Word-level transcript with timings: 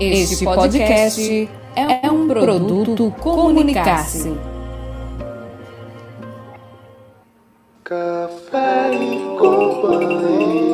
Este 0.00 0.44
podcast 0.44 1.48
é 1.74 2.08
um 2.08 2.28
produto 2.28 3.10
Comunicar-se. 3.20 4.32
Café 7.82 8.94
e 8.94 9.18
companhia. 9.36 10.68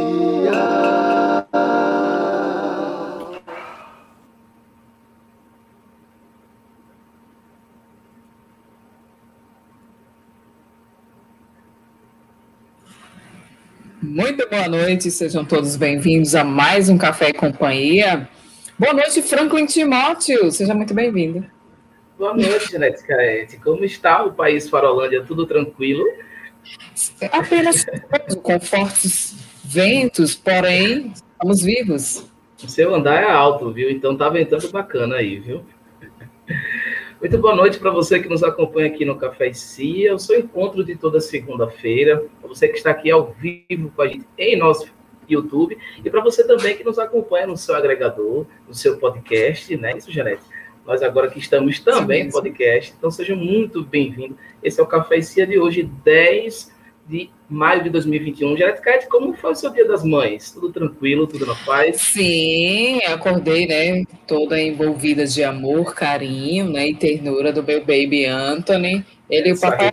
Muito 14.02 14.46
boa 14.50 14.68
noite, 14.68 15.10
sejam 15.10 15.46
todos 15.46 15.76
bem-vindos 15.76 16.34
a 16.34 16.44
mais 16.44 16.90
um 16.90 16.98
Café 16.98 17.30
e 17.30 17.32
Companhia. 17.32 18.28
Boa 18.76 18.92
noite, 18.92 19.22
Franklin 19.22 19.66
Timóteo, 19.66 20.50
seja 20.50 20.74
muito 20.74 20.92
bem-vindo. 20.92 21.46
Boa 22.18 22.34
noite, 22.34 22.72
Janete 22.72 23.06
Caete. 23.06 23.56
Como 23.58 23.84
está 23.84 24.24
o 24.24 24.32
país 24.32 24.68
Farolândia? 24.68 25.22
Tudo 25.22 25.46
tranquilo? 25.46 26.04
Apenas 27.30 27.86
com 28.42 28.58
fortes 28.58 29.36
ventos, 29.62 30.34
porém, 30.34 31.12
estamos 31.14 31.62
vivos. 31.62 32.26
O 32.64 32.68
seu 32.68 32.92
andar 32.92 33.22
é 33.22 33.30
alto, 33.30 33.72
viu? 33.72 33.88
Então 33.88 34.16
tá 34.16 34.28
ventando 34.28 34.68
bacana 34.72 35.16
aí, 35.16 35.38
viu? 35.38 35.64
Muito 37.20 37.38
boa 37.38 37.54
noite 37.54 37.78
para 37.78 37.92
você 37.92 38.18
que 38.18 38.28
nos 38.28 38.42
acompanha 38.42 38.88
aqui 38.88 39.04
no 39.04 39.14
Café 39.14 39.50
e 39.50 39.54
Cia, 39.54 40.16
o 40.16 40.18
seu 40.18 40.40
encontro 40.40 40.82
de 40.82 40.96
toda 40.96 41.20
segunda-feira. 41.20 42.24
Para 42.40 42.48
você 42.48 42.66
que 42.66 42.76
está 42.76 42.90
aqui 42.90 43.08
ao 43.08 43.32
vivo 43.38 43.92
com 43.94 44.02
a 44.02 44.08
gente 44.08 44.26
em 44.36 44.56
nosso 44.56 44.92
YouTube, 45.32 45.78
e 46.04 46.10
para 46.10 46.20
você 46.20 46.46
também 46.46 46.76
que 46.76 46.84
nos 46.84 46.98
acompanha 46.98 47.46
no 47.46 47.56
seu 47.56 47.74
agregador, 47.74 48.46
no 48.68 48.74
seu 48.74 48.98
podcast, 48.98 49.76
né? 49.76 49.96
Isso, 49.96 50.12
Janete? 50.12 50.42
Nós 50.86 51.02
agora 51.02 51.30
que 51.30 51.38
estamos 51.38 51.80
também 51.80 52.26
em 52.26 52.30
podcast, 52.30 52.94
então 52.96 53.10
seja 53.10 53.34
muito 53.34 53.82
bem-vindo. 53.82 54.36
Esse 54.62 54.80
é 54.80 54.82
o 54.82 54.86
Café 54.86 55.16
e 55.16 55.22
Cia 55.22 55.46
de 55.46 55.58
hoje, 55.58 55.82
10 56.04 56.74
de 57.06 57.30
maio 57.48 57.82
de 57.84 57.90
2021. 57.90 58.56
Janete 58.56 58.80
Kate, 58.80 59.08
como 59.08 59.34
foi 59.34 59.52
o 59.52 59.54
seu 59.54 59.70
Dia 59.70 59.86
das 59.86 60.02
Mães? 60.02 60.50
Tudo 60.50 60.72
tranquilo, 60.72 61.26
tudo 61.26 61.46
na 61.46 61.54
paz? 61.54 62.00
Sim, 62.00 63.02
acordei, 63.04 63.66
né, 63.66 64.04
toda 64.26 64.60
envolvida 64.60 65.26
de 65.26 65.42
amor, 65.44 65.94
carinho, 65.94 66.70
né, 66.70 66.88
e 66.88 66.94
ternura 66.94 67.52
do 67.52 67.62
meu 67.62 67.80
baby 67.80 68.24
Anthony. 68.26 69.04
Ele 69.28 69.50
e 69.50 69.52
o 69.52 69.60
papai 69.60 69.92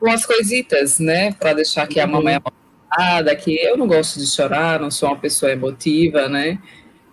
umas 0.00 0.24
coisitas, 0.24 0.98
né, 0.98 1.32
para 1.32 1.52
deixar 1.52 1.86
que 1.86 2.00
a 2.00 2.06
mamãe 2.06 2.34
emocionada, 2.90 3.36
que 3.36 3.56
eu 3.56 3.76
não 3.76 3.86
gosto 3.86 4.18
de 4.18 4.26
chorar, 4.26 4.80
não 4.80 4.90
sou 4.90 5.08
uma 5.08 5.18
pessoa 5.18 5.52
emotiva, 5.52 6.28
né, 6.28 6.58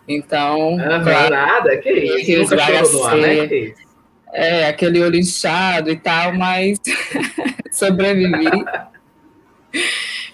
então... 0.08 0.78
Ah, 0.80 1.02
claro, 1.02 1.30
nada, 1.30 1.78
que 1.78 1.92
isso, 1.92 2.56
nunca 2.56 2.66
chorou 2.66 2.94
no 2.94 3.04
ar, 3.06 3.18
né, 3.18 3.48
que 3.48 3.56
isso. 3.56 3.88
É, 4.34 4.68
aquele 4.68 5.02
olho 5.02 5.16
inchado 5.16 5.90
e 5.90 5.96
tal, 5.96 6.34
mas 6.34 6.80
sobrevivi. 7.72 8.46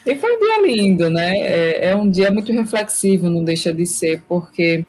E 0.05 0.15
foi 0.15 0.35
um 0.35 0.39
dia 0.39 0.61
lindo, 0.61 1.09
né? 1.09 1.37
É, 1.37 1.85
é, 1.89 1.95
um 1.95 2.09
dia 2.09 2.31
muito 2.31 2.51
reflexivo, 2.51 3.29
não 3.29 3.43
deixa 3.43 3.71
de 3.71 3.85
ser, 3.85 4.21
porque 4.27 4.85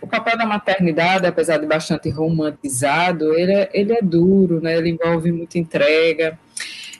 o 0.00 0.06
papel 0.06 0.36
da 0.36 0.44
maternidade, 0.44 1.26
apesar 1.26 1.58
de 1.58 1.66
bastante 1.66 2.10
romantizado, 2.10 3.32
ele 3.34 3.52
é, 3.52 3.70
ele 3.72 3.92
é 3.92 4.02
duro, 4.02 4.60
né? 4.60 4.76
Ele 4.76 4.90
envolve 4.90 5.32
muita 5.32 5.58
entrega, 5.58 6.38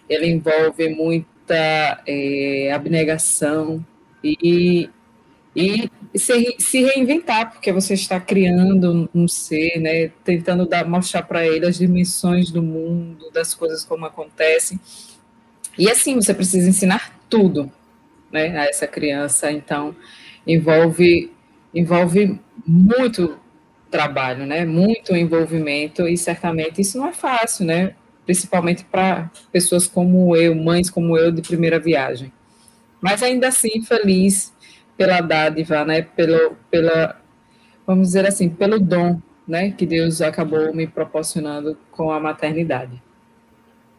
ele 0.08 0.26
envolve 0.26 0.88
muita 1.48 2.02
é, 2.06 2.72
abnegação 2.72 3.84
e, 4.22 4.90
e 5.56 5.90
se, 6.14 6.56
se, 6.58 6.82
reinventar, 6.82 7.50
porque 7.52 7.72
você 7.72 7.94
está 7.94 8.20
criando 8.20 9.08
um 9.14 9.26
ser, 9.26 9.80
né? 9.80 10.08
Tentando 10.22 10.66
dar, 10.66 10.86
mostrar 10.86 11.22
para 11.22 11.46
ele 11.46 11.66
as 11.66 11.78
dimensões 11.78 12.50
do 12.50 12.62
mundo, 12.62 13.30
das 13.32 13.54
coisas 13.54 13.84
como 13.84 14.04
acontecem. 14.04 14.78
E 15.78 15.90
assim, 15.90 16.14
você 16.16 16.34
precisa 16.34 16.68
ensinar 16.68 17.18
tudo 17.30 17.70
né, 18.30 18.58
a 18.58 18.64
essa 18.64 18.86
criança, 18.86 19.50
então 19.50 19.94
envolve, 20.46 21.32
envolve 21.74 22.38
muito 22.66 23.38
trabalho, 23.90 24.44
né, 24.44 24.66
muito 24.66 25.16
envolvimento, 25.16 26.06
e 26.06 26.16
certamente 26.16 26.80
isso 26.80 26.98
não 26.98 27.06
é 27.06 27.12
fácil, 27.12 27.64
né, 27.64 27.94
principalmente 28.28 28.84
para 28.84 29.30
pessoas 29.50 29.86
como 29.86 30.36
eu, 30.36 30.54
mães 30.54 30.90
como 30.90 31.16
eu 31.16 31.32
de 31.32 31.40
primeira 31.40 31.78
viagem. 31.80 32.30
Mas 33.00 33.22
ainda 33.22 33.48
assim, 33.48 33.80
feliz 33.80 34.54
pela 34.98 35.22
dádiva, 35.22 35.82
né, 35.82 36.02
pelo, 36.02 36.54
pela, 36.70 37.18
vamos 37.86 38.08
dizer 38.08 38.26
assim, 38.26 38.50
pelo 38.50 38.78
dom, 38.78 39.18
né, 39.46 39.70
que 39.70 39.86
Deus 39.86 40.20
acabou 40.20 40.74
me 40.74 40.86
proporcionando 40.86 41.78
com 41.90 42.12
a 42.12 42.20
maternidade. 42.20 43.02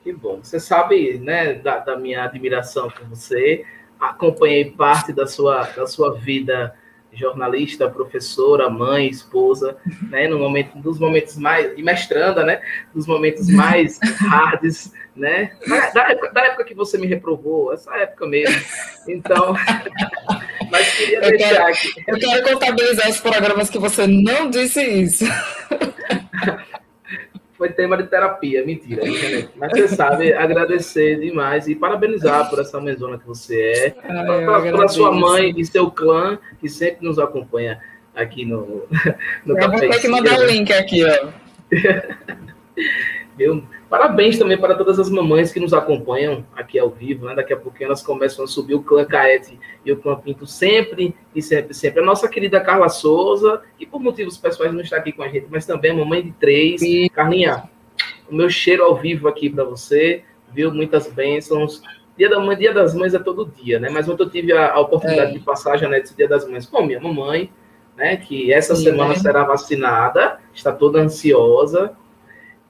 Que 0.03 0.13
bom. 0.13 0.41
Você 0.44 0.59
sabe, 0.59 1.18
né, 1.18 1.56
da, 1.56 1.79
da, 1.79 1.97
minha 1.97 2.23
admiração 2.23 2.88
por 2.88 3.07
você. 3.07 3.66
Acompanhei 4.00 4.69
parte 4.69 5.12
da 5.12 5.25
sua, 5.25 5.63
da 5.63 5.88
sua 5.88 6.13
vida 6.13 6.75
jornalista, 7.11 7.89
professora, 7.89 8.69
mãe, 8.69 9.07
esposa, 9.07 9.77
né, 10.09 10.27
no 10.27 10.39
momento 10.39 10.77
dos 10.77 10.99
momentos 10.99 11.37
mais 11.37 11.77
e 11.77 11.83
mestranda, 11.83 12.43
né, 12.43 12.61
dos 12.93 13.07
momentos 13.07 13.49
mais 13.53 13.99
hards, 14.19 14.93
né, 15.15 15.51
da, 15.93 16.11
época, 16.11 16.31
da 16.31 16.41
época 16.45 16.63
que 16.63 16.73
você 16.73 16.97
me 16.97 17.07
reprovou, 17.07 17.73
essa 17.73 17.93
época 17.97 18.25
mesmo. 18.25 18.55
Então, 19.07 19.53
mas 20.71 20.95
queria 20.95 21.17
eu 21.17 21.29
deixar 21.29 21.49
quero, 21.49 21.67
aqui. 21.67 22.03
Eu 22.07 22.19
quero 22.19 22.49
contabilizar 22.49 23.09
os 23.09 23.19
programas 23.19 23.69
que 23.69 23.79
você 23.79 24.07
não 24.07 24.49
disse 24.49 24.81
isso. 24.81 25.25
foi 27.59 27.69
tema 27.73 27.97
de 27.97 28.03
terapia, 28.03 28.65
mentira. 28.65 29.03
Mas 29.57 29.71
você 29.73 29.89
sabe, 29.89 30.31
agradecer 30.31 31.19
demais 31.19 31.67
e 31.67 31.75
parabenizar 31.75 32.49
por 32.49 32.57
essa 32.57 32.79
mãezona 32.79 33.19
que 33.19 33.27
você 33.27 33.59
é, 33.61 33.95
ah, 34.05 34.61
pela 34.61 34.87
sua 34.87 35.11
mãe 35.11 35.53
e 35.57 35.65
seu 35.65 35.91
clã, 35.91 36.39
que 36.61 36.69
sempre 36.69 37.05
nos 37.05 37.19
acompanha 37.19 37.77
aqui 38.15 38.45
no, 38.45 38.87
no 39.45 39.55
Eu 39.55 39.57
Café. 39.57 39.77
Vou 39.77 39.89
ter 39.89 39.99
que 39.99 40.07
mandar 40.07 40.39
o 40.39 40.45
link 40.45 40.71
aqui, 40.71 41.03
ó. 41.03 41.27
Meu, 43.37 43.61
parabéns 43.89 44.38
também 44.38 44.57
para 44.57 44.75
todas 44.75 45.00
as 45.00 45.09
mamães 45.09 45.51
que 45.51 45.59
nos 45.59 45.73
acompanham 45.73 46.45
aqui 46.55 46.77
ao 46.77 46.89
vivo, 46.89 47.25
né? 47.25 47.35
Daqui 47.35 47.51
a 47.51 47.57
pouquinho 47.57 47.88
elas 47.88 48.03
começam 48.03 48.45
a 48.45 48.47
subir 48.47 48.75
o 48.75 48.83
clã 48.83 49.03
Caete 49.03 49.59
e 49.83 49.91
o 49.91 49.97
clã 49.97 50.16
Pinto 50.16 50.45
sempre 50.45 51.16
e 51.33 51.41
sempre, 51.41 51.73
sempre. 51.73 52.01
A 52.01 52.05
nossa 52.05 52.27
querida 52.27 52.61
Carla 52.61 52.88
Souza, 52.88 53.61
que 53.77 53.85
por 53.85 54.00
motivos 54.00 54.38
pessoais 54.38 54.72
não 54.72 54.81
está 54.81 54.97
aqui 54.97 55.11
com 55.11 55.23
a 55.23 55.27
gente, 55.27 55.47
mas 55.50 55.66
também 55.66 55.91
a 55.91 55.95
mamãe 55.95 56.22
de 56.22 56.31
três. 56.33 56.81
Sim. 56.81 57.09
Carlinha, 57.09 57.63
o 58.29 58.35
meu 58.35 58.50
cheiro 58.50 58.83
ao 58.83 58.95
vivo 58.95 59.27
aqui 59.27 59.50
para 59.50 59.63
você, 59.63 60.23
viu? 60.53 60.71
Muitas 60.71 61.11
bênçãos. 61.11 61.81
Dia, 62.16 62.29
da 62.29 62.39
mãe, 62.39 62.57
dia 62.57 62.73
das 62.73 62.94
Mães 62.94 63.13
é 63.13 63.19
todo 63.19 63.45
dia, 63.45 63.79
né? 63.79 63.89
Mas 63.89 64.07
ontem 64.09 64.23
eu 64.23 64.29
tive 64.29 64.51
a, 64.51 64.73
a 64.73 64.79
oportunidade 64.81 65.31
é. 65.31 65.33
de 65.35 65.39
passar 65.39 65.73
a 65.73 65.77
Janete 65.77 66.13
Dia 66.16 66.27
das 66.27 66.45
Mães 66.45 66.66
com 66.66 66.83
minha 66.83 67.00
mamãe, 67.00 67.50
né? 67.95 68.17
Que 68.17 68.51
essa 68.51 68.75
Sim, 68.75 68.83
semana 68.83 69.13
né? 69.13 69.19
será 69.19 69.45
vacinada, 69.45 70.38
está 70.53 70.73
toda 70.73 71.00
ansiosa 71.00 71.95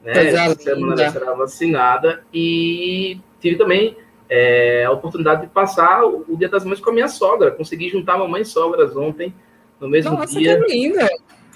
né? 0.02 0.28
Essa 0.28 0.56
semana 0.56 1.02
ela 1.02 1.12
será 1.12 1.34
vacinada 1.34 2.24
e 2.34 3.20
tive 3.40 3.58
também 3.58 3.98
é, 4.30 4.86
a 4.86 4.92
oportunidade 4.92 5.42
de 5.42 5.48
passar 5.48 6.06
o, 6.06 6.26
o, 6.28 6.38
Dia 6.38 6.50
das 6.50 6.64
Mães 6.64 6.80
com 6.80 6.92
a 6.92 6.94
minha 6.94 7.08
sogra. 7.08 7.52
Consegui 7.52 7.90
juntar 7.90 8.18
mamãe 8.18 8.44
e 8.44 8.46
sogras 8.46 8.96
ontem, 8.96 9.34
no 9.80 9.90
mesmo 9.90 10.12
Nossa, 10.12 10.38
dia. 10.38 10.62
Que 10.64 10.72
lindo. 10.72 11.00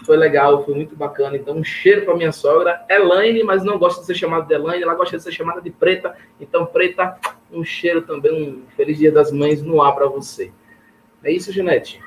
Foi 0.06 0.18
legal, 0.18 0.66
foi 0.66 0.74
muito 0.74 0.96
bacana. 0.96 1.38
Então, 1.38 1.56
um 1.56 1.64
cheiro 1.64 2.04
para 2.04 2.16
minha 2.16 2.31
sogra. 2.31 2.84
Elaine, 2.90 3.44
mas 3.44 3.64
não 3.64 3.78
gosta 3.78 4.02
de 4.02 4.08
ser 4.08 4.16
chamada 4.16 4.46
de 4.46 4.54
Elaine, 4.54 4.84
ela 4.84 4.96
gosta 4.96 5.16
de 5.16 5.24
ser 5.24 5.31
chamada 5.31 5.62
de 5.62 5.70
Preta. 5.70 6.16
Então, 6.42 6.66
Preta, 6.66 7.18
um 7.52 7.64
cheiro 7.64 8.02
também, 8.02 8.34
um 8.34 8.64
feliz 8.75 8.98
Dia 8.98 9.12
das 9.12 9.31
Mães 9.31 9.62
no 9.62 9.81
ar 9.81 9.94
para 9.94 10.08
você. 10.08 10.52
É 11.24 11.31
isso, 11.31 11.54
Janete? 11.54 12.01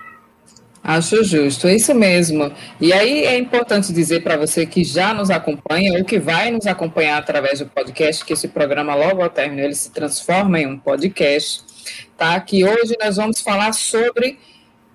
Acho 0.82 1.24
justo, 1.24 1.66
é 1.66 1.74
isso 1.74 1.94
mesmo. 1.94 2.52
E 2.80 2.92
aí 2.92 3.24
é 3.24 3.36
importante 3.36 3.92
dizer 3.92 4.22
para 4.22 4.36
você 4.36 4.64
que 4.64 4.84
já 4.84 5.12
nos 5.12 5.30
acompanha 5.30 5.98
ou 5.98 6.04
que 6.04 6.18
vai 6.18 6.50
nos 6.50 6.66
acompanhar 6.66 7.18
através 7.18 7.58
do 7.58 7.66
podcast, 7.66 8.24
que 8.24 8.32
esse 8.32 8.48
programa 8.48 8.94
logo 8.94 9.22
ao 9.22 9.28
término 9.28 9.62
ele 9.62 9.74
se 9.74 9.90
transforma 9.90 10.60
em 10.60 10.66
um 10.66 10.78
podcast, 10.78 11.62
tá? 12.16 12.38
Que 12.40 12.64
hoje 12.64 12.94
nós 13.00 13.16
vamos 13.16 13.40
falar 13.40 13.72
sobre 13.72 14.38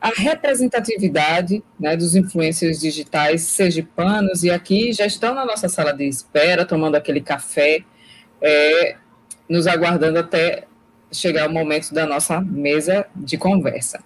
a 0.01 0.09
representatividade 0.09 1.63
né, 1.79 1.95
dos 1.95 2.15
influencers 2.15 2.79
digitais 2.79 3.41
sergipanos 3.41 4.43
e 4.43 4.49
aqui 4.49 4.91
já 4.91 5.05
estão 5.05 5.35
na 5.35 5.45
nossa 5.45 5.69
sala 5.69 5.93
de 5.93 6.05
espera, 6.05 6.65
tomando 6.65 6.95
aquele 6.95 7.21
café, 7.21 7.83
é, 8.41 8.95
nos 9.47 9.67
aguardando 9.67 10.17
até 10.17 10.63
chegar 11.11 11.47
o 11.47 11.53
momento 11.53 11.93
da 11.93 12.07
nossa 12.07 12.41
mesa 12.41 13.05
de 13.15 13.37
conversa. 13.37 14.03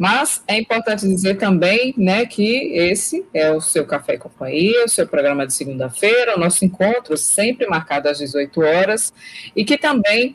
Mas 0.00 0.42
é 0.48 0.58
importante 0.58 1.06
dizer 1.06 1.36
também 1.36 1.92
né, 1.94 2.24
que 2.24 2.72
esse 2.72 3.22
é 3.34 3.52
o 3.52 3.60
seu 3.60 3.84
Café 3.84 4.14
e 4.14 4.18
Companhia, 4.18 4.86
o 4.86 4.88
seu 4.88 5.06
programa 5.06 5.46
de 5.46 5.52
segunda-feira, 5.52 6.36
o 6.36 6.40
nosso 6.40 6.64
encontro 6.64 7.18
sempre 7.18 7.66
marcado 7.66 8.08
às 8.08 8.16
18 8.16 8.62
horas, 8.62 9.12
e 9.54 9.62
que 9.62 9.76
também 9.76 10.34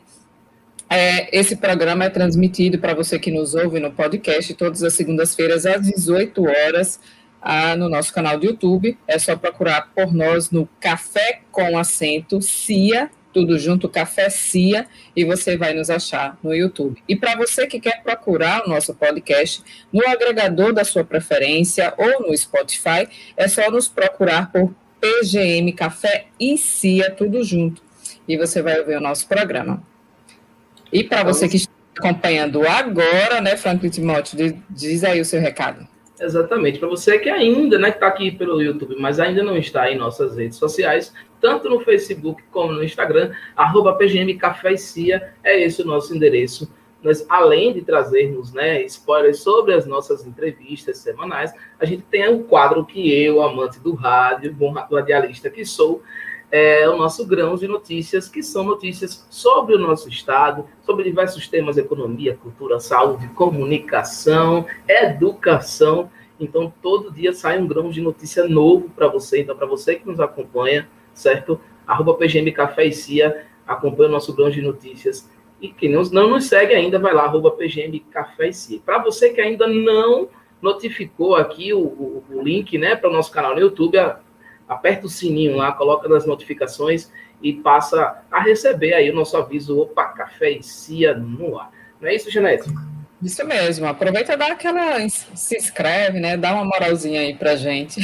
é, 0.88 1.36
esse 1.36 1.56
programa 1.56 2.04
é 2.04 2.08
transmitido 2.08 2.78
para 2.78 2.94
você 2.94 3.18
que 3.18 3.32
nos 3.32 3.56
ouve 3.56 3.80
no 3.80 3.90
podcast 3.90 4.54
todas 4.54 4.84
as 4.84 4.94
segundas-feiras 4.94 5.66
às 5.66 5.82
18 5.82 6.44
horas 6.44 7.00
ah, 7.42 7.74
no 7.74 7.88
nosso 7.88 8.12
canal 8.14 8.38
do 8.38 8.46
YouTube. 8.46 8.96
É 9.04 9.18
só 9.18 9.34
procurar 9.34 9.90
por 9.92 10.14
nós 10.14 10.52
no 10.52 10.68
Café 10.78 11.40
com 11.50 11.76
Acento 11.76 12.40
CIA, 12.40 13.10
tudo 13.36 13.58
junto, 13.58 13.86
Café 13.86 14.30
CIA, 14.30 14.86
e 15.14 15.22
você 15.22 15.58
vai 15.58 15.74
nos 15.74 15.90
achar 15.90 16.38
no 16.42 16.54
YouTube. 16.54 17.02
E 17.06 17.14
para 17.14 17.36
você 17.36 17.66
que 17.66 17.78
quer 17.78 18.02
procurar 18.02 18.64
o 18.64 18.68
nosso 18.70 18.94
podcast 18.94 19.62
no 19.92 20.00
agregador 20.08 20.72
da 20.72 20.84
sua 20.84 21.04
preferência 21.04 21.92
ou 21.98 22.26
no 22.26 22.34
Spotify, 22.34 23.06
é 23.36 23.46
só 23.46 23.70
nos 23.70 23.88
procurar 23.88 24.50
por 24.50 24.74
PGM 24.98 25.70
Café 25.74 26.28
e 26.40 26.56
CIA, 26.56 27.10
tudo 27.10 27.44
junto. 27.44 27.82
E 28.26 28.38
você 28.38 28.62
vai 28.62 28.80
ouvir 28.80 28.96
o 28.96 29.02
nosso 29.02 29.28
programa. 29.28 29.82
E 30.90 31.04
para 31.04 31.22
você 31.22 31.46
que 31.46 31.58
está 31.58 31.70
acompanhando 31.94 32.66
agora, 32.66 33.42
né, 33.42 33.54
Franklin 33.54 33.90
Timóteo, 33.90 34.62
diz 34.70 35.04
aí 35.04 35.20
o 35.20 35.26
seu 35.26 35.42
recado. 35.42 35.86
Exatamente. 36.18 36.78
Para 36.78 36.88
você 36.88 37.18
que 37.18 37.28
ainda 37.28 37.78
né, 37.78 37.90
está 37.90 38.06
aqui 38.06 38.30
pelo 38.30 38.60
YouTube, 38.62 38.96
mas 38.98 39.20
ainda 39.20 39.42
não 39.42 39.56
está 39.56 39.90
em 39.90 39.98
nossas 39.98 40.36
redes 40.36 40.56
sociais, 40.56 41.12
tanto 41.40 41.68
no 41.68 41.80
Facebook 41.80 42.42
como 42.50 42.72
no 42.72 42.82
Instagram, 42.82 43.32
arroba 43.54 43.94
PGM 43.94 44.34
Café 44.36 44.72
e 44.72 44.78
Cia, 44.78 45.34
é 45.44 45.62
esse 45.62 45.82
o 45.82 45.86
nosso 45.86 46.14
endereço. 46.14 46.72
Nós, 47.02 47.24
além 47.28 47.72
de 47.72 47.82
trazermos 47.82 48.52
né, 48.52 48.82
spoilers 48.84 49.40
sobre 49.40 49.74
as 49.74 49.86
nossas 49.86 50.26
entrevistas 50.26 50.98
semanais, 50.98 51.52
a 51.78 51.84
gente 51.84 52.02
tem 52.10 52.28
um 52.28 52.42
quadro 52.42 52.84
que 52.84 53.12
eu, 53.12 53.42
amante 53.42 53.78
do 53.78 53.94
rádio, 53.94 54.52
bom 54.52 54.72
radialista 54.72 55.50
que 55.50 55.64
sou, 55.64 56.02
é 56.50 56.88
o 56.88 56.96
nosso 56.96 57.26
grão 57.26 57.56
de 57.56 57.66
notícias, 57.66 58.28
que 58.28 58.42
são 58.42 58.64
notícias 58.64 59.26
sobre 59.30 59.74
o 59.74 59.78
nosso 59.78 60.08
estado, 60.08 60.64
sobre 60.82 61.04
diversos 61.04 61.48
temas, 61.48 61.76
economia, 61.76 62.38
cultura, 62.40 62.78
saúde, 62.78 63.28
comunicação, 63.28 64.66
educação. 64.88 66.10
Então, 66.38 66.72
todo 66.82 67.10
dia 67.10 67.32
sai 67.32 67.58
um 67.58 67.66
grão 67.66 67.90
de 67.90 68.00
notícia 68.00 68.46
novo 68.46 68.88
para 68.90 69.08
você. 69.08 69.40
Então, 69.40 69.56
para 69.56 69.66
você 69.66 69.96
que 69.96 70.06
nos 70.06 70.20
acompanha, 70.20 70.88
certo? 71.12 71.60
Arroba 71.86 72.14
PGM 72.14 72.52
Café 72.52 72.86
e 72.86 72.92
Cia, 72.92 73.46
acompanha 73.66 74.08
o 74.08 74.12
nosso 74.12 74.34
grão 74.34 74.50
de 74.50 74.62
notícias. 74.62 75.28
E 75.60 75.68
quem 75.68 75.90
não, 75.90 76.02
não 76.04 76.30
nos 76.30 76.44
segue 76.44 76.74
ainda, 76.74 76.98
vai 76.98 77.14
lá, 77.14 77.24
arroba 77.24 77.50
PGM 77.50 77.98
Café 78.10 78.48
e 78.48 78.52
Cia. 78.52 78.80
Para 78.84 78.98
você 78.98 79.30
que 79.30 79.40
ainda 79.40 79.66
não 79.66 80.28
notificou 80.60 81.34
aqui 81.34 81.72
o, 81.72 81.80
o, 81.80 82.24
o 82.30 82.42
link 82.42 82.78
né, 82.78 82.94
para 82.94 83.10
o 83.10 83.12
nosso 83.12 83.30
canal 83.32 83.54
no 83.54 83.60
YouTube, 83.60 83.98
aperta 84.68 85.06
o 85.06 85.10
sininho 85.10 85.56
lá, 85.56 85.72
coloca 85.72 86.08
nas 86.08 86.26
notificações 86.26 87.10
e 87.42 87.52
passa 87.52 88.22
a 88.30 88.40
receber 88.40 88.94
aí 88.94 89.10
o 89.10 89.14
nosso 89.14 89.36
aviso, 89.36 89.78
opa, 89.78 90.04
café 90.06 90.50
e 90.50 90.62
cia 90.62 91.14
no 91.14 91.58
ar. 91.58 91.70
Não 92.00 92.08
é 92.08 92.14
isso, 92.14 92.30
Janete? 92.30 92.70
Isso 93.22 93.46
mesmo, 93.46 93.86
aproveita 93.86 94.34
e 94.34 94.36
dá 94.36 94.48
aquela, 94.48 95.08
se 95.08 95.56
inscreve, 95.56 96.20
né, 96.20 96.36
dá 96.36 96.52
uma 96.54 96.64
moralzinha 96.64 97.20
aí 97.20 97.34
pra 97.34 97.56
gente. 97.56 98.00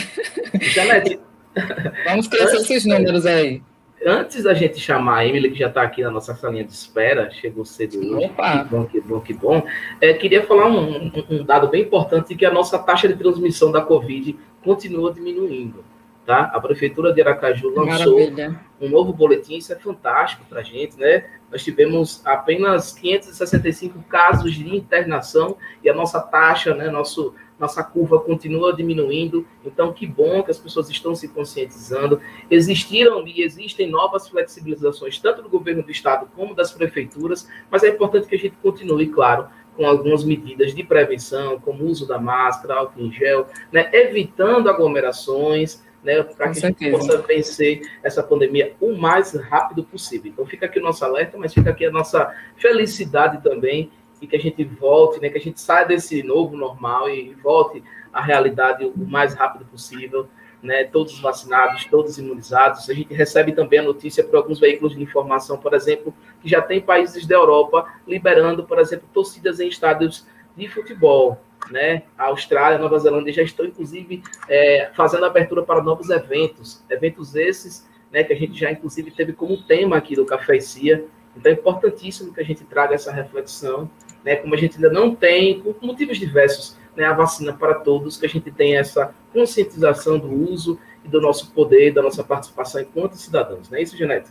Janete. 0.75 1.21
Vamos 2.07 2.29
crescer 2.29 2.57
esses 2.57 2.87
números 2.87 3.27
aí. 3.27 3.63
Antes 4.05 4.43
da 4.43 4.53
gente 4.53 4.81
chamar 4.81 5.19
a 5.19 5.27
Emily, 5.27 5.51
que 5.51 5.59
já 5.59 5.69
está 5.69 5.83
aqui 5.83 6.03
na 6.03 6.11
nossa 6.11 6.35
salinha 6.35 6.65
de 6.65 6.73
espera, 6.73 7.31
chegou 7.31 7.65
cedo 7.65 7.99
hoje, 7.99 8.27
Opa. 8.27 8.59
que 8.59 8.71
bom, 8.71 8.85
que 8.85 9.01
bom, 9.01 9.21
que 9.21 9.35
bom. 9.35 9.67
É, 10.01 10.13
queria 10.15 10.45
falar 10.45 10.67
um, 10.67 11.13
um 11.31 11.45
dado 11.45 11.69
bem 11.69 11.83
importante, 11.83 12.35
que 12.35 12.45
a 12.45 12.51
nossa 12.51 12.79
taxa 12.79 13.07
de 13.07 13.15
transmissão 13.15 13.71
da 13.71 13.81
Covid 13.81 14.37
continua 14.65 15.13
diminuindo. 15.13 15.85
Tá? 16.25 16.53
A 16.55 16.61
Prefeitura 16.61 17.13
de 17.13 17.21
Aracaju 17.21 17.71
lançou 17.75 18.21
Maravilha. 18.21 18.61
um 18.81 18.89
novo 18.89 19.13
boletim, 19.13 19.57
isso 19.57 19.73
é 19.73 19.77
fantástico 19.77 20.45
para 20.49 20.61
a 20.61 20.63
gente, 20.63 20.97
né? 20.97 21.25
Nós 21.51 21.65
tivemos 21.65 22.23
apenas 22.25 22.93
565 22.93 24.03
casos 24.05 24.55
de 24.55 24.75
internação 24.75 25.57
e 25.83 25.91
a 25.91 25.95
nossa 25.95 26.21
taxa, 26.21 26.75
né, 26.75 26.89
nosso, 26.89 27.35
nossa 27.59 27.83
curva 27.83 28.21
continua 28.21 28.73
diminuindo. 28.73 29.47
Então, 29.65 29.93
que 29.93 30.07
bom 30.07 30.45
que 30.45 30.51
as 30.53 30.59
pessoas 30.59 30.89
estão 30.89 31.15
se 31.15 31.27
conscientizando. 31.27 32.21
Existiram 32.49 33.27
e 33.27 33.43
existem 33.43 33.91
novas 33.91 34.29
flexibilizações, 34.29 35.19
tanto 35.19 35.43
do 35.43 35.49
governo 35.49 35.83
do 35.83 35.91
estado 35.91 36.29
como 36.37 36.55
das 36.55 36.73
prefeituras, 36.73 37.49
mas 37.69 37.83
é 37.83 37.89
importante 37.89 38.29
que 38.29 38.37
a 38.37 38.39
gente 38.39 38.57
continue, 38.63 39.09
claro, 39.09 39.49
com 39.77 39.87
algumas 39.87 40.25
medidas 40.25 40.75
de 40.75 40.83
prevenção, 40.83 41.59
como 41.59 41.85
o 41.85 41.89
uso 41.89 42.07
da 42.07 42.19
máscara, 42.19 42.77
álcool 42.77 43.01
em 43.01 43.13
gel, 43.13 43.47
né, 43.71 43.91
evitando 43.93 44.71
aglomerações, 44.71 45.83
né, 46.03 46.23
para 46.23 46.49
que 46.49 46.61
certeza. 46.61 46.97
a 46.97 47.01
gente 47.01 47.07
possa 47.09 47.23
vencer 47.23 47.83
essa 48.03 48.23
pandemia 48.23 48.75
o 48.81 48.97
mais 48.97 49.35
rápido 49.35 49.85
possível. 49.85 50.31
Então 50.31 50.47
fica 50.47 50.67
aqui 50.67 50.79
o 50.79 50.83
nosso 50.83 51.05
alerta, 51.05 51.39
mas 51.39 51.55
fica 51.55 51.71
aqui 51.71 51.87
a 51.87 51.91
nossa 51.91 52.35
felicidade 52.57 53.43
também 53.43 53.91
e 54.21 54.27
que 54.27 54.37
a 54.37 54.41
gente 54.41 54.65
volte, 54.65 55.21
né, 55.21 55.29
que 55.29 55.39
a 55.39 55.41
gente 55.41 55.61
saia 55.61 55.85
desse 55.85 56.23
novo 56.23 56.57
normal 56.57 57.09
e 57.09 57.35
volte 57.43 57.83
à 58.13 58.21
realidade 58.21 58.85
o 58.85 58.93
mais 58.97 59.35
rápido 59.35 59.65
possível, 59.65 60.29
né, 60.63 60.85
todos 60.85 61.21
vacinados, 61.21 61.85
todos 61.87 62.19
imunizados. 62.19 62.89
A 62.89 62.95
gente 62.95 63.13
recebe 63.13 63.53
também 63.53 63.81
a 63.81 63.83
notícia 63.83 64.23
por 64.23 64.37
alguns 64.37 64.61
veículos 64.61 64.95
de 64.95 65.03
informação, 65.03 65.59
por 65.59 65.75
exemplo, 65.75 66.15
que 66.41 66.49
já 66.49 66.63
tem 66.63 66.81
países 66.81 67.27
da 67.27 67.35
Europa 67.35 67.93
liberando, 68.07 68.65
por 68.65 68.79
exemplo, 68.79 69.09
torcidas 69.13 69.59
em 69.59 69.69
estádios 69.69 70.25
de 70.57 70.69
futebol 70.69 71.41
né? 71.71 72.03
A 72.19 72.25
Austrália, 72.25 72.79
Nova 72.79 72.99
Zelândia 72.99 73.33
já 73.33 73.43
estão, 73.43 73.67
inclusive, 73.67 74.23
é, 74.49 74.91
fazendo 74.95 75.25
abertura 75.25 75.63
para 75.63 75.83
novos 75.83 76.11
eventos. 76.11 76.83
Eventos 76.91 77.35
esses, 77.35 77.87
né, 78.11 78.23
que 78.25 78.33
a 78.33 78.37
gente 78.37 78.59
já, 78.59 78.71
inclusive, 78.71 79.11
teve 79.11 79.33
como 79.33 79.57
tema 79.63 79.97
aqui 79.97 80.15
do 80.15 80.27
Café 80.27 80.57
e 80.57 80.61
Cia. 80.61 81.05
Então, 81.37 81.51
é 81.51 81.55
importantíssimo 81.55 82.33
que 82.33 82.41
a 82.41 82.45
gente 82.45 82.65
traga 82.65 82.95
essa 82.95 83.11
reflexão, 83.11 83.91
né? 84.23 84.37
Como 84.37 84.55
a 84.55 84.59
gente 84.59 84.77
ainda 84.77 84.91
não 84.91 85.15
tem, 85.15 85.61
por 85.61 85.77
motivos 85.81 86.19
diversos, 86.19 86.77
né, 86.95 87.05
a 87.05 87.13
vacina 87.15 87.55
para 87.55 87.75
todos, 87.75 88.19
que 88.19 88.27
a 88.27 88.29
gente 88.29 88.51
tenha 88.51 88.81
essa 88.81 89.15
conscientização 89.33 90.19
do 90.19 90.31
uso 90.31 90.79
e 91.03 91.09
do 91.09 91.21
nosso 91.21 91.51
poder, 91.53 91.93
da 91.93 92.03
nossa 92.03 92.23
participação 92.23 92.83
enquanto 92.83 93.15
cidadãos. 93.15 93.71
Não 93.71 93.79
é 93.79 93.83
isso, 93.83 93.97
Genete? 93.97 94.29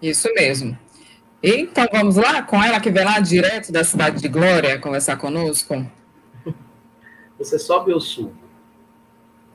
Isso 0.00 0.32
mesmo. 0.34 0.76
Então, 1.42 1.86
vamos 1.92 2.16
lá 2.16 2.42
com 2.42 2.62
ela 2.62 2.80
que 2.80 2.90
vem 2.90 3.04
lá 3.04 3.20
direto 3.20 3.70
da 3.70 3.84
cidade 3.84 4.22
de 4.22 4.28
Glória 4.28 4.78
conversar 4.78 5.16
conosco. 5.16 5.84
Você 7.42 7.58
sobe 7.58 7.92
ou 7.92 7.98
subo? 7.98 8.32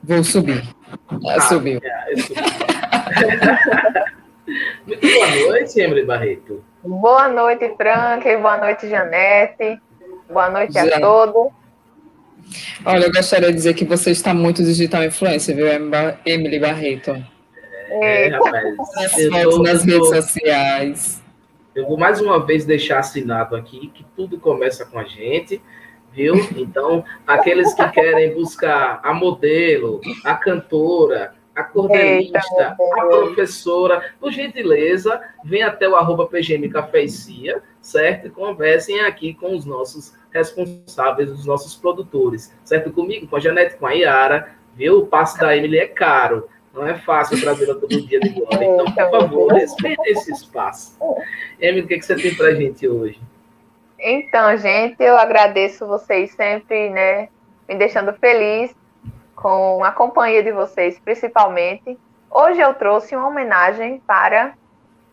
Vou 0.04 0.22
subir. 0.22 0.62
Ah, 1.26 1.40
subiu. 1.40 1.80
É, 1.82 2.12
Muito 4.86 5.00
boa 5.00 5.26
noite, 5.48 5.80
Emily 5.80 6.04
Barreto. 6.04 6.62
Boa 6.84 7.28
noite, 7.28 7.74
Frank. 7.78 8.36
Boa 8.36 8.58
noite, 8.58 8.90
Janete. 8.90 9.80
Boa 10.30 10.50
noite 10.50 10.74
Já. 10.74 10.84
a 10.84 11.00
todos. 11.00 11.50
Olha, 12.84 13.06
eu 13.06 13.12
gostaria 13.12 13.48
de 13.48 13.54
dizer 13.54 13.72
que 13.72 13.86
você 13.86 14.10
está 14.10 14.34
muito 14.34 14.62
digital 14.62 15.02
influencer, 15.04 15.56
viu, 15.56 15.66
Emily 16.26 16.58
Barreto? 16.58 17.16
É, 17.90 18.28
rapaz. 18.28 18.64
Nas, 19.30 19.58
nas 19.60 19.82
redes 19.84 20.08
sociais. 20.08 21.22
Eu 21.74 21.86
vou 21.86 21.96
mais 21.96 22.20
uma 22.20 22.44
vez 22.44 22.66
deixar 22.66 22.98
assinado 22.98 23.56
aqui 23.56 23.90
que 23.94 24.04
tudo 24.14 24.38
começa 24.38 24.84
com 24.84 24.98
a 24.98 25.04
gente 25.04 25.62
viu? 26.18 26.34
Então, 26.56 27.04
aqueles 27.24 27.72
que 27.72 27.88
querem 27.90 28.34
buscar 28.34 29.00
a 29.04 29.14
modelo, 29.14 30.00
a 30.24 30.34
cantora, 30.34 31.32
a 31.54 31.62
cordelista, 31.62 32.76
a 32.98 33.06
professora, 33.06 34.12
por 34.20 34.32
gentileza, 34.32 35.20
vem 35.44 35.62
até 35.62 35.88
o 35.88 35.94
arroba 35.94 36.26
PGM 36.26 36.68
Café 36.68 37.04
e 37.04 37.08
Cia, 37.08 37.62
certo? 37.80 38.26
E 38.26 38.30
conversem 38.30 39.00
aqui 39.00 39.32
com 39.32 39.54
os 39.54 39.64
nossos 39.64 40.14
responsáveis, 40.30 41.30
os 41.30 41.46
nossos 41.46 41.76
produtores, 41.76 42.52
certo? 42.64 42.90
Comigo, 42.90 43.28
com 43.28 43.36
a 43.36 43.40
Janete, 43.40 43.76
com 43.76 43.86
a 43.86 43.92
Yara, 43.92 44.50
viu? 44.74 44.98
O 44.98 45.06
passe 45.06 45.38
da 45.38 45.56
Emily 45.56 45.78
é 45.78 45.86
caro, 45.86 46.48
não 46.74 46.86
é 46.86 46.98
fácil 46.98 47.40
trazê-la 47.40 47.74
todo 47.74 47.88
dia 47.88 48.20
de 48.20 48.30
glória. 48.30 48.64
Então, 48.64 48.84
por 48.84 49.10
favor, 49.10 49.52
respeite 49.52 50.02
esse 50.06 50.32
espaço. 50.32 50.96
Emily, 51.60 51.84
o 51.84 51.88
que, 51.88 51.94
é 51.94 51.98
que 51.98 52.04
você 52.04 52.16
tem 52.16 52.34
para 52.34 52.48
a 52.48 52.54
gente 52.54 52.86
hoje? 52.88 53.20
Então, 54.00 54.56
gente, 54.56 55.02
eu 55.02 55.18
agradeço 55.18 55.84
vocês 55.84 56.30
sempre, 56.32 56.88
né, 56.88 57.28
me 57.68 57.74
deixando 57.74 58.12
feliz 58.12 58.72
com 59.34 59.82
a 59.82 59.90
companhia 59.90 60.40
de 60.40 60.52
vocês, 60.52 61.00
principalmente. 61.00 61.98
Hoje 62.30 62.60
eu 62.60 62.74
trouxe 62.74 63.16
uma 63.16 63.26
homenagem 63.26 64.00
para 64.06 64.54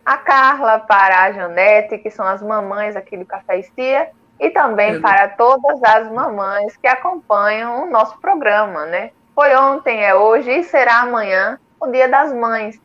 a 0.06 0.18
Carla, 0.18 0.77
para 0.77 1.24
a 1.24 1.32
Janete, 1.32 1.98
que 1.98 2.12
são 2.12 2.27
as 2.27 2.44
mamães 2.44 2.96
aqui 2.96 3.18
do 3.18 3.25
Café 3.25 3.58
Estia, 3.58 4.12
e 4.39 4.51
também 4.51 5.01
para 5.01 5.30
todas 5.30 5.82
as 5.84 6.12
mamães 6.12 6.77
que 6.77 6.88
acompanham 6.88 7.88
o 7.88 7.89
nosso 7.89 8.20
programa, 8.20 8.86
né? 8.86 9.10
Foi 9.34 9.56
ontem, 9.56 10.04
é 10.04 10.13
hoje 10.13 10.51
e 10.51 10.63
será 10.63 11.00
amanhã 11.00 11.60
o 11.80 11.88
Dia 11.88 12.08
das 12.08 12.32
Mães. 12.32 12.80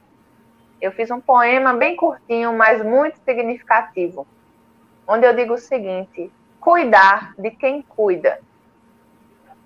Eu 0.80 0.92
fiz 0.92 1.10
um 1.10 1.20
poema 1.20 1.74
bem 1.74 1.94
curtinho, 1.94 2.54
mas 2.54 2.82
muito 2.82 3.18
significativo 3.18 4.26
onde 5.06 5.26
eu 5.26 5.34
digo 5.34 5.54
o 5.54 5.58
seguinte: 5.58 6.32
cuidar 6.60 7.34
de 7.38 7.50
quem 7.50 7.82
cuida. 7.82 8.40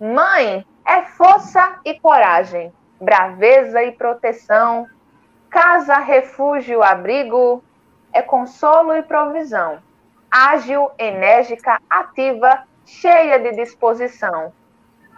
Mãe 0.00 0.66
é 0.86 1.02
força 1.02 1.80
e 1.84 1.98
coragem, 1.98 2.72
braveza 3.00 3.82
e 3.82 3.92
proteção, 3.92 4.86
casa, 5.48 5.96
refúgio, 5.98 6.82
abrigo, 6.82 7.62
é 8.12 8.20
consolo 8.20 8.94
e 8.96 9.02
provisão. 9.02 9.82
Ágil, 10.30 10.90
enérgica, 10.98 11.80
ativa, 11.88 12.64
cheia 12.84 13.38
de 13.38 13.52
disposição. 13.52 14.52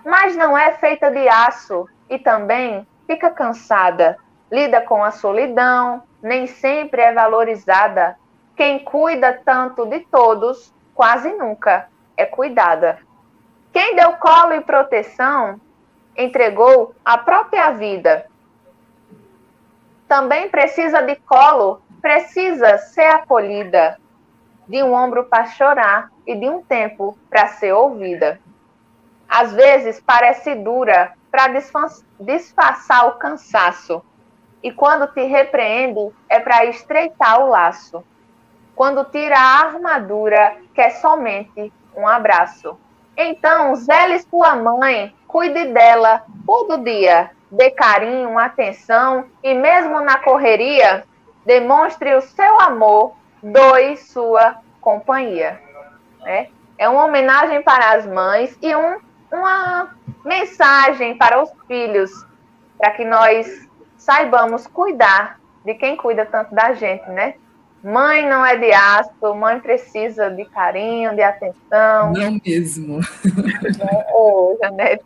Mas 0.05 0.37
não 0.37 0.57
é 0.57 0.73
feita 0.75 1.11
de 1.11 1.27
aço, 1.29 1.89
e 2.09 2.19
também 2.19 2.87
fica 3.07 3.31
cansada, 3.31 4.19
lida 4.51 4.81
com 4.81 5.03
a 5.03 5.11
solidão, 5.11 6.03
nem 6.23 6.47
sempre 6.47 7.03
é 7.03 7.13
valorizada. 7.13 8.17
Quem 8.57 8.79
cuida 8.79 9.43
tanto 9.45 9.85
de 9.85 10.01
todos, 10.01 10.73
quase 10.95 11.31
nunca 11.35 11.89
é 12.17 12.25
cuidada. 12.25 12.99
Quem 13.71 13.95
deu 13.95 14.15
colo 14.15 14.55
e 14.55 14.63
proteção, 14.63 15.61
entregou 16.17 16.95
a 17.05 17.19
própria 17.19 17.71
vida. 17.73 18.27
Também 20.09 20.49
precisa 20.49 21.03
de 21.03 21.17
colo, 21.17 21.83
precisa 22.01 22.79
ser 22.79 23.07
acolhida, 23.07 23.99
de 24.67 24.83
um 24.83 24.95
ombro 24.95 25.25
para 25.25 25.47
chorar 25.47 26.11
e 26.27 26.35
de 26.35 26.49
um 26.49 26.63
tempo 26.63 27.19
para 27.29 27.49
ser 27.49 27.73
ouvida. 27.73 28.41
Às 29.29 29.53
vezes 29.53 30.01
parece 30.01 30.55
dura 30.55 31.13
para 31.31 31.49
disfarçar 32.19 33.09
o 33.09 33.19
cansaço, 33.19 34.03
e 34.63 34.73
quando 34.73 35.07
te 35.09 35.25
repreende 35.25 36.11
é 36.29 36.41
para 36.41 36.65
estreitar 36.65 37.43
o 37.43 37.51
laço. 37.51 38.03
Quando 38.77 39.05
tira 39.07 39.39
a 39.39 39.61
armadura, 39.65 40.55
quer 40.75 40.91
somente 40.91 41.73
um 41.97 42.07
abraço. 42.07 42.79
Então, 43.17 43.75
zele 43.75 44.19
sua 44.19 44.55
mãe, 44.55 45.15
cuide 45.27 45.73
dela 45.73 46.23
todo 46.47 46.85
dia, 46.85 47.31
dê 47.51 47.71
carinho, 47.71 48.39
atenção 48.39 49.25
e 49.43 49.55
mesmo 49.55 50.03
na 50.03 50.19
correria, 50.19 51.05
demonstre 51.47 52.15
o 52.15 52.21
seu 52.21 52.61
amor, 52.61 53.15
doe 53.43 53.97
sua 53.97 54.57
companhia. 54.79 55.59
Né? 56.21 56.49
É 56.77 56.87
uma 56.87 57.07
homenagem 57.07 57.63
para 57.63 57.93
as 57.93 58.07
mães 58.07 58.59
e 58.61 58.77
um, 58.77 59.01
uma 59.33 59.97
mensagem 60.23 61.17
para 61.17 61.43
os 61.43 61.51
filhos, 61.67 62.11
para 62.77 62.91
que 62.91 63.07
nós 63.07 63.67
saibamos 63.97 64.67
cuidar 64.67 65.41
de 65.65 65.73
quem 65.73 65.97
cuida 65.97 66.27
tanto 66.27 66.55
da 66.55 66.75
gente, 66.75 67.09
né? 67.09 67.37
Mãe 67.87 68.29
não 68.29 68.45
é 68.45 68.57
de 68.57 68.73
aço, 68.73 69.33
mãe 69.37 69.61
precisa 69.61 70.29
de 70.29 70.45
carinho, 70.47 71.15
de 71.15 71.23
atenção. 71.23 72.13
Não 72.13 72.37
mesmo. 72.45 72.99
Ô, 74.13 74.51
oh, 74.53 74.59
Janete. 74.61 75.05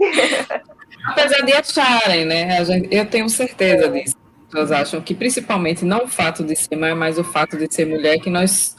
Apesar 1.05 1.43
de 1.43 1.53
acharem, 1.53 2.25
né? 2.25 2.57
Eu 2.91 3.05
tenho 3.05 3.29
certeza 3.29 3.87
disso. 3.91 4.17
As 4.17 4.47
pessoas 4.47 4.73
acham 4.73 5.01
que 5.03 5.15
principalmente 5.15 5.85
não 5.85 6.05
o 6.05 6.09
fato 6.09 6.43
de 6.43 6.57
ser 6.57 6.75
mãe, 6.75 6.95
mas 6.95 7.19
o 7.19 7.25
fato 7.25 7.59
de 7.59 7.71
ser 7.71 7.85
mulher, 7.85 8.19
que 8.19 8.31
nós 8.31 8.75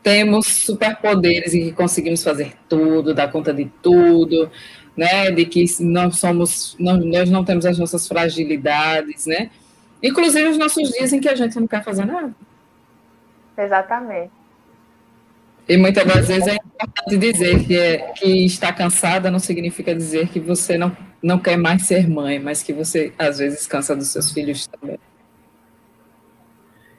temos 0.00 0.46
superpoderes 0.46 1.54
e 1.54 1.60
que 1.64 1.72
conseguimos 1.72 2.22
fazer 2.22 2.52
tudo, 2.68 3.12
dar 3.12 3.32
conta 3.32 3.52
de 3.52 3.64
tudo, 3.82 4.48
né? 4.96 5.32
De 5.32 5.44
que 5.44 5.64
não 5.80 6.08
somos, 6.12 6.76
não, 6.78 6.98
nós 6.98 7.28
não 7.28 7.44
temos 7.44 7.66
as 7.66 7.80
nossas 7.80 8.06
fragilidades, 8.06 9.26
né? 9.26 9.50
Inclusive 10.00 10.50
os 10.50 10.56
nossos 10.56 10.88
dias 10.90 11.12
em 11.12 11.18
que 11.18 11.28
a 11.28 11.34
gente 11.34 11.58
não 11.58 11.66
quer 11.66 11.82
fazer 11.82 12.04
nada. 12.04 12.32
Exatamente. 13.56 14.32
E 15.66 15.76
muitas 15.78 16.04
das 16.04 16.28
vezes 16.28 16.46
é 16.46 16.56
importante 16.56 17.16
dizer 17.16 17.64
que, 17.64 17.78
é, 17.78 17.98
que 18.12 18.44
está 18.44 18.70
cansada 18.70 19.30
não 19.30 19.38
significa 19.38 19.94
dizer 19.94 20.28
que 20.28 20.38
você 20.38 20.76
não, 20.76 20.94
não 21.22 21.38
quer 21.38 21.56
mais 21.56 21.86
ser 21.86 22.08
mãe, 22.08 22.38
mas 22.38 22.62
que 22.62 22.72
você 22.72 23.14
às 23.18 23.38
vezes 23.38 23.66
cansa 23.66 23.96
dos 23.96 24.08
seus 24.08 24.30
filhos 24.30 24.66
também. 24.66 24.98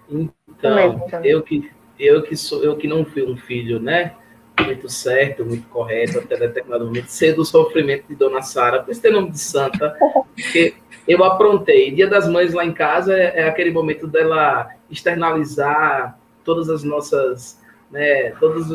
Então, 0.09 1.07
eu 1.24 1.43
que, 1.43 1.69
eu 2.00 2.24
que 2.24 2.35
sou, 2.35 2.63
eu 2.63 2.75
que 2.75 2.88
não 2.88 3.05
fui 3.05 3.24
um 3.24 3.38
filho, 3.38 3.79
né? 3.79 4.13
Muito 4.59 4.89
certo, 4.89 5.45
muito 5.45 5.67
correto, 5.67 6.17
até 6.17 6.38
determinado 6.38 6.85
momento, 6.85 7.07
sei 7.07 7.33
do 7.33 7.45
sofrimento 7.45 8.05
de 8.07 8.15
Dona 8.15 8.41
Sara, 8.41 8.81
por 8.81 8.91
isso 8.91 9.01
tem 9.01 9.12
nome 9.12 9.29
de 9.29 9.39
santa, 9.39 9.95
porque 10.33 10.75
eu 11.07 11.24
aprontei. 11.24 11.91
Dia 11.91 12.07
das 12.07 12.27
Mães 12.27 12.53
lá 12.53 12.65
em 12.65 12.74
casa 12.74 13.15
é, 13.15 13.41
é 13.41 13.47
aquele 13.47 13.69
momento 13.69 14.07
dela 14.07 14.69
externalizar 14.89 16.17
todas 16.45 16.69
as 16.69 16.83
nossas, 16.83 17.59
né, 17.91 18.29
todas 18.39 18.71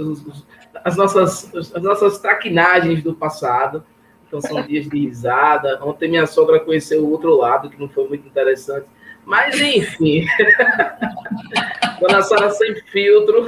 as 0.84 0.96
nossas, 0.96 1.74
as 1.74 1.82
nossas 1.82 2.18
traquinagens 2.18 3.02
do 3.02 3.14
passado. 3.14 3.82
Então 4.26 4.40
são 4.40 4.62
dias 4.62 4.88
de 4.88 4.98
risada. 4.98 5.82
Ontem 5.82 6.08
minha 6.08 6.26
sogra 6.26 6.60
conheceu 6.60 7.02
o 7.02 7.10
outro 7.10 7.34
lado, 7.34 7.70
que 7.70 7.80
não 7.80 7.88
foi 7.88 8.06
muito 8.06 8.26
interessante. 8.26 8.86
Mas 9.24 9.58
enfim. 9.60 10.26
Dona 12.00 12.22
Sara 12.22 12.50
sem 12.50 12.74
filtro 12.86 13.46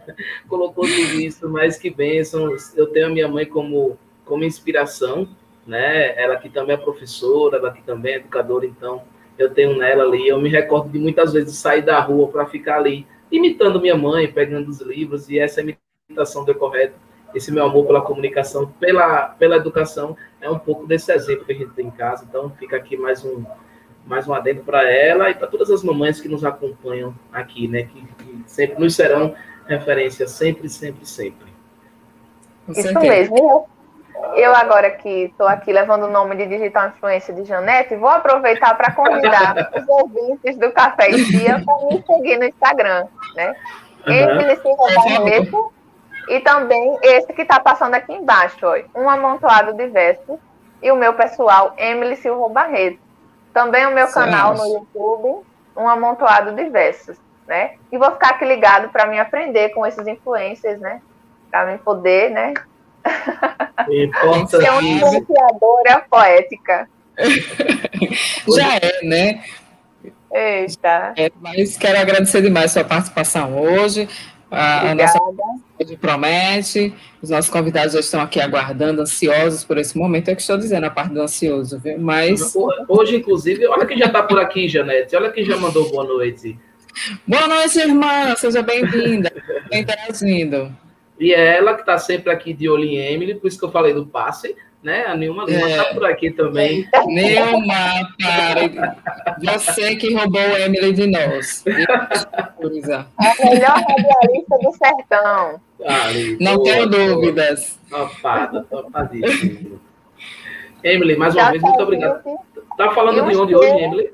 colocou 0.46 0.84
tudo 0.84 1.20
isso, 1.20 1.48
mas 1.48 1.78
que 1.78 1.88
bênção. 1.88 2.54
Eu 2.74 2.86
tenho 2.88 3.06
a 3.06 3.10
minha 3.10 3.28
mãe 3.28 3.46
como, 3.46 3.98
como 4.24 4.44
inspiração, 4.44 5.28
né? 5.66 6.20
Ela 6.20 6.36
que 6.36 6.50
também 6.50 6.74
é 6.74 6.78
professora, 6.78 7.56
ela 7.56 7.72
que 7.72 7.82
também 7.82 8.14
é 8.14 8.16
educadora, 8.16 8.66
então 8.66 9.02
eu 9.38 9.50
tenho 9.54 9.76
nela 9.76 10.04
ali. 10.04 10.28
Eu 10.28 10.40
me 10.40 10.48
recordo 10.48 10.90
de 10.90 10.98
muitas 10.98 11.32
vezes 11.32 11.56
sair 11.56 11.82
da 11.82 11.98
rua 12.00 12.28
para 12.28 12.44
ficar 12.46 12.76
ali 12.76 13.06
imitando 13.36 13.80
minha 13.80 13.96
mãe, 13.96 14.30
pegando 14.30 14.68
os 14.70 14.80
livros, 14.80 15.28
e 15.28 15.38
essa 15.38 15.60
imitação 15.60 16.44
deu 16.44 16.54
correto. 16.54 16.94
Esse 17.34 17.50
meu 17.50 17.64
amor 17.64 17.86
pela 17.86 18.00
comunicação, 18.00 18.72
pela, 18.78 19.26
pela 19.30 19.56
educação, 19.56 20.16
é 20.40 20.48
um 20.48 20.58
pouco 20.58 20.86
desse 20.86 21.12
exemplo 21.12 21.44
que 21.44 21.52
a 21.52 21.56
gente 21.56 21.72
tem 21.72 21.86
em 21.86 21.90
casa. 21.90 22.24
Então, 22.28 22.50
fica 22.50 22.76
aqui 22.76 22.96
mais 22.96 23.24
um, 23.24 23.44
mais 24.06 24.28
um 24.28 24.34
adendo 24.34 24.62
para 24.62 24.88
ela 24.88 25.30
e 25.30 25.34
para 25.34 25.48
todas 25.48 25.68
as 25.70 25.82
mamães 25.82 26.20
que 26.20 26.28
nos 26.28 26.44
acompanham 26.44 27.12
aqui, 27.32 27.66
né? 27.66 27.84
Que, 27.84 28.02
que 28.02 28.42
sempre 28.46 28.78
nos 28.78 28.94
serão 28.94 29.34
referência, 29.66 30.28
sempre, 30.28 30.68
sempre, 30.68 31.04
sempre. 31.04 31.52
Isso 32.68 32.94
mesmo. 33.00 33.66
Eu 34.36 34.54
agora 34.54 34.90
que 34.90 35.24
estou 35.24 35.46
aqui 35.46 35.72
levando 35.72 36.04
o 36.04 36.10
nome 36.10 36.36
de 36.36 36.46
Digital 36.46 36.88
Influência 36.88 37.34
de 37.34 37.44
Janete, 37.44 37.96
vou 37.96 38.08
aproveitar 38.08 38.76
para 38.76 38.92
convidar 38.92 39.70
os 39.76 39.88
ouvintes 39.88 40.56
do 40.56 40.70
Café 40.72 41.10
e 41.10 41.24
Dia 41.24 41.62
para 41.64 41.86
me 41.86 42.02
seguir 42.06 42.38
no 42.38 42.44
Instagram, 42.44 43.06
né? 43.34 43.54
Uhum. 44.06 44.12
Emily 44.12 44.56
Silva 44.56 44.84
Barreto 44.94 45.72
e 46.28 46.40
também 46.40 46.98
esse 47.02 47.32
que 47.32 47.42
está 47.42 47.60
passando 47.60 47.94
aqui 47.94 48.12
embaixo, 48.12 48.58
ó, 48.62 49.00
um 49.00 49.08
amontoado 49.08 49.72
de 49.72 49.86
versos 49.88 50.38
e 50.82 50.90
o 50.92 50.96
meu 50.96 51.14
pessoal, 51.14 51.74
Emily 51.76 52.16
Silva 52.16 52.48
Barreto. 52.48 52.98
Também 53.52 53.86
o 53.86 53.94
meu 53.94 54.08
canal 54.08 54.54
no 54.54 54.66
YouTube, 54.66 55.44
um 55.76 55.88
amontoado 55.88 56.52
de 56.52 56.68
versos, 56.68 57.16
né? 57.46 57.76
E 57.90 57.98
vou 57.98 58.10
ficar 58.12 58.30
aqui 58.30 58.44
ligado 58.44 58.88
para 58.90 59.06
me 59.06 59.18
aprender 59.18 59.70
com 59.70 59.86
esses 59.86 60.06
influencers, 60.06 60.80
né? 60.80 61.00
Para 61.50 61.66
me 61.66 61.78
poder, 61.78 62.30
né? 62.30 62.54
Importa 63.88 64.56
é 64.64 64.70
uma 64.70 64.82
influenciadora 64.82 66.06
poética. 66.10 66.88
Já 68.48 68.76
é, 68.76 69.04
né? 69.04 69.44
Eita. 70.32 71.14
É, 71.16 71.30
mas 71.40 71.76
quero 71.76 71.98
agradecer 71.98 72.42
demais 72.42 72.70
a 72.72 72.80
sua 72.80 72.84
participação 72.84 73.56
hoje. 73.56 74.08
A, 74.50 74.90
a 74.90 74.94
nossa 74.94 75.18
promete. 76.00 76.94
Os 77.22 77.30
nossos 77.30 77.50
convidados 77.50 77.92
já 77.92 78.00
estão 78.00 78.20
aqui 78.20 78.40
aguardando, 78.40 79.02
ansiosos 79.02 79.64
por 79.64 79.78
esse 79.78 79.96
momento. 79.96 80.28
É 80.28 80.32
o 80.32 80.36
que 80.36 80.42
estou 80.42 80.58
dizendo, 80.58 80.84
a 80.84 80.90
parte 80.90 81.12
do 81.12 81.20
ansioso, 81.20 81.78
viu? 81.78 81.98
Mas. 81.98 82.54
Hoje, 82.88 83.16
inclusive, 83.16 83.66
olha 83.66 83.86
quem 83.86 83.98
já 83.98 84.06
está 84.06 84.22
por 84.22 84.38
aqui, 84.38 84.68
Janete. 84.68 85.14
Olha 85.14 85.30
quem 85.30 85.44
já 85.44 85.56
mandou 85.56 85.88
boa 85.90 86.04
noite. 86.04 86.58
Boa 87.26 87.46
noite, 87.46 87.78
irmã. 87.78 88.34
Seja 88.36 88.62
bem-vinda. 88.62 89.32
interagindo. 89.72 90.83
E 91.18 91.32
é 91.32 91.58
ela 91.58 91.74
que 91.74 91.80
está 91.80 91.96
sempre 91.98 92.32
aqui 92.32 92.52
de 92.52 92.68
olho 92.68 92.84
em 92.84 92.96
Emily, 92.96 93.34
por 93.34 93.48
isso 93.48 93.58
que 93.58 93.64
eu 93.64 93.70
falei 93.70 93.92
do 93.92 94.06
passe, 94.06 94.56
né? 94.82 95.04
A 95.06 95.16
Nilma 95.16 95.44
está 95.48 95.68
é. 95.68 95.94
por 95.94 96.04
aqui 96.04 96.30
também. 96.30 96.86
Nilma, 97.06 98.08
para. 98.20 98.96
Você 99.54 99.96
que 99.96 100.12
roubou 100.12 100.40
Emily 100.40 100.92
de 100.92 101.06
nós. 101.06 101.64
A 101.66 103.44
melhor 103.44 103.82
radialista 103.88 104.58
do 104.60 104.72
sertão. 104.72 105.60
Não 106.40 106.62
tenho 106.62 106.86
dúvidas. 106.86 107.78
Topada, 107.88 108.64
topadíssimo. 108.64 109.80
Emily, 110.82 111.16
mais 111.16 111.34
uma 111.34 111.44
Já 111.44 111.50
vez, 111.50 111.62
muito 111.62 111.82
obrigado. 111.82 112.22
Tá 112.76 112.90
falando 112.92 113.26
de 113.26 113.36
onde 113.36 113.56
hoje, 113.56 113.82
Emily? 113.82 114.12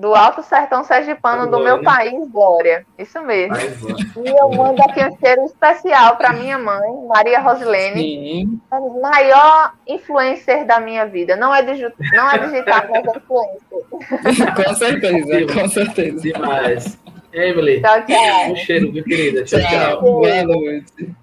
Do 0.00 0.14
Alto 0.14 0.42
Sertão 0.42 0.82
Sergipano 0.82 1.50
do 1.50 1.62
meu 1.62 1.82
país, 1.82 2.26
Glória. 2.30 2.86
Isso 2.98 3.20
mesmo. 3.20 3.54
e 4.24 4.28
eu 4.28 4.50
mando 4.50 4.82
aqui 4.82 5.04
um 5.04 5.16
cheiro 5.18 5.44
especial 5.44 6.16
para 6.16 6.32
minha 6.32 6.58
mãe, 6.58 6.90
Maria 7.06 7.38
Rosilene, 7.38 8.02
Sim. 8.02 8.60
a 8.70 8.80
maior 8.80 9.74
influencer 9.86 10.64
da 10.64 10.80
minha 10.80 11.04
vida. 11.04 11.36
Não 11.36 11.54
é, 11.54 11.62
digi 11.62 11.86
não 12.14 12.30
é 12.30 12.38
digital, 12.38 12.82
mas 12.90 13.04
é 13.06 13.18
influencer. 13.18 14.54
com 14.64 14.74
certeza, 14.74 15.54
com 15.54 15.68
certeza. 15.68 16.22
Demais. 16.22 16.98
Emily, 17.32 17.80
tchau, 17.82 18.06
tchau. 18.06 18.52
um 18.52 18.56
cheiro, 18.56 18.90
viu, 18.90 19.04
querida? 19.04 19.44
Tchau, 19.44 19.60
tchau. 19.60 19.68
tchau. 19.68 20.00
Boa 20.00 20.42
noite. 20.44 21.14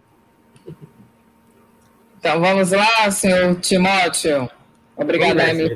Então 2.19 2.39
vamos 2.39 2.71
lá, 2.71 3.09
senhor 3.09 3.55
Timóteo. 3.55 4.49
Obrigada, 4.97 5.49
Emily 5.49 5.75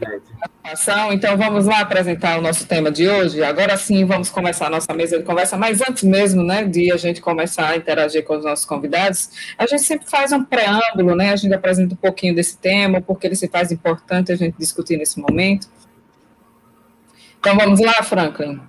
participação. 0.61 1.11
Então, 1.11 1.37
vamos 1.37 1.65
lá 1.65 1.79
apresentar 1.79 2.37
o 2.39 2.41
nosso 2.41 2.65
tema 2.65 2.91
de 2.91 3.07
hoje. 3.07 3.43
Agora 3.43 3.75
sim, 3.77 4.05
vamos 4.05 4.29
começar 4.29 4.67
a 4.67 4.69
nossa 4.69 4.93
mesa 4.93 5.17
de 5.17 5.23
conversa. 5.23 5.57
Mas 5.57 5.81
antes 5.81 6.03
mesmo, 6.03 6.43
né, 6.43 6.63
de 6.63 6.91
a 6.91 6.97
gente 6.97 7.21
começar 7.21 7.69
a 7.69 7.75
interagir 7.75 8.23
com 8.23 8.37
os 8.37 8.43
nossos 8.43 8.65
convidados, 8.65 9.29
a 9.57 9.65
gente 9.65 9.83
sempre 9.83 10.09
faz 10.09 10.31
um 10.31 10.43
preâmbulo, 10.43 11.15
né? 11.15 11.31
A 11.31 11.35
gente 11.35 11.53
apresenta 11.53 11.93
um 11.93 11.97
pouquinho 11.97 12.35
desse 12.35 12.57
tema, 12.57 13.01
porque 13.01 13.27
ele 13.27 13.35
se 13.35 13.47
faz 13.47 13.71
importante 13.71 14.31
a 14.31 14.35
gente 14.35 14.55
discutir 14.57 14.97
nesse 14.97 15.19
momento. 15.19 15.67
Então, 17.39 17.55
vamos 17.57 17.79
lá, 17.79 17.93
Franklin. 18.03 18.61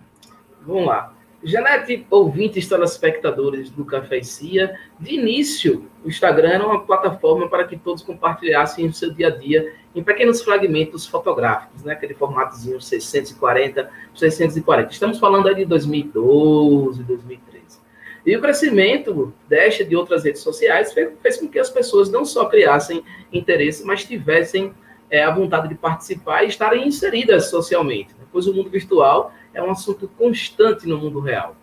Vamos 0.66 0.86
lá. 0.86 1.12
Janete, 1.44 2.06
ouvintes, 2.08 2.68
telespectadores 2.68 3.68
do 3.70 3.84
Café 3.84 4.18
e 4.18 4.24
Cia, 4.24 4.78
de 4.98 5.14
início, 5.14 5.90
o 6.04 6.08
Instagram 6.08 6.50
era 6.50 6.66
uma 6.66 6.84
plataforma 6.84 7.48
para 7.48 7.64
que 7.64 7.76
todos 7.76 8.02
compartilhassem 8.02 8.86
o 8.86 8.92
seu 8.92 9.12
dia 9.12 9.26
a 9.26 9.30
dia 9.30 9.74
em 9.94 10.04
pequenos 10.04 10.40
fragmentos 10.40 11.04
fotográficos, 11.04 11.82
né? 11.82 11.94
aquele 11.94 12.14
formatozinho 12.14 12.80
640, 12.80 13.90
640. 14.14 14.92
Estamos 14.92 15.18
falando 15.18 15.48
aí 15.48 15.56
de 15.56 15.64
2012, 15.64 17.02
2013. 17.02 17.80
E 18.24 18.36
o 18.36 18.40
crescimento 18.40 19.34
desta 19.48 19.84
de 19.84 19.96
outras 19.96 20.24
redes 20.24 20.42
sociais 20.42 20.92
fez, 20.92 21.10
fez 21.20 21.36
com 21.38 21.48
que 21.48 21.58
as 21.58 21.68
pessoas 21.68 22.08
não 22.08 22.24
só 22.24 22.44
criassem 22.44 23.02
interesse, 23.32 23.84
mas 23.84 24.04
tivessem 24.04 24.72
é, 25.10 25.24
a 25.24 25.30
vontade 25.30 25.68
de 25.68 25.74
participar 25.74 26.44
e 26.44 26.48
estarem 26.48 26.86
inseridas 26.86 27.50
socialmente, 27.50 28.14
né? 28.14 28.24
pois 28.30 28.46
o 28.46 28.54
mundo 28.54 28.70
virtual 28.70 29.34
é 29.54 29.62
um 29.62 29.70
assunto 29.70 30.08
constante 30.16 30.86
no 30.86 30.98
mundo 30.98 31.20
real. 31.20 31.56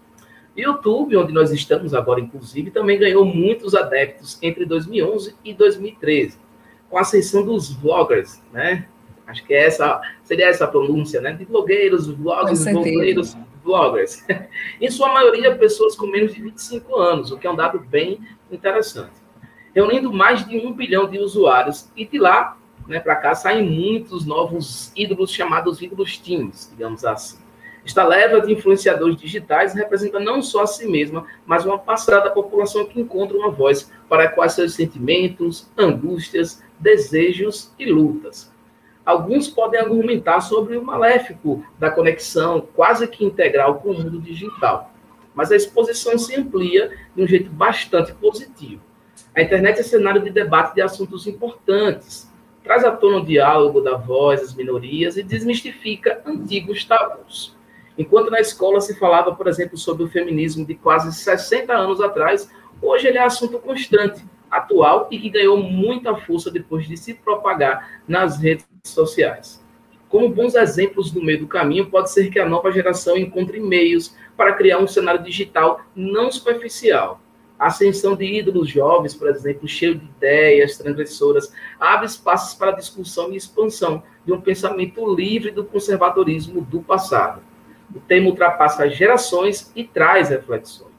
YouTube, 0.56 1.16
onde 1.16 1.34
nós 1.34 1.52
estamos 1.52 1.94
agora, 1.94 2.20
inclusive, 2.20 2.72
também 2.72 3.00
ganhou 3.00 3.24
muitos 3.24 3.76
adeptos 3.76 4.38
entre 4.42 4.66
2011 4.66 5.36
e 5.44 5.54
2013, 5.54 6.38
com 6.90 6.98
a 6.98 7.02
ascensão 7.02 7.46
dos 7.46 7.72
vloggers, 7.72 8.42
né? 8.52 8.88
Acho 9.26 9.46
que 9.46 9.54
é 9.54 9.66
essa, 9.66 10.02
seria 10.24 10.48
essa 10.48 10.66
a 10.66 10.68
pronúncia, 10.68 11.22
né? 11.22 11.34
De 11.34 11.46
blogueiros, 11.46 12.08
vloggers, 12.08 12.66
blogueiros, 12.66 13.38
vloggers. 13.64 14.26
em 14.82 14.90
sua 14.90 15.14
maioria, 15.14 15.56
pessoas 15.56 15.96
com 15.96 16.08
menos 16.08 16.34
de 16.34 16.42
25 16.42 16.96
anos, 16.96 17.32
o 17.32 17.38
que 17.38 17.46
é 17.46 17.52
um 17.52 17.56
dado 17.56 17.80
bem 17.80 18.20
interessante. 18.52 19.14
Reunindo 19.74 20.12
mais 20.12 20.46
de 20.48 20.58
um 20.58 20.74
bilhão 20.74 21.08
de 21.08 21.20
usuários, 21.20 21.90
e 21.96 22.06
de 22.06 22.18
lá 22.18 22.58
né, 22.88 23.00
para 23.00 23.16
cá 23.16 23.36
saem 23.36 23.70
muitos 23.70 24.26
novos 24.26 24.92
ídolos 24.96 25.32
chamados 25.32 25.80
ídolos 25.80 26.18
teens, 26.18 26.70
digamos 26.72 27.06
assim. 27.06 27.38
Esta 27.90 28.06
leva 28.06 28.40
de 28.40 28.54
influenciadores 28.54 29.16
digitais 29.16 29.74
representa 29.74 30.20
não 30.20 30.44
só 30.44 30.62
a 30.62 30.68
si 30.68 30.88
mesma, 30.88 31.26
mas 31.44 31.66
uma 31.66 31.80
parcela 31.80 32.22
da 32.22 32.30
população 32.30 32.86
que 32.86 33.02
encontra 33.02 33.36
uma 33.36 33.50
voz 33.50 33.92
para 34.08 34.28
quais 34.30 34.54
seus 34.54 34.76
sentimentos, 34.76 35.68
angústias, 35.76 36.64
desejos 36.80 37.74
e 37.80 37.92
lutas. 37.92 38.54
Alguns 39.04 39.48
podem 39.48 39.80
argumentar 39.80 40.42
sobre 40.42 40.78
o 40.78 40.86
maléfico 40.86 41.66
da 41.80 41.90
conexão 41.90 42.62
quase 42.76 43.08
que 43.08 43.26
integral 43.26 43.80
com 43.80 43.90
o 43.90 43.98
mundo 43.98 44.22
digital, 44.22 44.94
mas 45.34 45.52
a 45.52 45.56
exposição 45.56 46.16
se 46.16 46.36
amplia 46.36 46.92
de 47.16 47.24
um 47.24 47.28
jeito 47.28 47.50
bastante 47.50 48.14
positivo. 48.14 48.84
A 49.36 49.42
internet 49.42 49.80
é 49.80 49.84
cenário 49.84 50.22
de 50.22 50.30
debate 50.30 50.76
de 50.76 50.82
assuntos 50.84 51.26
importantes, 51.26 52.32
traz 52.64 52.86
à 52.86 52.92
tona 52.92 53.18
o 53.18 53.26
diálogo 53.26 53.82
da 53.82 53.98
voz 53.98 54.42
das 54.42 54.54
minorias 54.54 55.18
e 55.18 55.24
desmistifica 55.24 56.22
antigos 56.24 56.86
tabus. 56.86 57.58
Enquanto 58.00 58.32
na 58.32 58.40
escola 58.40 58.80
se 58.80 58.98
falava, 58.98 59.36
por 59.36 59.46
exemplo, 59.46 59.78
sobre 59.78 60.04
o 60.04 60.08
feminismo 60.08 60.66
de 60.66 60.74
quase 60.74 61.12
60 61.12 61.74
anos 61.74 62.00
atrás, 62.00 62.50
hoje 62.82 63.06
ele 63.06 63.18
é 63.18 63.24
assunto 63.24 63.60
constante, 63.60 64.24
atual 64.50 65.10
e 65.12 65.20
que 65.20 65.30
ganhou 65.30 65.58
muita 65.58 66.16
força 66.16 66.50
depois 66.50 66.88
de 66.88 66.96
se 66.96 67.14
propagar 67.14 68.00
nas 68.08 68.40
redes 68.40 68.66
sociais. 68.86 69.62
Como 70.08 70.30
bons 70.30 70.56
exemplos 70.56 71.12
do 71.12 71.22
meio 71.22 71.40
do 71.40 71.48
caminho, 71.48 71.90
pode 71.90 72.10
ser 72.10 72.30
que 72.30 72.40
a 72.40 72.48
nova 72.48 72.72
geração 72.72 73.18
encontre 73.18 73.60
meios 73.60 74.16
para 74.38 74.54
criar 74.54 74.80
um 74.80 74.88
cenário 74.88 75.22
digital 75.22 75.82
não 75.94 76.32
superficial. 76.32 77.20
A 77.60 77.68
ascensão 77.68 78.16
de 78.16 78.24
ídolos 78.24 78.70
jovens, 78.70 79.14
por 79.14 79.28
exemplo, 79.28 79.68
cheio 79.68 79.96
de 79.96 80.06
ideias 80.06 80.78
transgressoras, 80.78 81.54
abre 81.78 82.06
espaços 82.06 82.56
para 82.56 82.72
discussão 82.72 83.34
e 83.34 83.36
expansão 83.36 84.02
de 84.26 84.32
um 84.32 84.40
pensamento 84.40 85.14
livre 85.14 85.52
do 85.52 85.66
conservadorismo 85.66 86.62
do 86.62 86.80
passado. 86.80 87.49
O 87.94 88.00
tema 88.00 88.28
ultrapassa 88.28 88.90
gerações 88.90 89.72
e 89.76 89.84
traz 89.84 90.30
reflexões. 90.30 90.90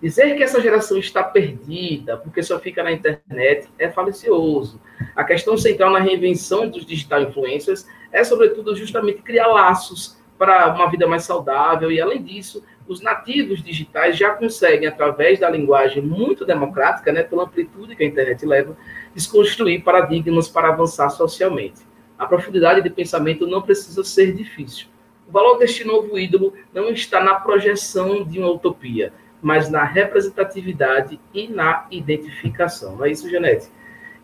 Dizer 0.00 0.36
que 0.36 0.42
essa 0.42 0.60
geração 0.60 0.98
está 0.98 1.24
perdida 1.24 2.16
porque 2.18 2.42
só 2.42 2.58
fica 2.60 2.82
na 2.82 2.92
internet 2.92 3.68
é 3.78 3.90
falicioso. 3.90 4.80
A 5.14 5.24
questão 5.24 5.56
central 5.56 5.90
na 5.90 5.98
reinvenção 5.98 6.68
dos 6.68 6.84
digital 6.84 7.22
influencers 7.22 7.86
é, 8.12 8.22
sobretudo, 8.22 8.76
justamente 8.76 9.22
criar 9.22 9.46
laços 9.48 10.16
para 10.38 10.74
uma 10.74 10.90
vida 10.90 11.06
mais 11.06 11.24
saudável 11.24 11.90
e, 11.90 12.00
além 12.00 12.22
disso, 12.22 12.62
os 12.86 13.00
nativos 13.00 13.62
digitais 13.62 14.16
já 14.16 14.30
conseguem, 14.30 14.86
através 14.86 15.40
da 15.40 15.50
linguagem 15.50 16.02
muito 16.02 16.44
democrática, 16.44 17.12
né, 17.12 17.22
pela 17.22 17.44
amplitude 17.44 17.96
que 17.96 18.04
a 18.04 18.06
internet 18.06 18.44
leva, 18.46 18.76
desconstruir 19.14 19.82
paradigmas 19.82 20.48
para 20.48 20.68
avançar 20.68 21.10
socialmente. 21.10 21.80
A 22.18 22.26
profundidade 22.26 22.82
de 22.82 22.90
pensamento 22.90 23.46
não 23.46 23.60
precisa 23.60 24.04
ser 24.04 24.32
difícil. 24.32 24.86
O 25.28 25.32
valor 25.32 25.58
deste 25.58 25.84
novo 25.84 26.18
ídolo 26.18 26.54
não 26.72 26.90
está 26.90 27.22
na 27.22 27.34
projeção 27.34 28.24
de 28.24 28.38
uma 28.38 28.50
utopia, 28.50 29.12
mas 29.42 29.68
na 29.68 29.84
representatividade 29.84 31.18
e 31.34 31.48
na 31.48 31.86
identificação. 31.90 32.96
Não 32.96 33.04
é 33.04 33.10
isso, 33.10 33.28
Janete? 33.28 33.68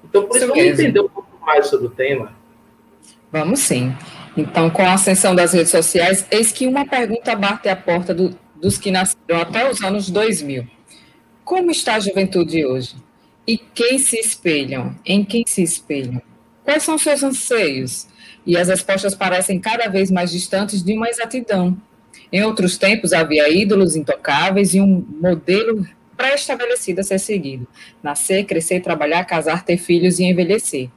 Então, 0.04 0.26
por 0.26 0.36
isso, 0.36 0.46
isso 0.46 0.54
vamos 0.54 0.80
entender 0.80 1.00
um 1.00 1.08
pouco 1.08 1.44
mais 1.44 1.66
sobre 1.66 1.86
o 1.86 1.90
tema. 1.90 2.32
Vamos 3.30 3.60
sim. 3.60 3.94
Então, 4.36 4.70
com 4.70 4.82
a 4.82 4.94
ascensão 4.94 5.34
das 5.34 5.52
redes 5.52 5.70
sociais, 5.70 6.26
eis 6.30 6.52
que 6.52 6.66
uma 6.66 6.86
pergunta 6.86 7.34
bate 7.34 7.68
à 7.68 7.76
porta 7.76 8.14
do, 8.14 8.36
dos 8.56 8.78
que 8.78 8.90
nasceram 8.90 9.40
até 9.40 9.68
os 9.70 9.82
anos 9.82 10.08
2000. 10.10 10.66
Como 11.44 11.70
está 11.70 11.96
a 11.96 12.00
juventude 12.00 12.64
hoje? 12.64 12.96
E 13.46 13.58
quem 13.58 13.98
se 13.98 14.18
espelham? 14.18 14.94
Em 15.04 15.24
quem 15.24 15.44
se 15.46 15.62
espelham? 15.62 16.22
Quais 16.64 16.82
são 16.82 16.96
seus 16.96 17.22
anseios? 17.22 18.06
E 18.46 18.56
as 18.56 18.68
respostas 18.68 19.14
parecem 19.14 19.58
cada 19.58 19.88
vez 19.88 20.10
mais 20.10 20.30
distantes 20.30 20.82
de 20.82 20.94
uma 20.94 21.08
exatidão. 21.08 21.76
Em 22.32 22.42
outros 22.42 22.76
tempos 22.76 23.12
havia 23.12 23.48
ídolos 23.48 23.96
intocáveis 23.96 24.74
e 24.74 24.80
um 24.80 25.04
modelo 25.20 25.86
pré-estabelecido 26.16 27.00
a 27.00 27.04
ser 27.04 27.18
seguido: 27.18 27.66
nascer, 28.02 28.44
crescer, 28.44 28.80
trabalhar, 28.80 29.24
casar, 29.24 29.64
ter 29.64 29.76
filhos 29.76 30.18
e 30.18 30.24
envelhecer. 30.24 30.88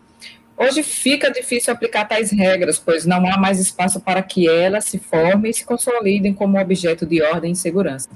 Hoje 0.58 0.84
fica 0.84 1.29
difícil 1.29 1.73
aplicar 1.73 2.05
tais 2.05 2.31
regras, 2.31 2.79
pois 2.79 3.05
não 3.05 3.27
há 3.29 3.38
mais 3.38 3.60
espaço 3.60 3.99
para 3.99 4.23
que 4.23 4.47
elas 4.47 4.86
se 4.86 4.97
formem 4.97 5.51
e 5.51 5.53
se 5.53 5.65
consolidem 5.65 6.34
como 6.34 6.58
objeto 6.58 7.05
de 7.05 7.21
ordem 7.21 7.51
e 7.51 7.55
segurança. 7.55 8.10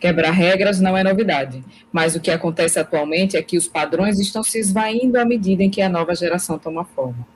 Quebrar 0.00 0.30
regras 0.30 0.80
não 0.80 0.96
é 0.96 1.04
novidade, 1.04 1.62
mas 1.92 2.14
o 2.14 2.20
que 2.20 2.30
acontece 2.30 2.78
atualmente 2.78 3.36
é 3.36 3.42
que 3.42 3.58
os 3.58 3.68
padrões 3.68 4.18
estão 4.18 4.42
se 4.42 4.58
esvaindo 4.58 5.18
à 5.18 5.24
medida 5.24 5.62
em 5.62 5.70
que 5.70 5.82
a 5.82 5.88
nova 5.88 6.14
geração 6.14 6.58
toma 6.58 6.84
forma. 6.84 7.26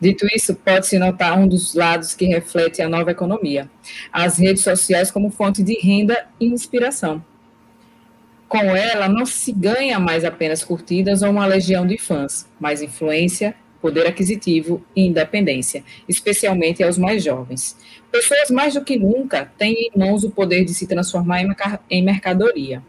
Dito 0.00 0.26
isso, 0.34 0.54
pode-se 0.54 0.98
notar 0.98 1.38
um 1.38 1.46
dos 1.46 1.74
lados 1.74 2.14
que 2.14 2.26
reflete 2.26 2.80
a 2.82 2.88
nova 2.88 3.10
economia: 3.10 3.70
as 4.12 4.38
redes 4.38 4.62
sociais 4.62 5.10
como 5.10 5.30
fonte 5.30 5.62
de 5.62 5.78
renda 5.80 6.26
e 6.40 6.46
inspiração. 6.46 7.22
Com 8.48 8.74
ela, 8.74 9.08
não 9.08 9.26
se 9.26 9.52
ganha 9.52 9.98
mais 9.98 10.24
apenas 10.24 10.64
curtidas 10.64 11.22
ou 11.22 11.30
uma 11.30 11.44
legião 11.44 11.86
de 11.86 11.98
fãs, 11.98 12.48
mas 12.58 12.80
influência, 12.80 13.54
poder 13.80 14.06
aquisitivo 14.06 14.82
e 14.96 15.06
independência, 15.06 15.84
especialmente 16.08 16.82
aos 16.82 16.96
mais 16.96 17.22
jovens. 17.22 17.76
Pessoas 18.10 18.50
mais 18.50 18.74
do 18.74 18.82
que 18.82 18.98
nunca 18.98 19.52
têm 19.58 19.74
em 19.74 19.98
mãos 19.98 20.24
o 20.24 20.30
poder 20.30 20.64
de 20.64 20.72
se 20.72 20.86
transformar 20.86 21.42
em 21.90 22.02
mercadoria. 22.02 22.82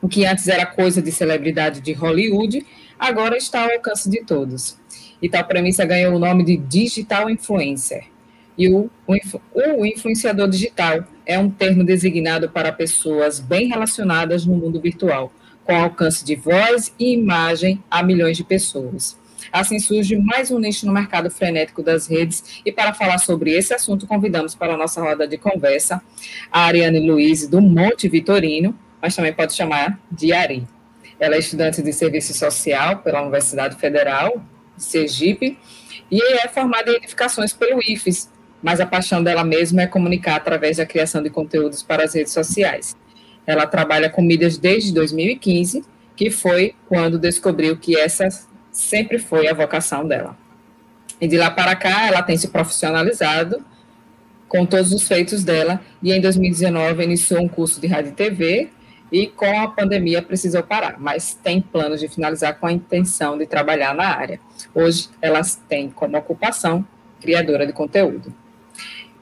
O 0.00 0.08
que 0.08 0.24
antes 0.24 0.48
era 0.48 0.64
coisa 0.64 1.02
de 1.02 1.12
celebridade 1.12 1.80
de 1.80 1.92
Hollywood, 1.92 2.66
agora 2.98 3.36
está 3.36 3.64
ao 3.64 3.72
alcance 3.72 4.08
de 4.08 4.24
todos. 4.24 4.78
E 5.20 5.28
tal 5.28 5.44
premissa 5.44 5.84
ganhou 5.84 6.14
o 6.14 6.18
nome 6.18 6.44
de 6.44 6.56
digital 6.56 7.30
influencer. 7.30 8.04
E 8.58 8.68
o, 8.68 8.90
o, 9.06 9.84
influenciador 9.84 10.48
digital 10.48 11.04
é 11.26 11.38
um 11.38 11.50
termo 11.50 11.84
designado 11.84 12.48
para 12.48 12.72
pessoas 12.72 13.38
bem 13.38 13.68
relacionadas 13.68 14.46
no 14.46 14.54
mundo 14.54 14.80
virtual, 14.80 15.32
com 15.64 15.74
alcance 15.74 16.24
de 16.24 16.34
voz 16.34 16.94
e 16.98 17.12
imagem 17.12 17.82
a 17.90 18.02
milhões 18.02 18.36
de 18.36 18.44
pessoas. 18.44 19.18
Assim 19.52 19.78
surge 19.78 20.16
mais 20.16 20.50
um 20.50 20.58
nicho 20.58 20.86
no 20.86 20.92
mercado 20.92 21.30
frenético 21.30 21.82
das 21.82 22.06
redes. 22.06 22.60
E 22.64 22.72
para 22.72 22.94
falar 22.94 23.18
sobre 23.18 23.52
esse 23.52 23.74
assunto, 23.74 24.06
convidamos 24.06 24.54
para 24.54 24.74
a 24.74 24.76
nossa 24.76 25.00
roda 25.02 25.28
de 25.28 25.36
conversa 25.36 26.02
a 26.50 26.64
Ariane 26.64 27.00
Luiz, 27.00 27.46
do 27.46 27.60
Monte 27.60 28.08
Vitorino, 28.08 28.76
mas 29.00 29.14
também 29.14 29.32
pode 29.32 29.54
chamar 29.54 30.00
de 30.10 30.32
Ari. 30.32 30.66
Ela 31.20 31.36
é 31.36 31.38
estudante 31.38 31.82
de 31.82 31.92
serviço 31.92 32.34
social 32.34 32.98
pela 32.98 33.20
Universidade 33.22 33.76
Federal 33.76 34.32
de 34.38 34.55
Sergipe 34.76 35.58
e 36.10 36.22
é 36.22 36.48
formada 36.48 36.90
em 36.90 36.96
edificações 36.96 37.52
pelo 37.52 37.80
IFES, 37.82 38.30
mas 38.62 38.80
a 38.80 38.86
paixão 38.86 39.22
dela 39.22 39.44
mesma 39.44 39.82
é 39.82 39.86
comunicar 39.86 40.36
através 40.36 40.76
da 40.76 40.86
criação 40.86 41.22
de 41.22 41.30
conteúdos 41.30 41.82
para 41.82 42.04
as 42.04 42.14
redes 42.14 42.32
sociais. 42.32 42.96
Ela 43.46 43.66
trabalha 43.66 44.10
com 44.10 44.22
mídias 44.22 44.58
desde 44.58 44.92
2015, 44.92 45.84
que 46.16 46.30
foi 46.30 46.74
quando 46.88 47.18
descobriu 47.18 47.76
que 47.76 47.98
essa 47.98 48.28
sempre 48.72 49.18
foi 49.18 49.48
a 49.48 49.54
vocação 49.54 50.06
dela. 50.06 50.36
E 51.20 51.26
de 51.26 51.36
lá 51.36 51.50
para 51.50 51.74
cá, 51.76 52.06
ela 52.06 52.22
tem 52.22 52.36
se 52.36 52.48
profissionalizado 52.48 53.64
com 54.48 54.64
todos 54.64 54.92
os 54.92 55.02
feitos 55.02 55.42
dela, 55.42 55.80
e 56.02 56.12
em 56.12 56.20
2019 56.20 57.02
iniciou 57.02 57.40
um 57.40 57.48
curso 57.48 57.80
de 57.80 57.86
rádio 57.86 58.10
e 58.10 58.14
TV, 58.14 58.70
e 59.10 59.26
com 59.26 59.60
a 59.60 59.68
pandemia 59.68 60.20
precisou 60.20 60.62
parar, 60.62 60.96
mas 60.98 61.34
tem 61.34 61.60
planos 61.60 62.00
de 62.00 62.08
finalizar 62.08 62.58
com 62.58 62.66
a 62.66 62.72
intenção 62.72 63.38
de 63.38 63.46
trabalhar 63.46 63.94
na 63.94 64.06
área. 64.06 64.40
Hoje, 64.74 65.08
elas 65.20 65.56
têm 65.68 65.90
como 65.90 66.16
ocupação 66.16 66.86
criadora 67.20 67.66
de 67.66 67.72
conteúdo. 67.72 68.32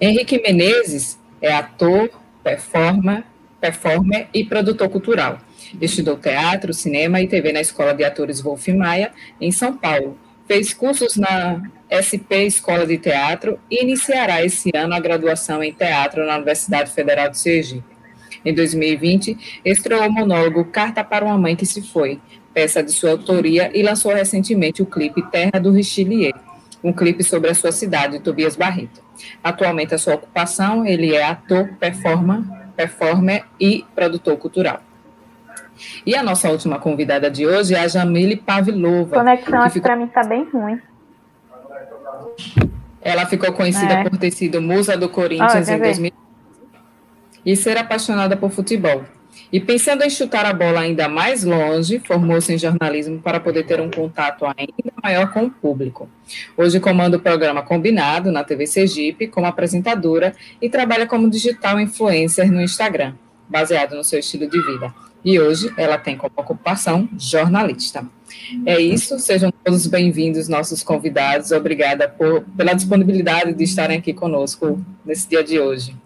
Henrique 0.00 0.40
Menezes 0.40 1.18
é 1.40 1.52
ator, 1.52 2.10
performer, 2.42 3.24
performer 3.60 4.28
e 4.34 4.44
produtor 4.44 4.88
cultural. 4.88 5.38
Estudou 5.80 6.16
teatro, 6.16 6.72
cinema 6.72 7.20
e 7.20 7.28
TV 7.28 7.52
na 7.52 7.60
Escola 7.60 7.94
de 7.94 8.04
Atores 8.04 8.40
Wolf 8.40 8.68
Maia, 8.68 9.12
em 9.40 9.50
São 9.50 9.76
Paulo. 9.76 10.18
Fez 10.46 10.74
cursos 10.74 11.16
na 11.16 11.62
SP 11.88 12.44
Escola 12.44 12.86
de 12.86 12.98
Teatro 12.98 13.58
e 13.70 13.82
iniciará 13.82 14.44
esse 14.44 14.70
ano 14.74 14.94
a 14.94 15.00
graduação 15.00 15.62
em 15.62 15.72
teatro 15.72 16.26
na 16.26 16.36
Universidade 16.36 16.90
Federal 16.90 17.30
de 17.30 17.38
Sergipe. 17.38 17.93
Em 18.44 18.52
2020, 18.52 19.60
estreou 19.64 20.06
o 20.06 20.12
monólogo 20.12 20.64
Carta 20.66 21.02
para 21.02 21.24
uma 21.24 21.38
Mãe 21.38 21.56
que 21.56 21.64
se 21.64 21.80
Foi, 21.80 22.20
peça 22.52 22.82
de 22.82 22.92
sua 22.92 23.12
autoria, 23.12 23.70
e 23.74 23.82
lançou 23.82 24.12
recentemente 24.12 24.82
o 24.82 24.86
clipe 24.86 25.22
Terra 25.30 25.58
do 25.60 25.70
Richelieu, 25.70 26.32
um 26.82 26.92
clipe 26.92 27.24
sobre 27.24 27.50
a 27.50 27.54
sua 27.54 27.72
cidade, 27.72 28.20
Tobias 28.20 28.54
Barreto. 28.54 29.02
Atualmente, 29.42 29.94
a 29.94 29.98
sua 29.98 30.14
ocupação, 30.14 30.84
ele 30.84 31.14
é 31.14 31.24
ator, 31.24 31.70
performer, 31.80 32.42
performer 32.76 33.44
e 33.58 33.84
produtor 33.94 34.36
cultural. 34.36 34.82
E 36.04 36.14
a 36.14 36.22
nossa 36.22 36.50
última 36.50 36.78
convidada 36.78 37.30
de 37.30 37.46
hoje 37.46 37.74
é 37.74 37.80
a 37.80 37.88
Jamile 37.88 38.36
Pavlova. 38.36 39.16
Conexão 39.16 39.60
aqui 39.60 39.72
ficou... 39.74 39.88
para 39.88 39.96
mim 39.96 40.04
está 40.04 40.22
bem 40.22 40.44
ruim. 40.44 40.80
Ela 43.00 43.26
ficou 43.26 43.52
conhecida 43.52 43.94
é. 43.94 44.02
por 44.04 44.16
ter 44.18 44.30
sido 44.30 44.62
musa 44.62 44.96
do 44.96 45.08
Corinthians 45.08 45.68
oh, 45.68 45.72
em 45.72 45.78
2000 45.78 46.23
e 47.44 47.56
ser 47.56 47.76
apaixonada 47.76 48.36
por 48.36 48.50
futebol. 48.50 49.04
E 49.52 49.60
pensando 49.60 50.02
em 50.02 50.10
chutar 50.10 50.46
a 50.46 50.52
bola 50.52 50.80
ainda 50.80 51.08
mais 51.08 51.44
longe, 51.44 51.98
formou-se 51.98 52.52
em 52.52 52.58
jornalismo 52.58 53.20
para 53.20 53.40
poder 53.40 53.64
ter 53.64 53.80
um 53.80 53.90
contato 53.90 54.44
ainda 54.44 54.92
maior 55.02 55.32
com 55.32 55.44
o 55.44 55.50
público. 55.50 56.08
Hoje 56.56 56.80
comanda 56.80 57.16
o 57.16 57.20
programa 57.20 57.62
Combinado 57.62 58.32
na 58.32 58.44
TV 58.44 58.66
Sergipe 58.66 59.28
como 59.28 59.46
apresentadora 59.46 60.34
e 60.60 60.68
trabalha 60.68 61.06
como 61.06 61.30
digital 61.30 61.80
influencer 61.80 62.50
no 62.50 62.60
Instagram, 62.60 63.14
baseado 63.48 63.94
no 63.94 64.04
seu 64.04 64.18
estilo 64.18 64.48
de 64.48 64.60
vida. 64.60 64.94
E 65.24 65.40
hoje 65.40 65.72
ela 65.76 65.96
tem 65.96 66.16
como 66.16 66.32
ocupação 66.36 67.08
jornalista. 67.18 68.06
É 68.66 68.78
isso, 68.78 69.18
sejam 69.18 69.50
todos 69.64 69.86
bem-vindos, 69.86 70.48
nossos 70.48 70.82
convidados. 70.82 71.50
Obrigada 71.50 72.08
por, 72.08 72.42
pela 72.56 72.74
disponibilidade 72.74 73.54
de 73.54 73.64
estarem 73.64 73.98
aqui 73.98 74.12
conosco 74.12 74.84
nesse 75.04 75.28
dia 75.28 75.42
de 75.42 75.58
hoje. 75.58 76.03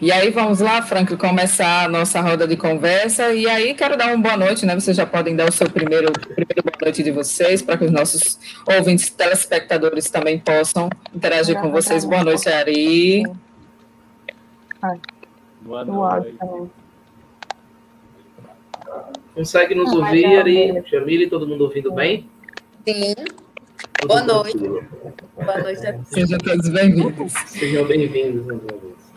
E 0.00 0.10
aí 0.10 0.30
vamos 0.30 0.60
lá, 0.60 0.80
Frank, 0.80 1.14
começar 1.18 1.84
a 1.84 1.88
nossa 1.88 2.22
roda 2.22 2.48
de 2.48 2.56
conversa. 2.56 3.34
E 3.34 3.46
aí 3.46 3.74
quero 3.74 3.98
dar 3.98 4.06
uma 4.06 4.16
boa 4.16 4.34
noite, 4.34 4.64
né? 4.64 4.74
Vocês 4.74 4.96
já 4.96 5.04
podem 5.04 5.36
dar 5.36 5.46
o 5.46 5.52
seu 5.52 5.68
primeiro, 5.68 6.10
primeiro 6.10 6.62
boa 6.64 6.78
noite 6.80 7.02
de 7.02 7.10
vocês, 7.10 7.60
para 7.60 7.76
que 7.76 7.84
os 7.84 7.90
nossos 7.90 8.38
ouvintes, 8.66 9.10
telespectadores 9.10 10.08
também 10.08 10.38
possam 10.38 10.88
interagir 11.14 11.60
com 11.60 11.70
vocês. 11.70 12.06
Boa 12.06 12.24
noite, 12.24 12.48
Ari. 12.48 13.24
Boa 15.60 15.84
noite. 15.84 16.38
Consegue 19.34 19.74
nos 19.74 19.92
ouvir, 19.92 20.24
Ari? 20.24 20.82
Jamile, 20.90 21.28
todo 21.28 21.46
mundo 21.46 21.64
ouvindo 21.64 21.92
bem? 21.92 22.26
Sim. 22.88 23.14
Boa 24.06 24.22
noite. 24.22 24.56
Boa 24.56 25.58
noite 25.58 25.86
a 25.86 25.92
todos. 25.92 26.08
Sejam 26.08 26.38
todos 26.38 26.68
bem-vindos. 26.70 27.32
Sejam 27.48 27.84
bem-vindos, 27.84 28.46
meus 28.46 29.09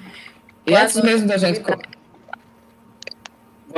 e 0.65 0.75
antes 0.75 1.01
mesmo 1.01 1.27
da 1.27 1.37
gente. 1.37 1.61
Boa 1.61 1.77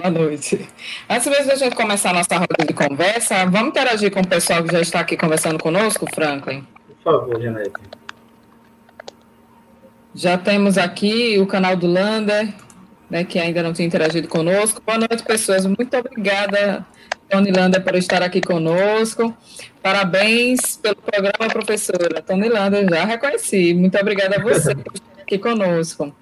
noite. 0.09 0.67
Antes 1.09 1.27
mesmo 1.27 1.47
da 1.47 1.55
gente 1.55 1.75
começar 1.75 2.09
a 2.09 2.13
nossa 2.13 2.35
roda 2.35 2.65
de 2.67 2.73
conversa, 2.73 3.45
vamos 3.45 3.69
interagir 3.69 4.11
com 4.11 4.19
o 4.19 4.27
pessoal 4.27 4.63
que 4.63 4.71
já 4.71 4.81
está 4.81 4.99
aqui 4.99 5.15
conversando 5.15 5.57
conosco, 5.57 6.05
Franklin? 6.13 6.67
Por 7.03 7.19
favor, 7.19 7.41
Janete. 7.41 7.71
Já 10.13 10.37
temos 10.37 10.77
aqui 10.77 11.39
o 11.39 11.47
canal 11.47 11.75
do 11.75 11.87
Lander, 11.87 12.53
né, 13.09 13.23
que 13.23 13.39
ainda 13.39 13.63
não 13.63 13.73
tinha 13.73 13.87
interagido 13.87 14.27
conosco. 14.27 14.81
Boa 14.85 14.97
noite, 14.97 15.23
pessoas. 15.23 15.65
Muito 15.65 15.97
obrigada, 15.97 16.85
Tony 17.29 17.51
Lander, 17.51 17.83
por 17.83 17.95
estar 17.95 18.21
aqui 18.21 18.41
conosco. 18.41 19.35
Parabéns 19.81 20.77
pelo 20.77 20.95
programa, 20.95 21.51
professora. 21.51 22.21
Tony 22.21 22.49
Lander, 22.49 22.87
já 22.89 23.05
reconheci. 23.05 23.73
Muito 23.73 23.97
obrigada 23.97 24.37
a 24.37 24.41
você 24.41 24.75
por 24.75 24.93
estar 24.93 25.21
aqui 25.21 25.37
conosco. 25.37 26.13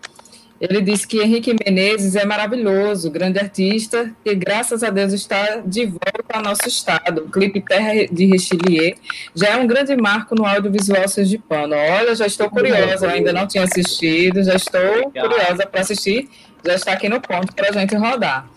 Ele 0.63 0.79
disse 0.79 1.05
que 1.05 1.21
Henrique 1.21 1.53
Menezes 1.53 2.15
é 2.15 2.23
maravilhoso, 2.23 3.11
grande 3.11 3.37
artista, 3.37 4.09
que 4.23 4.33
graças 4.33 4.81
a 4.81 4.89
Deus 4.89 5.11
está 5.11 5.57
de 5.57 5.85
volta 5.85 6.23
ao 6.31 6.41
nosso 6.41 6.65
estado. 6.65 7.25
O 7.25 7.29
clipe 7.29 7.59
Terra 7.59 8.07
de 8.09 8.25
Richelieu 8.27 8.95
já 9.35 9.49
é 9.49 9.57
um 9.57 9.67
grande 9.67 9.93
marco 9.97 10.33
no 10.33 10.45
audiovisual 10.45 11.05
sergipano. 11.09 11.75
Olha, 11.75 12.15
já 12.15 12.25
estou 12.25 12.49
curiosa, 12.49 13.09
ainda 13.09 13.33
não 13.33 13.45
tinha 13.45 13.65
assistido, 13.65 14.41
já 14.41 14.55
estou 14.55 15.11
curiosa 15.11 15.67
para 15.69 15.81
assistir, 15.81 16.29
já 16.65 16.75
está 16.75 16.93
aqui 16.93 17.09
no 17.09 17.19
ponto 17.19 17.53
para 17.53 17.67
a 17.67 17.71
gente 17.73 17.93
rodar. 17.97 18.47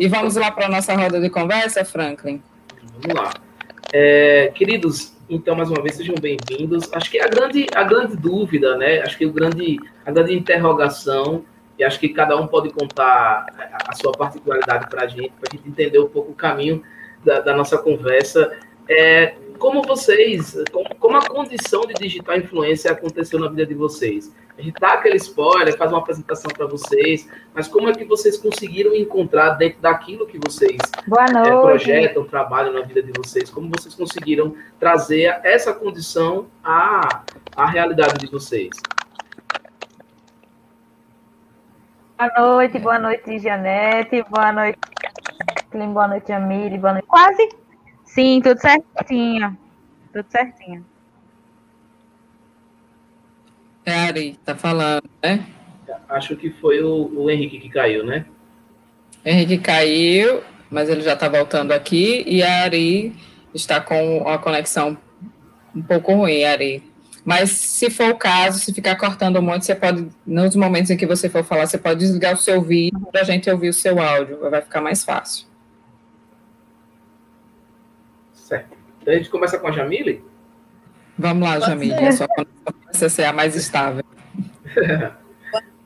E 0.00 0.08
vamos 0.08 0.34
lá 0.34 0.50
para 0.50 0.66
a 0.66 0.68
nossa 0.68 0.96
roda 0.96 1.20
de 1.20 1.30
conversa, 1.30 1.84
Franklin? 1.84 2.42
Vamos 3.00 3.22
lá. 3.22 3.32
É, 3.92 4.50
queridos, 4.52 5.12
então, 5.28 5.56
mais 5.56 5.68
uma 5.68 5.82
vez, 5.82 5.96
sejam 5.96 6.14
bem-vindos. 6.14 6.88
Acho 6.92 7.10
que 7.10 7.20
a 7.20 7.26
grande, 7.26 7.66
a 7.74 7.82
grande 7.82 8.16
dúvida, 8.16 8.76
né? 8.76 9.00
Acho 9.00 9.18
que 9.18 9.26
o 9.26 9.32
grande, 9.32 9.78
a 10.04 10.12
grande 10.12 10.34
interrogação, 10.34 11.44
e 11.76 11.82
acho 11.82 11.98
que 11.98 12.08
cada 12.10 12.36
um 12.36 12.46
pode 12.46 12.70
contar 12.70 13.46
a 13.88 13.94
sua 13.94 14.12
particularidade 14.12 14.88
para 14.88 15.02
a 15.02 15.06
gente, 15.08 15.30
para 15.30 15.50
a 15.50 15.56
gente 15.56 15.68
entender 15.68 15.98
um 15.98 16.08
pouco 16.08 16.30
o 16.30 16.34
caminho 16.34 16.80
da, 17.24 17.40
da 17.40 17.56
nossa 17.56 17.76
conversa, 17.76 18.56
é 18.88 19.34
como 19.58 19.82
vocês, 19.82 20.56
como, 20.70 20.94
como, 20.96 21.16
a 21.16 21.26
condição 21.26 21.82
de 21.82 21.94
digital 21.94 22.36
influência 22.36 22.90
aconteceu 22.90 23.38
na 23.38 23.48
vida 23.48 23.66
de 23.66 23.74
vocês? 23.74 24.34
A 24.58 24.62
gente 24.62 24.80
dá 24.80 24.94
aquele 24.94 25.16
spoiler, 25.16 25.76
faz 25.76 25.90
uma 25.90 25.98
apresentação 25.98 26.50
para 26.50 26.66
vocês, 26.66 27.28
mas 27.54 27.68
como 27.68 27.88
é 27.88 27.92
que 27.92 28.04
vocês 28.04 28.38
conseguiram 28.38 28.94
encontrar 28.94 29.50
dentro 29.50 29.80
daquilo 29.80 30.26
que 30.26 30.38
vocês 30.38 30.78
é, 30.86 31.50
projetam, 31.50 32.24
trabalham 32.24 32.72
na 32.72 32.80
vida 32.80 33.02
de 33.02 33.12
vocês? 33.16 33.50
Como 33.50 33.68
vocês 33.68 33.94
conseguiram 33.94 34.54
trazer 34.80 35.40
essa 35.44 35.74
condição 35.74 36.46
à, 36.64 37.22
à 37.54 37.66
realidade 37.66 38.18
de 38.18 38.30
vocês? 38.30 38.70
Boa 42.16 42.32
noite, 42.38 42.78
boa 42.78 42.98
noite, 42.98 43.38
Janete, 43.38 44.24
boa 44.30 44.50
noite, 44.50 44.78
boa 45.92 46.08
noite, 46.08 46.32
Amília, 46.32 46.78
boa 46.78 46.94
noite. 46.94 47.06
Quase 47.06 47.65
Sim, 48.16 48.40
tudo 48.40 48.58
certinho. 48.58 49.58
Tudo 50.10 50.24
certinho. 50.30 50.86
É 53.84 53.92
Ari, 53.92 54.40
tá 54.42 54.56
falando, 54.56 55.04
né? 55.22 55.46
Acho 56.08 56.34
que 56.34 56.50
foi 56.50 56.82
o, 56.82 57.12
o 57.14 57.30
Henrique 57.30 57.60
que 57.60 57.68
caiu, 57.68 58.06
né? 58.06 58.24
Henrique 59.22 59.58
caiu, 59.58 60.42
mas 60.70 60.88
ele 60.88 61.02
já 61.02 61.12
está 61.12 61.28
voltando 61.28 61.72
aqui 61.72 62.24
e 62.26 62.42
a 62.42 62.62
Ari 62.62 63.14
está 63.52 63.82
com 63.82 64.26
a 64.26 64.38
conexão 64.38 64.96
um 65.74 65.82
pouco 65.82 66.14
ruim, 66.14 66.42
Ari. 66.42 66.82
Mas 67.22 67.50
se 67.50 67.90
for 67.90 68.12
o 68.12 68.16
caso, 68.16 68.58
se 68.58 68.72
ficar 68.72 68.96
cortando 68.96 69.38
um 69.38 69.42
monte, 69.42 69.66
você 69.66 69.74
pode, 69.74 70.08
nos 70.26 70.56
momentos 70.56 70.90
em 70.90 70.96
que 70.96 71.04
você 71.04 71.28
for 71.28 71.44
falar, 71.44 71.66
você 71.66 71.76
pode 71.76 72.00
desligar 72.00 72.32
o 72.32 72.38
seu 72.38 72.62
vídeo 72.62 72.98
para 73.12 73.20
a 73.20 73.24
gente 73.24 73.50
ouvir 73.50 73.68
o 73.68 73.74
seu 73.74 74.00
áudio, 74.00 74.40
vai 74.48 74.62
ficar 74.62 74.80
mais 74.80 75.04
fácil. 75.04 75.46
Certo. 78.46 78.78
Então 79.06 79.14
a 79.14 79.18
gente 79.18 79.30
começa 79.30 79.56
com 79.56 79.68
a 79.68 79.70
Jamile? 79.70 80.24
Vamos 81.16 81.48
lá, 81.48 81.60
Jamile. 81.60 81.94
A 81.94 82.10
sua 82.92 83.08
ser 83.08 83.22
a 83.22 83.32
mais 83.32 83.54
estável. 83.54 84.04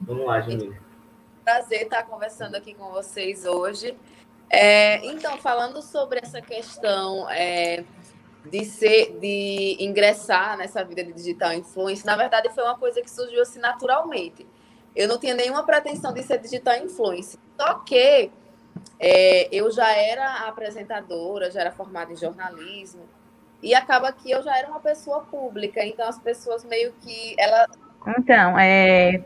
Vamos 0.00 0.26
lá, 0.26 0.40
Jamile. 0.40 0.74
Prazer 1.44 1.82
estar 1.82 2.02
conversando 2.04 2.54
aqui 2.54 2.72
com 2.72 2.88
vocês 2.88 3.44
hoje. 3.44 3.94
É, 4.48 5.04
então, 5.04 5.36
falando 5.36 5.82
sobre 5.82 6.18
essa 6.22 6.40
questão 6.40 7.28
é, 7.28 7.84
de 8.50 8.64
ser, 8.64 9.18
de 9.20 9.76
ingressar 9.80 10.56
nessa 10.56 10.82
vida 10.82 11.04
de 11.04 11.12
digital 11.12 11.52
influencer, 11.52 12.06
na 12.06 12.16
verdade 12.16 12.48
foi 12.54 12.64
uma 12.64 12.78
coisa 12.78 13.02
que 13.02 13.10
surgiu 13.10 13.42
assim 13.42 13.58
naturalmente. 13.58 14.46
Eu 14.96 15.06
não 15.06 15.18
tinha 15.18 15.34
nenhuma 15.34 15.62
pretensão 15.62 16.14
de 16.14 16.22
ser 16.22 16.38
digital 16.38 16.74
influencer. 16.78 17.38
Só 17.60 17.74
que 17.80 18.30
é, 18.98 19.48
eu 19.54 19.70
já 19.70 19.90
era 19.90 20.46
apresentadora, 20.48 21.50
já 21.50 21.60
era 21.60 21.72
formada 21.72 22.12
em 22.12 22.16
jornalismo, 22.16 23.02
e 23.62 23.74
acaba 23.74 24.12
que 24.12 24.30
eu 24.30 24.42
já 24.42 24.56
era 24.56 24.68
uma 24.68 24.80
pessoa 24.80 25.20
pública, 25.20 25.84
então 25.84 26.08
as 26.08 26.18
pessoas 26.18 26.64
meio 26.64 26.92
que. 27.00 27.34
Ela... 27.38 27.66
Então, 28.18 28.58
é, 28.58 29.22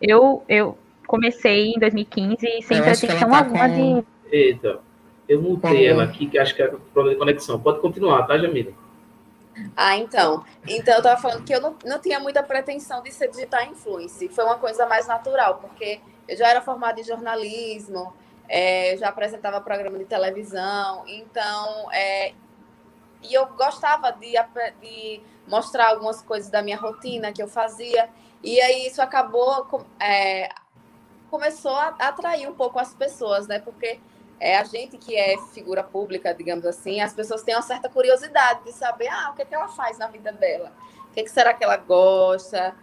eu, 0.00 0.42
eu 0.48 0.78
comecei 1.06 1.72
em 1.72 1.78
2015 1.78 2.36
sem 2.62 2.82
pretensão 2.82 3.30
tá 3.30 3.38
alguma 3.38 3.68
com... 3.68 4.00
de. 4.00 4.06
Eita, 4.30 4.80
eu 5.28 5.40
mutei 5.40 5.86
ela 5.86 6.04
aqui, 6.04 6.26
que 6.26 6.38
acho 6.38 6.54
que 6.54 6.62
é 6.62 6.68
problema 6.92 7.10
de 7.10 7.16
conexão. 7.16 7.60
Pode 7.60 7.80
continuar, 7.80 8.26
tá, 8.26 8.38
Jamila? 8.38 8.72
Ah, 9.76 9.96
então. 9.96 10.44
Então 10.66 10.94
eu 10.94 11.02
tava 11.02 11.20
falando 11.20 11.44
que 11.44 11.54
eu 11.54 11.60
não, 11.60 11.76
não 11.84 12.00
tinha 12.00 12.18
muita 12.18 12.42
pretensão 12.42 13.02
de 13.02 13.12
ser 13.12 13.28
digital 13.28 13.62
influencer. 13.64 14.30
Foi 14.30 14.44
uma 14.44 14.58
coisa 14.58 14.86
mais 14.86 15.06
natural, 15.06 15.58
porque 15.58 16.00
eu 16.28 16.36
já 16.36 16.48
era 16.48 16.60
formada 16.60 17.00
em 17.00 17.04
jornalismo, 17.04 18.12
é, 18.48 18.96
já 18.96 19.08
apresentava 19.08 19.60
programa 19.60 19.98
de 19.98 20.04
televisão, 20.04 21.04
então 21.06 21.90
é, 21.92 22.32
e 23.22 23.32
eu 23.32 23.46
gostava 23.46 24.12
de, 24.12 24.34
de, 24.80 25.20
mostrar 25.46 25.88
algumas 25.88 26.22
coisas 26.22 26.50
da 26.50 26.62
minha 26.62 26.76
rotina 26.76 27.32
que 27.32 27.42
eu 27.42 27.48
fazia, 27.48 28.08
e 28.42 28.60
aí 28.60 28.86
isso 28.86 29.00
acabou 29.00 29.84
é, 29.98 30.48
começou 31.30 31.74
a 31.74 31.88
atrair 31.98 32.48
um 32.48 32.54
pouco 32.54 32.78
as 32.78 32.94
pessoas, 32.94 33.48
né? 33.48 33.58
Porque 33.58 33.98
é 34.38 34.56
a 34.56 34.64
gente 34.64 34.98
que 34.98 35.16
é 35.16 35.36
figura 35.52 35.82
pública, 35.82 36.34
digamos 36.34 36.66
assim, 36.66 37.00
as 37.00 37.12
pessoas 37.12 37.42
têm 37.42 37.54
uma 37.54 37.62
certa 37.62 37.88
curiosidade 37.88 38.62
de 38.64 38.72
saber, 38.72 39.08
ah, 39.08 39.30
o 39.30 39.34
que, 39.34 39.42
é 39.42 39.44
que 39.44 39.54
ela 39.54 39.68
faz 39.68 39.98
na 39.98 40.06
vida 40.06 40.32
dela? 40.32 40.72
O 41.08 41.12
que, 41.12 41.20
é 41.20 41.22
que 41.22 41.30
será 41.30 41.54
que 41.54 41.64
ela 41.64 41.76
gosta? 41.76 42.74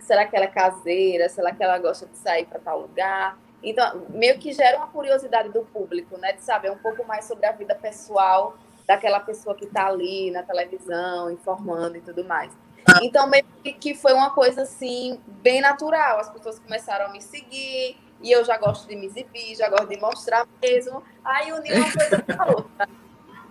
Será 0.00 0.26
que 0.26 0.36
ela 0.36 0.44
é 0.44 0.48
caseira? 0.48 1.28
Será 1.28 1.52
que 1.52 1.62
ela 1.62 1.78
gosta 1.78 2.06
de 2.06 2.16
sair 2.16 2.46
para 2.46 2.58
tal 2.58 2.80
lugar? 2.80 3.38
Então, 3.62 4.06
meio 4.10 4.38
que 4.38 4.52
gera 4.52 4.76
uma 4.76 4.86
curiosidade 4.86 5.48
do 5.48 5.62
público, 5.62 6.18
né? 6.18 6.32
De 6.32 6.42
saber 6.42 6.70
um 6.70 6.78
pouco 6.78 7.04
mais 7.06 7.24
sobre 7.24 7.46
a 7.46 7.52
vida 7.52 7.74
pessoal 7.74 8.56
daquela 8.86 9.18
pessoa 9.20 9.54
que 9.56 9.64
está 9.64 9.86
ali 9.86 10.30
na 10.30 10.42
televisão, 10.42 11.30
informando 11.30 11.96
e 11.96 12.00
tudo 12.00 12.24
mais. 12.24 12.52
Então, 13.02 13.28
meio 13.28 13.44
que 13.80 13.94
foi 13.94 14.12
uma 14.12 14.30
coisa 14.30 14.62
assim, 14.62 15.20
bem 15.26 15.60
natural. 15.60 16.20
As 16.20 16.30
pessoas 16.30 16.58
começaram 16.58 17.06
a 17.06 17.08
me 17.08 17.20
seguir, 17.20 17.98
e 18.20 18.30
eu 18.30 18.44
já 18.44 18.56
gosto 18.56 18.88
de 18.88 18.96
me 18.96 19.06
exibir, 19.06 19.54
já 19.56 19.68
gosto 19.68 19.88
de 19.88 19.98
mostrar 19.98 20.46
mesmo. 20.62 21.02
Aí 21.24 21.52
uni 21.52 21.72
uma 21.72 21.92
coisa 21.92 22.22
com 22.22 22.42
a 22.42 22.46
outra. 22.46 22.88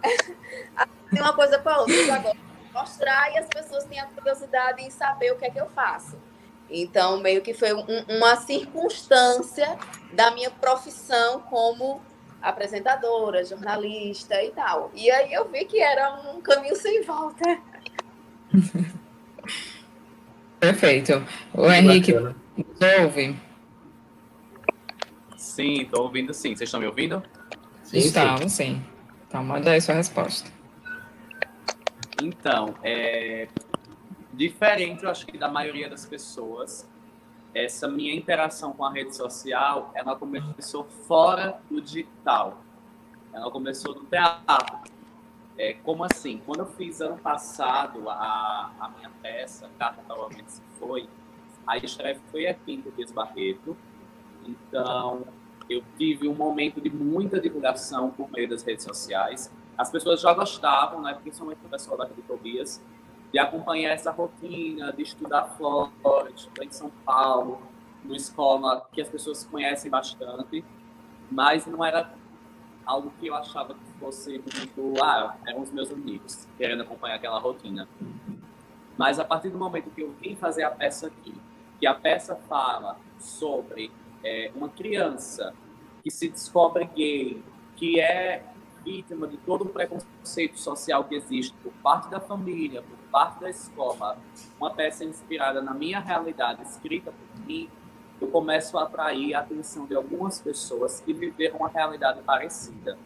uni 1.12 1.22
uma 1.22 1.34
coisa 1.34 1.60
com 1.60 1.70
a 1.70 1.80
outra. 1.80 1.94
Eu 1.94 2.06
já 2.06 2.18
gosto 2.20 2.38
de 2.38 2.74
mostrar 2.74 3.32
e 3.34 3.38
as 3.38 3.48
pessoas 3.48 3.84
têm 3.86 4.00
a 4.00 4.06
curiosidade 4.08 4.82
em 4.82 4.89
saber 4.89 5.32
o 5.32 5.38
que 5.38 5.46
é 5.46 5.50
que 5.50 5.60
eu 5.60 5.70
faço. 5.70 6.18
Então, 6.69 7.19
meio 7.19 7.41
que 7.41 7.54
foi 7.54 7.73
um, 7.73 7.86
uma 8.10 8.36
circunstância 8.38 9.78
da 10.13 10.32
minha 10.32 10.49
profissão 10.49 11.41
como 11.41 12.01
apresentadora, 12.41 13.43
jornalista 13.43 14.41
e 14.43 14.51
tal. 14.51 14.91
E 14.93 15.10
aí 15.10 15.34
eu 15.34 15.49
vi 15.49 15.65
que 15.65 15.80
era 15.80 16.13
um 16.34 16.41
caminho 16.41 16.75
sem 16.75 17.01
volta. 17.04 17.60
Perfeito. 20.60 21.25
O 21.54 21.69
Henrique, 21.69 22.13
nos 22.13 22.34
ouve? 23.01 23.36
Sim, 25.38 25.82
estou 25.82 26.04
ouvindo 26.04 26.34
sim. 26.34 26.56
Vocês 26.56 26.67
estão 26.67 26.80
me 26.80 26.88
ouvindo? 26.88 27.23
Sim, 27.84 27.97
Estamos, 27.99 28.51
sim. 28.51 28.84
Então, 29.28 29.43
manda 29.43 29.71
aí 29.71 29.82
sua 29.82 29.95
resposta. 29.95 30.49
Então, 32.21 32.73
é... 32.84 33.47
diferente, 34.36 35.04
eu 35.04 35.10
acho 35.10 35.26
que 35.26 35.38
da 35.38 35.50
maioria 35.50 35.89
das 35.89 36.06
pessoas, 36.06 36.88
essa 37.54 37.88
minha 37.88 38.13
interação 38.13 38.74
com 38.74 38.84
a 38.84 38.91
rede 38.91 39.15
social, 39.15 39.91
ela 39.95 40.15
começou 40.15 40.84
fora 41.08 41.60
do 41.69 41.82
digital. 41.82 42.62
Ela 43.34 43.50
começou 43.50 43.93
do 43.93 44.06
teatro. 44.06 44.80
É, 45.58 45.74
como 45.74 46.04
assim? 46.04 46.41
Quando 46.45 46.60
eu 46.60 46.65
fiz 46.65 47.00
ano 47.00 47.17
passado 47.17 48.10
a, 48.10 48.71
a 48.80 48.89
minha 48.98 49.10
peça, 49.21 49.69
Carta 49.80 50.02
Provavelmente 50.06 50.52
Se 50.52 50.62
Foi, 50.78 51.08
a 51.65 51.78
estreia 51.78 52.19
foi 52.32 52.45
aqui 52.45 52.74
em 52.74 52.82
Tobias 52.82 53.12
Barreto. 53.12 53.76
Então, 54.45 55.26
eu 55.69 55.84
tive 55.98 56.28
um 56.28 56.36
momento 56.36 56.80
de 56.80 56.89
muita 56.89 57.39
divulgação 57.39 58.12
por 58.12 58.30
meio 58.32 58.50
das 58.50 58.63
redes 58.63 58.84
sociais. 58.84 59.52
As 59.78 59.89
pessoas 59.89 60.21
já 60.21 60.34
gostavam, 60.34 61.02
né, 61.02 61.17
principalmente 61.21 61.60
o 61.65 61.69
pessoal 61.69 61.98
daqui 61.98 62.13
de 62.15 62.21
Tobias, 62.21 62.82
de 63.36 63.39
acompanhar 63.39 63.91
essa 63.91 64.12
rotina, 64.12 64.93
de 64.93 65.04
estudar 65.04 65.43
fora, 65.58 66.32
de 66.32 66.39
estudar 66.39 66.63
em 66.63 66.71
São 66.71 66.89
Paulo, 67.04 67.62
numa 68.02 68.15
escola 68.15 68.88
que 68.93 69.02
as 69.02 69.10
pessoas 69.10 69.43
conhecem 69.43 69.91
bastante, 69.91 70.63
mas 71.30 71.65
não 71.65 71.84
era 71.84 72.13
algo 72.86 73.12
que 73.19 73.28
eu 73.28 73.36
achava 73.36 73.74
que 73.74 74.00
fosse 74.00 74.38
muito, 74.38 75.04
ah, 75.04 75.36
eram 75.45 75.60
os 75.60 75.69
meus 75.69 75.91
amigos, 75.91 76.48
querendo 76.58 76.84
acompanhar 76.84 77.15
aquela 77.15 77.38
rotina. 77.38 77.89
Mas 78.98 79.19
a 79.19 79.26
partir 79.26 79.50
do 79.50 79.58
momento 79.58 79.89
que 79.89 80.00
eu 80.00 80.13
vim 80.13 80.38
fazer 80.38 80.63
a 80.63 80.71
peça 80.71 81.08
aqui, 81.08 81.36
que 81.78 81.86
a 81.86 81.93
peça 81.93 82.38
fala 82.48 82.98
sobre 83.19 83.91
é, 84.24 84.50
uma 84.56 84.69
criança 84.69 85.54
que 86.02 86.10
se 86.10 86.30
descobre 86.30 86.86
gay, 86.95 87.43
que 87.76 88.00
é 88.00 88.45
vítima 88.82 89.28
de 89.28 89.36
todo 89.36 89.65
o 89.65 89.69
preconceito 89.69 90.58
social 90.58 91.04
que 91.04 91.15
existe 91.15 91.54
por 91.62 91.74
parte 91.84 92.10
da 92.10 92.21
família, 92.21 92.82
por 92.82 93.05
parte 93.15 93.39
da 93.39 93.49
escola, 93.49 94.17
uma 94.60 94.71
peça 94.71 95.06
inspirada 95.06 95.62
na 95.62 95.73
minha 95.73 96.01
realidade, 96.01 96.62
escrita 96.63 97.13
por 97.13 97.45
mim, 97.47 97.69
eu 98.19 98.28
começo 98.28 98.78
a 98.78 98.84
atrair 98.84 99.34
a 99.34 99.39
atenção 99.39 99.86
de 99.86 99.95
algumas 99.95 100.41
pessoas 100.41 100.99
que 100.99 101.13
viveram 101.13 101.60
uma 101.60 101.69
realidade 101.69 102.21
parecida. 102.23 102.97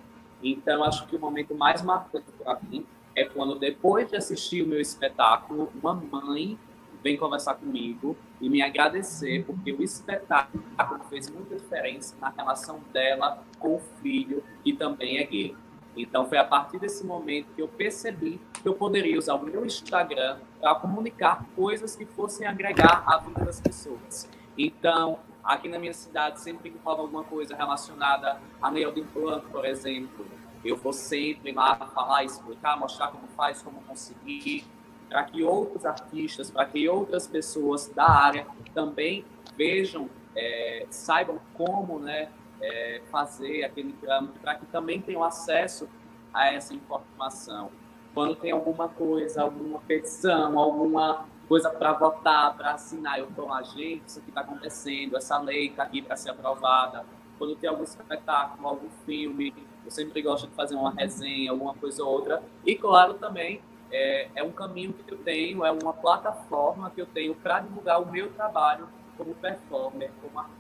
Então, 0.42 0.84
acho 0.84 1.06
que 1.06 1.16
o 1.16 1.20
momento 1.20 1.54
mais 1.54 1.84
marcante 1.84 2.26
para 2.40 2.60
mim 2.64 2.88
é 3.16 3.24
quando, 3.24 3.54
depois 3.60 4.10
de 4.10 4.16
assistir 4.16 4.64
o 4.64 4.68
meu 4.68 4.82
espetáculo, 4.82 5.72
uma 5.80 5.94
mãe 5.94 6.58
vem 7.04 7.16
conversar 7.16 7.54
comigo 7.54 8.18
e 8.42 8.50
me 8.50 8.64
agradecer, 8.64 9.46
porque 9.46 9.72
o 9.72 9.84
espetáculo 9.84 10.66
fez 11.08 11.30
muita 11.30 11.56
diferença 11.56 12.16
na 12.20 12.30
relação 12.30 12.80
dela 12.92 13.44
com 13.60 13.76
o 13.76 13.82
filho, 14.02 14.44
que 14.64 14.74
também 14.74 15.20
é 15.20 15.24
gay. 15.24 15.56
Então, 16.02 16.26
foi 16.26 16.38
a 16.38 16.46
partir 16.46 16.80
desse 16.80 17.06
momento 17.06 17.48
que 17.54 17.62
eu 17.62 17.68
percebi 17.68 18.40
que 18.54 18.66
eu 18.66 18.74
poderia 18.74 19.18
usar 19.18 19.34
o 19.34 19.44
meu 19.44 19.66
Instagram 19.66 20.38
para 20.62 20.74
comunicar 20.76 21.46
coisas 21.58 21.94
que 21.94 22.06
fossem 22.06 22.48
agregar 22.48 23.04
à 23.06 23.18
vida 23.18 23.44
das 23.44 23.60
pessoas. 23.60 24.30
Então, 24.58 25.20
aqui 25.44 25.68
na 25.68 25.78
minha 25.78 25.94
cidade, 25.94 26.40
sempre 26.40 26.70
que 26.70 26.78
rola 26.86 27.02
alguma 27.02 27.26
coisa 27.26 27.54
relacionada 27.54 28.40
a 28.62 28.72
implante, 28.72 29.46
por 29.48 29.66
exemplo, 29.66 30.26
eu 30.64 30.78
vou 30.78 30.94
sempre 30.94 31.52
lá 31.52 31.76
falar, 31.76 32.24
explicar, 32.24 32.80
mostrar 32.80 33.10
como 33.10 33.28
faz, 33.36 33.62
como 33.62 33.82
conseguir, 33.82 34.66
para 35.10 35.26
que 35.26 35.44
outros 35.44 35.86
artistas, 35.86 36.50
para 36.50 36.66
que 36.66 36.88
outras 36.88 37.28
pessoas 37.28 37.88
da 37.90 38.10
área 38.10 38.48
também 38.74 39.26
vejam, 39.58 40.10
é, 40.34 40.88
saibam 40.90 41.42
como 41.56 42.00
né, 42.00 42.30
é, 42.62 43.02
fazer 43.12 43.64
aquele 43.64 43.94
trâmite, 43.94 44.40
para 44.40 44.56
que 44.56 44.66
também 44.68 45.02
tenham 45.02 45.24
acesso 45.24 45.88
a 46.34 46.52
essa 46.52 46.74
informação. 46.74 47.72
Quando 48.14 48.36
tem 48.36 48.52
alguma 48.52 48.90
coisa, 48.90 49.44
alguma 49.44 49.80
petição, 49.80 50.58
alguma 50.58 51.26
coisa 51.48 51.70
para 51.70 51.94
votar, 51.94 52.56
para 52.56 52.74
assinar, 52.74 53.20
eu 53.20 53.30
estou 53.30 53.48
lá, 53.48 53.62
gente, 53.64 54.04
isso 54.08 54.20
aqui 54.20 54.30
está 54.30 54.42
acontecendo, 54.42 55.18
essa 55.18 55.40
lei 55.40 55.68
está 55.68 55.84
aqui 55.84 56.02
para 56.02 56.16
ser 56.16 56.32
aprovada. 56.32 57.06
Quando 57.38 57.56
tem 57.56 57.70
algum 57.70 57.84
espetáculo, 57.84 58.68
algum 58.68 58.90
filme, 59.06 59.54
eu 59.86 59.92
sempre 59.92 60.22
gosto 60.22 60.48
de 60.48 60.54
fazer 60.54 60.76
uma 60.76 60.92
resenha, 60.92 61.52
alguma 61.52 61.74
coisa 61.74 62.04
ou 62.04 62.12
outra. 62.12 62.44
E, 62.66 62.76
claro, 62.76 63.16
também 63.16 63.62
é, 63.92 64.30
é 64.36 64.44
um 64.44 64.52
caminho 64.52 64.94
que 64.94 65.12
eu 65.12 65.18
tenho, 65.18 65.66
é 65.66 65.72
uma 65.72 65.94
plataforma 65.94 66.92
que 66.92 67.02
eu 67.02 67.06
tenho 67.06 67.34
para 67.34 67.62
divulgar 67.62 68.02
o 68.02 68.12
meu 68.12 68.32
trabalho 68.34 68.88
como 69.18 69.34
performer, 69.36 70.12
como 70.22 70.40
artista. 70.40 70.59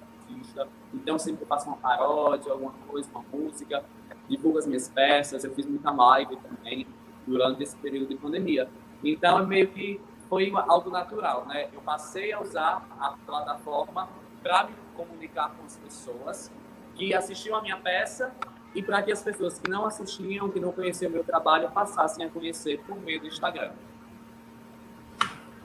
Então, 0.93 1.15
eu 1.15 1.19
sempre 1.19 1.45
faço 1.45 1.67
uma 1.67 1.77
paródia, 1.77 2.51
alguma 2.51 2.73
coisa, 2.87 3.09
uma 3.13 3.23
música, 3.31 3.83
divulgo 4.27 4.57
as 4.57 4.67
minhas 4.67 4.87
peças. 4.87 5.43
Eu 5.43 5.53
fiz 5.53 5.65
muita 5.65 5.91
live 5.91 6.35
também 6.37 6.87
durante 7.25 7.63
esse 7.63 7.75
período 7.77 8.07
de 8.07 8.15
pandemia. 8.15 8.69
Então, 9.03 9.39
é 9.39 9.45
meio 9.45 9.67
que 9.67 9.99
foi 10.27 10.51
algo 10.53 10.89
natural, 10.89 11.45
né? 11.47 11.67
Eu 11.73 11.81
passei 11.81 12.31
a 12.31 12.39
usar 12.39 12.87
a 12.99 13.15
plataforma 13.25 14.07
para 14.43 14.65
me 14.65 14.75
comunicar 14.95 15.51
com 15.55 15.65
as 15.65 15.77
pessoas 15.77 16.51
que 16.95 17.13
assistiam 17.13 17.57
a 17.57 17.61
minha 17.61 17.77
peça 17.77 18.31
e 18.75 18.83
para 18.83 19.01
que 19.01 19.11
as 19.11 19.23
pessoas 19.23 19.57
que 19.57 19.69
não 19.69 19.85
assistiam, 19.85 20.49
que 20.49 20.59
não 20.59 20.71
conheciam 20.71 21.09
o 21.09 21.13
meu 21.13 21.23
trabalho, 21.23 21.71
passassem 21.71 22.25
a 22.25 22.29
conhecer 22.29 22.79
por 22.85 22.99
meio 22.99 23.19
do 23.19 23.27
Instagram. 23.27 23.71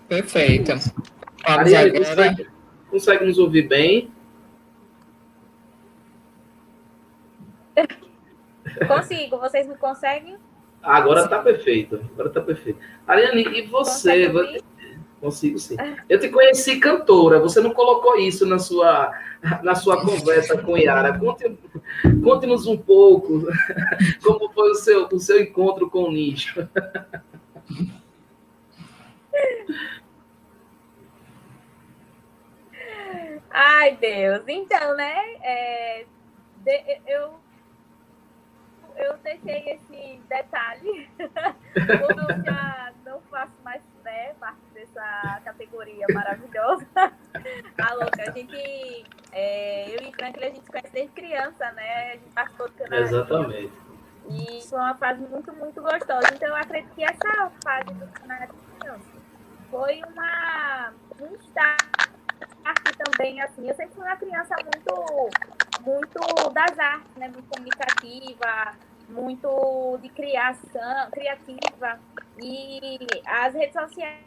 Perfeito. 0.08 0.72
Ariane, 1.44 1.98
consegue, 1.98 2.50
consegue 2.90 3.24
nos 3.26 3.38
ouvir 3.38 3.68
bem? 3.68 4.10
Consigo, 8.86 9.38
vocês 9.38 9.66
me 9.66 9.76
conseguem? 9.76 10.36
Agora 10.82 11.22
está 11.22 11.38
perfeito. 11.40 11.96
Agora 12.12 12.28
está 12.28 12.40
perfeito. 12.40 12.78
Ariane, 13.06 13.42
e 13.42 13.62
você? 13.62 14.30
Consigo 15.20 15.58
sim. 15.58 15.76
Eu 16.06 16.20
te 16.20 16.28
conheci 16.28 16.78
cantora, 16.78 17.40
você 17.40 17.58
não 17.60 17.72
colocou 17.72 18.18
isso 18.18 18.44
na 18.44 18.58
sua, 18.58 19.10
na 19.62 19.74
sua 19.74 20.04
conversa 20.04 20.58
com 20.58 20.76
Yara. 20.76 21.18
Conte, 21.18 21.58
conte-nos 22.22 22.66
um 22.66 22.76
pouco 22.76 23.46
como 24.22 24.52
foi 24.52 24.70
o 24.72 24.74
seu, 24.74 25.06
o 25.06 25.18
seu 25.18 25.40
encontro 25.40 25.88
com 25.88 26.04
o 26.04 26.12
nicho. 26.12 26.68
Ai, 33.50 33.96
Deus. 33.96 34.42
Então, 34.46 34.94
né? 34.94 35.14
É, 35.42 36.04
de, 36.64 37.00
eu 37.06 37.43
eu 38.96 39.16
deixei 39.18 39.72
esse 39.72 40.20
detalhe, 40.28 41.10
quando 41.18 42.30
eu 42.30 42.44
já 42.44 42.92
não 43.04 43.20
faço 43.22 43.52
mais 43.64 43.82
né, 44.04 44.34
parte 44.34 44.60
dessa 44.72 45.40
categoria 45.44 46.06
maravilhosa. 46.12 46.86
A 47.78 47.94
louca, 47.94 48.22
a 48.22 48.30
gente, 48.30 49.04
é, 49.32 49.90
eu 49.90 50.08
e 50.08 50.12
Franklin, 50.12 50.44
a 50.44 50.48
gente 50.50 50.64
se 50.64 50.70
conhece 50.70 50.92
desde 50.92 51.12
criança, 51.12 51.72
né? 51.72 52.12
A 52.12 52.16
gente 52.16 52.30
participou 52.30 52.68
do 52.68 52.74
canal. 52.74 53.00
Exatamente. 53.00 53.72
E 54.30 54.62
foi 54.68 54.78
uma 54.78 54.94
fase 54.94 55.20
muito, 55.20 55.52
muito 55.52 55.82
gostosa. 55.82 56.28
Então, 56.32 56.48
eu 56.48 56.56
acredito 56.56 56.94
que 56.94 57.04
essa 57.04 57.50
fase 57.62 57.92
do 57.92 58.06
canal 58.12 58.48
foi 59.70 60.00
uma, 60.12 60.94
um 61.20 61.34
start 61.36 61.94
também, 62.96 63.40
assim. 63.42 63.68
Eu 63.68 63.74
sempre 63.74 63.94
fui 63.94 64.04
uma 64.04 64.16
criança 64.16 64.54
muito 64.62 65.30
muito 65.84 66.50
das 66.50 66.78
artes, 66.78 67.16
né? 67.16 67.28
Muito 67.28 67.48
comunicativa, 67.48 68.74
muito 69.08 69.98
de 70.00 70.08
criação, 70.08 71.10
criativa. 71.10 72.00
E 72.42 72.98
as 73.26 73.54
redes 73.54 73.74
sociais 73.74 74.24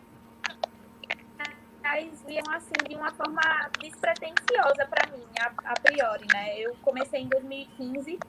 viam 2.26 2.44
assim 2.54 2.74
de 2.88 2.96
uma 2.96 3.12
forma 3.12 3.42
despretensiosa 3.80 4.86
para 4.90 5.12
mim, 5.12 5.26
a, 5.40 5.72
a, 5.72 5.74
priori, 5.82 6.26
né? 6.34 6.60
Eu 6.60 6.76
comecei 6.82 7.22
em 7.22 7.28
2015, 7.28 8.20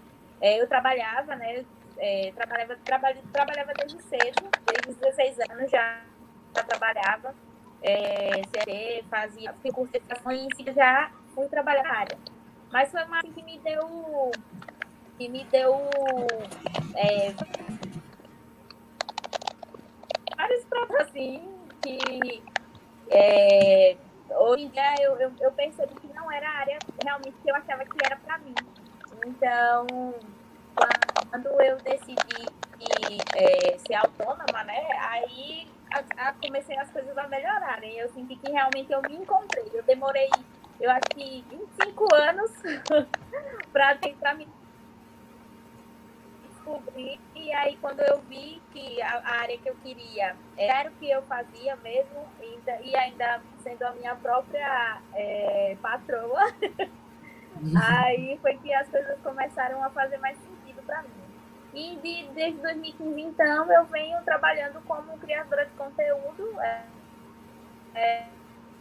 é, 0.41 0.61
eu 0.61 0.69
trabalhava, 0.69 1.35
né? 1.37 1.65
É, 1.99 2.33
trabalhava, 2.35 2.77
trabalha, 2.85 3.21
trabalhava 3.33 3.73
desde 3.75 4.01
cedo, 4.05 4.49
desde 4.67 4.91
os 4.91 4.97
16 4.97 5.39
anos 5.51 5.71
já, 5.71 6.01
já 6.57 6.63
trabalhava, 6.63 7.35
é, 7.83 8.43
CRE, 8.53 9.05
fazia 9.11 9.53
curso 9.75 9.93
de 9.93 9.99
educação 9.99 10.33
e 10.33 10.73
já 10.73 11.11
fui 11.35 11.49
trabalhar 11.49 11.83
na 11.83 11.99
área. 11.99 12.38
Mas 12.71 12.91
foi 12.91 13.03
uma 13.05 13.21
que 13.23 13.43
me 13.43 13.59
deu 13.59 14.31
que 15.19 15.29
me 15.29 15.45
deu 15.45 15.75
é, 16.95 17.35
vários 20.37 20.65
problemas 20.67 21.09
assim 21.09 21.43
que 21.83 22.43
é, 23.11 23.97
hoje 24.31 24.65
em 24.65 24.69
dia 24.69 24.95
eu, 25.01 25.17
eu, 25.17 25.33
eu, 25.41 25.53
percebi 25.53 25.95
que 25.95 26.07
não 26.15 26.31
era 26.31 26.49
a 26.49 26.59
área 26.59 26.79
realmente 27.03 27.37
que 27.43 27.51
eu 27.51 27.55
achava 27.57 27.85
que 27.85 28.05
era 28.05 28.17
para 28.17 28.39
mim. 28.39 28.55
Então, 29.27 30.15
quando 31.31 31.47
eu 31.61 31.77
decidi 31.79 32.47
é, 33.35 33.79
ser 33.79 33.95
autônoma, 33.95 34.63
né, 34.65 34.87
aí 35.01 35.67
a, 35.93 36.29
a, 36.29 36.33
comecei 36.35 36.77
as 36.79 36.91
coisas 36.91 37.17
a 37.17 37.27
melhorarem. 37.29 37.99
Eu 37.99 38.09
senti 38.11 38.37
que 38.37 38.51
realmente 38.51 38.93
eu 38.93 39.03
me 39.03 39.17
encontrei. 39.17 39.71
Eu 39.73 39.83
demorei, 39.83 40.31
eu 40.81 40.91
acho 40.91 41.09
que 41.15 41.45
25 41.51 42.15
anos 42.15 42.53
para 43.73 43.97
tentar 43.97 44.35
me 44.35 44.47
descobrir. 46.49 47.21
E 47.35 47.53
aí, 47.53 47.77
quando 47.81 48.01
eu 48.01 48.21
vi 48.23 48.61
que 48.73 49.01
a, 49.03 49.19
a, 49.19 49.41
área 49.41 49.59
que 49.59 49.69
eu 49.69 49.75
queria 49.77 50.37
era 50.57 50.91
o 50.91 50.93
que 50.95 51.11
eu 51.11 51.23
fazia 51.23 51.77
mesmo, 51.77 52.27
ainda, 52.41 52.81
e 52.83 52.95
ainda 52.95 53.43
sendo 53.63 53.83
a 53.85 53.93
minha 53.93 54.15
própria 54.17 55.01
é, 55.15 55.77
patroa, 55.81 56.53
aí 57.83 58.39
foi 58.41 58.57
que 58.59 58.73
as 58.73 58.89
coisas 58.89 59.19
começaram 59.21 59.83
a 59.83 59.91
fazer 59.91 60.19
mais 60.19 60.37
sentido 60.39 60.83
para 60.85 61.03
mim. 61.03 61.11
E 61.75 61.97
de, 61.97 62.29
desde 62.33 62.61
2015, 62.61 63.21
então, 63.21 63.71
eu 63.73 63.85
venho 63.87 64.23
trabalhando 64.25 64.81
como 64.87 65.19
criadora 65.19 65.67
de 65.67 65.73
conteúdo. 65.73 66.61
É, 66.61 66.83
é, 67.95 68.27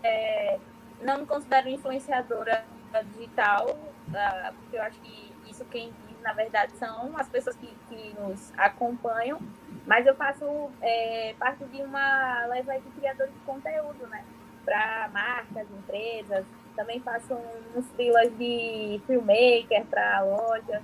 é, 0.04 0.60
não 1.02 1.20
me 1.20 1.26
considero 1.26 1.70
influenciadora 1.70 2.66
digital, 3.14 3.70
uh, 3.70 4.54
porque 4.56 4.78
eu 4.78 4.82
acho 4.82 5.00
que 5.02 5.34
isso 5.50 5.66
quem 5.66 5.94
diz, 6.08 6.22
na 6.22 6.34
verdade, 6.34 6.72
são 6.74 7.16
as 7.18 7.28
pessoas 7.28 7.56
que, 7.56 7.68
que 7.90 8.16
nos 8.20 8.52
acompanham. 8.58 9.40
Mas 9.86 10.06
eu 10.06 10.16
faço 10.16 10.70
é, 10.82 11.34
parte 11.40 11.64
de 11.66 11.82
uma 11.82 12.46
leva 12.48 12.74
de 12.80 12.90
criadores 12.92 13.34
de 13.34 13.40
conteúdo, 13.40 14.06
né? 14.08 14.24
Para 14.66 15.10
marcas, 15.14 15.68
empresas. 15.72 16.46
Também 16.76 17.00
faço 17.00 17.34
uns 17.76 17.90
filas 17.94 18.30
de 18.38 19.02
filmmaker 19.08 19.86
para 19.86 20.22
lojas. 20.22 20.84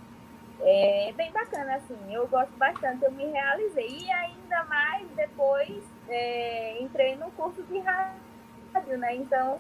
É 0.62 1.12
bem 1.18 1.32
bacana, 1.32 1.76
assim, 1.76 1.98
eu 2.10 2.26
gosto 2.28 2.56
bastante, 2.58 3.04
eu 3.04 3.12
me 3.12 3.26
realizei. 3.26 3.90
E 3.90 4.12
ainda 4.12 4.64
mais 4.64 5.06
depois 5.10 5.84
é, 6.08 6.82
entrei 6.82 7.16
no 7.18 7.30
curso 7.32 7.62
de 7.64 7.80
rádio, 7.80 8.98
né? 8.98 9.16
Então, 9.16 9.60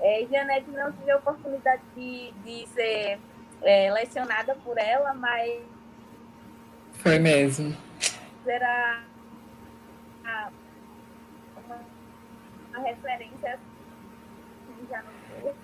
é, 0.00 0.26
Janete 0.30 0.70
não 0.70 0.92
tive 0.92 1.10
a 1.10 1.16
oportunidade 1.16 1.82
de, 1.94 2.32
de 2.44 2.66
ser 2.68 3.18
é, 3.62 3.92
lecionada 3.92 4.54
por 4.56 4.78
ela, 4.78 5.14
mas. 5.14 5.60
Foi 6.92 7.18
mesmo. 7.18 7.76
Era 8.46 9.02
uma, 10.22 10.50
uma 12.70 12.78
referência 12.86 13.54
assim, 13.54 14.86
já 14.88 15.02
no 15.02 15.10
curso, 15.42 15.56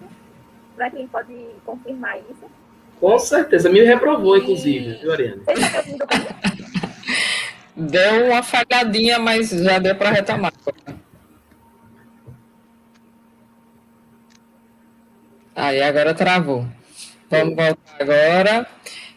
para 0.74 0.90
quem 0.90 1.06
pode 1.06 1.46
confirmar 1.64 2.18
isso. 2.18 2.50
Com 2.98 3.18
certeza, 3.18 3.68
me 3.68 3.82
reprovou, 3.82 4.36
inclusive, 4.36 4.94
viu, 4.94 5.12
Ariane? 5.12 5.42
Deu 7.74 8.26
uma 8.26 8.42
falhadinha, 8.42 9.18
mas 9.18 9.48
já 9.50 9.78
deu 9.78 9.96
para 9.96 10.10
retomar. 10.10 10.52
Aí 15.54 15.82
agora 15.82 16.14
travou. 16.14 16.66
Vamos 17.30 17.54
voltar 17.54 17.96
agora. 17.98 18.66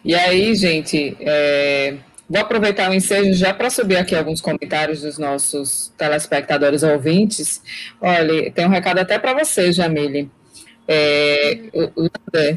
E 0.03 0.13
aí, 0.13 0.53
gente, 0.55 1.17
é... 1.19 1.95
vou 2.29 2.41
aproveitar 2.41 2.89
o 2.89 2.93
ensejo 2.93 3.33
já 3.33 3.53
para 3.53 3.69
subir 3.69 3.97
aqui 3.97 4.15
alguns 4.15 4.41
comentários 4.41 5.01
dos 5.01 5.17
nossos 5.17 5.93
telespectadores 5.97 6.83
ouvintes. 6.83 7.61
Olha, 7.99 8.51
tem 8.51 8.65
um 8.65 8.69
recado 8.69 8.99
até 8.99 9.17
para 9.17 9.33
você, 9.33 9.71
Jamile. 9.71 10.29
É, 10.87 11.61
o 11.95 12.07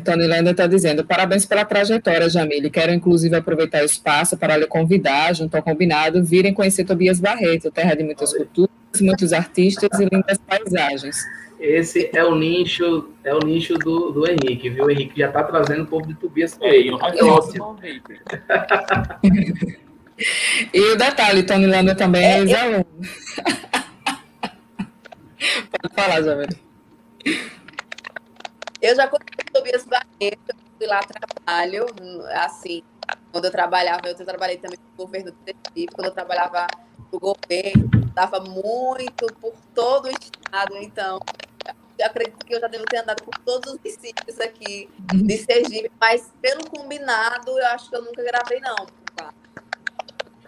Tony 0.05 0.27
Lander 0.27 0.51
está 0.51 0.67
dizendo: 0.67 1.05
parabéns 1.05 1.47
pela 1.47 1.65
trajetória, 1.65 2.29
Jamile. 2.29 2.69
Quero 2.69 2.93
inclusive 2.93 3.35
aproveitar 3.35 3.83
o 3.83 3.87
espaço 3.87 4.37
para 4.37 4.57
lhe 4.57 4.67
convidar, 4.67 5.35
junto 5.35 5.57
ao 5.57 5.63
combinado, 5.63 6.23
virem 6.23 6.53
conhecer 6.53 6.85
Tobias 6.85 7.19
Barreto, 7.19 7.71
terra 7.71 7.95
de 7.95 8.05
muitas 8.05 8.35
culturas, 8.35 9.01
muitos 9.01 9.33
artistas 9.33 9.99
e 9.99 10.05
lindas 10.05 10.39
paisagens. 10.47 11.17
Esse 11.59 12.11
é 12.15 12.25
o 12.25 12.35
nicho, 12.37 13.11
é 13.25 13.35
o 13.35 13.41
nicho 13.41 13.75
do, 13.75 14.13
do 14.13 14.31
Henrique, 14.31 14.71
viu? 14.71 14.85
O 14.85 14.91
Henrique 14.91 15.19
já 15.19 15.27
está 15.27 15.43
trazendo 15.43 15.83
o 15.83 15.87
povo 15.87 16.07
de 16.07 16.15
Tobias 16.15 16.57
para 16.57 16.69
ele. 16.69 16.91
e 20.73 20.81
o 20.81 20.97
detalhe, 20.97 21.43
Tony 21.43 21.67
Lander 21.67 21.97
também 21.97 22.25
é, 22.25 22.35
é 22.35 22.39
ex-aluno. 22.39 22.87
Pode 25.71 25.95
falar, 25.95 26.23
Jamile. 26.23 26.57
Eu 28.81 28.95
já 28.95 29.09
conheci 29.09 29.29
o 29.49 29.53
Tobias 29.53 29.85
Barreto, 29.85 30.55
fui 30.79 30.87
lá 30.87 31.01
trabalho, 31.01 31.87
assim, 32.35 32.85
quando 33.33 33.47
eu 33.47 33.51
trabalhava, 33.51 34.09
eu 34.09 34.15
trabalhei 34.15 34.59
também 34.59 34.79
no 34.79 35.05
governo 35.05 35.33
do 35.33 35.39
Recife, 35.45 35.93
quando 35.93 36.07
eu 36.07 36.13
trabalhava 36.13 36.69
no 37.13 37.19
governo, 37.19 37.91
estava 38.07 38.41
muito 38.41 39.27
por 39.41 39.55
todo 39.75 40.07
o 40.07 40.11
estado, 40.11 40.77
então 40.77 41.19
eu 41.43 41.48
acredito 42.03 42.45
que 42.45 42.55
eu 42.55 42.61
já 42.61 42.67
devo 42.69 42.85
ter 42.85 42.99
andado 42.99 43.23
por 43.23 43.37
todos 43.39 43.73
os 43.73 43.79
municípios 43.79 44.41
aqui 44.41 44.89
de 45.15 45.39
Sergipe, 45.39 45.91
mas 46.01 46.33
pelo 46.41 46.69
combinado, 46.71 47.59
eu 47.59 47.67
acho 47.69 47.91
que 47.91 47.97
eu 47.97 48.03
nunca 48.03 48.23
gravei, 48.23 48.61
não. 48.61 48.87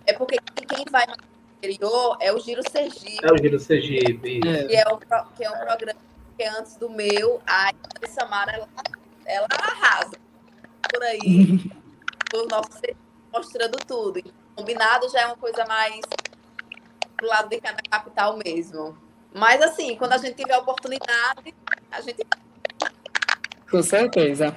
É 0.06 0.12
porque 0.12 0.38
quem 0.54 0.84
vai 0.90 1.06
no 1.06 1.14
interior 1.58 2.16
é 2.20 2.32
o 2.32 2.40
Giro 2.40 2.62
Sergipe. 2.70 3.24
É 3.24 3.32
o 3.32 3.38
Giro 3.38 3.58
Sergipe. 3.58 4.40
Que 4.40 4.76
é, 4.76 4.84
o, 4.88 4.98
que 4.98 5.44
é 5.44 5.50
um 5.50 5.58
programa 5.58 6.00
que 6.36 6.42
é 6.42 6.48
antes 6.48 6.76
do 6.76 6.88
meu, 6.88 7.40
a 7.46 7.70
Samara, 8.08 8.52
ela, 8.52 8.68
ela 9.26 9.48
arrasa 9.50 10.16
por 10.90 11.02
aí, 11.02 11.60
o 12.34 12.46
nosso 12.48 12.80
mostrando 13.32 13.76
tudo. 13.86 14.22
Combinado 14.56 15.08
já 15.08 15.20
é 15.20 15.26
uma 15.26 15.36
coisa 15.36 15.64
mais 15.66 16.00
pro 17.16 17.26
lado 17.26 17.48
de 17.48 17.60
cá 17.60 17.72
na 17.72 17.82
capital 17.90 18.36
mesmo. 18.44 18.96
Mas 19.34 19.62
assim, 19.62 19.96
quando 19.96 20.12
a 20.12 20.18
gente 20.18 20.34
tiver 20.34 20.54
a 20.54 20.58
oportunidade, 20.58 21.54
a 21.90 22.00
gente. 22.00 22.26
Com 23.70 23.82
certeza. 23.82 24.54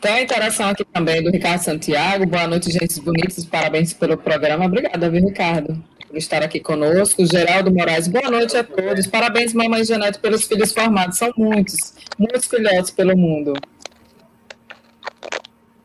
Tem 0.00 0.12
a 0.12 0.22
interação 0.22 0.70
aqui 0.70 0.84
também 0.84 1.22
do 1.22 1.30
Ricardo 1.30 1.62
Santiago. 1.62 2.26
Boa 2.26 2.46
noite, 2.46 2.70
gente 2.70 3.00
bonitos. 3.00 3.44
Parabéns 3.44 3.92
pelo 3.92 4.16
programa. 4.16 4.64
Obrigada, 4.64 5.08
viu, 5.08 5.26
Ricardo? 5.26 5.82
por 6.10 6.16
estar 6.16 6.42
aqui 6.42 6.58
conosco. 6.58 7.24
Geraldo 7.24 7.72
Moraes, 7.72 8.08
boa 8.08 8.28
noite 8.28 8.56
a 8.56 8.64
todos. 8.64 9.06
Parabéns, 9.06 9.54
mamãe 9.54 9.84
Janete, 9.84 10.18
pelos 10.18 10.42
filhos 10.44 10.72
formados. 10.72 11.16
São 11.16 11.32
muitos, 11.36 11.94
muitos 12.18 12.46
filhotes 12.46 12.90
pelo 12.90 13.16
mundo. 13.16 13.54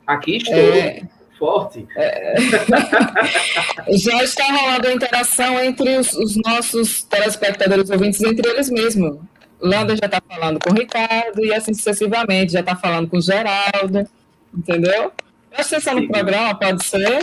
Aqui 0.07 0.37
estou. 0.37 0.55
É, 0.55 1.03
Forte. 1.45 1.87
É, 1.95 2.35
já 3.93 4.23
está 4.23 4.45
rolando 4.45 4.87
a 4.87 4.93
interação 4.93 5.63
entre 5.63 5.95
os, 5.95 6.11
os 6.13 6.35
nossos 6.37 7.03
telespectadores 7.03 7.91
ouvintes, 7.91 8.19
entre 8.23 8.49
eles 8.49 8.67
mesmos. 8.67 9.19
Landa 9.61 9.95
já 9.95 10.07
está 10.07 10.19
falando 10.27 10.59
com 10.59 10.71
o 10.71 10.73
Ricardo 10.73 11.45
e 11.45 11.53
assim 11.53 11.71
sucessivamente, 11.75 12.53
já 12.53 12.61
está 12.61 12.75
falando 12.75 13.07
com 13.07 13.17
o 13.17 13.21
Geraldo, 13.21 14.09
entendeu? 14.51 15.11
Presta 15.51 15.75
atenção 15.75 16.01
no 16.01 16.07
programa, 16.07 16.55
pode 16.55 16.83
ser? 16.83 17.19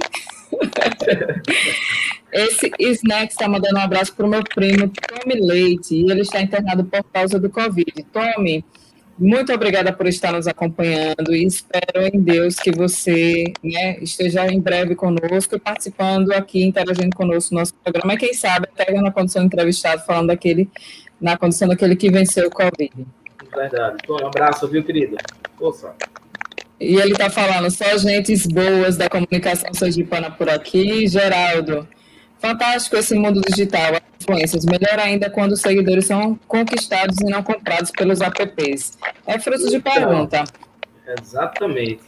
Esse 2.32 2.70
Snack 2.78 3.32
está 3.32 3.48
mandando 3.48 3.76
um 3.76 3.82
abraço 3.82 4.14
para 4.14 4.24
o 4.24 4.28
meu 4.28 4.44
primo 4.44 4.88
Tommy 4.88 5.40
Leite, 5.40 5.96
e 5.96 6.10
ele 6.10 6.20
está 6.20 6.40
internado 6.40 6.84
por 6.84 7.02
causa 7.12 7.40
do 7.40 7.50
Covid. 7.50 8.06
Tommy, 8.12 8.64
muito 9.22 9.52
obrigada 9.52 9.92
por 9.92 10.08
estar 10.08 10.32
nos 10.32 10.48
acompanhando 10.48 11.32
e 11.32 11.46
espero 11.46 12.02
em 12.12 12.20
Deus 12.20 12.56
que 12.56 12.72
você 12.72 13.44
né, 13.62 13.96
esteja 14.00 14.46
em 14.48 14.60
breve 14.60 14.96
conosco, 14.96 15.60
participando 15.60 16.32
aqui, 16.32 16.64
interagindo 16.64 17.14
conosco 17.14 17.54
no 17.54 17.60
nosso 17.60 17.72
programa, 17.74 18.14
e 18.14 18.16
quem 18.16 18.34
sabe 18.34 18.66
até 18.72 18.92
na 19.00 19.12
condição 19.12 19.42
de 19.42 19.46
entrevistado, 19.46 20.02
falando 20.04 20.26
daquele, 20.26 20.68
na 21.20 21.36
condição 21.36 21.68
daquele 21.68 21.94
que 21.94 22.10
venceu 22.10 22.48
o 22.48 22.50
Covid. 22.50 22.92
Verdade. 23.54 23.96
Um 24.08 24.26
abraço, 24.26 24.66
viu, 24.66 24.82
querido? 24.82 25.16
Força. 25.56 25.94
E 26.80 26.96
ele 26.96 27.12
está 27.12 27.30
falando, 27.30 27.70
só 27.70 27.96
gentes 27.96 28.44
boas 28.44 28.96
da 28.96 29.08
comunicação 29.08 29.72
sergipana 29.72 30.32
por 30.32 30.48
aqui. 30.48 31.06
Geraldo, 31.06 31.86
fantástico 32.42 32.96
esse 32.96 33.14
mundo 33.14 33.40
digital, 33.40 33.94
as 33.94 34.02
influências. 34.20 34.64
Melhor 34.66 34.98
ainda 34.98 35.30
quando 35.30 35.52
os 35.52 35.60
seguidores 35.60 36.06
são 36.06 36.38
conquistados 36.48 37.16
e 37.20 37.24
não 37.24 37.42
comprados 37.42 37.90
pelos 37.92 38.20
apps. 38.20 38.98
É 39.26 39.38
fruto 39.38 39.70
de 39.70 39.80
pergunta. 39.80 40.44
Exatamente. 41.20 42.02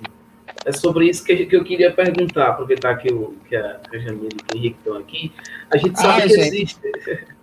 É 0.67 0.73
sobre 0.73 1.09
isso 1.09 1.25
que, 1.25 1.49
eu 1.51 1.65
queria 1.65 1.93
perguntar, 1.93 2.49
aproveitar 2.49 2.97
que, 2.97 3.13
o, 3.13 3.35
que 3.49 3.55
a, 3.55 3.81
que 3.89 3.97
a 3.97 3.99
Jamile 3.99 4.29
e 4.53 4.55
o 4.55 4.59
Henrique 4.59 4.77
estão 4.79 4.97
aqui. 4.97 5.33
A 5.71 5.77
gente 5.77 5.99
sabe 5.99 6.23
Ai, 6.23 6.29
que 6.29 6.35
gente. 6.35 6.47
existe, 6.47 6.81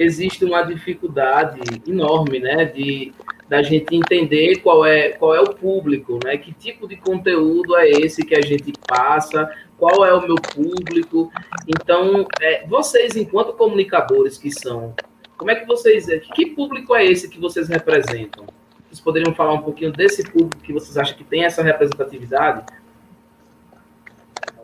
existe 0.00 0.44
uma 0.46 0.62
dificuldade 0.62 1.60
enorme, 1.86 2.40
né, 2.40 2.64
de 2.64 3.12
da 3.46 3.62
gente 3.62 3.96
entender 3.96 4.60
qual 4.60 4.86
é, 4.86 5.10
qual 5.10 5.34
é 5.34 5.40
o 5.40 5.52
público, 5.52 6.20
né, 6.24 6.36
que 6.36 6.52
tipo 6.52 6.86
de 6.86 6.96
conteúdo 6.96 7.76
é 7.76 7.90
esse 7.90 8.24
que 8.24 8.36
a 8.36 8.40
gente 8.40 8.72
passa, 8.86 9.50
qual 9.76 10.04
é 10.04 10.14
o 10.14 10.22
meu 10.22 10.36
público. 10.36 11.32
Então, 11.66 12.24
é, 12.40 12.64
vocês, 12.68 13.16
enquanto 13.16 13.52
comunicadores 13.54 14.38
que 14.38 14.52
são, 14.52 14.94
como 15.36 15.50
é 15.50 15.56
que 15.56 15.66
vocês, 15.66 16.06
que 16.32 16.46
público 16.46 16.94
é 16.94 17.04
esse 17.04 17.28
que 17.28 17.40
vocês 17.40 17.68
representam? 17.68 18.46
Vocês 18.86 19.00
poderiam 19.00 19.34
falar 19.34 19.54
um 19.54 19.62
pouquinho 19.62 19.92
desse 19.92 20.22
público 20.22 20.62
que 20.62 20.72
vocês 20.72 20.96
acham 20.96 21.16
que 21.16 21.24
tem 21.24 21.44
essa 21.44 21.62
representatividade? 21.62 22.64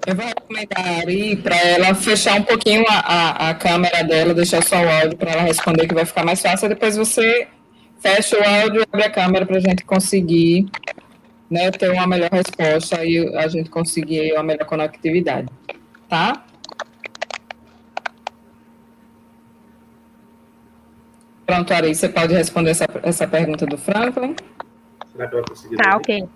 Eu 0.07 0.15
vou 0.15 0.25
recomendar 0.25 0.87
a 0.87 0.99
Ari 1.01 1.35
para 1.35 1.57
ela 1.57 1.93
fechar 1.93 2.39
um 2.39 2.43
pouquinho 2.45 2.85
a, 2.89 2.95
a, 2.95 3.51
a 3.51 3.55
câmera 3.55 4.05
dela, 4.05 4.33
deixar 4.33 4.63
só 4.63 4.77
o 4.77 4.89
áudio 4.89 5.19
para 5.19 5.33
ela 5.33 5.43
responder, 5.43 5.89
que 5.89 5.95
vai 5.95 6.05
ficar 6.05 6.25
mais 6.25 6.41
fácil. 6.41 6.69
Depois 6.69 6.97
você 6.97 7.49
fecha 7.99 8.39
o 8.39 8.45
áudio 8.45 8.83
e 8.83 8.85
abre 8.85 9.03
a 9.03 9.11
câmera 9.11 9.45
para 9.45 9.57
a 9.57 9.61
gente 9.61 9.85
conseguir 9.85 10.71
né, 11.51 11.73
ter 11.73 11.91
uma 11.91 12.07
melhor 12.07 12.31
resposta 12.31 13.05
e 13.05 13.35
a 13.37 13.49
gente 13.49 13.69
conseguir 13.69 14.33
uma 14.35 14.45
melhor 14.45 14.65
conectividade. 14.65 15.49
Tá? 16.09 16.45
Pronto, 21.45 21.75
Ari, 21.75 21.93
você 21.93 22.09
pode 22.09 22.33
responder 22.33 22.71
essa, 22.71 22.87
essa 23.03 23.27
pergunta 23.27 23.67
do 23.67 23.77
Franklin? 23.77 24.37
Será 25.11 25.27
que 25.27 25.35
vai 25.35 25.45
conseguir? 25.49 25.77
Tá, 25.77 25.97
ok. 25.97 26.29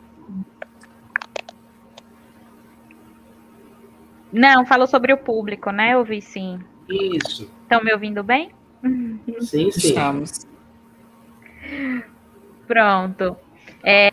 Não, 4.32 4.64
falou 4.64 4.86
sobre 4.86 5.12
o 5.12 5.18
público, 5.18 5.70
né? 5.70 5.94
Eu 5.94 6.04
vi 6.04 6.20
sim. 6.20 6.60
Isso. 6.88 7.50
Estão 7.62 7.82
me 7.82 7.92
ouvindo 7.92 8.22
bem? 8.22 8.50
Sim, 9.40 9.70
sim. 9.70 9.88
Estamos. 9.88 10.46
Pronto. 12.66 13.36
É, 13.82 14.10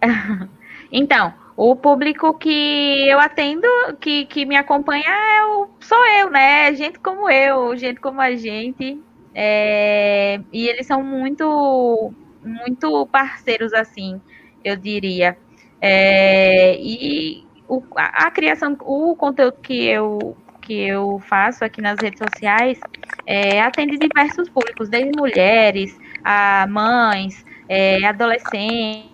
Então, 0.92 1.34
o 1.56 1.74
público 1.74 2.34
que 2.34 3.08
eu 3.08 3.18
atendo, 3.18 3.66
que, 4.00 4.26
que 4.26 4.44
me 4.44 4.56
acompanha, 4.56 5.08
é 5.08 5.44
o, 5.46 5.68
sou 5.80 6.06
eu, 6.06 6.30
né? 6.30 6.72
Gente 6.74 6.98
como 7.00 7.28
eu, 7.28 7.76
gente 7.76 8.00
como 8.00 8.20
a 8.20 8.34
gente. 8.36 9.00
É, 9.34 10.40
e 10.52 10.68
eles 10.68 10.86
são 10.86 11.02
muito, 11.02 12.12
muito 12.44 13.06
parceiros, 13.08 13.72
assim, 13.72 14.20
eu 14.62 14.76
diria. 14.76 15.36
É, 15.80 16.76
e 16.80 17.44
o, 17.68 17.82
a, 17.96 18.26
a 18.26 18.30
criação, 18.30 18.76
o 18.80 19.14
conteúdo 19.16 19.56
que 19.62 19.86
eu, 19.86 20.36
que 20.60 20.74
eu 20.74 21.20
faço 21.28 21.64
aqui 21.64 21.80
nas 21.80 21.98
redes 22.00 22.18
sociais 22.18 22.78
é, 23.26 23.60
atende 23.60 23.98
diversos 23.98 24.48
públicos, 24.48 24.88
desde 24.88 25.12
mulheres, 25.16 25.98
a 26.22 26.66
mães, 26.68 27.44
é, 27.68 28.04
adolescentes. 28.04 29.08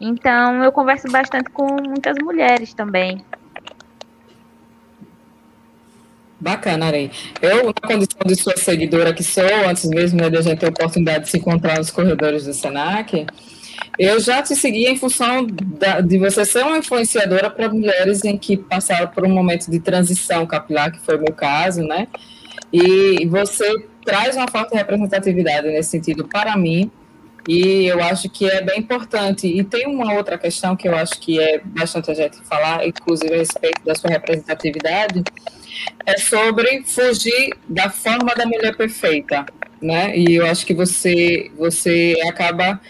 Então, 0.00 0.64
eu 0.64 0.72
converso 0.72 1.10
bastante 1.10 1.50
com 1.50 1.66
muitas 1.82 2.16
mulheres 2.22 2.72
também. 2.72 3.22
Bacana, 6.40 6.86
Arei. 6.86 7.10
Eu, 7.42 7.66
na 7.66 7.72
condição 7.74 8.22
de 8.24 8.34
sua 8.34 8.56
seguidora 8.56 9.12
que 9.12 9.22
sou, 9.22 9.44
antes 9.68 9.84
mesmo 9.84 10.18
de 10.30 10.38
a 10.38 10.40
gente 10.40 10.58
ter 10.58 10.66
a 10.66 10.70
oportunidade 10.70 11.24
de 11.24 11.30
se 11.30 11.36
encontrar 11.36 11.76
nos 11.76 11.90
corredores 11.90 12.46
do 12.46 12.54
SENAC, 12.54 13.26
eu 13.98 14.18
já 14.20 14.42
te 14.42 14.54
segui 14.56 14.86
em 14.86 14.96
função 14.96 15.46
da, 15.46 16.00
de 16.00 16.18
você 16.18 16.44
ser 16.44 16.64
uma 16.64 16.78
influenciadora 16.78 17.50
para 17.50 17.68
mulheres 17.68 18.24
em 18.24 18.36
que 18.36 18.56
passaram 18.56 19.08
por 19.08 19.24
um 19.24 19.30
momento 19.30 19.70
de 19.70 19.80
transição 19.80 20.46
capilar, 20.46 20.92
que 20.92 21.00
foi 21.00 21.16
o 21.16 21.20
meu 21.20 21.32
caso, 21.32 21.82
né? 21.82 22.08
E 22.72 23.26
você 23.26 23.84
traz 24.04 24.36
uma 24.36 24.48
forte 24.48 24.74
representatividade 24.74 25.68
nesse 25.68 25.90
sentido 25.90 26.26
para 26.26 26.56
mim, 26.56 26.90
e 27.48 27.86
eu 27.86 28.02
acho 28.02 28.28
que 28.28 28.48
é 28.48 28.62
bem 28.62 28.78
importante. 28.78 29.46
E 29.46 29.64
tem 29.64 29.86
uma 29.86 30.14
outra 30.14 30.38
questão 30.38 30.76
que 30.76 30.88
eu 30.88 30.94
acho 30.94 31.18
que 31.20 31.40
é 31.40 31.60
bastante 31.64 32.10
a 32.10 32.14
gente 32.14 32.40
falar, 32.44 32.86
inclusive 32.86 33.34
a 33.34 33.38
respeito 33.38 33.84
da 33.84 33.94
sua 33.94 34.10
representatividade, 34.10 35.22
é 36.06 36.18
sobre 36.18 36.82
fugir 36.84 37.54
da 37.68 37.90
forma 37.90 38.34
da 38.34 38.46
mulher 38.46 38.76
perfeita, 38.76 39.46
né? 39.80 40.16
E 40.16 40.34
eu 40.36 40.46
acho 40.46 40.66
que 40.66 40.74
você 40.74 41.50
você 41.56 42.16
acaba 42.28 42.80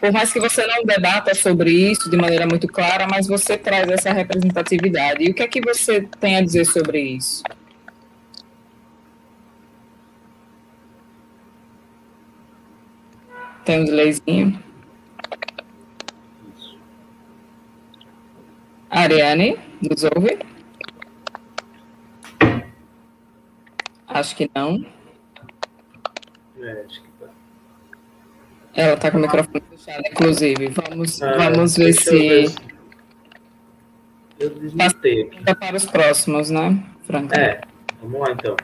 por 0.00 0.12
mais 0.12 0.32
que 0.32 0.40
você 0.40 0.66
não 0.66 0.84
debata 0.84 1.34
sobre 1.34 1.70
isso 1.70 2.10
de 2.10 2.16
maneira 2.16 2.46
muito 2.46 2.68
clara, 2.68 3.06
mas 3.08 3.26
você 3.26 3.56
traz 3.56 3.88
essa 3.88 4.12
representatividade. 4.12 5.24
E 5.24 5.30
o 5.30 5.34
que 5.34 5.42
é 5.42 5.48
que 5.48 5.60
você 5.60 6.02
tem 6.20 6.36
a 6.36 6.42
dizer 6.42 6.64
sobre 6.64 7.00
isso? 7.00 7.42
Tem 13.64 13.80
um 13.80 13.84
delayzinho. 13.84 14.62
Ariane, 18.88 19.58
nos 19.82 20.04
ouve? 20.04 20.38
Acho 24.06 24.36
que 24.36 24.50
não. 24.54 24.86
É, 26.58 26.84
acho 26.86 27.02
que 27.02 27.08
tá. 27.18 27.26
Ela 28.74 28.94
está 28.94 29.10
com 29.10 29.18
o 29.18 29.20
microfone 29.20 29.62
inclusive. 30.10 30.68
Vamos, 30.68 31.22
Ah, 31.22 31.50
vamos 31.50 31.76
ver 31.76 31.84
deixa 31.92 32.10
eu 32.10 32.18
ver 32.18 32.48
se 32.48 32.54
se- 32.54 32.56
Eu 34.38 34.48
aqui. 34.84 35.30
para 35.58 35.76
os 35.76 35.86
próximos, 35.86 36.50
né, 36.50 36.82
Franco? 37.06 37.34
É, 37.34 37.60
vamos 38.02 38.20
lá 38.20 38.32
então. 38.32 38.56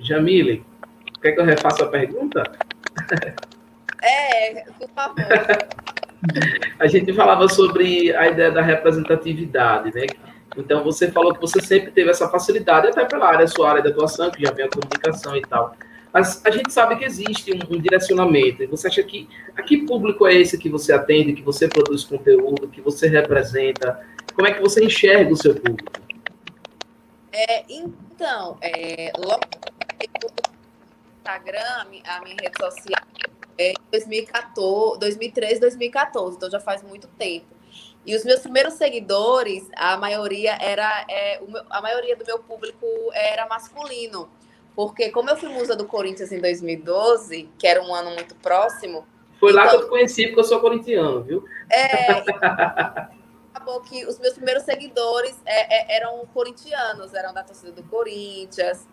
Jamile, 0.00 0.64
quer 1.22 1.32
que 1.32 1.40
eu 1.40 1.44
refaça 1.44 1.84
a 1.84 1.88
pergunta? 1.88 2.42
É, 4.02 4.64
por 4.78 4.88
favor. 4.90 5.16
A 6.78 6.86
gente 6.86 7.12
falava 7.12 7.48
sobre 7.48 8.14
a 8.14 8.28
ideia 8.28 8.50
da 8.50 8.60
representatividade, 8.62 9.92
né? 9.94 10.06
Então 10.56 10.82
você 10.82 11.10
falou 11.10 11.32
que 11.34 11.40
você 11.40 11.60
sempre 11.60 11.90
teve 11.92 12.10
essa 12.10 12.28
facilidade, 12.28 12.88
até 12.88 13.04
pela 13.04 13.28
área, 13.28 13.46
sua 13.46 13.70
área 13.70 13.82
de 13.82 13.88
atuação, 13.88 14.30
que 14.30 14.42
já 14.44 14.50
vem 14.52 14.64
a 14.66 14.68
comunicação 14.68 15.36
e 15.36 15.42
tal. 15.42 15.74
Mas 16.18 16.44
a 16.44 16.50
gente 16.50 16.72
sabe 16.72 16.96
que 16.96 17.04
existe 17.04 17.52
um, 17.52 17.76
um 17.76 17.80
direcionamento. 17.80 18.60
E 18.60 18.66
você 18.66 18.88
acha 18.88 19.02
que 19.04 19.28
a 19.56 19.62
que 19.62 19.86
público 19.86 20.26
é 20.26 20.34
esse 20.34 20.58
que 20.58 20.68
você 20.68 20.92
atende, 20.92 21.32
que 21.32 21.42
você 21.42 21.68
produz 21.68 22.02
conteúdo, 22.02 22.66
que 22.66 22.80
você 22.80 23.06
representa? 23.06 24.04
Como 24.34 24.46
é 24.48 24.52
que 24.52 24.60
você 24.60 24.84
enxerga 24.84 25.32
o 25.32 25.36
seu 25.36 25.54
público? 25.54 25.92
É, 27.32 27.64
então, 27.68 28.58
é, 28.60 29.12
logo 29.16 29.42
Instagram, 31.18 31.80
a 31.80 31.84
mi- 31.84 32.02
a 32.04 32.20
minha 32.22 32.36
rede 32.40 32.58
social, 32.58 33.06
é 33.56 33.70
em 33.70 33.74
2014, 33.92 34.98
2013, 34.98 35.60
2014, 35.60 36.36
então 36.36 36.50
já 36.50 36.58
faz 36.58 36.82
muito 36.82 37.06
tempo. 37.16 37.46
E 38.04 38.16
os 38.16 38.24
meus 38.24 38.40
primeiros 38.40 38.74
seguidores, 38.74 39.68
a 39.76 39.96
maioria 39.96 40.56
era, 40.60 41.04
é, 41.08 41.40
meu- 41.46 41.62
a 41.70 41.80
maioria 41.80 42.16
do 42.16 42.24
meu 42.24 42.40
público 42.40 42.86
era 43.12 43.46
masculino, 43.46 44.28
porque 44.78 45.10
como 45.10 45.28
eu 45.28 45.36
fui 45.36 45.48
musa 45.48 45.74
do 45.74 45.86
Corinthians 45.86 46.30
em 46.30 46.38
2012, 46.40 47.48
que 47.58 47.66
era 47.66 47.82
um 47.82 47.92
ano 47.92 48.12
muito 48.12 48.36
próximo, 48.36 49.04
Foi 49.40 49.52
lá 49.52 49.62
que 49.62 49.68
Então- 49.70 49.80
eu 49.80 49.84
te 49.86 49.90
conheci, 49.90 50.26
porque 50.28 50.38
eu 50.38 50.44
sou 50.44 50.60
corintiano, 50.60 51.20
viu? 51.24 51.44
é, 51.68 52.06
acabou 53.52 53.80
que 53.80 54.06
os 54.06 54.20
meus 54.20 54.34
primeiros 54.34 54.62
seguidores 54.62 55.34
é, 55.44 55.94
é, 55.94 55.96
eram 55.96 56.24
corintianos, 56.32 57.12
eram 57.12 57.34
da 57.34 57.42
torcida 57.42 57.72
do 57.72 57.82
Corinthians 57.82 58.86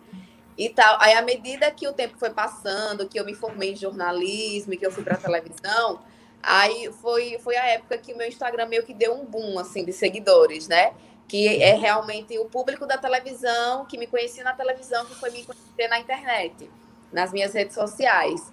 e 0.58 0.68
tal. 0.70 0.96
Aí, 1.00 1.14
à 1.14 1.22
medida 1.22 1.70
que 1.70 1.86
o 1.86 1.92
tempo 1.92 2.18
foi 2.18 2.30
passando, 2.30 3.08
que 3.08 3.18
eu 3.20 3.24
me 3.24 3.34
formei 3.34 3.72
em 3.74 3.76
jornalismo 3.76 4.72
e 4.72 4.76
que 4.76 4.84
eu 4.84 4.90
fui 4.90 5.04
para 5.04 5.16
televisão, 5.16 6.00
aí 6.42 6.90
foi, 7.00 7.38
foi 7.38 7.56
a 7.56 7.64
época 7.66 7.96
que 7.96 8.12
o 8.12 8.16
meu 8.16 8.26
Instagram 8.26 8.66
meio 8.66 8.82
que 8.84 8.92
deu 8.92 9.14
um 9.14 9.24
boom, 9.24 9.56
assim, 9.56 9.84
de 9.84 9.92
seguidores, 9.92 10.66
né? 10.66 10.92
Que 11.28 11.62
é 11.62 11.74
realmente 11.74 12.38
o 12.38 12.44
público 12.44 12.86
da 12.86 12.96
televisão, 12.96 13.84
que 13.84 13.98
me 13.98 14.06
conhecia 14.06 14.44
na 14.44 14.52
televisão, 14.52 15.04
que 15.06 15.14
foi 15.14 15.30
me 15.30 15.44
conhecer 15.44 15.88
na 15.88 15.98
internet, 15.98 16.70
nas 17.12 17.32
minhas 17.32 17.52
redes 17.52 17.74
sociais. 17.74 18.52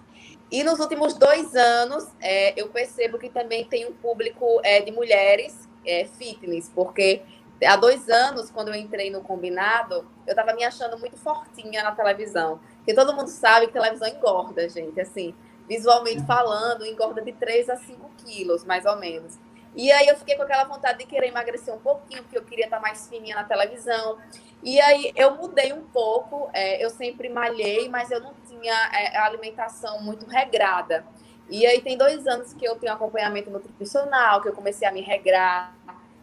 E 0.52 0.64
nos 0.64 0.80
últimos 0.80 1.16
dois 1.16 1.56
anos, 1.56 2.08
é, 2.20 2.60
eu 2.60 2.70
percebo 2.70 3.18
que 3.18 3.30
também 3.30 3.66
tem 3.66 3.88
um 3.88 3.94
público 3.94 4.62
é, 4.64 4.82
de 4.82 4.92
mulheres 4.92 5.68
é, 5.86 6.06
fitness, 6.06 6.70
porque 6.74 7.22
há 7.66 7.76
dois 7.76 8.10
anos, 8.10 8.52
quando 8.52 8.68
eu 8.70 8.76
entrei 8.76 9.10
no 9.10 9.22
combinado, 9.22 10.06
eu 10.28 10.32
estava 10.32 10.54
me 10.54 10.64
achando 10.64 10.98
muito 11.00 11.18
fortinha 11.18 11.84
na 11.84 11.92
televisão. 11.92 12.60
Porque 12.78 12.94
todo 12.94 13.16
mundo 13.16 13.30
sabe 13.30 13.68
que 13.68 13.74
televisão 13.74 14.08
engorda, 14.08 14.68
gente. 14.70 15.00
Assim, 15.00 15.34
visualmente 15.68 16.26
falando, 16.26 16.86
engorda 16.86 17.22
de 17.22 17.32
3 17.32 17.70
a 17.70 17.78
5 17.78 18.12
quilos, 18.26 18.64
mais 18.64 18.86
ou 18.86 18.98
menos. 18.98 19.38
E 19.76 19.92
aí 19.92 20.08
eu 20.08 20.16
fiquei 20.16 20.36
com 20.36 20.44
aquela 20.44 20.66
vontade 20.66 21.00
de 21.00 21.06
querer 21.06 21.28
emagrecer 21.28 21.74
um 21.74 21.80
pouquinho, 21.80 22.22
porque 22.24 22.38
eu 22.38 22.44
queria 22.44 22.66
estar 22.66 22.80
mais 22.80 23.08
fininha 23.08 23.36
na 23.36 23.44
televisão. 23.44 24.18
E 24.62 24.80
aí 24.80 25.12
eu 25.16 25.36
mudei 25.36 25.74
um 25.74 25.82
pouco, 25.82 26.50
é, 26.54 26.84
eu 26.84 26.90
sempre 26.90 27.28
malhei, 27.28 27.90
mas 27.90 28.12
eu 28.12 28.22
não 28.22 28.34
tinha 28.48 28.74
é, 28.94 29.18
alimentação 29.18 30.02
muito 30.02 30.26
regrada. 30.26 31.06
E 31.50 31.66
aí 31.66 31.82
tem 31.82 31.98
dois 31.98 32.26
anos 32.28 32.54
que 32.54 32.66
eu 32.66 32.76
tenho 32.76 32.94
acompanhamento 32.94 33.50
nutricional, 33.50 34.42
que 34.42 34.48
eu 34.48 34.54
comecei 34.54 34.88
a 34.88 34.92
me 34.92 35.02
regrar, 35.02 35.76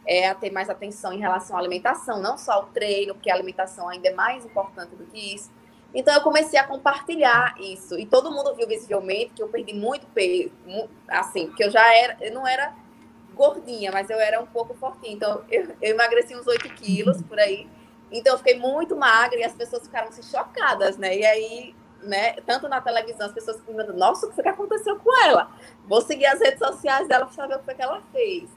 é, 0.06 0.28
a 0.28 0.34
ter 0.34 0.50
mais 0.50 0.70
atenção 0.70 1.12
em 1.12 1.18
relação 1.18 1.56
à 1.56 1.60
alimentação, 1.60 2.20
não 2.20 2.38
só 2.38 2.52
ao 2.52 2.66
treino, 2.66 3.14
porque 3.14 3.30
a 3.30 3.34
alimentação 3.34 3.88
ainda 3.88 4.08
é 4.08 4.14
mais 4.14 4.44
importante 4.44 4.94
do 4.94 5.04
que 5.06 5.34
isso. 5.34 5.50
Então 5.92 6.14
eu 6.14 6.20
comecei 6.22 6.58
a 6.58 6.64
compartilhar 6.66 7.54
isso. 7.58 7.98
E 7.98 8.06
todo 8.06 8.30
mundo 8.30 8.54
viu 8.54 8.66
visivelmente 8.66 9.32
que 9.34 9.42
eu 9.42 9.48
perdi 9.48 9.74
muito 9.74 10.06
peso, 10.06 10.52
assim, 11.08 11.46
porque 11.48 11.64
eu 11.64 11.70
já 11.70 11.94
era, 11.94 12.16
eu 12.20 12.32
não 12.32 12.46
era 12.46 12.72
gordinha, 13.40 13.90
mas 13.90 14.10
eu 14.10 14.20
era 14.20 14.38
um 14.38 14.46
pouco 14.46 14.74
fortinha. 14.74 15.14
Então 15.14 15.42
eu, 15.50 15.68
eu 15.80 15.94
emagreci 15.94 16.36
uns 16.36 16.46
8 16.46 16.68
quilos 16.74 17.22
por 17.22 17.38
aí. 17.38 17.66
Então 18.12 18.34
eu 18.34 18.38
fiquei 18.38 18.58
muito 18.58 18.94
magra 18.94 19.38
e 19.38 19.44
as 19.44 19.54
pessoas 19.54 19.84
ficaram 19.84 20.08
assim, 20.08 20.22
chocadas, 20.22 20.98
né? 20.98 21.16
E 21.16 21.24
aí, 21.24 21.74
né, 22.02 22.34
tanto 22.44 22.68
na 22.68 22.82
televisão, 22.82 23.26
as 23.26 23.32
pessoas 23.32 23.56
perguntando, 23.58 23.96
nossa, 23.96 24.26
o 24.26 24.32
que 24.32 24.46
aconteceu 24.46 24.96
com 24.98 25.24
ela? 25.24 25.50
Vou 25.86 26.02
seguir 26.02 26.26
as 26.26 26.38
redes 26.38 26.58
sociais 26.58 27.08
dela 27.08 27.24
para 27.24 27.34
saber 27.34 27.56
o 27.56 27.60
que, 27.60 27.74
que 27.74 27.82
ela 27.82 28.02
fez. 28.12 28.50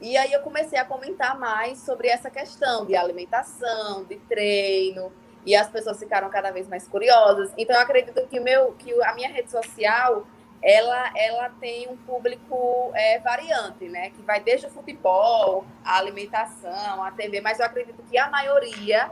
E 0.00 0.16
aí 0.16 0.32
eu 0.32 0.40
comecei 0.40 0.78
a 0.78 0.84
comentar 0.84 1.36
mais 1.38 1.78
sobre 1.78 2.08
essa 2.08 2.30
questão 2.30 2.84
de 2.84 2.94
alimentação, 2.94 4.04
de 4.04 4.16
treino, 4.28 5.10
e 5.46 5.56
as 5.56 5.68
pessoas 5.68 5.98
ficaram 5.98 6.28
cada 6.30 6.52
vez 6.52 6.68
mais 6.68 6.86
curiosas. 6.86 7.50
Então 7.56 7.74
eu 7.74 7.82
acredito 7.82 8.26
que 8.28 8.38
meu, 8.38 8.72
que 8.72 8.92
a 9.02 9.14
minha 9.14 9.30
rede 9.30 9.50
social 9.50 10.24
ela, 10.64 11.12
ela 11.14 11.50
tem 11.60 11.86
um 11.90 11.96
público 11.96 12.90
é, 12.94 13.18
variante, 13.18 13.84
né? 13.86 14.08
Que 14.08 14.22
vai 14.22 14.40
desde 14.40 14.66
o 14.66 14.70
futebol, 14.70 15.66
a 15.84 15.98
alimentação, 15.98 17.04
a 17.04 17.10
TV, 17.10 17.42
mas 17.42 17.60
eu 17.60 17.66
acredito 17.66 18.02
que 18.10 18.16
a 18.16 18.30
maioria 18.30 19.10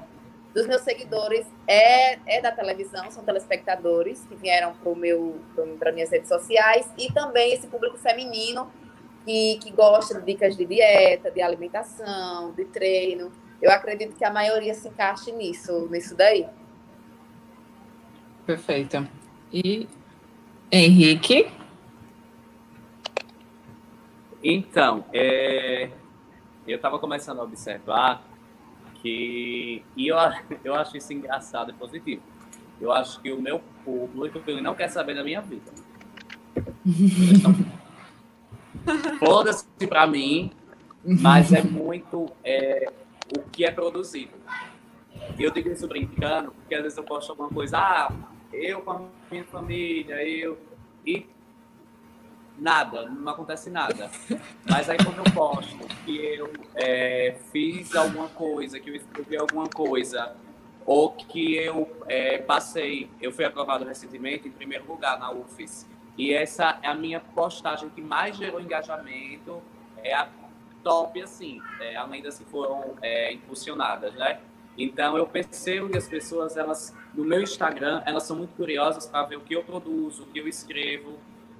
dos 0.54 0.66
meus 0.66 0.80
seguidores 0.80 1.46
é, 1.66 2.18
é 2.26 2.40
da 2.40 2.50
televisão, 2.52 3.10
são 3.10 3.22
telespectadores 3.22 4.24
que 4.26 4.34
vieram 4.34 4.74
para 5.78 5.92
minhas 5.92 6.10
redes 6.10 6.28
sociais 6.28 6.90
e 6.96 7.12
também 7.12 7.52
esse 7.52 7.66
público 7.66 7.98
feminino 7.98 8.72
que, 9.24 9.58
que 9.58 9.70
gosta 9.72 10.18
de 10.18 10.24
dicas 10.24 10.56
de 10.56 10.64
dieta, 10.64 11.30
de 11.30 11.42
alimentação, 11.42 12.52
de 12.52 12.64
treino. 12.64 13.30
Eu 13.60 13.70
acredito 13.70 14.16
que 14.16 14.24
a 14.24 14.30
maioria 14.30 14.72
se 14.72 14.88
encaixe 14.88 15.30
nisso, 15.32 15.86
nisso 15.90 16.16
daí. 16.16 16.46
Perfeito. 18.46 19.06
E 19.52 19.86
Henrique? 20.72 21.52
Então, 24.42 25.04
é, 25.12 25.90
eu 26.66 26.76
estava 26.76 26.98
começando 26.98 27.40
a 27.40 27.42
observar 27.42 28.24
que. 28.94 29.84
E 29.94 30.08
eu, 30.08 30.16
eu 30.64 30.74
acho 30.74 30.96
isso 30.96 31.12
engraçado 31.12 31.70
e 31.70 31.74
positivo. 31.74 32.22
Eu 32.80 32.90
acho 32.90 33.20
que 33.20 33.30
o 33.30 33.40
meu 33.40 33.60
público 33.84 34.40
ele 34.46 34.62
não 34.62 34.74
quer 34.74 34.88
saber 34.88 35.14
da 35.14 35.22
minha 35.22 35.42
vida. 35.42 35.70
Foda-se 39.20 39.66
para 39.86 40.06
mim, 40.06 40.50
mas 41.04 41.52
é 41.52 41.62
muito 41.62 42.30
é, 42.42 42.90
o 43.36 43.42
que 43.42 43.64
é 43.64 43.70
produzido. 43.70 44.32
Eu 45.38 45.50
digo 45.50 45.68
isso 45.68 45.86
brincando, 45.86 46.52
porque 46.52 46.74
às 46.74 46.82
vezes 46.82 46.96
eu 46.96 47.04
posto 47.04 47.30
alguma 47.30 47.50
coisa, 47.50 47.78
ah, 47.78 48.10
eu 48.52 48.82
com 48.82 48.90
a 48.90 49.02
minha 49.30 49.44
família, 49.44 50.22
eu. 50.26 50.58
E 51.06 51.26
nada, 52.58 53.08
não 53.08 53.32
acontece 53.32 53.70
nada. 53.70 54.10
Mas 54.68 54.88
aí 54.88 54.96
quando 54.98 55.18
eu 55.18 55.32
posto 55.32 55.78
que 56.04 56.16
eu 56.16 56.52
é, 56.74 57.36
fiz 57.50 57.94
alguma 57.94 58.28
coisa, 58.28 58.78
que 58.78 58.90
eu 58.90 58.94
escrevi 58.94 59.36
alguma 59.36 59.68
coisa, 59.68 60.36
ou 60.84 61.12
que 61.12 61.54
eu 61.54 61.90
é, 62.08 62.38
passei, 62.38 63.10
eu 63.20 63.32
fui 63.32 63.44
aprovado 63.44 63.84
recentemente 63.84 64.48
em 64.48 64.52
primeiro 64.52 64.86
lugar 64.86 65.18
na 65.18 65.30
UFES, 65.30 65.88
e 66.16 66.32
essa 66.32 66.78
é 66.82 66.88
a 66.88 66.94
minha 66.94 67.20
postagem 67.20 67.88
que 67.88 68.00
mais 68.00 68.36
gerou 68.36 68.60
engajamento, 68.60 69.62
é 70.02 70.12
a 70.14 70.28
top, 70.82 71.22
assim, 71.22 71.60
é, 71.80 71.96
além 71.96 72.22
das 72.22 72.38
que 72.38 72.44
foram 72.44 72.96
é, 73.00 73.32
impulsionadas, 73.32 74.12
né? 74.14 74.40
Então, 74.76 75.16
eu 75.16 75.26
percebo 75.26 75.88
que 75.88 75.98
as 75.98 76.08
pessoas, 76.08 76.56
elas, 76.56 76.96
no 77.14 77.24
meu 77.24 77.42
Instagram, 77.42 78.02
elas 78.06 78.22
são 78.22 78.36
muito 78.36 78.54
curiosas 78.54 79.06
para 79.06 79.24
ver 79.24 79.36
o 79.36 79.40
que 79.40 79.54
eu 79.54 79.62
produzo, 79.62 80.22
o 80.22 80.26
que 80.26 80.38
eu 80.38 80.48
escrevo. 80.48 81.18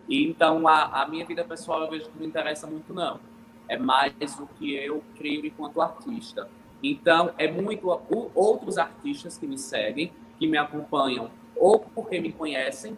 E, 0.08 0.26
então, 0.26 0.66
a, 0.66 1.02
a 1.02 1.08
minha 1.08 1.24
vida 1.24 1.44
pessoal, 1.44 1.82
eu 1.82 1.90
vejo 1.90 2.08
que 2.08 2.18
não 2.18 2.26
interessa 2.26 2.66
muito, 2.66 2.92
não. 2.94 3.20
É 3.68 3.76
mais 3.76 4.38
o 4.40 4.46
que 4.58 4.74
eu 4.74 5.02
crio 5.16 5.44
enquanto 5.44 5.80
artista. 5.80 6.48
Então, 6.82 7.32
é 7.38 7.50
muito 7.50 7.88
outros 8.34 8.78
artistas 8.78 9.38
que 9.38 9.46
me 9.46 9.58
seguem, 9.58 10.12
que 10.38 10.46
me 10.46 10.58
acompanham, 10.58 11.30
ou 11.54 11.78
porque 11.78 12.18
me 12.18 12.32
conhecem, 12.32 12.96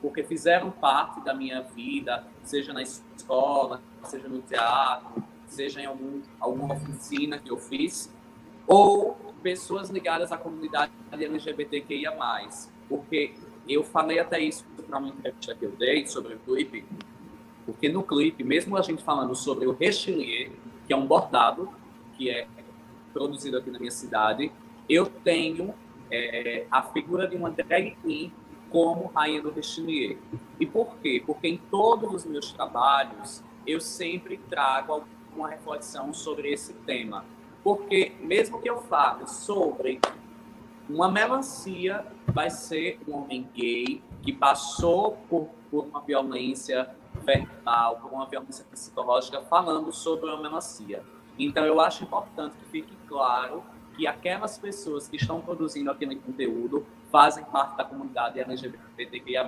porque 0.00 0.22
fizeram 0.22 0.70
parte 0.70 1.20
da 1.22 1.34
minha 1.34 1.62
vida, 1.62 2.24
seja 2.44 2.72
na 2.72 2.82
escola, 2.82 3.82
seja 4.04 4.28
no 4.28 4.40
teatro, 4.40 5.22
seja 5.46 5.80
em 5.80 5.86
algum, 5.86 6.22
alguma 6.38 6.74
oficina 6.74 7.38
que 7.38 7.50
eu 7.50 7.56
fiz, 7.56 8.12
ou 8.66 9.29
pessoas 9.42 9.90
ligadas 9.90 10.32
à 10.32 10.36
comunidade 10.36 10.92
LGBTQIA+. 11.12 12.12
Porque 12.88 13.34
eu 13.68 13.84
falei 13.84 14.18
até 14.18 14.40
isso 14.40 14.64
para 14.86 14.98
uma 14.98 15.08
entrevista 15.08 15.54
que 15.54 15.64
eu 15.64 15.70
dei 15.72 16.06
sobre 16.06 16.34
o 16.34 16.38
clipe, 16.38 16.84
porque 17.64 17.88
no 17.88 18.02
clipe, 18.02 18.42
mesmo 18.42 18.76
a 18.76 18.82
gente 18.82 19.02
falando 19.02 19.34
sobre 19.34 19.66
o 19.66 19.72
rechelier, 19.72 20.50
que 20.86 20.92
é 20.92 20.96
um 20.96 21.06
bordado, 21.06 21.70
que 22.16 22.28
é 22.28 22.46
produzido 23.12 23.58
aqui 23.58 23.70
na 23.70 23.78
minha 23.78 23.90
cidade, 23.90 24.50
eu 24.88 25.06
tenho 25.06 25.72
é, 26.10 26.66
a 26.70 26.82
figura 26.82 27.28
de 27.28 27.36
uma 27.36 27.50
drag 27.50 27.96
queen 28.02 28.32
como 28.70 29.06
rainha 29.14 29.42
do 29.42 29.50
rechelier. 29.50 30.16
E 30.58 30.66
por 30.66 30.96
quê? 30.98 31.22
Porque 31.24 31.48
em 31.48 31.58
todos 31.70 32.12
os 32.12 32.24
meus 32.24 32.52
trabalhos 32.52 33.42
eu 33.66 33.80
sempre 33.80 34.36
trago 34.48 35.04
uma 35.34 35.48
reflexão 35.48 36.12
sobre 36.12 36.52
esse 36.52 36.72
tema. 36.72 37.24
Porque 37.62 38.12
mesmo 38.20 38.60
que 38.60 38.68
eu 38.68 38.78
fale 38.82 39.26
sobre 39.26 40.00
uma 40.88 41.10
melancia, 41.10 42.04
vai 42.26 42.50
ser 42.50 42.98
um 43.06 43.16
homem 43.16 43.48
gay 43.54 44.02
que 44.22 44.32
passou 44.32 45.16
por, 45.28 45.48
por 45.70 45.84
uma 45.84 46.00
violência 46.00 46.88
verbal, 47.24 47.96
por 47.96 48.12
uma 48.12 48.26
violência 48.26 48.64
psicológica, 48.64 49.40
falando 49.42 49.92
sobre 49.92 50.26
uma 50.28 50.40
melancia. 50.40 51.02
Então, 51.38 51.64
eu 51.64 51.80
acho 51.80 52.04
importante 52.04 52.56
que 52.56 52.64
fique 52.66 52.94
claro 53.06 53.62
que 53.96 54.06
aquelas 54.06 54.58
pessoas 54.58 55.08
que 55.08 55.16
estão 55.16 55.40
produzindo 55.40 55.90
aquele 55.90 56.16
conteúdo 56.16 56.86
fazem 57.10 57.44
parte 57.44 57.76
da 57.76 57.84
comunidade 57.84 58.40
LGBTQIA+. 58.40 59.46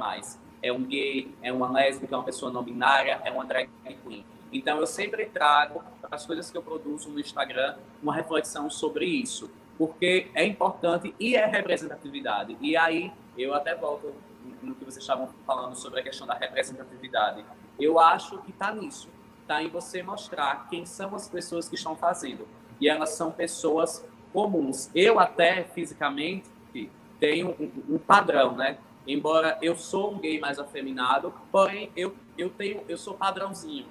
É 0.62 0.72
um 0.72 0.84
gay, 0.84 1.34
é 1.42 1.52
uma 1.52 1.70
lésbica, 1.70 2.14
é 2.14 2.18
uma 2.18 2.24
pessoa 2.24 2.52
não 2.52 2.62
binária, 2.62 3.20
é 3.24 3.30
uma 3.30 3.44
drag 3.44 3.68
queen. 4.04 4.24
Então, 4.52 4.78
eu 4.78 4.86
sempre 4.86 5.26
trago 5.26 5.82
as 6.10 6.26
coisas 6.26 6.50
que 6.50 6.56
eu 6.56 6.62
produzo 6.62 7.08
no 7.08 7.18
Instagram 7.18 7.76
uma 8.02 8.14
reflexão 8.14 8.68
sobre 8.68 9.06
isso, 9.06 9.50
porque 9.78 10.30
é 10.34 10.44
importante 10.44 11.14
e 11.18 11.34
é 11.34 11.46
representatividade. 11.46 12.56
E 12.60 12.76
aí, 12.76 13.10
eu 13.36 13.54
até 13.54 13.74
volto 13.74 14.14
no 14.62 14.74
que 14.74 14.84
vocês 14.84 15.02
estavam 15.02 15.28
falando 15.46 15.74
sobre 15.74 16.00
a 16.00 16.02
questão 16.02 16.26
da 16.26 16.34
representatividade. 16.34 17.44
Eu 17.78 17.98
acho 17.98 18.38
que 18.42 18.50
está 18.50 18.72
nisso, 18.72 19.08
está 19.40 19.62
em 19.62 19.68
você 19.68 20.02
mostrar 20.02 20.68
quem 20.68 20.84
são 20.84 21.14
as 21.14 21.28
pessoas 21.28 21.68
que 21.68 21.74
estão 21.74 21.96
fazendo. 21.96 22.46
E 22.80 22.88
elas 22.88 23.10
são 23.10 23.30
pessoas 23.30 24.04
comuns. 24.32 24.90
Eu 24.94 25.18
até, 25.18 25.64
fisicamente, 25.64 26.50
tenho 27.22 27.54
um 27.88 27.98
padrão, 27.98 28.56
né? 28.56 28.78
Embora 29.06 29.56
eu 29.62 29.76
sou 29.76 30.12
um 30.12 30.18
gay 30.18 30.40
mais 30.40 30.58
afeminado, 30.58 31.32
porém 31.52 31.90
eu, 31.96 32.14
eu 32.36 32.50
tenho 32.50 32.82
eu 32.88 32.98
sou 32.98 33.14
padrãozinho. 33.14 33.86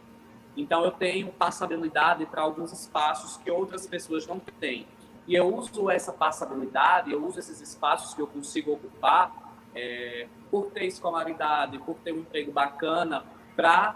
Então, 0.55 0.83
eu 0.83 0.91
tenho 0.91 1.31
passabilidade 1.31 2.25
para 2.25 2.41
alguns 2.41 2.73
espaços 2.73 3.37
que 3.37 3.49
outras 3.49 3.87
pessoas 3.87 4.27
não 4.27 4.39
têm. 4.39 4.85
E 5.27 5.35
eu 5.35 5.53
uso 5.55 5.89
essa 5.89 6.11
passabilidade, 6.11 7.11
eu 7.11 7.25
uso 7.25 7.39
esses 7.39 7.61
espaços 7.61 8.13
que 8.13 8.21
eu 8.21 8.27
consigo 8.27 8.73
ocupar 8.73 9.53
é, 9.73 10.27
por 10.49 10.65
ter 10.71 10.85
escolaridade, 10.85 11.79
por 11.79 11.95
ter 11.95 12.11
um 12.11 12.19
emprego 12.19 12.51
bacana, 12.51 13.23
para 13.55 13.95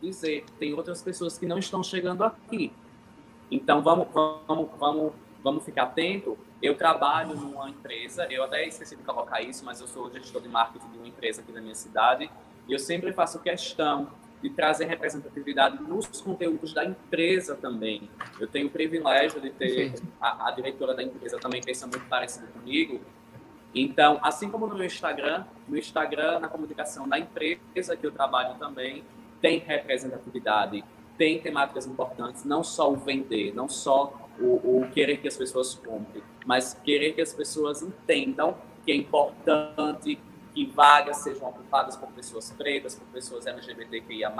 dizer, 0.00 0.46
tem 0.58 0.72
outras 0.72 1.02
pessoas 1.02 1.36
que 1.36 1.44
não 1.44 1.58
estão 1.58 1.82
chegando 1.82 2.24
aqui. 2.24 2.72
Então, 3.50 3.82
vamos, 3.82 4.08
vamos, 4.12 4.70
vamos, 4.78 5.12
vamos 5.42 5.64
ficar 5.64 5.82
atento. 5.82 6.38
Eu 6.62 6.76
trabalho 6.76 7.34
numa 7.34 7.68
empresa, 7.68 8.26
eu 8.30 8.44
até 8.44 8.66
esqueci 8.66 8.96
de 8.96 9.02
colocar 9.02 9.42
isso, 9.42 9.64
mas 9.64 9.80
eu 9.80 9.86
sou 9.86 10.10
gestor 10.10 10.40
de 10.40 10.48
marketing 10.48 10.88
de 10.90 10.98
uma 10.98 11.08
empresa 11.08 11.42
aqui 11.42 11.52
da 11.52 11.60
minha 11.60 11.74
cidade, 11.74 12.30
E 12.68 12.72
eu 12.72 12.78
sempre 12.78 13.12
faço 13.12 13.40
questão 13.40 14.08
de 14.42 14.50
trazer 14.50 14.86
representatividade 14.86 15.82
nos 15.82 16.06
conteúdos 16.20 16.72
da 16.72 16.84
empresa 16.84 17.54
também. 17.54 18.08
Eu 18.38 18.46
tenho 18.46 18.68
o 18.68 18.70
privilégio 18.70 19.40
de 19.40 19.50
ter 19.50 19.94
a, 20.20 20.48
a, 20.48 20.50
diretora 20.50 20.94
da 20.94 21.02
empresa 21.02 21.38
também 21.38 21.60
pensa 21.60 21.86
muito 21.86 22.06
parecido 22.08 22.46
comigo. 22.48 23.00
Então, 23.74 24.18
assim 24.22 24.50
como 24.50 24.66
no 24.66 24.74
meu 24.74 24.86
Instagram, 24.86 25.44
no 25.68 25.76
Instagram, 25.76 26.40
na 26.40 26.48
comunicação 26.48 27.08
da 27.08 27.18
empresa 27.18 27.96
que 27.96 28.06
eu 28.06 28.10
trabalho 28.10 28.58
também, 28.58 29.04
tem 29.40 29.58
representatividade, 29.58 30.84
tem 31.16 31.40
temáticas 31.40 31.86
importantes, 31.86 32.44
não 32.44 32.64
só 32.64 32.90
o 32.90 32.96
vender, 32.96 33.54
não 33.54 33.68
só 33.68 34.12
o, 34.38 34.80
o 34.80 34.90
querer 34.90 35.18
que 35.18 35.28
as 35.28 35.36
pessoas 35.36 35.74
comprem, 35.74 36.22
mas 36.46 36.74
querer 36.82 37.12
que 37.12 37.20
as 37.20 37.32
pessoas 37.32 37.82
entendam 37.82 38.56
que 38.84 38.90
é 38.90 38.94
importante 38.96 40.18
que 40.60 40.66
vagas 40.66 41.16
sejam 41.18 41.48
ocupadas 41.48 41.96
por 41.96 42.10
pessoas 42.10 42.50
pretas, 42.50 42.94
por 42.94 43.06
pessoas 43.06 43.46
LGBTQIA+. 43.46 44.30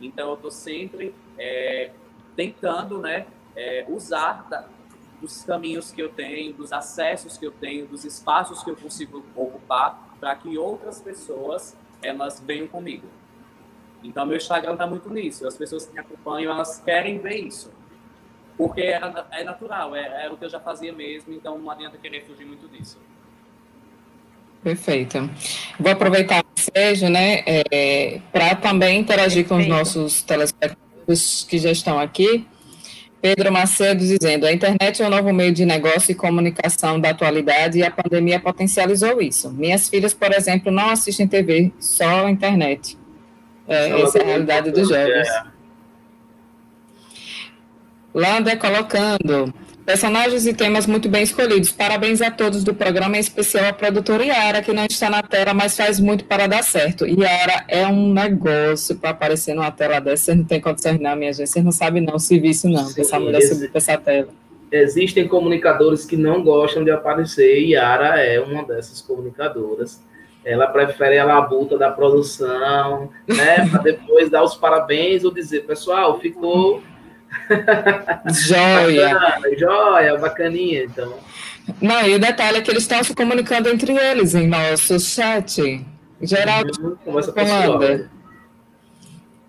Então, 0.00 0.30
eu 0.30 0.34
estou 0.34 0.50
sempre 0.50 1.14
é, 1.38 1.92
tentando 2.34 2.98
né, 2.98 3.26
é, 3.54 3.84
usar 3.88 4.48
da, 4.48 4.66
dos 5.20 5.44
caminhos 5.44 5.92
que 5.92 6.02
eu 6.02 6.08
tenho, 6.08 6.52
dos 6.54 6.72
acessos 6.72 7.38
que 7.38 7.46
eu 7.46 7.52
tenho, 7.52 7.86
dos 7.86 8.04
espaços 8.04 8.64
que 8.64 8.70
eu 8.70 8.74
consigo 8.74 9.24
ocupar, 9.36 10.16
para 10.18 10.34
que 10.34 10.58
outras 10.58 11.00
pessoas 11.00 11.76
elas 12.02 12.40
venham 12.40 12.66
comigo. 12.66 13.06
Então, 14.02 14.26
meu 14.26 14.36
Instagram 14.36 14.72
está 14.72 14.88
muito 14.88 15.08
nisso. 15.08 15.46
As 15.46 15.56
pessoas 15.56 15.86
que 15.86 15.92
me 15.92 16.00
acompanham, 16.00 16.52
elas 16.52 16.80
querem 16.80 17.18
ver 17.18 17.36
isso. 17.36 17.72
Porque 18.56 18.82
é, 18.82 19.00
é 19.30 19.44
natural, 19.44 19.94
é, 19.94 20.26
é 20.26 20.30
o 20.32 20.36
que 20.36 20.44
eu 20.46 20.48
já 20.48 20.58
fazia 20.58 20.92
mesmo, 20.92 21.32
então 21.32 21.58
não 21.58 21.70
adianta 21.70 21.96
querer 21.96 22.26
fugir 22.26 22.44
muito 22.44 22.68
disso. 22.68 22.98
Perfeito. 24.64 25.30
Vou 25.78 25.92
aproveitar 25.92 26.42
o 26.42 26.46
ensejo, 26.58 27.08
né, 27.10 27.42
é, 27.46 28.18
para 28.32 28.54
também 28.54 28.98
interagir 28.98 29.46
Perfeito. 29.46 29.48
com 29.48 29.58
os 29.58 29.66
nossos 29.66 30.22
telespectadores 30.22 31.46
que 31.46 31.58
já 31.58 31.70
estão 31.70 32.00
aqui. 32.00 32.46
Pedro 33.20 33.52
Macedo 33.52 34.00
dizendo: 34.00 34.46
a 34.46 34.52
internet 34.52 35.02
é 35.02 35.06
um 35.06 35.10
novo 35.10 35.32
meio 35.34 35.52
de 35.52 35.66
negócio 35.66 36.12
e 36.12 36.14
comunicação 36.14 36.98
da 36.98 37.10
atualidade 37.10 37.78
e 37.78 37.82
a 37.82 37.90
pandemia 37.90 38.40
potencializou 38.40 39.20
isso. 39.20 39.50
Minhas 39.50 39.88
filhas, 39.88 40.14
por 40.14 40.32
exemplo, 40.32 40.72
não 40.72 40.88
assistem 40.88 41.28
TV, 41.28 41.70
só 41.78 42.26
internet. 42.28 42.98
É, 43.68 44.00
essa 44.00 44.18
é 44.18 44.22
a 44.22 44.24
realidade 44.24 44.70
dos 44.70 44.88
jovens. 44.88 45.28
É. 45.28 45.42
Lander 48.14 48.58
colocando 48.58 49.52
Personagens 49.84 50.46
e 50.46 50.54
temas 50.54 50.86
muito 50.86 51.10
bem 51.10 51.22
escolhidos. 51.22 51.70
Parabéns 51.70 52.22
a 52.22 52.30
todos 52.30 52.64
do 52.64 52.74
programa, 52.74 53.18
em 53.18 53.20
especial 53.20 53.66
a 53.66 53.72
produtora 53.72 54.24
Yara, 54.24 54.62
que 54.62 54.72
não 54.72 54.86
está 54.86 55.10
na 55.10 55.22
tela, 55.22 55.52
mas 55.52 55.76
faz 55.76 56.00
muito 56.00 56.24
para 56.24 56.46
dar 56.46 56.64
certo. 56.64 57.04
Yara 57.04 57.64
é 57.68 57.86
um 57.86 58.10
negócio 58.10 58.96
para 58.96 59.10
aparecer 59.10 59.54
numa 59.54 59.70
tela 59.70 60.00
dessa. 60.00 60.24
Vocês 60.24 60.38
não 60.38 60.44
tem 60.44 60.58
condições, 60.58 60.98
não, 60.98 61.14
minha 61.14 61.34
gente. 61.34 61.50
Vocês 61.50 61.62
não 61.62 61.70
sabem, 61.70 62.02
não, 62.02 62.18
se 62.18 62.34
isso, 62.38 62.66
não. 62.66 62.86
Sim, 62.86 63.02
essa 63.02 63.20
mulher 63.20 63.42
subiu 63.42 63.68
para 63.68 63.78
essa 63.78 63.98
tela. 63.98 64.28
Existem 64.72 65.28
comunicadores 65.28 66.06
que 66.06 66.16
não 66.16 66.42
gostam 66.42 66.82
de 66.82 66.90
aparecer, 66.90 67.60
e 67.60 67.72
Yara 67.72 68.18
é 68.24 68.40
uma 68.40 68.64
dessas 68.64 69.02
comunicadoras. 69.02 70.02
Ela 70.42 70.66
prefere 70.66 71.18
a 71.18 71.26
labuta 71.26 71.76
da 71.76 71.90
produção, 71.90 73.10
né? 73.28 73.68
Para 73.70 73.82
depois 73.82 74.30
dar 74.30 74.42
os 74.42 74.54
parabéns 74.54 75.24
ou 75.24 75.30
dizer, 75.30 75.66
pessoal, 75.66 76.18
ficou 76.18 76.82
Joia. 78.32 79.14
Bacana, 79.14 79.58
joia, 79.58 80.18
bacaninha, 80.18 80.84
então. 80.84 81.18
Não, 81.80 82.06
e 82.06 82.14
o 82.14 82.18
detalhe 82.18 82.58
é 82.58 82.60
que 82.60 82.70
eles 82.70 82.82
estão 82.82 83.02
se 83.02 83.14
comunicando 83.14 83.68
entre 83.68 83.92
eles 83.92 84.34
em 84.34 84.46
nosso 84.46 84.98
chat. 85.00 85.84
Geraldo 86.20 86.98
uhum, 87.04 87.22
falando. 87.22 88.08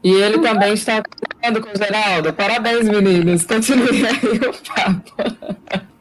E 0.03 0.11
ele 0.11 0.39
também 0.39 0.73
está 0.73 1.01
falando 1.41 1.61
com 1.61 1.71
o 1.71 1.77
Geraldo. 1.77 2.33
Parabéns, 2.33 2.87
meninos. 2.87 3.43
Continue 3.45 4.05
aí 4.05 4.37
o 4.37 4.53
papo. 4.73 5.85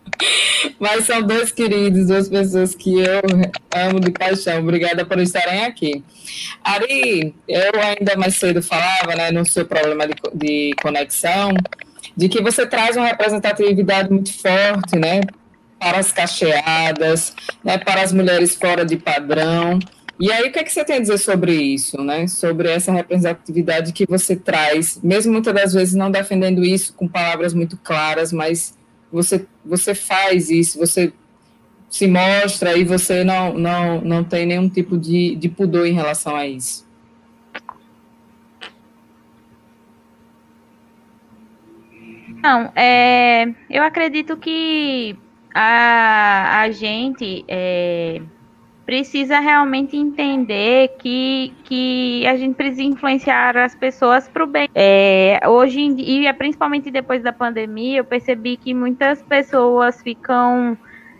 Mas 0.78 1.04
são 1.06 1.22
dois 1.22 1.52
queridos, 1.52 2.06
duas 2.06 2.28
pessoas 2.28 2.74
que 2.74 2.98
eu 2.98 3.22
amo 3.74 4.00
de 4.00 4.10
paixão. 4.10 4.60
Obrigada 4.60 5.04
por 5.04 5.18
estarem 5.18 5.64
aqui. 5.64 6.02
Ari, 6.62 7.34
eu 7.48 7.72
ainda 7.80 8.16
mais 8.16 8.36
cedo 8.36 8.62
falava, 8.62 9.14
né, 9.14 9.30
no 9.30 9.44
seu 9.44 9.66
problema 9.66 10.06
de, 10.06 10.14
de 10.34 10.74
conexão, 10.82 11.52
de 12.16 12.28
que 12.28 12.42
você 12.42 12.66
traz 12.66 12.96
uma 12.96 13.06
representatividade 13.06 14.10
muito 14.10 14.32
forte, 14.32 14.96
né, 14.98 15.20
para 15.78 15.98
as 15.98 16.12
cacheadas, 16.12 17.34
né, 17.62 17.78
para 17.78 18.02
as 18.02 18.12
mulheres 18.12 18.54
fora 18.54 18.84
de 18.84 18.96
padrão. 18.96 19.78
E 20.18 20.30
aí, 20.30 20.48
o 20.48 20.52
que, 20.52 20.60
é 20.60 20.64
que 20.64 20.72
você 20.72 20.84
tem 20.84 20.96
a 20.96 21.00
dizer 21.00 21.18
sobre 21.18 21.52
isso, 21.52 22.00
né? 22.00 22.28
Sobre 22.28 22.70
essa 22.70 22.92
representatividade 22.92 23.92
que 23.92 24.06
você 24.06 24.36
traz, 24.36 25.00
mesmo 25.02 25.32
muitas 25.32 25.52
das 25.52 25.72
vezes 25.72 25.94
não 25.94 26.08
defendendo 26.08 26.64
isso 26.64 26.94
com 26.94 27.08
palavras 27.08 27.52
muito 27.52 27.76
claras, 27.76 28.32
mas 28.32 28.74
você, 29.14 29.46
você 29.64 29.94
faz 29.94 30.50
isso, 30.50 30.76
você 30.76 31.12
se 31.88 32.08
mostra 32.08 32.76
e 32.76 32.82
você 32.82 33.22
não, 33.22 33.54
não, 33.54 34.00
não 34.00 34.24
tem 34.24 34.44
nenhum 34.44 34.68
tipo 34.68 34.98
de, 34.98 35.36
de 35.36 35.48
pudor 35.48 35.86
em 35.86 35.92
relação 35.92 36.34
a 36.34 36.44
isso. 36.44 36.84
Não, 42.42 42.72
é, 42.74 43.46
eu 43.70 43.84
acredito 43.84 44.36
que 44.36 45.16
a, 45.54 46.62
a 46.62 46.70
gente 46.72 47.44
é, 47.46 48.20
precisa 48.84 49.40
realmente 49.40 49.96
entender 49.96 50.96
que, 50.98 51.52
que 51.64 52.26
a 52.26 52.36
gente 52.36 52.54
precisa 52.54 52.82
influenciar 52.82 53.56
as 53.56 53.74
pessoas 53.74 54.28
para 54.28 54.44
o 54.44 54.46
bem. 54.46 54.68
É, 54.74 55.40
hoje 55.46 55.80
em 55.80 55.94
dia, 55.94 56.34
principalmente 56.34 56.90
depois 56.90 57.22
da 57.22 57.32
pandemia, 57.32 57.98
eu 57.98 58.04
percebi 58.04 58.56
que 58.56 58.74
muitas 58.74 59.22
pessoas 59.22 60.02
ficam, 60.02 60.76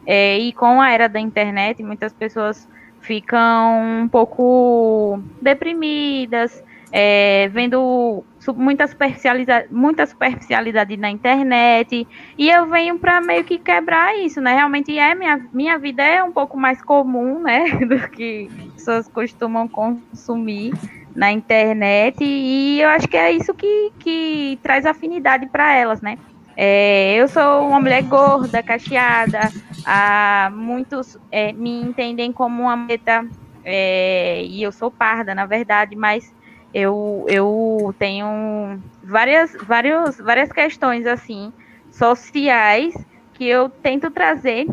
é, 0.06 0.38
e 0.38 0.52
com 0.52 0.80
a 0.80 0.90
era 0.90 1.08
da 1.08 1.20
internet, 1.20 1.82
muitas 1.82 2.12
pessoas 2.12 2.68
ficam 3.00 4.02
um 4.02 4.08
pouco 4.08 5.20
deprimidas, 5.40 6.62
é, 6.92 7.48
vendo 7.48 8.24
muita 8.52 8.86
superficialidade, 8.86 9.68
muita 9.70 10.04
superficialidade 10.04 10.96
na 10.96 11.10
internet, 11.10 12.06
e 12.36 12.50
eu 12.50 12.66
venho 12.66 12.98
para 12.98 13.20
meio 13.20 13.44
que 13.44 13.58
quebrar 13.58 14.16
isso, 14.18 14.40
né? 14.40 14.54
Realmente 14.54 14.98
é 14.98 15.14
minha, 15.14 15.40
minha 15.52 15.78
vida 15.78 16.02
é 16.02 16.22
um 16.22 16.32
pouco 16.32 16.56
mais 16.56 16.82
comum, 16.82 17.40
né, 17.40 17.70
do 17.86 18.08
que 18.10 18.50
pessoas 18.74 19.08
costumam 19.08 19.68
consumir 19.68 20.74
na 21.14 21.30
internet, 21.30 22.16
e 22.22 22.80
eu 22.80 22.88
acho 22.88 23.06
que 23.08 23.16
é 23.16 23.30
isso 23.30 23.54
que, 23.54 23.92
que 23.98 24.58
traz 24.62 24.84
afinidade 24.84 25.46
para 25.46 25.72
elas, 25.74 26.02
né? 26.02 26.18
É, 26.56 27.14
eu 27.16 27.26
sou 27.26 27.68
uma 27.68 27.80
mulher 27.80 28.02
gorda, 28.02 28.62
cacheada, 28.62 29.50
a, 29.84 30.50
muitos 30.54 31.18
é, 31.30 31.52
me 31.52 31.82
entendem 31.82 32.32
como 32.32 32.62
uma 32.62 32.76
meta, 32.76 33.26
é, 33.64 34.44
e 34.44 34.62
eu 34.62 34.70
sou 34.70 34.90
parda, 34.90 35.34
na 35.34 35.46
verdade, 35.46 35.96
mas 35.96 36.32
eu, 36.74 37.24
eu 37.28 37.94
tenho 37.98 38.80
várias, 39.02 39.54
várias, 39.62 40.18
várias 40.18 40.50
questões 40.50 41.06
assim 41.06 41.52
sociais 41.92 42.92
que 43.34 43.46
eu 43.46 43.68
tento 43.68 44.10
trazer 44.10 44.66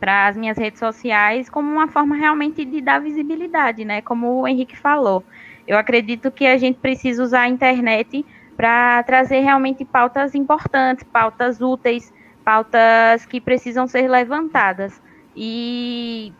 para 0.00 0.28
as 0.28 0.36
minhas 0.36 0.56
redes 0.56 0.78
sociais 0.78 1.50
como 1.50 1.70
uma 1.70 1.86
forma 1.88 2.16
realmente 2.16 2.64
de 2.64 2.80
dar 2.80 3.00
visibilidade, 3.00 3.84
né? 3.84 4.00
Como 4.00 4.40
o 4.40 4.48
Henrique 4.48 4.76
falou. 4.76 5.22
Eu 5.66 5.76
acredito 5.76 6.30
que 6.30 6.46
a 6.46 6.56
gente 6.56 6.78
precisa 6.78 7.22
usar 7.22 7.42
a 7.42 7.48
internet 7.48 8.24
para 8.56 9.02
trazer 9.02 9.40
realmente 9.40 9.84
pautas 9.84 10.34
importantes, 10.34 11.04
pautas 11.04 11.60
úteis, 11.60 12.12
pautas 12.42 13.26
que 13.26 13.38
precisam 13.38 13.86
ser 13.86 14.08
levantadas. 14.08 15.00
E 15.36 16.32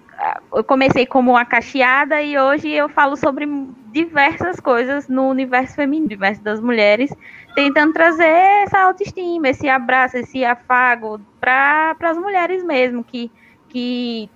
eu 0.52 0.64
comecei 0.64 1.06
como 1.06 1.32
uma 1.32 1.44
cacheada 1.44 2.20
e 2.20 2.38
hoje 2.38 2.68
eu 2.68 2.88
falo 2.88 3.16
sobre 3.16 3.46
diversas 3.92 4.58
coisas 4.58 5.08
no 5.08 5.28
universo 5.28 5.74
feminino, 5.74 6.06
universo 6.06 6.42
das 6.42 6.60
mulheres, 6.60 7.12
tentando 7.54 7.92
trazer 7.92 8.26
essa 8.64 8.80
autoestima, 8.80 9.48
esse 9.48 9.68
abraço, 9.68 10.16
esse 10.16 10.44
afago 10.44 11.20
para 11.40 11.96
as 12.00 12.18
mulheres 12.18 12.64
mesmo, 12.64 13.04
que, 13.04 13.30
que 13.68 14.28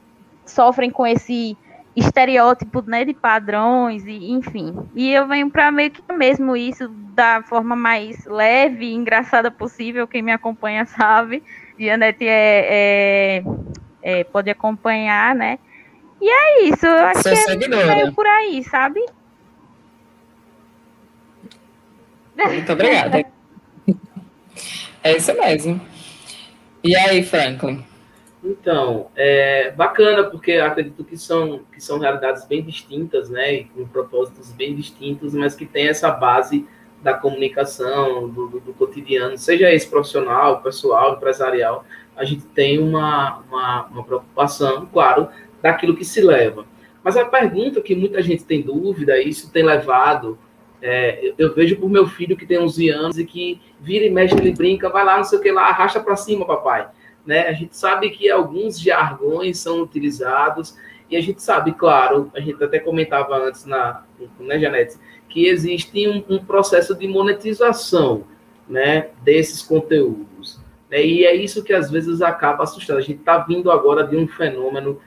sofrem 0.46 0.90
com 0.90 1.06
esse 1.06 1.56
estereótipo 1.94 2.82
né, 2.86 3.04
de 3.04 3.12
padrões, 3.12 4.06
e 4.06 4.30
enfim. 4.30 4.74
E 4.94 5.12
eu 5.12 5.26
venho 5.26 5.50
para 5.50 5.70
meio 5.70 5.90
que 5.90 6.02
mesmo 6.12 6.56
isso 6.56 6.88
da 6.88 7.42
forma 7.42 7.76
mais 7.76 8.24
leve 8.24 8.86
e 8.86 8.94
engraçada 8.94 9.50
possível, 9.50 10.08
quem 10.08 10.22
me 10.22 10.32
acompanha 10.32 10.86
sabe. 10.86 11.42
Janete 11.78 12.26
é, 12.26 12.66
é, 12.70 13.44
é, 14.02 14.24
pode 14.24 14.50
acompanhar, 14.50 15.34
né? 15.34 15.58
E 16.22 16.30
é 16.30 16.68
isso, 16.68 16.86
eu 16.86 17.04
acho 17.06 17.22
Sou 17.24 17.32
que 17.32 17.38
é 17.38 17.42
seguidora. 17.42 17.96
meio 17.96 18.12
por 18.12 18.24
aí, 18.24 18.62
sabe? 18.62 19.04
Muito 22.36 22.72
obrigada. 22.72 23.24
É 25.04 25.16
isso 25.16 25.34
mesmo. 25.34 25.80
E 26.84 26.94
aí, 26.94 27.24
Franklin? 27.24 27.84
Então, 28.44 29.08
é 29.16 29.72
bacana, 29.72 30.22
porque 30.30 30.52
acredito 30.52 31.02
que 31.02 31.16
são, 31.16 31.64
que 31.72 31.80
são 31.80 31.98
realidades 31.98 32.44
bem 32.44 32.62
distintas, 32.62 33.28
né, 33.28 33.52
e 33.52 33.64
com 33.64 33.84
propósitos 33.88 34.52
bem 34.52 34.76
distintos, 34.76 35.34
mas 35.34 35.56
que 35.56 35.66
tem 35.66 35.88
essa 35.88 36.08
base 36.08 36.64
da 37.02 37.14
comunicação, 37.14 38.28
do, 38.28 38.46
do, 38.46 38.60
do 38.60 38.72
cotidiano, 38.74 39.36
seja 39.36 39.72
esse 39.72 39.88
profissional, 39.88 40.60
pessoal, 40.62 41.14
empresarial, 41.14 41.84
a 42.14 42.24
gente 42.24 42.44
tem 42.46 42.78
uma, 42.78 43.38
uma, 43.48 43.86
uma 43.86 44.04
preocupação, 44.04 44.86
claro, 44.86 45.28
daquilo 45.62 45.96
que 45.96 46.04
se 46.04 46.20
leva. 46.20 46.66
Mas 47.02 47.16
a 47.16 47.24
pergunta 47.24 47.80
que 47.80 47.94
muita 47.94 48.20
gente 48.22 48.44
tem 48.44 48.60
dúvida, 48.62 49.20
isso 49.20 49.50
tem 49.50 49.64
levado, 49.64 50.38
é, 50.80 51.32
eu 51.38 51.54
vejo 51.54 51.76
por 51.76 51.88
meu 51.88 52.06
filho 52.06 52.36
que 52.36 52.44
tem 52.44 52.58
11 52.58 52.88
anos 52.90 53.18
e 53.18 53.24
que 53.24 53.60
vira 53.80 54.04
e 54.04 54.10
mexe, 54.10 54.34
ele 54.34 54.52
brinca, 54.52 54.88
vai 54.88 55.04
lá, 55.04 55.16
não 55.16 55.24
sei 55.24 55.38
o 55.38 55.42
que 55.42 55.50
lá, 55.50 55.68
arrasta 55.68 56.00
para 56.00 56.16
cima, 56.16 56.44
papai. 56.44 56.88
Né? 57.24 57.46
A 57.46 57.52
gente 57.52 57.76
sabe 57.76 58.10
que 58.10 58.28
alguns 58.28 58.80
jargões 58.80 59.58
são 59.58 59.80
utilizados, 59.80 60.76
e 61.08 61.16
a 61.16 61.20
gente 61.20 61.42
sabe, 61.42 61.72
claro, 61.72 62.30
a 62.34 62.40
gente 62.40 62.62
até 62.64 62.78
comentava 62.78 63.36
antes, 63.36 63.66
na, 63.66 64.02
né, 64.40 64.58
Janete, 64.58 64.96
que 65.28 65.46
existe 65.46 66.08
um, 66.08 66.24
um 66.36 66.38
processo 66.42 66.94
de 66.94 67.06
monetização 67.06 68.24
né, 68.66 69.10
desses 69.22 69.60
conteúdos. 69.60 70.58
Né? 70.90 71.04
E 71.04 71.26
é 71.26 71.34
isso 71.34 71.62
que 71.62 71.74
às 71.74 71.90
vezes 71.90 72.22
acaba 72.22 72.64
assustando. 72.64 72.98
A 72.98 73.02
gente 73.02 73.20
está 73.20 73.38
vindo 73.38 73.70
agora 73.70 74.04
de 74.04 74.16
um 74.16 74.26
fenômeno 74.26 75.00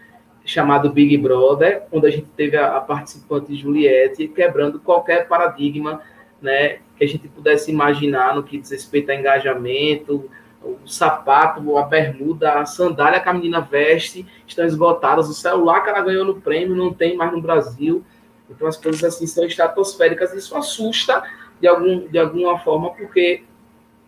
chamado 0.46 0.92
Big 0.92 1.18
Brother, 1.18 1.84
onde 1.92 2.08
a 2.08 2.12
gente 2.12 2.28
teve 2.38 2.56
a, 2.56 2.78
a 2.78 2.82
participante 2.82 3.56
Juliette 3.56 4.28
quebrando 4.28 4.80
qualquer 4.80 5.28
paradigma 5.28 6.02
né, 6.42 6.78
que 6.96 7.04
a 7.04 7.08
gente 7.08 7.28
pudesse 7.28 7.72
imaginar 7.72 8.36
no 8.36 8.44
que 8.44 8.60
diz 8.60 8.70
respeito 8.70 9.10
a 9.10 9.16
engajamento, 9.16 10.30
o 10.64 10.88
sapato, 10.88 11.78
a 11.78 11.84
bermuda, 11.84 12.60
a 12.60 12.66
sandália 12.66 13.20
que 13.20 13.30
a 13.30 13.34
menina 13.34 13.60
veste 13.60 14.26
estão 14.48 14.66
esgotadas, 14.66 15.30
o 15.30 15.34
celular 15.34 15.82
que 15.82 15.90
ela 15.90 16.02
ganhou 16.02 16.26
no 16.26 16.40
prêmio 16.40 16.76
não 16.76 16.94
tem 16.94 17.16
mais 17.16 17.32
no 17.32 17.42
Brasil. 17.42 18.04
Então 18.50 18.68
as 18.68 18.78
coisas 18.78 19.04
assim 19.04 19.26
são 19.26 19.46
estratosféricas, 19.46 20.34
isso 20.34 20.56
assusta 20.56 21.24
de, 21.60 21.68
algum, 21.68 22.08
de 22.08 22.18
alguma 22.18 22.60
forma, 22.60 22.92
porque 22.92 23.44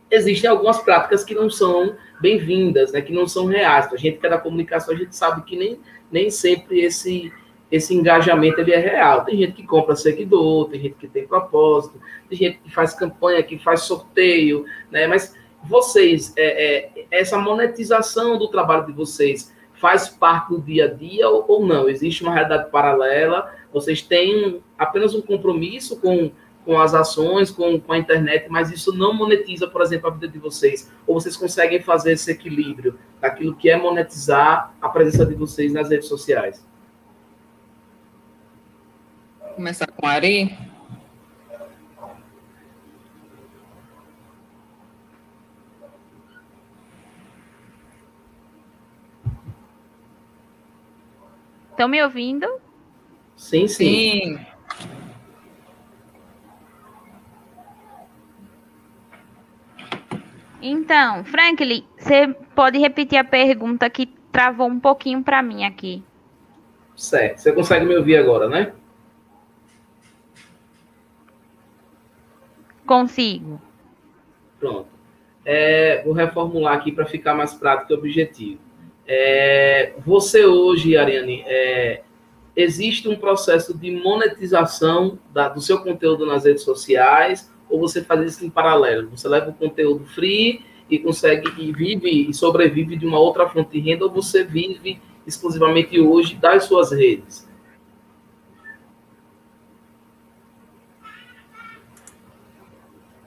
existem 0.09 0.49
algumas 0.49 0.79
práticas 0.79 1.23
que 1.23 1.33
não 1.33 1.49
são 1.49 1.95
bem-vindas, 2.19 2.91
né, 2.91 3.01
que 3.01 3.13
não 3.13 3.27
são 3.27 3.45
reais. 3.45 3.91
A 3.91 3.97
gente 3.97 4.17
que 4.17 4.25
é 4.25 4.29
da 4.29 4.37
comunicação, 4.37 4.93
a 4.93 4.97
gente 4.97 5.15
sabe 5.15 5.43
que 5.43 5.55
nem, 5.55 5.79
nem 6.11 6.29
sempre 6.29 6.81
esse, 6.81 7.31
esse 7.71 7.93
engajamento 7.93 8.59
ele 8.59 8.71
é 8.73 8.77
real. 8.77 9.23
Tem 9.23 9.37
gente 9.37 9.53
que 9.53 9.63
compra 9.63 9.95
seguidor, 9.95 10.69
tem 10.69 10.81
gente 10.81 10.95
que 10.95 11.07
tem 11.07 11.27
propósito, 11.27 11.99
tem 12.29 12.37
gente 12.37 12.59
que 12.59 12.73
faz 12.73 12.93
campanha, 12.93 13.43
que 13.43 13.57
faz 13.57 13.81
sorteio, 13.81 14.65
né, 14.91 15.07
mas 15.07 15.35
vocês, 15.63 16.33
é, 16.37 16.99
é, 17.01 17.05
essa 17.11 17.37
monetização 17.37 18.37
do 18.37 18.47
trabalho 18.47 18.85
de 18.85 18.93
vocês 18.93 19.53
faz 19.73 20.07
parte 20.09 20.49
do 20.49 20.61
dia 20.61 20.85
a 20.85 20.87
dia 20.87 21.29
ou, 21.29 21.45
ou 21.47 21.65
não? 21.65 21.89
Existe 21.89 22.23
uma 22.23 22.33
realidade 22.33 22.71
paralela? 22.71 23.53
Vocês 23.71 24.01
têm 24.01 24.61
apenas 24.77 25.13
um 25.13 25.21
compromisso 25.21 25.99
com, 25.99 26.31
com 26.67 26.77
as 26.81 26.93
ações, 26.93 27.49
com, 27.49 27.79
com 27.79 27.93
a 27.93 27.97
internet, 27.97 28.47
mas 28.49 28.69
isso 28.69 28.93
não 28.93 29.13
monetiza, 29.13 29.69
por 29.69 29.81
exemplo, 29.81 30.09
a 30.09 30.11
vida 30.11 30.27
de 30.27 30.37
vocês? 30.37 30.91
Ou 31.07 31.13
vocês 31.13 31.37
conseguem 31.37 31.81
fazer 31.81 32.11
esse 32.11 32.29
equilíbrio 32.29 32.99
daquilo 33.21 33.55
que 33.55 33.69
é 33.69 33.77
monetizar 33.77 34.73
a 34.81 34.89
presença 34.89 35.25
de 35.25 35.33
vocês 35.33 35.71
nas 35.71 35.89
redes 35.89 36.09
sociais? 36.09 36.67
Vou 39.39 39.51
começar 39.51 39.87
com 39.89 40.05
a 40.05 40.11
Ari. 40.11 40.57
Estão 51.71 51.87
me 51.87 52.03
ouvindo? 52.03 52.45
Sim, 53.37 53.69
sim. 53.69 53.85
Sim. 53.85 54.56
Então, 60.61 61.23
Franklin, 61.23 61.85
você 61.97 62.27
pode 62.55 62.77
repetir 62.77 63.17
a 63.17 63.23
pergunta 63.23 63.89
que 63.89 64.07
travou 64.31 64.67
um 64.67 64.79
pouquinho 64.79 65.23
para 65.23 65.41
mim 65.41 65.63
aqui. 65.65 66.03
Certo. 66.95 67.37
Você 67.37 67.51
consegue 67.51 67.85
me 67.85 67.95
ouvir 67.95 68.17
agora, 68.17 68.49
né? 68.49 68.73
Consigo. 72.85 73.61
Pronto. 74.59 74.87
É, 75.45 76.01
vou 76.03 76.13
reformular 76.13 76.75
aqui 76.75 76.91
para 76.91 77.05
ficar 77.05 77.35
mais 77.35 77.53
prático 77.53 77.93
e 77.93 77.95
objetivo. 77.95 78.59
É, 79.05 79.93
você 80.05 80.45
hoje, 80.45 80.97
Ariane, 80.97 81.43
é, 81.45 82.01
existe 82.55 83.07
um 83.07 83.15
processo 83.15 83.77
de 83.77 83.91
monetização 83.91 85.19
da, 85.31 85.47
do 85.47 85.61
seu 85.61 85.81
conteúdo 85.81 86.25
nas 86.25 86.43
redes 86.43 86.63
sociais 86.63 87.51
ou 87.69 87.79
você 87.79 88.03
faz 88.03 88.33
isso 88.33 88.45
em 88.45 88.49
paralelo? 88.49 89.09
Você 89.09 89.27
leva 89.27 89.49
o 89.49 89.53
conteúdo 89.53 90.05
free 90.05 90.63
e 90.89 90.97
consegue 90.99 91.51
e 91.57 91.71
vive 91.71 92.29
e 92.29 92.33
sobrevive 92.33 92.95
de 92.95 93.05
uma 93.05 93.19
outra 93.19 93.47
fonte 93.47 93.71
de 93.71 93.79
renda 93.79 94.05
ou 94.05 94.11
você 94.11 94.43
vive 94.43 94.99
exclusivamente 95.25 95.99
hoje 95.99 96.35
das 96.35 96.63
suas 96.63 96.91
redes? 96.91 97.47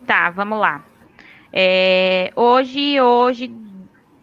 Tá, 0.06 0.30
vamos 0.30 0.58
lá. 0.58 0.84
É, 1.52 2.32
hoje, 2.34 3.00
hoje, 3.00 3.54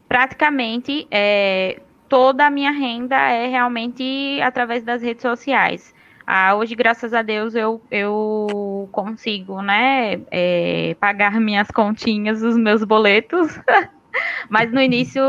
praticamente 0.08 1.08
é, 1.12 1.80
toda 2.10 2.48
a 2.48 2.50
minha 2.50 2.72
renda 2.72 3.16
é 3.16 3.48
realmente 3.48 4.40
através 4.42 4.84
das 4.84 5.02
redes 5.02 5.22
sociais. 5.22 5.94
Ah, 6.30 6.56
hoje, 6.56 6.76
graças 6.76 7.14
a 7.14 7.22
Deus, 7.22 7.56
eu, 7.56 7.82
eu 7.90 8.90
consigo, 8.92 9.62
né, 9.62 10.20
é, 10.30 10.94
pagar 11.00 11.40
minhas 11.40 11.72
continhas, 11.72 12.42
os 12.44 12.58
meus 12.58 12.84
boletos. 12.84 13.58
Mas 14.50 14.70
no 14.70 14.82
início, 14.82 15.22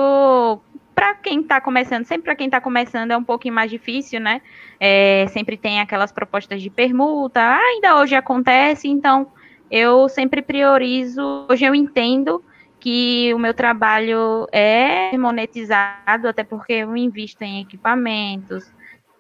para 0.97 1.15
quem 1.15 1.43
está 1.43 1.61
começando, 1.61 2.05
sempre 2.05 2.25
para 2.25 2.35
quem 2.35 2.47
está 2.47 2.61
começando 2.61 3.13
é 3.13 3.17
um 3.17 3.23
pouquinho 3.23 3.55
mais 3.55 3.71
difícil, 3.71 4.19
né? 4.19 4.43
É, 4.81 5.27
sempre 5.29 5.57
tem 5.57 5.81
aquelas 5.81 6.11
propostas 6.11 6.61
de 6.61 6.69
permuta, 6.69 7.41
ainda 7.41 7.97
hoje 8.01 8.17
acontece, 8.17 8.89
então 8.89 9.29
eu 9.71 10.09
sempre 10.09 10.43
priorizo. 10.43 11.47
Hoje 11.49 11.65
eu 11.65 11.77
entendo 11.77 12.43
que 12.81 13.33
o 13.35 13.39
meu 13.39 13.55
trabalho 13.55 14.49
é 14.51 15.17
monetizado, 15.17 16.27
até 16.27 16.43
porque 16.43 16.73
eu 16.73 16.97
invisto 16.97 17.45
em 17.45 17.61
equipamentos, 17.61 18.73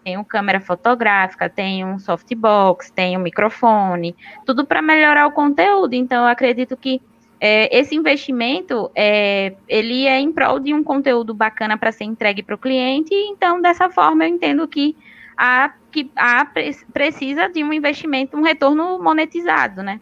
tenho 0.04 0.24
câmera 0.24 0.60
fotográfica, 0.60 1.48
tenho 1.48 1.86
um 1.86 1.98
softbox, 1.98 2.90
tenho 2.90 3.20
um 3.20 3.22
microfone, 3.22 4.16
tudo 4.46 4.64
para 4.64 4.80
melhorar 4.80 5.26
o 5.26 5.32
conteúdo. 5.32 5.94
Então, 5.94 6.24
eu 6.24 6.28
acredito 6.28 6.76
que 6.76 7.00
é, 7.40 7.76
esse 7.76 7.94
investimento 7.94 8.90
é, 8.94 9.54
ele 9.68 10.06
é 10.06 10.18
em 10.18 10.32
prol 10.32 10.58
de 10.58 10.74
um 10.74 10.82
conteúdo 10.82 11.32
bacana 11.32 11.76
para 11.76 11.92
ser 11.92 12.04
entregue 12.04 12.42
para 12.42 12.54
o 12.54 12.58
cliente. 12.58 13.14
Então, 13.14 13.60
dessa 13.60 13.88
forma, 13.88 14.24
eu 14.24 14.28
entendo 14.28 14.66
que 14.66 14.96
a 15.36 15.72
que 15.90 16.10
a 16.16 16.46
precisa 16.92 17.48
de 17.48 17.64
um 17.64 17.72
investimento, 17.72 18.36
um 18.36 18.42
retorno 18.42 19.02
monetizado, 19.02 19.82
né? 19.82 20.00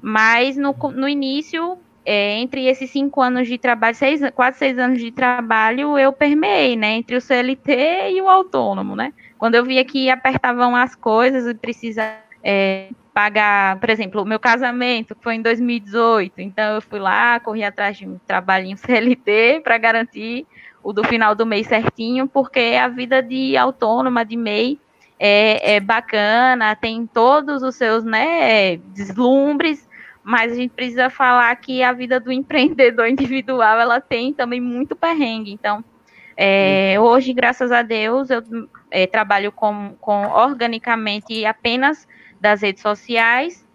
Mas 0.00 0.56
no, 0.56 0.74
no 0.94 1.08
início 1.08 1.78
é, 2.06 2.38
entre 2.38 2.66
esses 2.66 2.88
cinco 2.90 3.20
anos 3.20 3.48
de 3.48 3.58
trabalho, 3.58 3.96
seis, 3.96 4.20
quase 4.34 4.58
seis 4.58 4.78
anos 4.78 5.00
de 5.00 5.10
trabalho, 5.10 5.98
eu 5.98 6.12
permeei, 6.12 6.76
né, 6.76 6.92
entre 6.92 7.16
o 7.16 7.20
CLT 7.20 8.12
e 8.12 8.22
o 8.22 8.28
autônomo, 8.28 8.94
né? 8.94 9.12
Quando 9.38 9.54
eu 9.54 9.64
via 9.64 9.84
que 9.84 10.10
apertavam 10.10 10.74
as 10.74 10.94
coisas 10.94 11.46
e 11.46 11.54
precisa 11.54 12.14
é, 12.42 12.88
pagar, 13.12 13.78
por 13.80 13.90
exemplo, 13.90 14.22
o 14.22 14.24
meu 14.24 14.38
casamento 14.38 15.16
foi 15.20 15.34
em 15.36 15.42
2018, 15.42 16.40
então 16.40 16.74
eu 16.74 16.82
fui 16.82 16.98
lá, 16.98 17.40
corri 17.40 17.64
atrás 17.64 17.96
de 17.96 18.06
um 18.06 18.18
trabalhinho 18.26 18.76
CLT 18.78 19.60
para 19.64 19.78
garantir 19.78 20.46
o 20.82 20.92
do 20.92 21.02
final 21.02 21.34
do 21.34 21.44
mês 21.44 21.66
certinho, 21.66 22.28
porque 22.28 22.78
a 22.80 22.88
vida 22.88 23.22
de 23.22 23.56
autônoma, 23.56 24.24
de 24.24 24.36
MEI, 24.36 24.78
é, 25.18 25.76
é 25.76 25.80
bacana, 25.80 26.76
tem 26.76 27.06
todos 27.06 27.62
os 27.62 27.74
seus 27.74 28.04
né, 28.04 28.76
deslumbres, 28.76 29.88
mas 30.22 30.52
a 30.52 30.54
gente 30.54 30.70
precisa 30.70 31.10
falar 31.10 31.54
que 31.56 31.82
a 31.82 31.92
vida 31.92 32.20
do 32.20 32.30
empreendedor 32.32 33.08
individual 33.08 33.80
ela 33.80 34.00
tem 34.00 34.32
também 34.32 34.60
muito 34.60 34.94
perrengue. 34.94 35.52
Então, 35.52 35.84
é, 36.36 36.96
hoje, 37.00 37.32
graças 37.32 37.72
a 37.72 37.82
Deus, 37.82 38.28
eu 38.30 38.42
é, 38.90 39.06
trabalho 39.06 39.50
com, 39.50 39.94
com 40.00 40.26
organicamente 40.26 41.46
apenas 41.46 42.06
das 42.40 42.60
redes 42.60 42.82
sociais 42.82 43.66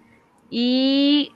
e, 0.51 1.31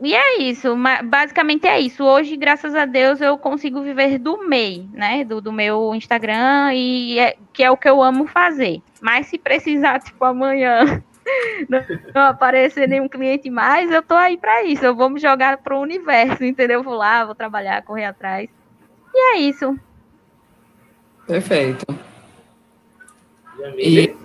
e 0.00 0.14
é 0.14 0.38
isso, 0.42 0.76
basicamente 1.04 1.66
é 1.66 1.80
isso. 1.80 2.04
Hoje, 2.04 2.36
graças 2.36 2.74
a 2.74 2.84
Deus, 2.84 3.20
eu 3.20 3.38
consigo 3.38 3.80
viver 3.80 4.18
do 4.18 4.46
MEI, 4.46 4.88
né? 4.92 5.24
Do, 5.24 5.40
do 5.40 5.52
meu 5.52 5.94
Instagram, 5.94 6.74
e 6.74 7.18
é, 7.18 7.36
que 7.52 7.62
é 7.62 7.70
o 7.70 7.76
que 7.76 7.88
eu 7.88 8.02
amo 8.02 8.26
fazer. 8.26 8.82
Mas 9.00 9.28
se 9.28 9.38
precisar, 9.38 10.00
tipo, 10.04 10.22
amanhã 10.24 11.02
não, 11.68 11.80
não, 12.14 12.22
aparecer 12.22 12.88
nenhum 12.88 13.08
cliente 13.08 13.48
mais, 13.48 13.90
eu 13.90 14.02
tô 14.02 14.14
aí 14.14 14.36
para 14.36 14.64
isso. 14.64 14.84
Eu 14.84 14.94
vou 14.94 15.08
me 15.08 15.20
jogar 15.20 15.58
pro 15.58 15.78
universo, 15.78 16.42
entendeu? 16.44 16.82
Vou 16.82 16.94
lá, 16.94 17.24
vou 17.24 17.34
trabalhar, 17.34 17.82
correr 17.82 18.06
atrás. 18.06 18.50
E 19.14 19.36
é 19.36 19.38
isso. 19.38 19.78
Perfeito. 21.26 21.84
Jamile? 23.58 24.16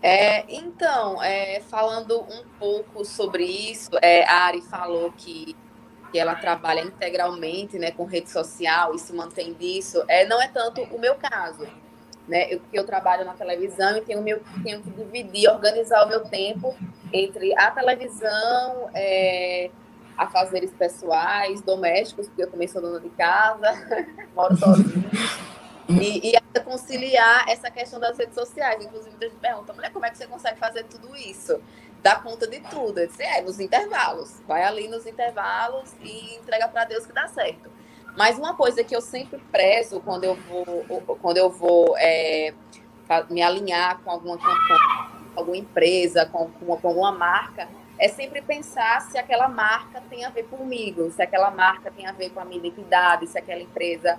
É, 0.00 0.44
então, 0.48 1.20
é, 1.22 1.60
falando 1.68 2.20
um 2.20 2.44
pouco 2.58 3.04
sobre 3.04 3.44
isso, 3.44 3.90
é, 4.00 4.24
a 4.24 4.44
Ari 4.44 4.62
falou 4.62 5.12
que, 5.12 5.56
que 6.12 6.18
ela 6.18 6.36
trabalha 6.36 6.80
integralmente 6.80 7.78
né, 7.78 7.90
com 7.90 8.04
rede 8.04 8.30
social 8.30 8.94
e 8.94 8.98
se 8.98 9.12
mantém 9.12 9.52
disso. 9.54 10.02
É, 10.06 10.24
não 10.24 10.40
é 10.40 10.48
tanto 10.48 10.82
o 10.82 11.00
meu 11.00 11.16
caso. 11.16 11.66
Né? 12.28 12.52
Eu, 12.52 12.60
eu 12.72 12.84
trabalho 12.84 13.24
na 13.24 13.34
televisão 13.34 13.96
e 13.96 14.02
tenho, 14.02 14.22
meu, 14.22 14.40
tenho 14.62 14.80
que 14.82 14.90
dividir, 14.90 15.50
organizar 15.50 16.04
o 16.04 16.08
meu 16.08 16.20
tempo 16.26 16.76
entre 17.12 17.58
a 17.58 17.70
televisão, 17.70 18.90
é, 18.94 19.70
afazeres 20.18 20.72
pessoais, 20.72 21.62
domésticos, 21.62 22.26
porque 22.26 22.42
eu 22.42 22.50
também 22.50 22.66
sou 22.66 22.82
dona 22.82 23.00
de 23.00 23.08
casa, 23.10 23.70
moro 24.34 24.56
sozinha. 24.56 25.10
E, 25.88 26.34
e 26.34 26.60
conciliar 26.68 27.48
essa 27.48 27.70
questão 27.70 27.98
das 27.98 28.18
redes 28.18 28.34
sociais. 28.34 28.84
Inclusive, 28.84 29.16
a 29.18 29.24
gente 29.24 29.36
pergunta, 29.36 29.72
mulher, 29.72 29.90
como 29.90 30.04
é 30.04 30.10
que 30.10 30.18
você 30.18 30.26
consegue 30.26 30.58
fazer 30.58 30.84
tudo 30.84 31.16
isso? 31.16 31.62
Dá 32.02 32.16
conta 32.16 32.46
de 32.46 32.60
tudo. 32.60 32.98
Eu 32.98 33.06
disse, 33.06 33.22
é, 33.22 33.40
nos 33.40 33.58
intervalos. 33.58 34.40
Vai 34.46 34.62
ali 34.62 34.86
nos 34.86 35.06
intervalos 35.06 35.94
e 36.02 36.36
entrega 36.36 36.68
para 36.68 36.84
Deus 36.84 37.06
que 37.06 37.12
dá 37.12 37.26
certo. 37.28 37.70
Mas 38.16 38.36
uma 38.36 38.54
coisa 38.54 38.84
que 38.84 38.94
eu 38.94 39.00
sempre 39.00 39.38
prezo 39.50 40.00
quando 40.00 40.24
eu 40.24 40.34
vou, 40.34 41.18
quando 41.22 41.38
eu 41.38 41.48
vou 41.48 41.96
é, 41.96 42.52
me 43.30 43.40
alinhar 43.40 44.00
com 44.00 44.10
alguma 44.10 44.36
alguma 45.36 45.56
empresa, 45.56 46.26
com, 46.26 46.50
com 46.50 46.72
alguma 46.72 47.12
marca, 47.12 47.68
é 47.98 48.08
sempre 48.08 48.40
pensar 48.40 49.00
se 49.02 49.18
aquela 49.18 49.48
marca 49.48 50.00
tem 50.08 50.24
a 50.24 50.30
ver 50.30 50.44
comigo, 50.44 51.10
se 51.10 51.22
aquela 51.22 51.50
marca 51.50 51.90
tem 51.90 52.06
a 52.06 52.12
ver 52.12 52.30
com 52.30 52.40
a 52.40 52.44
minha 52.44 52.58
identidade, 52.58 53.26
se 53.26 53.38
aquela 53.38 53.60
empresa 53.60 54.18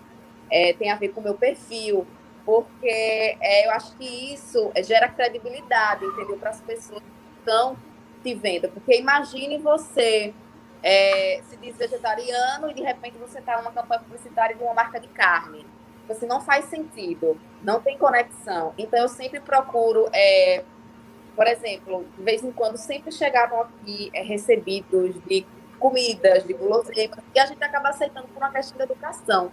é, 0.51 0.73
tem 0.73 0.91
a 0.91 0.95
ver 0.95 1.09
com 1.09 1.21
o 1.21 1.23
meu 1.23 1.35
perfil, 1.35 2.05
porque 2.45 3.37
é, 3.39 3.67
eu 3.67 3.71
acho 3.71 3.95
que 3.95 4.33
isso 4.33 4.71
gera 4.83 5.07
credibilidade, 5.07 6.03
entendeu? 6.03 6.37
Para 6.37 6.49
as 6.49 6.61
pessoas 6.61 7.01
que 7.01 7.39
estão 7.39 7.77
te 8.23 8.33
vendo. 8.33 8.69
Porque 8.69 8.97
imagine 8.97 9.57
você 9.59 10.33
é, 10.81 11.41
se 11.47 11.55
diz 11.57 11.77
vegetariano 11.77 12.69
e 12.69 12.73
de 12.73 12.81
repente 12.81 13.17
você 13.17 13.39
está 13.39 13.57
numa 13.57 13.71
campanha 13.71 14.01
publicitária 14.01 14.55
de 14.55 14.63
uma 14.63 14.73
marca 14.73 14.99
de 14.99 15.07
carne. 15.09 15.65
Assim, 16.09 16.25
não 16.25 16.41
faz 16.41 16.65
sentido, 16.65 17.39
não 17.61 17.79
tem 17.79 17.97
conexão. 17.97 18.73
Então 18.77 18.99
eu 18.99 19.07
sempre 19.07 19.39
procuro, 19.39 20.09
é, 20.11 20.63
por 21.39 21.47
exemplo, 21.47 22.05
de 22.17 22.21
vez 22.21 22.43
em 22.43 22.51
quando 22.51 22.75
sempre 22.75 23.13
chegavam 23.13 23.61
aqui 23.61 24.11
é, 24.13 24.21
recebidos 24.21 25.15
de 25.23 25.47
comidas, 25.79 26.43
de 26.43 26.51
guloseimas, 26.51 27.19
e 27.33 27.39
a 27.39 27.45
gente 27.45 27.63
acaba 27.63 27.87
aceitando 27.87 28.27
por 28.27 28.39
uma 28.39 28.51
questão 28.51 28.75
de 28.75 28.83
educação. 28.83 29.49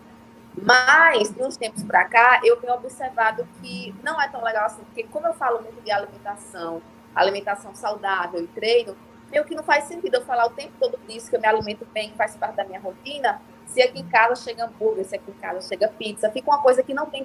Mas, 0.61 1.33
de 1.33 1.41
uns 1.41 1.57
tempos 1.57 1.85
para 1.85 2.05
cá, 2.07 2.41
eu 2.43 2.57
tenho 2.57 2.75
observado 2.75 3.47
que 3.63 3.95
não 4.03 4.21
é 4.21 4.27
tão 4.27 4.43
legal 4.43 4.67
assim, 4.67 4.83
porque 4.83 5.05
como 5.05 5.29
eu 5.29 5.35
falo 5.35 5.63
muito 5.63 5.81
de 5.81 5.93
alimentação, 5.93 6.83
alimentação 7.15 7.73
saudável 7.73 8.43
e 8.43 8.49
treino, 8.49 8.97
meio 9.31 9.45
que 9.45 9.55
não 9.55 9.63
faz 9.63 9.85
sentido 9.85 10.17
eu 10.17 10.25
falar 10.25 10.47
o 10.47 10.51
tempo 10.51 10.73
todo 10.81 10.99
disso, 11.07 11.31
que 11.31 11.37
eu 11.37 11.41
me 11.41 11.47
alimento 11.47 11.87
bem, 11.95 12.13
faz 12.17 12.35
parte 12.35 12.57
da 12.57 12.65
minha 12.65 12.81
rotina, 12.81 13.41
se 13.65 13.81
aqui 13.81 14.01
em 14.01 14.09
casa 14.09 14.35
chega 14.43 14.65
hambúrguer, 14.65 15.05
se 15.05 15.15
aqui 15.15 15.31
em 15.31 15.35
casa 15.35 15.61
chega 15.69 15.87
pizza, 15.87 16.33
fica 16.33 16.51
uma 16.51 16.61
coisa 16.61 16.83
que 16.83 16.93
não 16.93 17.07
tem 17.07 17.23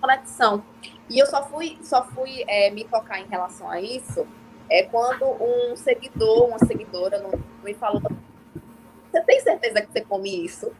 conexão. 0.00 0.64
E 1.08 1.18
eu 1.18 1.26
só 1.26 1.44
fui, 1.44 1.78
só 1.82 2.04
fui 2.04 2.44
é, 2.48 2.70
me 2.70 2.84
tocar 2.84 3.20
em 3.20 3.26
relação 3.26 3.70
a 3.70 3.80
isso 3.80 4.26
é 4.70 4.84
quando 4.84 5.24
um 5.24 5.74
seguidor, 5.76 6.48
uma 6.48 6.58
seguidora 6.60 7.20
me 7.62 7.74
falou: 7.74 8.00
Você 8.00 9.20
tem 9.22 9.40
certeza 9.40 9.82
que 9.82 9.92
você 9.92 10.00
come 10.02 10.44
isso? 10.44 10.72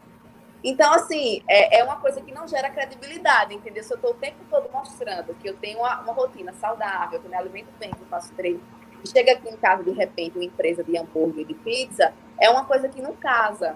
Então, 0.62 0.93
assim, 0.93 1.43
é, 1.49 1.81
é 1.81 1.85
uma 1.85 1.97
coisa 1.97 2.21
que 2.21 2.33
não 2.33 2.47
gera 2.47 2.71
credibilidade, 2.71 3.55
entendeu? 3.55 3.83
Se 3.83 3.93
eu 3.93 3.97
estou 3.97 4.12
o 4.12 4.14
tempo 4.14 4.39
todo 4.49 4.71
mostrando 4.71 5.35
que 5.35 5.49
eu 5.49 5.57
tenho 5.57 5.79
uma, 5.79 6.01
uma 6.01 6.12
rotina 6.12 6.53
saudável, 6.53 7.18
que 7.18 7.27
eu 7.27 7.31
me 7.31 7.37
alimento 7.37 7.71
bem, 7.79 7.91
que 7.91 8.01
eu 8.01 8.07
faço 8.07 8.33
treino, 8.35 8.61
e 9.03 9.09
chega 9.09 9.33
aqui 9.33 9.49
em 9.49 9.57
casa, 9.57 9.83
de 9.83 9.91
repente, 9.91 10.37
uma 10.37 10.45
empresa 10.45 10.85
de 10.85 10.97
hambúrguer, 10.97 11.47
de 11.47 11.55
pizza, 11.55 12.12
é 12.39 12.49
uma 12.51 12.66
coisa 12.66 12.89
que 12.91 13.01
não 13.01 13.14
casa. 13.16 13.75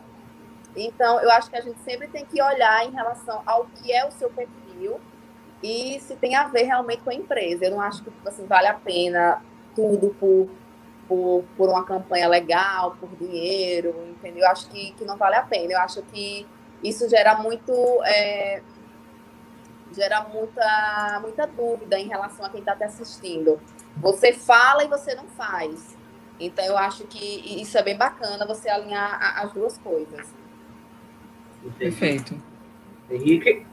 Então, 0.77 1.21
eu 1.21 1.31
acho 1.31 1.49
que 1.49 1.57
a 1.57 1.63
gente 1.63 1.81
sempre 1.81 2.07
tem 2.09 2.27
que 2.27 2.43
olhar 2.43 2.85
em 2.87 2.91
relação 2.91 3.43
ao 3.47 3.65
que 3.67 3.91
é 3.91 4.07
o 4.07 4.11
seu 4.11 4.29
perfil 4.29 5.01
e 5.63 5.99
se 6.01 6.15
tem 6.17 6.35
a 6.35 6.49
ver 6.49 6.65
realmente 6.65 7.03
com 7.03 7.11
a 7.11 7.15
empresa. 7.15 7.65
Eu 7.65 7.73
não 7.73 7.81
acho 7.81 8.03
que 8.03 8.11
tipo 8.11 8.29
assim, 8.29 8.47
vale 8.47 8.67
a 8.67 8.75
pena 8.75 9.43
tudo 9.75 10.15
por, 10.21 10.49
por, 11.09 11.45
por 11.57 11.69
uma 11.69 11.85
campanha 11.85 12.29
legal, 12.29 12.97
por 13.01 13.09
dinheiro, 13.17 13.95
entendeu? 14.11 14.45
Eu 14.45 14.51
acho 14.51 14.69
que, 14.69 14.93
que 14.93 15.05
não 15.05 15.17
vale 15.17 15.37
a 15.37 15.43
pena. 15.43 15.73
Eu 15.73 15.79
acho 15.79 16.03
que 16.03 16.47
isso 16.83 17.09
gera 17.09 17.37
muito 17.37 17.73
é, 18.05 18.63
gera 19.93 20.23
muita 20.23 21.19
muita 21.23 21.47
dúvida 21.47 21.99
em 21.99 22.09
relação 22.09 22.45
a 22.45 22.51
quem 22.51 22.61
está 22.61 22.77
te 22.77 22.85
assistindo. 22.85 23.61
Você 23.97 24.33
fala 24.33 24.85
e 24.85 24.89
você 24.89 25.15
não 25.15 25.27
faz. 25.29 25.97
Então 26.39 26.65
eu 26.65 26.77
acho 26.77 27.05
que 27.05 27.61
isso 27.61 27.79
é 27.79 27.83
bem 27.83 27.97
bacana 27.97 28.47
você 28.47 28.69
alinhar 28.69 29.39
as 29.41 29.53
duas 29.53 29.79
coisas. 29.79 30.35
Perfeito. 31.79 32.35
Henrique? 33.09 33.67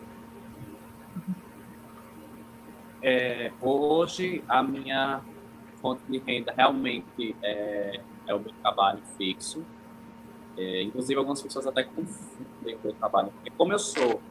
É, 3.02 3.52
hoje 3.62 4.44
a 4.48 4.62
minha 4.62 5.22
fonte 5.82 6.04
de 6.08 6.20
renda 6.20 6.54
realmente 6.56 7.36
é, 7.42 8.00
é 8.28 8.36
o 8.36 8.40
meu 8.40 8.52
trabalho 8.62 9.02
fixo. 9.18 9.66
É, 10.58 10.84
inclusive, 10.84 11.18
algumas 11.18 11.42
pessoas 11.42 11.66
até 11.66 11.84
confundem 11.84 12.76
o 12.76 12.80
meu 12.84 12.94
trabalho. 12.94 13.32
Porque 13.32 13.50
como 13.52 13.74
eu 13.74 13.80
sou... 13.80 14.22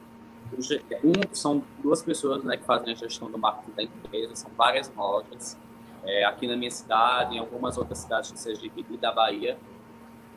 Um, 1.03 1.33
são 1.33 1.63
duas 1.81 2.03
pessoas 2.03 2.43
né, 2.43 2.57
que 2.57 2.65
fazem 2.65 2.91
a 2.91 2.95
gestão 2.95 3.31
do 3.31 3.37
marketing 3.37 3.71
da 3.71 3.83
empresa, 3.83 4.35
são 4.35 4.51
várias 4.57 4.93
lojas, 4.93 5.57
é, 6.03 6.25
aqui 6.25 6.45
na 6.45 6.57
minha 6.57 6.69
cidade, 6.69 7.35
em 7.35 7.39
algumas 7.39 7.77
outras 7.77 7.99
cidades 7.99 8.33
de 8.33 8.39
Sergipe 8.39 8.85
e 8.89 8.97
da 8.97 9.13
Bahia. 9.13 9.57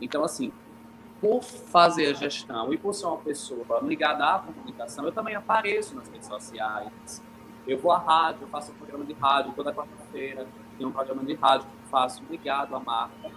Então, 0.01 0.23
assim, 0.23 0.53
por 1.21 1.43
fazer 1.43 2.07
a 2.07 2.13
gestão 2.13 2.73
e 2.73 2.79
por 2.79 2.95
ser 2.95 3.07
uma 3.07 3.17
pessoa 3.17 3.81
ligada 3.83 4.25
à 4.25 4.39
comunicação, 4.39 5.05
eu 5.05 5.11
também 5.11 5.35
apareço 5.35 5.97
nas 5.97 6.09
redes 6.09 6.29
sociais. 6.29 7.21
Eu 7.67 7.79
vou 7.79 7.93
à 7.93 7.99
rádio, 7.99 8.47
faço 8.49 8.73
um 8.73 8.75
programa 8.75 9.05
de 9.05 9.13
rádio 9.15 9.53
toda 9.55 9.73
quarta-feira, 9.73 10.47
tem 10.77 10.87
um 10.87 10.93
programa 10.93 11.25
de 11.25 11.35
rádio 11.35 11.67
que 11.67 11.89
faço 11.91 12.23
ligado 12.29 12.75
à 12.77 12.81
marca 12.81 13.31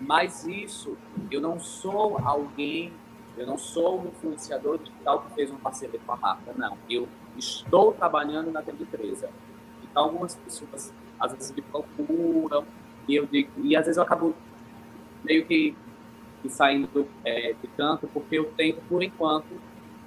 mas 0.00 0.46
isso, 0.46 0.96
eu 1.30 1.40
não 1.40 1.58
sou 1.58 2.18
alguém, 2.18 2.92
eu 3.36 3.46
não 3.46 3.58
sou 3.58 4.00
um 4.00 4.06
influenciador 4.06 4.78
digital 4.78 5.22
que 5.22 5.34
fez 5.34 5.50
uma 5.50 5.58
parceria 5.58 5.98
com 6.04 6.12
a 6.12 6.16
marca, 6.16 6.54
não. 6.56 6.76
Eu 6.88 7.08
estou 7.36 7.92
trabalhando 7.92 8.50
naquela 8.50 8.80
empresa. 8.80 9.28
Então, 9.82 10.04
algumas 10.04 10.34
pessoas 10.36 10.92
às 11.18 11.32
vezes 11.32 11.50
me 11.52 11.62
procuram 11.62 12.64
e 13.08 13.16
eu 13.16 13.26
digo, 13.26 13.50
e 13.58 13.74
às 13.74 13.86
vezes 13.86 13.96
eu 13.96 14.02
acabo 14.04 14.34
meio 15.24 15.44
que, 15.46 15.76
que 16.42 16.48
saindo 16.48 17.08
é, 17.24 17.54
de 17.60 17.66
canto 17.76 18.08
porque 18.08 18.38
eu 18.38 18.52
tento, 18.52 18.80
por 18.88 19.02
enquanto, 19.02 19.60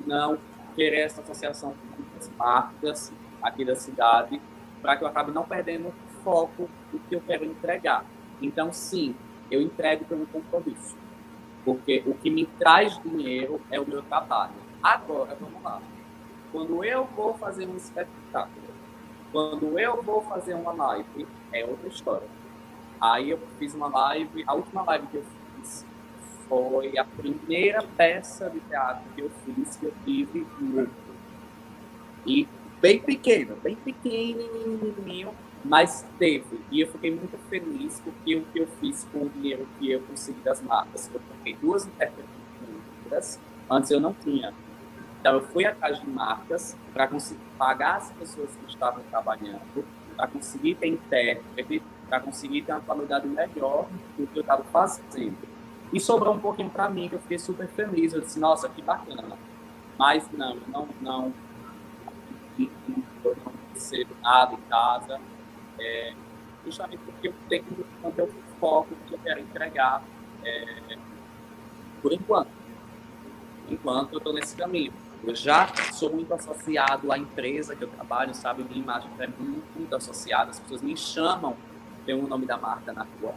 não 0.05 0.37
querer 0.73 1.01
essa 1.01 1.21
associação 1.21 1.73
com 1.73 2.17
as 2.17 2.29
marcas 2.37 3.11
aqui 3.41 3.65
da 3.65 3.75
cidade 3.75 4.41
para 4.81 4.97
que 4.97 5.03
eu 5.03 5.07
acabe 5.07 5.31
não 5.31 5.43
perdendo 5.43 5.93
foco 6.23 6.69
do 6.91 6.99
que 6.99 7.15
eu 7.15 7.21
quero 7.21 7.45
entregar. 7.45 8.05
Então, 8.41 8.73
sim, 8.73 9.15
eu 9.49 9.61
entrego 9.61 10.05
pelo 10.05 10.25
compromisso. 10.27 10.97
Porque 11.63 12.03
o 12.05 12.15
que 12.15 12.29
me 12.29 12.45
traz 12.45 12.99
dinheiro 13.01 13.61
é 13.69 13.79
o 13.79 13.87
meu 13.87 14.01
trabalho. 14.01 14.53
Agora, 14.81 15.37
vamos 15.39 15.61
lá. 15.61 15.79
Quando 16.51 16.83
eu 16.83 17.05
vou 17.05 17.35
fazer 17.35 17.67
um 17.67 17.77
espetáculo, 17.77 18.71
quando 19.31 19.79
eu 19.79 20.01
vou 20.01 20.21
fazer 20.23 20.55
uma 20.55 20.73
live, 20.73 21.27
é 21.53 21.63
outra 21.63 21.87
história. 21.87 22.27
Aí 22.99 23.29
eu 23.29 23.39
fiz 23.57 23.73
uma 23.73 23.87
live, 23.87 24.43
a 24.45 24.53
última 24.53 24.81
live 24.83 25.07
que 25.07 25.17
eu 25.17 25.25
fiz 25.55 25.85
foi 26.49 26.97
a 26.97 27.05
primeira 27.05 27.81
peça 27.95 28.49
de 28.49 28.59
teatro 28.61 29.03
que 29.15 29.21
eu 29.21 29.31
fiz, 29.45 29.77
que 29.77 29.85
eu 29.85 29.93
tive 30.03 30.45
muito. 30.59 30.91
E 32.25 32.47
bem 32.81 32.99
pequeno, 32.99 33.55
bem 33.57 33.75
pequenininho, 33.75 35.33
mas 35.63 36.05
teve. 36.17 36.59
E 36.71 36.81
eu 36.81 36.87
fiquei 36.87 37.11
muito 37.11 37.37
feliz 37.49 38.01
porque 38.03 38.35
o 38.35 38.41
que 38.45 38.59
eu 38.59 38.67
fiz 38.79 39.07
com 39.11 39.19
o 39.19 39.29
dinheiro 39.29 39.67
que 39.77 39.91
eu 39.91 40.01
consegui 40.01 40.41
das 40.41 40.61
marcas, 40.61 41.09
eu 41.13 41.21
comprei 41.29 41.55
duas 41.55 41.85
intérpretes, 41.85 43.39
antes 43.69 43.91
eu 43.91 43.99
não 43.99 44.13
tinha. 44.13 44.53
Então 45.19 45.35
eu 45.35 45.41
fui 45.47 45.65
atrás 45.65 45.99
de 45.99 46.09
marcas 46.09 46.75
para 46.93 47.07
conseguir 47.07 47.39
pagar 47.57 47.97
as 47.97 48.11
pessoas 48.11 48.49
que 48.55 48.71
estavam 48.71 49.03
trabalhando, 49.11 49.85
para 50.17 50.27
conseguir 50.27 50.75
ter 50.75 50.87
intérprete, 50.87 51.83
para 52.09 52.19
conseguir 52.19 52.63
ter 52.63 52.71
uma 52.71 52.81
qualidade 52.81 53.27
melhor 53.27 53.87
do 54.17 54.25
que 54.25 54.37
eu 54.37 54.41
estava 54.41 54.63
fazendo. 54.63 55.37
E 55.93 55.99
sobrou 55.99 56.33
um 56.33 56.39
pouquinho 56.39 56.69
para 56.69 56.89
mim, 56.89 57.07
que 57.07 57.15
eu 57.15 57.19
fiquei 57.19 57.37
super 57.37 57.67
feliz. 57.67 58.13
Eu 58.13 58.21
disse, 58.21 58.39
nossa, 58.39 58.67
que 58.67 58.81
bacana. 58.81 59.37
Mas 59.99 60.27
não, 60.31 60.57
não, 60.67 60.87
não, 61.01 61.33
não, 62.87 63.03
não 63.23 63.53
recebo 63.73 64.15
nada 64.21 64.53
em 64.53 64.61
casa 64.69 65.19
é, 65.79 66.13
justamente 66.65 66.99
porque 66.99 67.29
eu 67.29 67.33
tenho 67.49 67.63
que 67.63 67.85
manter 68.03 68.23
o 68.23 68.31
foco 68.59 68.95
que 69.07 69.13
eu 69.13 69.19
quero 69.19 69.39
entregar 69.39 70.03
é, 70.43 70.97
por 72.01 72.13
enquanto. 72.13 72.49
Enquanto 73.69 74.13
eu 74.13 74.17
estou 74.17 74.33
nesse 74.33 74.55
caminho. 74.55 74.93
Eu 75.23 75.35
já 75.35 75.67
sou 75.93 76.11
muito 76.11 76.33
associado 76.33 77.11
à 77.11 77.17
empresa 77.17 77.75
que 77.75 77.83
eu 77.83 77.87
trabalho, 77.89 78.33
sabe? 78.33 78.63
Minha 78.63 78.79
imagem 78.79 79.09
é 79.19 79.27
muito, 79.27 79.77
muito 79.77 79.95
associada. 79.95 80.49
As 80.49 80.59
pessoas 80.59 80.81
me 80.81 80.97
chamam, 80.97 81.55
tem 82.05 82.15
o 82.15 82.27
nome 82.27 82.45
da 82.45 82.57
marca 82.57 82.91
na 82.91 83.03
rua. 83.03 83.33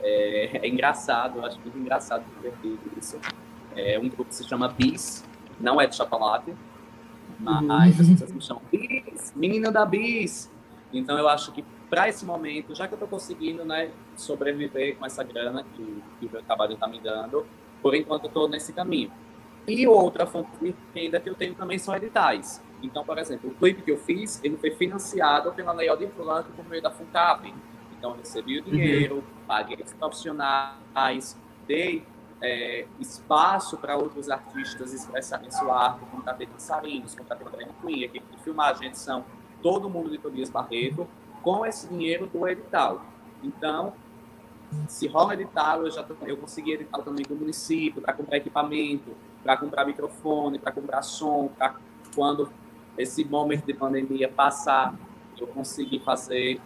É, 0.00 0.66
é 0.66 0.68
engraçado, 0.68 1.38
eu 1.38 1.46
acho 1.46 1.60
muito 1.60 1.78
engraçado 1.78 2.24
divertido 2.36 2.80
isso. 2.98 3.18
É 3.76 3.98
um 3.98 4.08
grupo 4.08 4.24
que 4.24 4.34
se 4.34 4.44
chama 4.44 4.68
Bis, 4.68 5.24
não 5.60 5.80
é 5.80 5.86
de 5.86 5.94
chocolate, 5.94 6.52
mas 7.40 8.00
as 8.00 8.08
pessoas 8.08 8.32
me 8.32 8.40
chamam 8.40 8.62
Bis, 8.70 9.32
menina 9.34 9.70
da 9.70 9.84
Bis. 9.84 10.50
Então 10.92 11.18
eu 11.18 11.28
acho 11.28 11.52
que 11.52 11.64
para 11.88 12.08
esse 12.08 12.24
momento, 12.24 12.74
já 12.74 12.86
que 12.86 12.94
eu 12.94 12.96
estou 12.96 13.08
conseguindo 13.08 13.64
né, 13.64 13.90
sobreviver 14.16 14.96
com 14.96 15.04
essa 15.04 15.24
grana 15.24 15.64
que, 15.74 16.02
que 16.20 16.26
o 16.26 16.30
meu 16.30 16.42
trabalho 16.42 16.74
está 16.74 16.86
me 16.86 17.00
dando, 17.00 17.44
por 17.82 17.94
enquanto 17.94 18.24
eu 18.24 18.28
estou 18.28 18.48
nesse 18.48 18.72
caminho. 18.72 19.10
E 19.66 19.86
outra 19.86 20.24
fonte 20.24 20.50
de 20.60 20.74
renda 20.94 21.18
que 21.20 21.28
eu 21.28 21.34
tenho 21.34 21.54
também 21.54 21.78
são 21.78 21.94
editais. 21.94 22.62
Então, 22.82 23.04
por 23.04 23.18
exemplo, 23.18 23.50
o 23.50 23.54
clipe 23.54 23.82
que 23.82 23.90
eu 23.90 23.98
fiz, 23.98 24.40
ele 24.42 24.56
foi 24.56 24.70
financiado 24.70 25.52
pela 25.52 25.72
Lei 25.72 25.88
Aldir 25.88 26.10
Blanc 26.16 26.48
por 26.52 26.66
meio 26.68 26.82
da 26.82 26.90
FUNCAP. 26.90 27.52
Então, 27.98 28.12
eu 28.12 28.16
recebi 28.16 28.58
o 28.58 28.62
dinheiro, 28.62 29.16
uhum. 29.16 29.22
paguei 29.46 29.76
os 29.84 29.92
profissionais, 29.92 31.36
dei 31.66 32.04
é, 32.42 32.86
espaço 32.98 33.76
para 33.76 33.96
outros 33.96 34.30
artistas 34.30 34.92
expressarem 34.92 35.50
sua 35.50 35.88
arte, 35.88 36.04
contratei 36.06 36.46
dançarinos, 36.46 37.14
contratei 37.14 37.46
drag 37.48 37.70
queen, 37.82 38.04
equipe 38.04 38.36
de 38.36 38.42
filmagem, 38.42 38.88
edição, 38.88 39.24
todo 39.62 39.90
mundo 39.90 40.10
de 40.10 40.18
Tobias 40.18 40.48
Barreto, 40.48 41.06
com 41.42 41.64
esse 41.66 41.88
dinheiro 41.88 42.26
do 42.26 42.48
edital. 42.48 43.04
Então, 43.42 43.92
se 44.88 45.06
rola 45.06 45.34
edital, 45.34 45.84
eu 45.84 45.90
já 45.90 46.04
eu 46.22 46.36
consegui 46.36 46.72
edital 46.72 47.02
também 47.02 47.24
com 47.24 47.34
o 47.34 47.36
município 47.36 48.00
para 48.00 48.12
comprar 48.12 48.36
equipamento, 48.36 49.16
para 49.42 49.56
comprar 49.56 49.84
microfone, 49.84 50.58
para 50.58 50.72
comprar 50.72 51.02
som, 51.02 51.48
para 51.48 51.74
quando 52.14 52.50
esse 52.96 53.24
momento 53.24 53.66
de 53.66 53.74
pandemia 53.74 54.28
passar, 54.28 54.94
eu 55.38 55.46
conseguir 55.46 56.00
fazer 56.00 56.60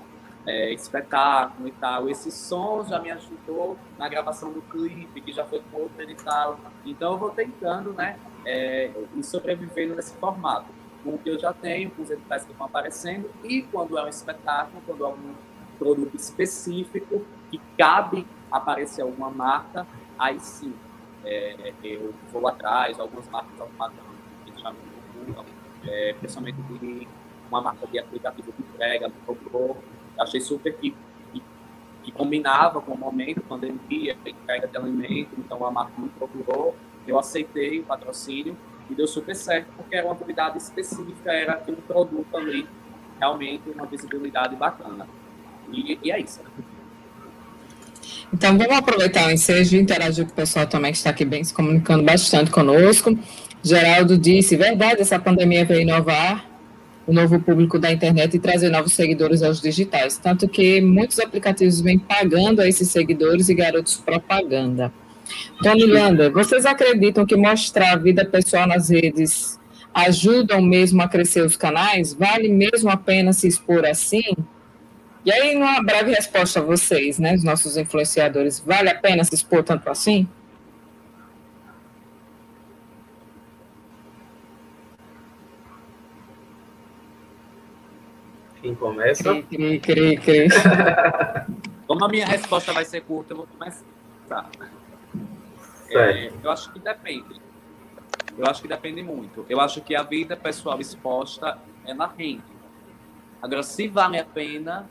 é, 0.46 0.72
espetáculo 0.72 1.68
e 1.68 1.72
tal. 1.72 2.08
Esse 2.08 2.30
som 2.30 2.84
já 2.84 2.98
me 2.98 3.10
ajudou 3.10 3.76
na 3.98 4.08
gravação 4.08 4.52
do 4.52 4.62
clipe, 4.62 5.20
que 5.20 5.32
já 5.32 5.44
foi 5.44 5.62
com 5.70 5.82
outro 5.82 6.02
edital. 6.02 6.58
Então 6.84 7.12
eu 7.12 7.18
vou 7.18 7.30
tentando, 7.30 7.92
né, 7.92 8.18
é, 8.44 8.90
e 9.14 9.22
sobrevivendo 9.22 9.94
nesse 9.94 10.14
formato, 10.16 10.66
com 11.02 11.10
o 11.10 11.18
que 11.18 11.30
eu 11.30 11.38
já 11.38 11.52
tenho, 11.52 11.90
com 11.90 12.02
os 12.02 12.10
editais 12.10 12.44
que 12.44 12.52
estão 12.52 12.66
aparecendo, 12.66 13.30
e 13.42 13.62
quando 13.62 13.98
é 13.98 14.04
um 14.04 14.08
espetáculo, 14.08 14.82
quando 14.86 15.04
é 15.04 15.08
um 15.08 15.34
produto 15.78 16.14
específico 16.16 17.24
que 17.50 17.60
cabe 17.76 18.26
aparecer 18.50 19.02
alguma 19.02 19.30
marca, 19.30 19.86
aí 20.18 20.38
sim, 20.40 20.74
é, 21.24 21.72
eu 21.82 22.14
vou 22.32 22.46
atrás, 22.46 23.00
algumas 23.00 23.28
marcas 23.28 23.60
automáticas 23.60 24.04
que 24.44 24.60
já 24.60 24.70
me 24.70 24.78
procuram, 24.78 25.44
é, 25.86 26.14
principalmente 26.18 26.62
de 26.62 27.08
uma 27.48 27.60
marca 27.60 27.86
de 27.86 27.98
aplicativo 27.98 28.52
de 28.52 28.62
entrega, 28.62 29.08
me 29.08 29.14
procurou, 29.26 29.76
achei 30.18 30.40
super 30.40 30.74
que, 30.74 30.94
que, 31.32 31.42
que, 32.02 32.12
combinava 32.12 32.80
com 32.80 32.92
o 32.92 32.98
momento, 32.98 33.40
pandemia, 33.42 34.16
entrega 34.24 34.66
de 34.66 34.76
alimento, 34.76 35.30
então 35.38 35.64
a 35.64 35.70
marca 35.70 35.92
me 35.98 36.08
procurou, 36.10 36.76
eu 37.06 37.18
aceitei 37.18 37.80
o 37.80 37.84
patrocínio 37.84 38.56
e 38.90 38.94
deu 38.94 39.06
super 39.06 39.34
certo, 39.34 39.68
porque 39.76 39.96
era 39.96 40.06
uma 40.06 40.14
atividade 40.14 40.58
específica, 40.58 41.32
era 41.32 41.54
aquele 41.54 41.80
produto 41.82 42.36
ali, 42.36 42.66
realmente 43.18 43.68
uma 43.70 43.86
visibilidade 43.86 44.56
bacana. 44.56 45.06
E, 45.72 45.98
e 46.02 46.10
é 46.10 46.20
isso. 46.20 46.42
Né? 46.42 46.50
Então, 48.32 48.58
vamos 48.58 48.76
aproveitar 48.76 49.28
o 49.28 49.30
ensejo 49.30 49.76
e 49.76 49.80
interagir 49.80 50.26
com 50.26 50.32
o 50.32 50.34
pessoal 50.34 50.66
também 50.66 50.90
que 50.90 50.98
está 50.98 51.10
aqui 51.10 51.24
bem 51.24 51.44
se 51.44 51.54
comunicando 51.54 52.02
bastante 52.02 52.50
conosco. 52.50 53.16
Geraldo 53.62 54.18
disse, 54.18 54.56
verdade, 54.56 55.00
essa 55.00 55.18
pandemia 55.18 55.64
veio 55.64 55.82
inovar 55.82 56.53
o 57.06 57.12
novo 57.12 57.38
público 57.40 57.78
da 57.78 57.92
internet 57.92 58.34
e 58.34 58.40
trazer 58.40 58.70
novos 58.70 58.92
seguidores 58.92 59.42
aos 59.42 59.60
digitais. 59.60 60.16
Tanto 60.16 60.48
que 60.48 60.80
muitos 60.80 61.18
aplicativos 61.18 61.80
vêm 61.80 61.98
pagando 61.98 62.60
a 62.60 62.68
esses 62.68 62.88
seguidores 62.90 63.48
e 63.48 63.54
garotos 63.54 63.96
propaganda. 63.96 64.92
Tony 65.62 65.86
Landa, 65.86 66.30
vocês 66.30 66.66
acreditam 66.66 67.24
que 67.24 67.36
mostrar 67.36 67.92
a 67.92 67.96
vida 67.96 68.24
pessoal 68.24 68.66
nas 68.66 68.90
redes 68.90 69.58
ajudam 69.92 70.60
mesmo 70.60 71.00
a 71.02 71.08
crescer 71.08 71.42
os 71.42 71.56
canais? 71.56 72.12
Vale 72.12 72.48
mesmo 72.48 72.90
a 72.90 72.96
pena 72.96 73.32
se 73.32 73.46
expor 73.46 73.86
assim? 73.86 74.34
E 75.24 75.32
aí, 75.32 75.56
uma 75.56 75.82
breve 75.82 76.12
resposta 76.12 76.60
a 76.60 76.62
vocês, 76.62 77.18
né, 77.18 77.34
os 77.34 77.42
nossos 77.42 77.78
influenciadores, 77.78 78.62
vale 78.64 78.90
a 78.90 78.94
pena 78.94 79.24
se 79.24 79.34
expor 79.34 79.62
tanto 79.62 79.88
assim? 79.88 80.28
Quem 88.64 88.74
começa? 88.74 89.42
Cri, 89.42 89.78
cri, 89.78 90.16
cri, 90.16 90.48
Como 91.86 92.02
a 92.02 92.08
minha 92.08 92.26
resposta 92.26 92.72
vai 92.72 92.82
ser 92.86 93.02
curta, 93.02 93.34
eu 93.34 93.36
vou 93.36 93.46
começar. 93.46 94.48
É, 95.90 96.32
eu 96.42 96.50
acho 96.50 96.72
que 96.72 96.78
depende. 96.78 97.42
Eu 98.38 98.46
acho 98.46 98.62
que 98.62 98.68
depende 98.68 99.02
muito. 99.02 99.44
Eu 99.50 99.60
acho 99.60 99.82
que 99.82 99.94
a 99.94 100.02
vida 100.02 100.34
pessoal 100.34 100.80
exposta 100.80 101.58
é 101.84 101.92
na 101.92 102.06
rende. 102.06 102.42
Agora, 103.42 103.62
se 103.62 103.86
vale 103.86 104.18
a 104.18 104.24
pena, 104.24 104.88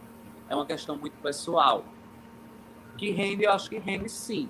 é 0.47 0.53
uma 0.53 0.67
questão 0.67 0.95
muito 0.95 1.17
pessoal. 1.24 1.84
Que 2.95 3.09
rende, 3.09 3.45
eu 3.45 3.51
acho 3.51 3.71
que 3.71 3.80
rende 3.80 4.07
sim. 4.07 4.49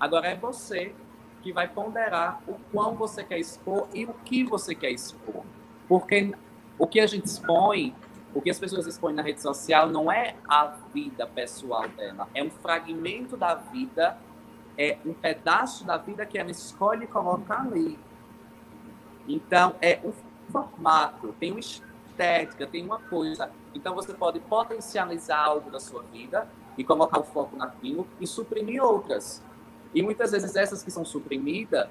Agora 0.00 0.28
é 0.28 0.36
você 0.36 0.94
que 1.42 1.52
vai 1.52 1.68
ponderar 1.68 2.40
o 2.48 2.54
quão 2.72 2.94
você 2.94 3.22
quer 3.22 3.38
expor 3.38 3.88
e 3.92 4.06
o 4.06 4.14
que 4.24 4.42
você 4.42 4.74
quer 4.74 4.90
expor. 4.90 5.44
Porque 5.86 6.32
o 6.78 6.86
que 6.86 6.98
a 6.98 7.06
gente 7.06 7.26
expõe, 7.26 7.94
o 8.34 8.40
que 8.40 8.50
as 8.50 8.58
pessoas 8.58 8.86
expõem 8.86 9.14
na 9.14 9.22
rede 9.22 9.42
social 9.42 9.88
não 9.88 10.10
é 10.10 10.36
a 10.48 10.66
vida 10.92 11.26
pessoal 11.26 11.88
dela, 11.88 12.28
é 12.34 12.42
um 12.42 12.50
fragmento 12.50 13.36
da 13.36 13.54
vida, 13.54 14.16
é 14.76 14.98
um 15.04 15.12
pedaço 15.12 15.84
da 15.84 15.96
vida 15.96 16.24
que 16.24 16.38
ela 16.38 16.50
escolhe 16.50 17.06
colocar 17.06 17.60
ali. 17.60 17.98
Então, 19.28 19.74
é 19.80 20.00
um 20.02 20.12
formato, 20.50 21.34
tem 21.38 21.50
uma 21.50 21.60
estética, 21.60 22.66
tem 22.66 22.84
uma 22.84 22.98
coisa 22.98 23.50
então 23.74 23.94
você 23.94 24.12
pode 24.12 24.40
potencializar 24.40 25.38
algo 25.38 25.70
da 25.70 25.80
sua 25.80 26.02
vida 26.02 26.48
e 26.76 26.84
colocar 26.84 27.18
o 27.18 27.24
foco 27.24 27.56
naquilo 27.56 28.06
e 28.20 28.26
suprimir 28.26 28.82
outras. 28.82 29.42
E 29.94 30.02
muitas 30.02 30.32
vezes 30.32 30.56
essas 30.56 30.82
que 30.82 30.90
são 30.90 31.04
suprimidas, 31.04 31.88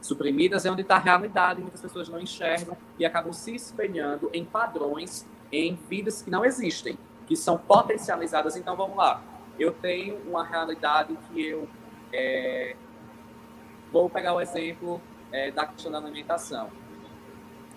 suprimidas 0.00 0.64
é 0.64 0.70
onde 0.70 0.82
está 0.82 0.96
a 0.96 1.00
realidade, 1.00 1.60
muitas 1.60 1.80
pessoas 1.80 2.08
não 2.08 2.20
enxergam 2.20 2.76
e 2.98 3.04
acabam 3.04 3.32
se 3.32 3.54
espelhando 3.54 4.30
em 4.32 4.44
padrões, 4.44 5.26
em 5.50 5.74
vidas 5.88 6.22
que 6.22 6.30
não 6.30 6.44
existem, 6.44 6.98
que 7.26 7.36
são 7.36 7.58
potencializadas. 7.58 8.56
Então 8.56 8.76
vamos 8.76 8.96
lá, 8.96 9.22
eu 9.58 9.72
tenho 9.72 10.16
uma 10.26 10.44
realidade 10.44 11.16
que 11.28 11.46
eu 11.46 11.68
é, 12.12 12.76
vou 13.92 14.08
pegar 14.10 14.34
o 14.34 14.40
exemplo 14.40 15.00
é, 15.32 15.50
da 15.50 15.66
questão 15.66 15.90
da 15.90 15.98
alimentação 15.98 16.70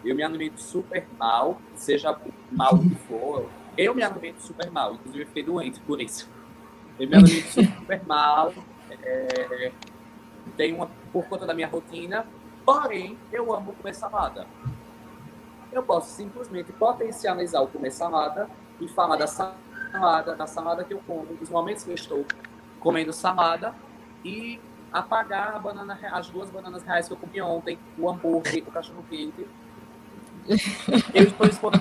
eu 0.03 0.15
me 0.15 0.23
alimento 0.23 0.61
super 0.61 1.05
mal, 1.17 1.59
seja 1.75 2.17
mal 2.51 2.77
que 2.77 2.95
for. 2.95 3.49
Eu 3.77 3.93
me 3.93 4.03
alimento 4.03 4.41
super 4.41 4.69
mal, 4.71 4.93
inclusive 4.93 5.23
eu 5.23 5.27
fiquei 5.27 5.43
doente 5.43 5.79
por 5.81 6.01
isso. 6.01 6.29
Eu 6.99 7.07
me 7.07 7.15
alimento 7.15 7.47
super 7.79 8.05
mal, 8.05 8.53
é, 8.89 9.71
tenho 10.57 10.77
uma, 10.77 10.89
por 11.11 11.25
conta 11.25 11.45
da 11.45 11.53
minha 11.53 11.67
rotina, 11.67 12.25
porém, 12.65 13.17
eu 13.31 13.53
amo 13.53 13.73
comer 13.73 13.93
salada. 13.93 14.47
Eu 15.71 15.83
posso 15.83 16.09
simplesmente 16.11 16.71
potencializar 16.73 17.61
o 17.61 17.67
comer 17.67 17.91
salada 17.91 18.49
e 18.79 18.87
falar 18.87 19.17
da 19.17 19.27
salada, 19.27 20.35
da 20.35 20.47
salada 20.47 20.83
que 20.83 20.93
eu 20.93 21.01
como, 21.05 21.35
dos 21.35 21.49
momentos 21.49 21.83
que 21.83 21.89
eu 21.89 21.95
estou 21.95 22.25
comendo 22.79 23.13
salada 23.13 23.73
e 24.23 24.59
apagar 24.91 25.61
banana, 25.61 25.99
as 26.11 26.29
duas 26.29 26.49
bananas 26.49 26.83
reais 26.83 27.07
que 27.07 27.13
eu 27.13 27.17
comi 27.17 27.41
ontem, 27.41 27.77
o 27.97 28.09
hambúrguer, 28.09 28.63
o 28.67 28.71
cachorro 28.71 29.03
quente 29.09 29.47
eu 31.13 31.23
estou 31.23 31.47
expondo 31.47 31.79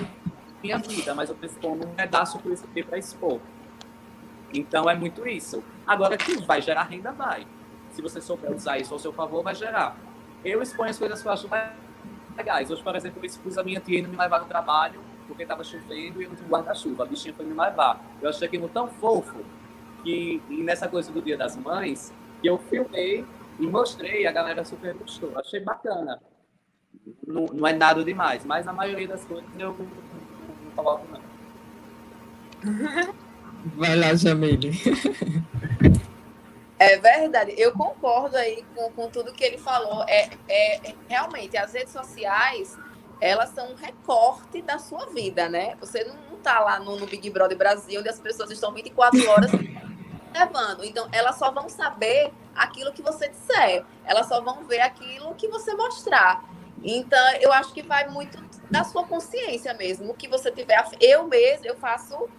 minha 0.61 0.77
vida, 0.77 1.15
mas 1.15 1.29
eu 1.29 1.37
estou 1.41 1.73
um 1.73 1.95
pedaço 1.95 2.37
que 2.39 2.47
eu 2.47 2.53
escrevi 2.53 2.83
para 2.83 2.97
expor. 2.97 3.39
Então 4.53 4.89
é 4.89 4.95
muito 4.95 5.27
isso. 5.27 5.63
Agora 5.87 6.17
que 6.17 6.39
vai 6.45 6.61
gerar 6.61 6.83
renda, 6.83 7.11
vai. 7.11 7.47
Se 7.91 8.01
você 8.01 8.21
souber 8.21 8.51
usar 8.51 8.77
isso 8.77 8.93
ao 8.93 8.99
seu 8.99 9.11
favor, 9.11 9.43
vai 9.43 9.55
gerar. 9.55 9.95
Eu 10.43 10.61
exponho 10.61 10.91
as 10.91 10.99
coisas 10.99 11.21
que 11.21 11.27
eu 11.27 11.31
acho 11.31 11.47
legais. 12.39 12.71
Hoje, 12.71 12.81
por 12.81 12.95
exemplo, 12.95 13.19
eu 13.21 13.25
expus 13.25 13.57
a 13.57 13.63
minha 13.63 13.79
tia 13.79 13.99
indo 13.99 14.09
me 14.09 14.17
levar 14.17 14.39
no 14.39 14.45
trabalho 14.45 15.01
porque 15.27 15.43
estava 15.43 15.63
chovendo 15.63 16.21
e 16.21 16.23
eu 16.23 16.29
não 16.29 16.35
tinha 16.35 16.49
guarda-chuva. 16.49 17.03
A 17.03 17.05
bichinha 17.05 17.33
foi 17.33 17.45
me 17.45 17.53
levar. 17.53 18.01
Eu 18.21 18.29
achei 18.29 18.47
aquilo 18.47 18.67
tão 18.69 18.87
fofo 18.87 19.37
que, 20.03 20.41
e 20.49 20.63
nessa 20.63 20.87
coisa 20.87 21.11
do 21.11 21.21
Dia 21.21 21.37
das 21.37 21.55
Mães, 21.55 22.13
que 22.41 22.49
eu 22.49 22.57
filmei 22.57 23.25
e 23.59 23.67
mostrei, 23.67 24.25
a 24.25 24.31
galera 24.31 24.63
super 24.63 24.95
gostou. 24.95 25.37
Achei 25.37 25.59
bacana 25.59 26.19
não, 27.25 27.45
não 27.45 27.67
é 27.67 27.73
nada 27.73 28.03
demais, 28.03 28.43
mas 28.45 28.67
a 28.67 28.73
maioria 28.73 29.07
das 29.07 29.23
coisas 29.25 29.47
eu 29.57 29.69
não, 29.69 29.85
não 30.65 30.71
coloco 30.75 31.05
não. 31.11 31.21
Vai 33.75 33.95
lá, 33.95 34.15
Jamile. 34.15 34.71
É 36.79 36.97
verdade, 36.97 37.53
eu 37.57 37.73
concordo 37.73 38.37
aí 38.37 38.65
com, 38.73 38.89
com 38.93 39.09
tudo 39.09 39.33
que 39.33 39.43
ele 39.43 39.57
falou. 39.57 40.05
É, 40.07 40.29
é, 40.47 40.95
realmente, 41.09 41.57
as 41.57 41.73
redes 41.73 41.91
sociais, 41.91 42.77
elas 43.19 43.49
são 43.49 43.73
um 43.73 43.75
recorte 43.75 44.61
da 44.61 44.79
sua 44.79 45.05
vida, 45.07 45.49
né? 45.49 45.75
Você 45.81 46.05
não, 46.05 46.15
não 46.31 46.37
tá 46.37 46.61
lá 46.61 46.79
no, 46.79 46.95
no 46.95 47.05
Big 47.05 47.29
Brother 47.29 47.57
Brasil, 47.57 47.99
onde 47.99 48.07
as 48.07 48.17
pessoas 48.17 48.49
estão 48.49 48.73
24 48.73 49.29
horas 49.29 49.51
levando. 50.33 50.85
Então, 50.85 51.09
elas 51.11 51.37
só 51.37 51.51
vão 51.51 51.67
saber 51.67 52.31
aquilo 52.55 52.93
que 52.93 53.01
você 53.01 53.27
disser. 53.27 53.83
Elas 54.05 54.27
só 54.27 54.39
vão 54.39 54.63
ver 54.63 54.79
aquilo 54.79 55.35
que 55.35 55.49
você 55.49 55.73
mostrar. 55.73 56.45
Então, 56.81 57.33
eu 57.41 57.51
acho 57.51 57.73
que 57.73 57.81
vai 57.81 58.07
muito 58.07 58.41
da 58.71 58.85
sua 58.85 59.05
consciência 59.05 59.73
mesmo. 59.73 60.11
O 60.11 60.13
que 60.13 60.29
você 60.29 60.49
tiver. 60.49 60.81
Eu 61.01 61.27
mesmo, 61.27 61.65
eu 61.65 61.75
faço 61.75 62.29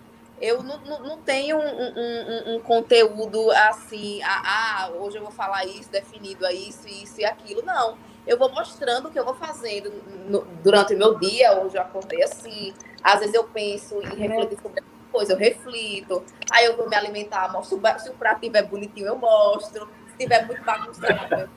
eu 0.40 0.62
não, 0.62 0.78
não, 0.78 1.02
não 1.02 1.18
tenho 1.18 1.58
um, 1.58 1.60
um, 1.60 2.54
um, 2.54 2.60
conteúdo 2.60 3.50
assim, 3.50 4.22
ah, 4.22 4.42
ah, 4.44 4.90
hoje 4.92 5.18
eu 5.18 5.22
vou 5.22 5.30
falar 5.30 5.66
isso, 5.66 5.90
definido 5.90 6.46
a 6.46 6.52
isso, 6.52 6.88
isso 6.88 7.20
e 7.20 7.24
aquilo. 7.24 7.62
Não. 7.62 7.98
Eu 8.26 8.38
vou 8.38 8.50
mostrando 8.50 9.08
o 9.08 9.10
que 9.10 9.18
eu 9.18 9.24
vou 9.24 9.34
fazendo 9.34 9.92
no, 10.28 10.40
durante 10.62 10.94
o 10.94 10.98
meu 10.98 11.18
dia. 11.18 11.60
Hoje 11.60 11.76
eu 11.76 11.82
acordei 11.82 12.22
assim. 12.22 12.72
Às 13.02 13.20
vezes 13.20 13.34
eu 13.34 13.44
penso 13.44 14.00
em 14.00 14.14
refletir 14.16 14.58
sobre 14.62 14.80
alguma 14.80 15.10
coisa, 15.12 15.32
eu 15.34 15.36
reflito. 15.36 16.24
Aí 16.50 16.64
eu 16.64 16.76
vou 16.76 16.88
me 16.88 16.96
alimentar, 16.96 17.52
mostro. 17.52 17.78
Se 17.98 18.08
o 18.08 18.14
prato 18.14 18.36
estiver 18.36 18.62
bonitinho, 18.62 19.08
eu 19.08 19.16
mostro. 19.16 19.86
Se 20.06 20.12
estiver 20.12 20.46
muito 20.46 20.62
bagunçado, 20.64 21.50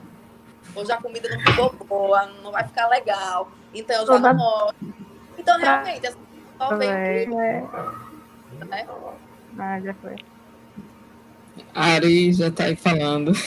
hoje 0.75 0.91
a 0.91 0.97
comida 0.97 1.29
não 1.29 1.39
ficou 1.39 1.71
boa, 1.85 2.25
não 2.41 2.51
vai 2.51 2.65
ficar 2.65 2.87
legal. 2.87 3.49
Então 3.73 4.01
eu 4.01 4.07
já 4.07 4.19
não 4.19 4.33
mostro. 4.33 4.93
Então, 5.37 5.57
realmente, 5.57 6.07
assim, 6.07 6.17
só 6.57 6.75
vem 6.75 6.89
né? 8.65 8.85
Ah, 9.57 9.79
já 9.81 9.93
foi. 9.95 10.15
Ari 11.75 12.33
já 12.33 12.51
tá 12.51 12.65
aí 12.65 12.75
falando. 12.75 13.31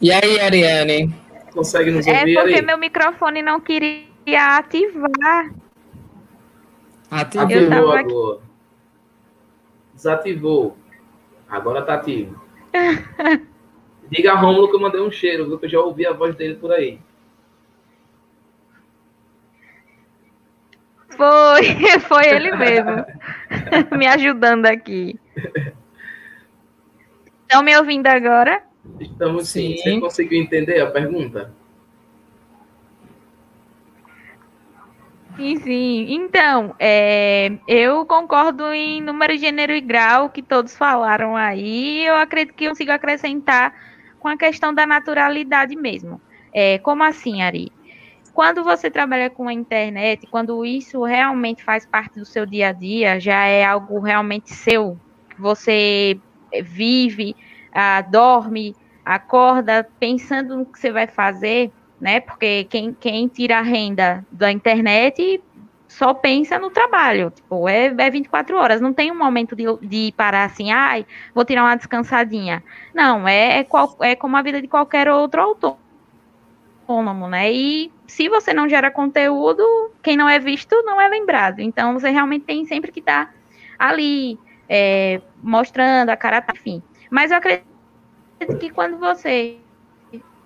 e 0.00 0.10
aí, 0.10 0.40
Ariane? 0.40 1.14
Consegue 1.52 1.90
nos 1.90 2.06
É 2.06 2.20
ouvir, 2.20 2.34
porque 2.34 2.54
Ari? 2.54 2.66
meu 2.66 2.78
microfone 2.78 3.42
não 3.42 3.60
queria 3.60 4.06
ativar. 4.56 5.52
Ativou. 7.10 7.46
Ativou 7.46 7.92
agora. 7.92 8.38
Desativou. 9.94 10.76
Agora 11.48 11.82
tá 11.82 11.94
ativo. 11.94 12.40
Diga 14.10 14.32
a 14.32 14.36
Rômulo 14.36 14.70
que 14.70 14.76
eu 14.76 14.80
mandei 14.80 15.00
um 15.00 15.10
cheiro, 15.10 15.46
viu? 15.46 15.58
Que 15.58 15.66
eu 15.66 15.70
já 15.70 15.80
ouvi 15.80 16.06
a 16.06 16.12
voz 16.12 16.34
dele 16.34 16.54
por 16.54 16.72
aí. 16.72 16.98
Foi, 21.18 21.64
foi 22.06 22.28
ele 22.28 22.56
mesmo. 22.56 23.04
me 23.98 24.06
ajudando 24.06 24.66
aqui. 24.66 25.18
Estão 27.42 27.62
me 27.62 27.76
ouvindo 27.76 28.06
agora? 28.06 28.62
Estamos 29.00 29.48
sim. 29.48 29.76
Sim. 29.78 29.96
Você 29.96 30.00
conseguiu 30.00 30.40
entender 30.40 30.80
a 30.80 30.90
pergunta? 30.90 31.52
Sim, 35.36 35.56
sim. 35.56 36.06
Então, 36.08 36.74
é, 36.78 37.52
eu 37.66 38.06
concordo 38.06 38.72
em 38.72 39.00
número, 39.00 39.36
gênero 39.36 39.72
e 39.72 39.80
grau 39.80 40.30
que 40.30 40.42
todos 40.42 40.76
falaram 40.76 41.36
aí. 41.36 42.04
Eu 42.04 42.16
acredito 42.16 42.54
que 42.54 42.64
eu 42.64 42.70
consigo 42.70 42.92
acrescentar 42.92 43.74
com 44.20 44.28
a 44.28 44.36
questão 44.36 44.72
da 44.72 44.86
naturalidade 44.86 45.74
mesmo. 45.74 46.20
É, 46.52 46.78
como 46.78 47.02
assim, 47.02 47.42
Ari? 47.42 47.72
Quando 48.38 48.62
você 48.62 48.88
trabalha 48.88 49.28
com 49.28 49.48
a 49.48 49.52
internet, 49.52 50.24
quando 50.28 50.64
isso 50.64 51.02
realmente 51.02 51.64
faz 51.64 51.84
parte 51.84 52.20
do 52.20 52.24
seu 52.24 52.46
dia 52.46 52.68
a 52.68 52.72
dia, 52.72 53.18
já 53.18 53.44
é 53.46 53.64
algo 53.64 53.98
realmente 53.98 54.54
seu, 54.54 54.96
você 55.36 56.16
vive, 56.62 57.34
ah, 57.72 58.00
dorme, 58.00 58.76
acorda 59.04 59.90
pensando 59.98 60.56
no 60.56 60.64
que 60.64 60.78
você 60.78 60.92
vai 60.92 61.08
fazer, 61.08 61.72
né? 62.00 62.20
Porque 62.20 62.62
quem, 62.70 62.94
quem 63.00 63.26
tira 63.26 63.58
a 63.58 63.60
renda 63.60 64.24
da 64.30 64.52
internet 64.52 65.42
só 65.88 66.14
pensa 66.14 66.60
no 66.60 66.70
trabalho. 66.70 67.32
Tipo, 67.32 67.68
é, 67.68 67.86
é 67.86 68.08
24 68.08 68.56
horas, 68.56 68.80
não 68.80 68.92
tem 68.92 69.10
um 69.10 69.18
momento 69.18 69.56
de, 69.56 69.64
de 69.82 70.14
parar 70.16 70.44
assim, 70.44 70.70
ai, 70.70 71.04
vou 71.34 71.44
tirar 71.44 71.64
uma 71.64 71.74
descansadinha. 71.74 72.62
Não, 72.94 73.26
é, 73.26 73.58
é, 73.58 73.64
qual, 73.64 73.96
é 73.98 74.14
como 74.14 74.36
a 74.36 74.42
vida 74.42 74.62
de 74.62 74.68
qualquer 74.68 75.08
outro 75.08 75.42
autônomo, 75.42 77.26
né? 77.26 77.52
E 77.52 77.97
se 78.08 78.28
você 78.28 78.54
não 78.54 78.68
gera 78.68 78.90
conteúdo, 78.90 79.62
quem 80.02 80.16
não 80.16 80.28
é 80.28 80.38
visto 80.40 80.74
não 80.84 81.00
é 81.00 81.08
lembrado. 81.08 81.60
Então, 81.60 81.94
você 81.94 82.10
realmente 82.10 82.46
tem 82.46 82.64
sempre 82.66 82.92
que 82.92 83.00
estar 83.00 83.30
ali, 83.78 84.40
é, 84.68 85.22
mostrando 85.42 86.10
a 86.10 86.16
cara, 86.16 86.44
enfim. 86.54 86.82
Mas 87.10 87.30
eu 87.30 87.38
acredito 87.38 87.66
que 88.58 88.70
quando 88.70 88.98
você 88.98 89.62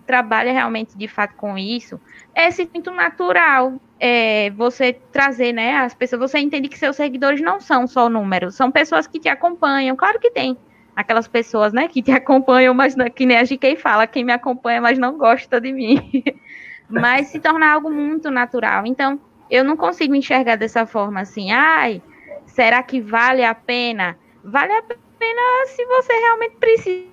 trabalha 0.06 0.52
realmente 0.52 0.96
de 0.96 1.08
fato 1.08 1.34
com 1.36 1.56
isso, 1.56 2.00
é 2.34 2.48
muito 2.74 2.90
natural 2.90 3.80
é, 4.00 4.50
você 4.50 4.92
trazer, 5.12 5.52
né, 5.52 5.76
as 5.76 5.94
pessoas, 5.94 6.20
você 6.20 6.38
entende 6.40 6.68
que 6.68 6.78
seus 6.78 6.96
seguidores 6.96 7.40
não 7.40 7.60
são 7.60 7.86
só 7.86 8.08
números, 8.08 8.56
são 8.56 8.70
pessoas 8.72 9.06
que 9.06 9.20
te 9.20 9.28
acompanham, 9.28 9.96
claro 9.96 10.18
que 10.18 10.30
tem 10.30 10.58
aquelas 10.94 11.28
pessoas, 11.28 11.72
né, 11.72 11.88
que 11.88 12.02
te 12.02 12.10
acompanham, 12.12 12.74
mas 12.74 12.96
não- 12.96 13.08
que 13.10 13.24
nem 13.24 13.38
a 13.38 13.44
GK 13.44 13.76
fala, 13.76 14.06
quem 14.06 14.24
me 14.24 14.32
acompanha, 14.32 14.80
mas 14.80 14.98
não 14.98 15.16
gosta 15.16 15.60
de 15.60 15.72
mim, 15.72 15.96
mas 16.88 17.28
se 17.28 17.40
torna 17.40 17.72
algo 17.72 17.90
muito 17.90 18.30
natural, 18.30 18.86
então 18.86 19.20
eu 19.50 19.64
não 19.64 19.76
consigo 19.76 20.14
enxergar 20.14 20.56
dessa 20.56 20.86
forma 20.86 21.20
assim, 21.20 21.50
ai, 21.50 22.02
será 22.46 22.82
que 22.82 23.00
vale 23.00 23.44
a 23.44 23.54
pena? 23.54 24.18
Vale 24.44 24.72
a 24.72 24.82
pena 24.82 25.66
se 25.66 25.84
você 25.86 26.12
realmente 26.12 26.56
precisa 26.56 27.12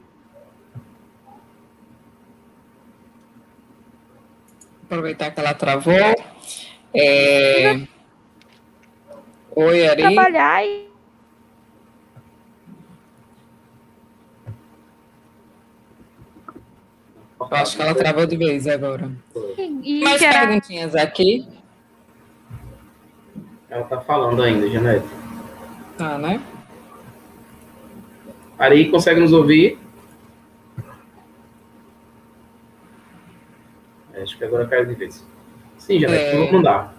Aproveitar 4.90 5.30
que 5.30 5.40
ela 5.40 5.54
travou. 5.54 6.16
É... 6.96 7.76
Oi, 9.56 9.88
Ari. 9.88 10.02
trabalhar 10.02 10.66
e 10.66 10.89
Eu 17.40 17.48
acho 17.58 17.76
que 17.76 17.82
ela 17.82 17.96
travou 17.96 18.26
de 18.26 18.36
vez 18.38 18.68
agora. 18.68 19.10
e 19.84 20.04
Mais 20.04 20.20
gerar 20.20 20.42
perguntinhas 20.48 20.96
aqui. 20.96 21.48
Ela 23.70 23.84
tá 23.86 24.02
falando 24.02 24.42
ainda, 24.42 24.68
Janete. 24.70 25.06
Tá, 25.98 26.18
né? 26.18 26.42
Ari, 28.58 28.90
consegue 28.90 29.20
nos 29.22 29.32
ouvir? 29.32 29.78
Acho 34.22 34.38
que 34.38 34.44
agora 34.44 34.68
caiu 34.68 34.86
de 34.86 34.96
vez. 34.96 35.26
Sim, 35.78 36.00
Janete, 36.00 36.24
É. 36.24 36.36
vamos 36.36 36.52
mandar. 36.52 36.94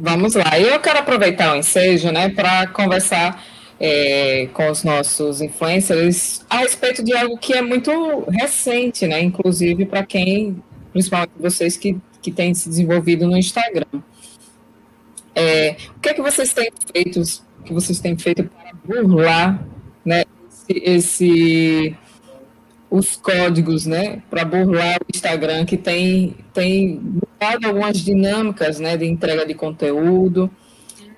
Vamos 0.00 0.34
lá. 0.34 0.58
Eu 0.58 0.80
quero 0.80 0.98
aproveitar 0.98 1.52
o 1.54 1.56
ensejo, 1.56 2.10
né, 2.10 2.28
para 2.28 2.66
conversar 2.68 3.42
é, 3.78 4.46
com 4.52 4.70
os 4.70 4.82
nossos 4.84 5.40
influencers 5.40 6.44
a 6.48 6.58
respeito 6.58 7.02
de 7.02 7.14
algo 7.14 7.36
que 7.38 7.52
é 7.52 7.60
muito 7.62 7.90
recente, 8.30 9.06
né, 9.06 9.20
inclusive 9.22 9.84
para 9.86 10.04
quem, 10.04 10.62
principalmente 10.92 11.32
vocês 11.38 11.76
que, 11.76 11.96
que 12.22 12.32
têm 12.32 12.54
se 12.54 12.68
desenvolvido 12.68 13.26
no 13.26 13.36
Instagram. 13.36 14.00
É, 15.34 15.76
o 15.96 16.00
que 16.00 16.08
é 16.08 16.14
que 16.14 16.22
vocês 16.22 16.52
têm 16.54 16.70
feito, 16.92 17.22
que 17.64 17.72
vocês 17.72 18.00
têm 18.00 18.16
feito 18.16 18.44
para 18.44 18.72
burlar, 18.84 19.66
né, 20.04 20.24
esse, 20.68 20.82
esse- 20.84 21.96
os 22.88 23.16
códigos, 23.16 23.84
né, 23.84 24.22
para 24.30 24.44
burlar 24.44 24.96
o 25.02 25.06
Instagram 25.14 25.64
que 25.66 25.76
tem 25.76 26.36
tem 26.54 26.98
mudado 27.00 27.66
algumas 27.66 27.98
dinâmicas, 27.98 28.78
né, 28.80 28.96
de 28.96 29.04
entrega 29.04 29.44
de 29.44 29.52
conteúdo 29.54 30.50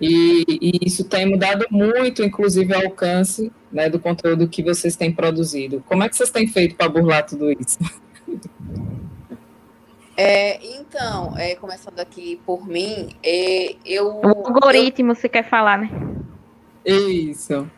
e, 0.00 0.44
e 0.48 0.86
isso 0.86 1.04
tem 1.04 1.26
mudado 1.26 1.66
muito, 1.70 2.22
inclusive 2.22 2.72
o 2.72 2.86
alcance, 2.86 3.52
né, 3.72 3.90
do 3.90 3.98
conteúdo 3.98 4.48
que 4.48 4.62
vocês 4.62 4.94
têm 4.94 5.12
produzido. 5.12 5.82
Como 5.86 6.04
é 6.04 6.08
que 6.08 6.16
vocês 6.16 6.30
têm 6.30 6.46
feito 6.46 6.76
para 6.76 6.88
burlar 6.88 7.26
tudo 7.26 7.50
isso? 7.50 7.78
É, 10.16 10.58
então, 10.76 11.36
é, 11.36 11.54
começando 11.54 12.00
aqui 12.00 12.40
por 12.44 12.66
mim, 12.66 13.10
é, 13.22 13.76
eu, 13.84 14.20
o 14.20 14.46
algoritmo, 14.48 15.14
você 15.14 15.28
quer 15.28 15.48
falar, 15.48 15.78
né? 15.78 15.88
Isso. 16.84 17.70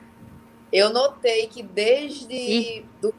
eu 0.73 0.91
notei 0.91 1.49
que 1.49 1.63
desde 1.63 2.85
do, 3.01 3.13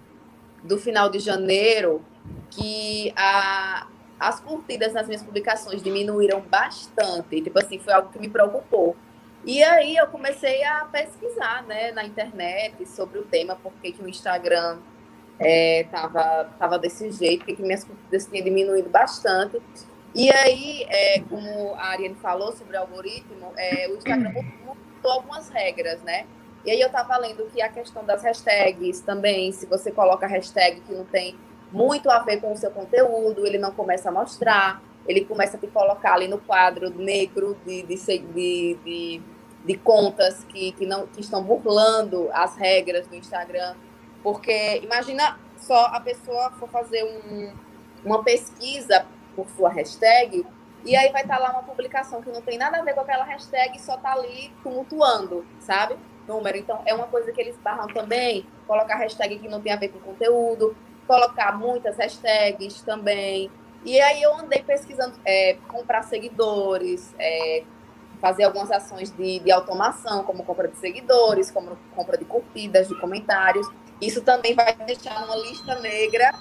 do 0.63 0.77
final 0.77 1.09
de 1.09 1.19
janeiro 1.19 2.01
que 2.49 3.13
a, 3.15 3.87
as 4.21 4.39
curtidas 4.39 4.93
nas 4.93 5.07
minhas 5.07 5.23
publicações 5.23 5.81
diminuíram 5.81 6.41
bastante. 6.41 7.41
Tipo 7.41 7.57
assim, 7.57 7.79
foi 7.79 7.91
algo 7.91 8.09
que 8.11 8.19
me 8.19 8.29
preocupou. 8.29 8.95
E 9.43 9.63
aí 9.63 9.97
eu 9.97 10.05
comecei 10.05 10.63
a 10.63 10.85
pesquisar 10.85 11.63
né, 11.63 11.91
na 11.91 12.05
internet 12.05 12.85
sobre 12.85 13.17
o 13.17 13.23
tema, 13.23 13.57
porque 13.63 13.91
que 13.91 14.03
o 14.03 14.07
Instagram 14.07 14.77
é, 15.39 15.87
tava, 15.89 16.77
desse 16.77 17.11
jeito, 17.11 17.43
que 17.43 17.59
minhas 17.63 17.83
curtidas 17.83 18.27
tinham 18.27 18.43
diminuído 18.43 18.91
bastante. 18.91 19.59
E 20.13 20.29
aí, 20.29 20.85
é, 20.87 21.21
como 21.21 21.73
a 21.73 21.87
Ariane 21.87 22.13
falou 22.21 22.51
sobre 22.51 22.77
o 22.77 22.79
algoritmo, 22.79 23.51
é, 23.57 23.87
o 23.89 23.95
Instagram 23.95 24.33
mudou 24.63 25.11
algumas 25.11 25.49
regras, 25.49 25.99
né? 26.03 26.27
E 26.63 26.69
aí 26.69 26.79
eu 26.79 26.87
estava 26.87 27.17
lendo 27.17 27.49
que 27.51 27.59
a 27.59 27.69
questão 27.69 28.05
das 28.05 28.21
hashtags 28.21 28.99
também, 28.99 29.51
se 29.51 29.65
você 29.65 29.91
coloca 29.91 30.27
hashtag 30.27 30.79
que 30.81 30.93
não 30.93 31.05
tem 31.05 31.35
muito 31.71 32.09
a 32.09 32.19
ver 32.19 32.41
com 32.41 32.51
o 32.51 32.57
seu 32.57 32.71
conteúdo, 32.71 33.45
ele 33.45 33.57
não 33.57 33.71
começa 33.71 34.09
a 34.09 34.11
mostrar, 34.11 34.81
ele 35.07 35.25
começa 35.25 35.57
a 35.57 35.59
te 35.59 35.67
colocar 35.67 36.13
ali 36.13 36.27
no 36.27 36.37
quadro 36.39 36.89
negro 36.89 37.57
de, 37.65 37.83
de, 37.83 37.95
de, 37.95 38.77
de, 38.83 39.21
de 39.65 39.77
contas 39.77 40.43
que, 40.45 40.71
que, 40.73 40.85
não, 40.85 41.07
que 41.07 41.21
estão 41.21 41.43
burlando 41.43 42.29
as 42.33 42.55
regras 42.55 43.07
do 43.07 43.15
Instagram. 43.15 43.75
Porque 44.21 44.79
imagina 44.83 45.39
só 45.57 45.85
a 45.85 45.99
pessoa 45.99 46.51
for 46.51 46.69
fazer 46.69 47.03
um, 47.03 47.53
uma 48.03 48.23
pesquisa 48.23 49.05
por 49.35 49.47
sua 49.49 49.69
hashtag, 49.69 50.45
e 50.83 50.95
aí 50.95 51.11
vai 51.11 51.21
estar 51.21 51.37
tá 51.37 51.41
lá 51.41 51.51
uma 51.51 51.63
publicação 51.63 52.21
que 52.21 52.31
não 52.31 52.41
tem 52.41 52.57
nada 52.57 52.79
a 52.79 52.83
ver 52.83 52.93
com 52.93 53.01
aquela 53.01 53.23
hashtag, 53.23 53.79
só 53.79 53.97
tá 53.97 54.13
ali 54.13 54.51
tumultuando, 54.63 55.45
sabe? 55.59 55.95
Número. 56.27 56.57
Então, 56.57 56.81
é 56.85 56.93
uma 56.93 57.07
coisa 57.07 57.31
que 57.31 57.39
eles 57.39 57.55
barram 57.57 57.87
também, 57.87 58.45
colocar 58.67 58.95
hashtag 58.95 59.37
que 59.37 59.47
não 59.47 59.61
tem 59.61 59.73
a 59.73 59.75
ver 59.75 59.89
com 59.89 59.99
conteúdo, 59.99 60.75
colocar 61.11 61.57
muitas 61.57 61.97
hashtags 61.97 62.81
também. 62.83 63.51
E 63.83 63.99
aí 63.99 64.21
eu 64.21 64.33
andei 64.33 64.63
pesquisando, 64.63 65.19
é, 65.25 65.57
comprar 65.67 66.03
seguidores, 66.03 67.13
é, 67.19 67.63
fazer 68.21 68.45
algumas 68.45 68.71
ações 68.71 69.11
de, 69.11 69.39
de 69.39 69.51
automação, 69.51 70.23
como 70.23 70.45
compra 70.45 70.69
de 70.69 70.77
seguidores, 70.77 71.51
como 71.51 71.77
compra 71.93 72.17
de 72.17 72.23
curtidas, 72.23 72.87
de 72.87 72.97
comentários. 73.01 73.67
Isso 73.99 74.21
também 74.21 74.55
vai 74.55 74.73
deixar 74.73 75.25
uma 75.25 75.35
lista 75.35 75.77
negra 75.81 76.31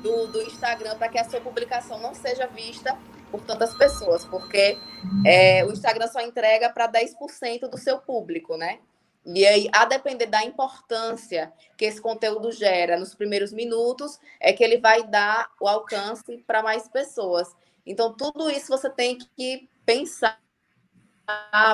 do, 0.00 0.28
do 0.28 0.40
Instagram 0.40 0.96
para 0.96 1.08
que 1.08 1.18
a 1.18 1.28
sua 1.28 1.40
publicação 1.42 2.00
não 2.00 2.14
seja 2.14 2.46
vista 2.46 2.96
por 3.30 3.42
tantas 3.42 3.74
pessoas, 3.74 4.24
porque 4.24 4.78
é, 5.26 5.62
o 5.66 5.72
Instagram 5.72 6.06
só 6.08 6.20
entrega 6.22 6.70
para 6.70 6.88
10% 6.88 7.68
do 7.68 7.76
seu 7.76 7.98
público, 7.98 8.56
né? 8.56 8.78
E 9.26 9.46
aí, 9.46 9.68
a 9.72 9.86
depender 9.86 10.26
da 10.26 10.44
importância 10.44 11.52
que 11.78 11.86
esse 11.86 12.00
conteúdo 12.00 12.52
gera 12.52 12.98
nos 12.98 13.14
primeiros 13.14 13.52
minutos, 13.52 14.20
é 14.38 14.52
que 14.52 14.62
ele 14.62 14.78
vai 14.78 15.02
dar 15.02 15.50
o 15.58 15.66
alcance 15.66 16.44
para 16.46 16.62
mais 16.62 16.88
pessoas. 16.88 17.54
Então, 17.86 18.12
tudo 18.12 18.50
isso 18.50 18.68
você 18.68 18.90
tem 18.90 19.16
que 19.16 19.68
pensar, 19.86 20.38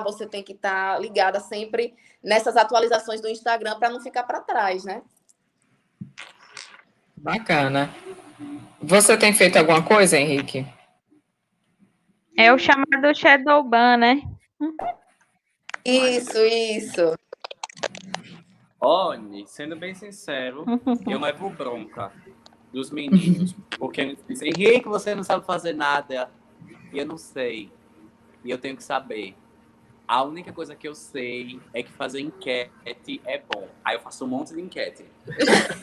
você 0.04 0.26
tem 0.26 0.44
que 0.44 0.52
estar 0.52 0.94
tá 0.94 0.98
ligada 0.98 1.40
sempre 1.40 1.94
nessas 2.22 2.56
atualizações 2.56 3.20
do 3.20 3.28
Instagram 3.28 3.78
para 3.78 3.90
não 3.90 4.00
ficar 4.00 4.22
para 4.22 4.40
trás, 4.40 4.84
né? 4.84 5.02
Bacana. 7.16 7.92
Você 8.80 9.16
tem 9.16 9.32
feito 9.32 9.56
alguma 9.56 9.82
coisa, 9.82 10.16
Henrique? 10.16 10.66
É 12.36 12.52
o 12.52 12.58
chamado 12.58 13.14
shadow 13.14 13.62
ban, 13.62 13.96
né? 13.96 14.22
Isso, 15.84 16.38
isso. 16.38 17.18
Olha, 18.80 19.46
sendo 19.46 19.76
bem 19.76 19.94
sincero, 19.94 20.64
eu 21.06 21.20
levo 21.20 21.50
bronca 21.50 22.10
dos 22.72 22.90
meninos, 22.90 23.54
porque 23.78 24.00
eles 24.00 24.18
dizem, 24.26 24.48
Henrique, 24.48 24.88
você 24.88 25.14
não 25.14 25.22
sabe 25.22 25.44
fazer 25.44 25.74
nada. 25.74 26.30
E 26.92 26.98
eu 26.98 27.06
não 27.06 27.18
sei. 27.18 27.70
E 28.44 28.50
eu 28.50 28.58
tenho 28.58 28.76
que 28.76 28.82
saber. 28.82 29.34
A 30.08 30.22
única 30.22 30.52
coisa 30.52 30.74
que 30.74 30.88
eu 30.88 30.94
sei 30.94 31.60
é 31.72 31.82
que 31.82 31.92
fazer 31.92 32.20
enquete 32.20 33.20
é 33.24 33.38
bom. 33.38 33.68
Aí 33.84 33.96
eu 33.96 34.00
faço 34.00 34.24
um 34.24 34.28
monte 34.28 34.54
de 34.54 34.60
enquete. 34.60 35.04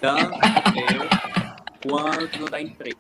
Tanto 0.02 0.34
eu 0.76 1.90
quanto 1.90 2.46
da 2.50 2.62
empresa. 2.62 2.98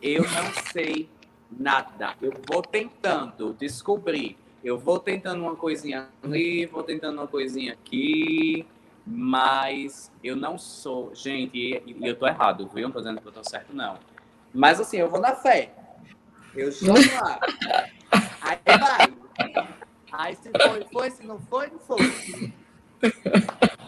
Eu 0.00 0.22
não 0.22 0.72
sei 0.72 1.10
nada. 1.50 2.14
Eu 2.22 2.32
vou 2.50 2.62
tentando 2.62 3.52
descobrir. 3.54 4.38
Eu 4.62 4.78
vou 4.78 4.98
tentando 4.98 5.42
uma 5.42 5.54
coisinha 5.54 6.08
ali, 6.22 6.66
vou 6.66 6.82
tentando 6.82 7.18
uma 7.18 7.26
coisinha 7.26 7.72
aqui, 7.72 8.66
mas 9.06 10.10
eu 10.22 10.34
não 10.34 10.58
sou. 10.58 11.14
Gente, 11.14 11.56
e 11.56 11.96
eu 12.06 12.16
tô 12.16 12.26
errado, 12.26 12.68
viu? 12.74 12.84
Não 12.84 12.92
tô 12.92 12.98
dizendo 12.98 13.20
que 13.20 13.28
eu 13.28 13.32
tô 13.32 13.44
certo, 13.48 13.74
não. 13.74 13.98
Mas 14.52 14.80
assim, 14.80 14.98
eu 14.98 15.08
vou 15.08 15.20
na 15.20 15.34
fé. 15.34 15.72
Eu 16.54 16.72
chamo 16.72 16.94
lá. 16.94 17.40
Aí 18.42 18.58
vai. 18.66 19.18
Aí 20.10 20.34
se 20.36 20.50
foi, 20.50 20.84
foi, 20.92 21.10
se 21.10 21.26
não 21.26 21.38
foi, 21.38 21.68
não 21.68 21.78
foi. 21.78 21.98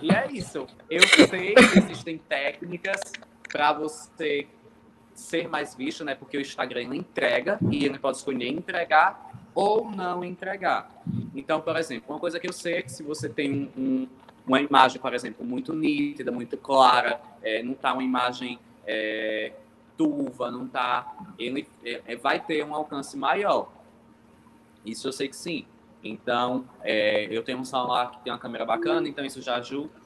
E 0.02 0.12
é 0.14 0.30
isso. 0.30 0.66
Eu 0.88 1.02
sei 1.06 1.54
que 1.54 1.78
existem 1.78 2.18
técnicas 2.18 3.00
para 3.48 3.72
você 3.72 4.46
ser 5.14 5.48
mais 5.48 5.74
visto, 5.74 6.04
né? 6.04 6.14
Porque 6.14 6.36
o 6.36 6.40
Instagram 6.40 6.94
entrega 6.94 7.58
e 7.70 7.84
ele 7.84 7.98
pode 7.98 8.18
escolher 8.18 8.48
entregar 8.48 9.29
ou 9.54 9.90
não 9.90 10.24
entregar. 10.24 10.90
Então, 11.34 11.60
por 11.60 11.76
exemplo, 11.76 12.12
uma 12.14 12.20
coisa 12.20 12.38
que 12.38 12.48
eu 12.48 12.52
sei 12.52 12.74
é 12.74 12.82
que 12.82 12.92
se 12.92 13.02
você 13.02 13.28
tem 13.28 13.70
um, 13.76 13.82
um, 13.82 14.08
uma 14.46 14.60
imagem, 14.60 15.00
por 15.00 15.14
exemplo, 15.14 15.44
muito 15.44 15.74
nítida, 15.74 16.30
muito 16.30 16.56
clara, 16.56 17.20
é, 17.42 17.62
não 17.62 17.72
está 17.72 17.92
uma 17.92 18.02
imagem 18.02 18.58
é, 18.86 19.52
turva, 19.96 20.50
não 20.50 20.66
está, 20.66 21.14
ele 21.38 21.68
é, 21.84 22.16
vai 22.16 22.40
ter 22.40 22.64
um 22.64 22.74
alcance 22.74 23.16
maior. 23.16 23.70
Isso 24.84 25.08
eu 25.08 25.12
sei 25.12 25.28
que 25.28 25.36
sim. 25.36 25.66
Então, 26.02 26.64
é, 26.82 27.26
eu 27.30 27.42
tenho 27.42 27.58
um 27.58 27.64
celular 27.64 28.10
que 28.10 28.24
tem 28.24 28.32
uma 28.32 28.38
câmera 28.38 28.64
bacana, 28.64 29.06
então 29.06 29.24
isso 29.24 29.42
já 29.42 29.56
ajuda. 29.56 30.00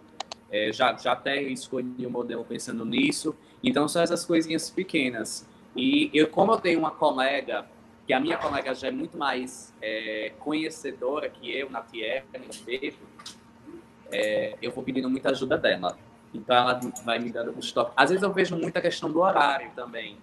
É, 0.51 0.73
já, 0.73 0.97
já 0.97 1.13
até 1.13 1.43
escolhi 1.43 2.07
o 2.07 2.11
modelo 2.11 2.45
pensando 2.45 2.85
nisso. 2.85 3.35
Então, 3.63 3.89
são 3.89 4.03
essas 4.03 4.25
coisinhas 4.25 4.71
pequenas. 4.71 5.49
E 5.77 6.11
eu, 6.13 6.29
como 6.29 6.53
eu 6.53 6.59
tenho 6.59 6.79
uma 6.79 6.91
colega, 6.91 7.67
que 8.07 8.13
a 8.13 8.21
minha 8.21 8.37
colega 8.37 8.75
já 8.75 8.89
é 8.89 8.91
muito 8.91 9.17
mais 9.17 9.73
é, 9.81 10.33
conhecedora 10.39 11.29
que 11.29 11.51
eu, 11.51 11.71
na 11.71 11.81
Tierra, 11.81 12.27
no 12.35 12.95
é, 14.13 14.57
eu 14.61 14.71
vou 14.73 14.85
pedindo 14.85 15.09
muita 15.09 15.31
ajuda 15.31 15.57
dela. 15.57 15.97
Então, 16.33 16.55
ela 16.55 16.81
vai 17.05 17.19
me 17.19 17.31
dando 17.31 17.57
os 17.57 17.73
toques. 17.73 17.95
Às 17.97 18.11
vezes 18.11 18.23
eu 18.23 18.33
vejo 18.33 18.57
muita 18.57 18.81
questão 18.81 19.11
do 19.11 19.21
horário 19.21 19.71
também. 19.75 20.19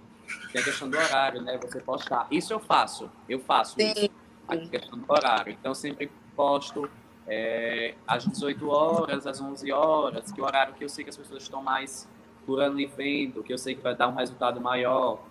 Tem 0.52 0.62
a 0.62 0.64
questão 0.64 0.90
do 0.90 0.98
horário, 0.98 1.42
né? 1.42 1.58
Você 1.62 1.80
postar. 1.80 2.28
Isso 2.30 2.54
eu 2.54 2.60
faço. 2.60 3.10
Eu 3.28 3.40
faço 3.40 3.76
Sim. 3.76 3.92
isso. 3.96 4.10
A 4.48 4.58
questão 4.58 5.00
do 5.00 5.06
horário. 5.12 5.52
Então, 5.54 5.74
sempre 5.74 6.12
posto 6.36 6.90
é, 7.28 7.96
às 8.06 8.26
18 8.26 8.70
horas, 8.70 9.26
às 9.26 9.42
11 9.42 9.72
horas, 9.72 10.32
que 10.32 10.40
é 10.40 10.44
o 10.44 10.46
horário 10.46 10.74
que 10.74 10.84
eu 10.84 10.90
sei 10.90 11.04
que 11.04 11.10
as 11.10 11.18
pessoas 11.18 11.44
estão 11.44 11.62
mais 11.62 12.08
por 12.46 12.62
ali 12.62 12.86
vendo, 12.86 13.44
que 13.44 13.54
eu 13.54 13.58
sei 13.58 13.76
que 13.76 13.82
vai 13.82 13.96
dar 13.96 14.08
um 14.08 14.16
resultado 14.16 14.60
maior. 14.60 15.22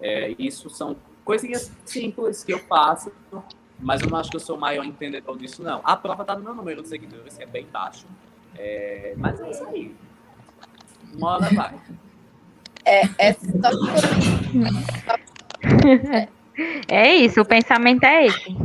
É, 0.00 0.34
isso 0.38 0.68
são 0.68 0.96
coisinhas 1.24 1.70
simples 1.84 2.44
que 2.44 2.52
eu 2.52 2.58
faço, 2.60 3.12
mas 3.78 4.00
eu 4.00 4.08
não 4.08 4.18
acho 4.18 4.30
que 4.30 4.36
eu 4.36 4.40
sou 4.40 4.56
o 4.56 4.60
maior 4.60 4.84
entendedor 4.84 5.36
disso, 5.36 5.62
não. 5.62 5.80
A 5.84 5.96
prova 5.96 6.22
está 6.22 6.34
no 6.36 6.42
meu 6.42 6.54
número 6.54 6.82
de 6.82 6.88
seguidores, 6.88 7.36
que 7.36 7.42
é 7.42 7.46
bem 7.46 7.66
baixo. 7.66 8.06
É, 8.56 9.14
mas 9.16 9.40
é 9.40 9.50
isso 9.50 9.64
aí. 9.66 9.94
Uma 11.14 11.32
hora 11.32 11.48
vai. 11.54 11.78
É, 12.84 13.02
é 13.18 13.32
só 13.32 13.40
É 16.88 17.14
isso, 17.14 17.40
o 17.40 17.44
pensamento 17.44 18.04
é 18.04 18.26
esse. 18.26 18.56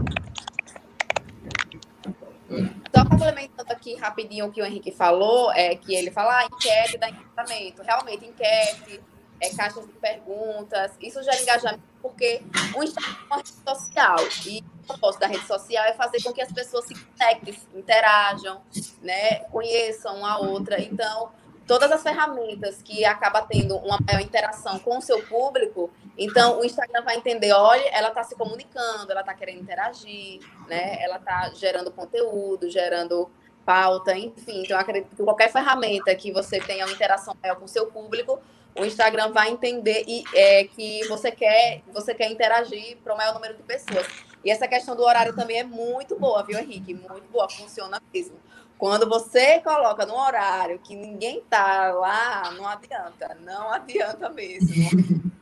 Só 2.94 3.06
complementando 3.06 3.72
aqui 3.72 3.96
rapidinho 3.96 4.48
o 4.48 4.52
que 4.52 4.62
o 4.62 4.66
Henrique 4.66 4.92
falou, 4.92 5.52
é 5.54 5.76
que 5.76 5.96
ele 5.96 6.12
fala, 6.12 6.40
ah, 6.40 6.46
enquete 6.46 6.98
dá 6.98 7.10
engajamento. 7.10 7.82
Realmente, 7.82 8.26
enquete, 8.26 9.02
é, 9.40 9.50
caixas 9.56 9.86
de 9.86 9.94
perguntas, 9.94 10.92
isso 11.02 11.24
gera 11.24 11.42
engajamento 11.42 11.84
porque 12.08 12.42
o 12.76 12.84
Instagram 12.84 13.16
é 13.20 13.26
uma 13.26 13.38
rede 13.38 13.50
social 13.50 14.18
e 14.46 14.60
o 14.60 14.88
propósito 14.88 15.22
da 15.22 15.28
rede 15.28 15.46
social 15.46 15.84
é 15.86 15.94
fazer 15.94 16.24
com 16.24 16.32
que 16.32 16.42
as 16.42 16.52
pessoas 16.52 16.86
se 16.86 16.96
conectem, 16.96 17.56
interajam, 17.76 18.62
né, 19.02 19.40
conheçam 19.52 20.26
a 20.26 20.38
outra. 20.38 20.82
Então, 20.82 21.32
todas 21.68 21.92
as 21.92 22.02
ferramentas 22.02 22.82
que 22.82 23.04
acaba 23.04 23.42
tendo 23.42 23.76
uma 23.78 24.00
maior 24.00 24.22
interação 24.22 24.80
com 24.80 24.98
o 24.98 25.02
seu 25.02 25.22
público, 25.24 25.92
então 26.18 26.60
o 26.60 26.66
Instagram 26.66 27.04
vai 27.04 27.18
entender, 27.18 27.52
olha, 27.52 27.88
ela 27.90 28.08
está 28.08 28.24
se 28.24 28.36
comunicando, 28.36 29.12
ela 29.12 29.22
está 29.22 29.34
querendo 29.34 29.62
interagir, 29.62 30.40
né? 30.68 30.98
Ela 31.04 31.18
está 31.18 31.52
gerando 31.54 31.92
conteúdo, 31.92 32.70
gerando 32.70 33.30
pauta, 33.66 34.18
enfim. 34.18 34.64
Então, 34.64 34.80
acredito 34.80 35.14
que 35.14 35.22
qualquer 35.22 35.52
ferramenta 35.52 36.16
que 36.16 36.32
você 36.32 36.58
tenha 36.58 36.86
uma 36.86 36.94
interação 36.94 37.36
maior 37.44 37.58
com 37.58 37.66
o 37.66 37.68
seu 37.68 37.88
público, 37.88 38.40
o 38.78 38.86
Instagram 38.86 39.32
vai 39.32 39.50
entender 39.50 40.04
e, 40.08 40.24
é, 40.34 40.64
que 40.66 41.06
você 41.08 41.32
quer, 41.32 41.82
você 41.94 42.14
quer 42.14 42.32
interagir 42.32 42.98
para 43.04 43.14
o 43.14 43.18
maior 43.18 43.34
número 43.34 43.56
de 43.56 43.64
pessoas. 43.64 44.08
E 44.44 44.52
essa 44.52 44.68
questão 44.68 44.96
do 44.96 45.04
horário 45.04 45.36
também 45.36 45.60
é 45.60 45.64
muito 45.64 46.18
boa, 46.18 46.44
viu, 46.44 46.60
Henrique? 46.60 46.94
Muito 46.94 47.30
boa, 47.32 47.50
funciona 47.50 48.02
mesmo. 48.14 48.36
Quando 48.78 49.10
você 49.10 49.60
coloca 49.62 50.06
no 50.06 50.16
horário 50.16 50.80
que 50.80 50.96
ninguém 50.96 51.42
tá 51.50 51.92
lá, 51.92 52.52
não 52.56 52.68
adianta, 52.68 53.36
não 53.44 53.74
adianta 53.74 54.30
mesmo. 54.30 55.28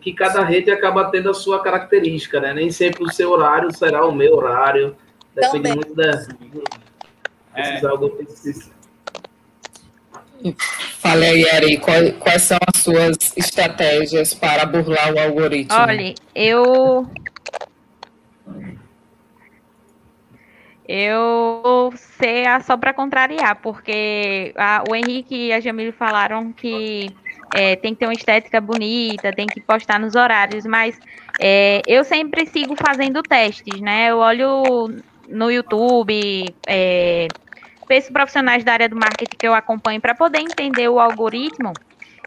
que 0.00 0.12
cada 0.12 0.44
rede 0.44 0.70
acaba 0.70 1.10
tendo 1.10 1.28
a 1.28 1.34
sua 1.34 1.60
característica, 1.60 2.40
né? 2.40 2.54
Nem 2.54 2.70
sempre 2.70 3.02
o 3.02 3.12
seu 3.12 3.30
horário 3.32 3.76
será 3.76 4.06
o 4.06 4.12
meu 4.12 4.36
horário. 4.36 4.96
Depende 5.34 5.52
Também. 5.54 5.74
muito 5.74 5.94
da, 5.96 6.12
desses 7.56 7.82
é. 7.82 7.86
algoritmos. 7.86 8.70
Fale 10.98 11.24
aí, 11.24 11.50
Ari, 11.50 11.76
quais, 11.78 12.14
quais 12.18 12.42
são 12.42 12.58
as 12.74 12.82
suas 12.82 13.16
estratégias 13.36 14.34
para 14.34 14.64
burlar 14.66 15.12
o 15.12 15.18
algoritmo? 15.18 15.78
Olha, 15.78 16.14
eu 16.34 17.08
Eu 20.88 21.92
ser 21.96 22.46
a 22.46 22.60
só 22.60 22.76
para 22.76 22.94
contrariar, 22.94 23.56
porque 23.56 24.54
a, 24.56 24.84
o 24.86 24.94
Henrique 24.94 25.48
e 25.48 25.52
a 25.52 25.58
Jamile 25.60 25.90
falaram 25.90 26.52
que 26.52 27.12
é, 27.52 27.74
tem 27.76 27.92
que 27.92 28.00
ter 28.00 28.06
uma 28.06 28.14
estética 28.14 28.60
bonita, 28.60 29.32
tem 29.32 29.50
que 29.50 29.60
postar 29.60 29.98
nos 29.98 30.14
horários, 30.14 30.64
mas 30.64 30.96
é, 31.40 31.82
eu 31.86 32.04
sempre 32.04 32.46
sigo 32.46 32.76
fazendo 32.76 33.22
testes, 33.22 33.80
né? 33.80 34.10
Eu 34.10 34.18
olho 34.18 34.88
no 35.28 35.50
YouTube, 35.50 36.54
é, 36.64 37.32
penso 37.86 38.12
profissionais 38.12 38.64
da 38.64 38.72
área 38.72 38.88
do 38.88 38.96
marketing 38.96 39.36
que 39.38 39.46
eu 39.46 39.54
acompanho 39.54 40.00
para 40.00 40.14
poder 40.14 40.40
entender 40.40 40.88
o 40.88 40.98
algoritmo. 40.98 41.72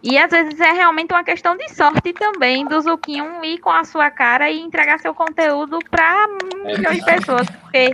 E 0.02 0.18
às 0.18 0.32
vezes 0.32 0.60
é 0.60 0.72
realmente 0.72 1.14
uma 1.14 1.24
questão 1.24 1.58
de 1.58 1.70
sorte 1.74 2.14
também 2.14 2.66
do 2.66 2.80
Zuquinho 2.80 3.44
ir 3.44 3.58
com 3.60 3.70
a 3.70 3.84
sua 3.84 4.10
cara 4.10 4.50
e 4.50 4.60
entregar 4.62 4.98
seu 5.00 5.14
conteúdo 5.14 5.78
para 5.92 6.28
milhões 6.64 6.98
de 6.98 7.06
pessoas. 7.06 7.50
Porque 7.50 7.94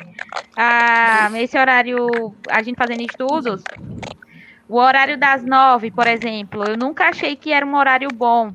ah, 0.56 1.30
esse 1.36 1.58
horário, 1.58 2.36
a 2.48 2.62
gente 2.62 2.78
fazendo 2.78 3.02
estudos, 3.02 3.64
o 4.70 4.78
horário 4.78 5.18
das 5.18 5.44
nove, 5.44 5.90
por 5.90 6.06
exemplo, 6.06 6.64
eu 6.64 6.78
nunca 6.78 7.10
achei 7.10 7.36
que 7.36 7.52
era 7.52 7.66
um 7.66 7.76
horário 7.76 8.10
bom. 8.14 8.54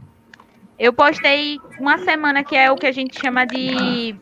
Eu 0.78 0.92
postei 0.92 1.58
uma 1.78 1.98
semana 1.98 2.42
que 2.42 2.56
é 2.56 2.70
o 2.70 2.76
que 2.76 2.86
a 2.86 2.92
gente 2.92 3.20
chama 3.20 3.44
de. 3.44 4.16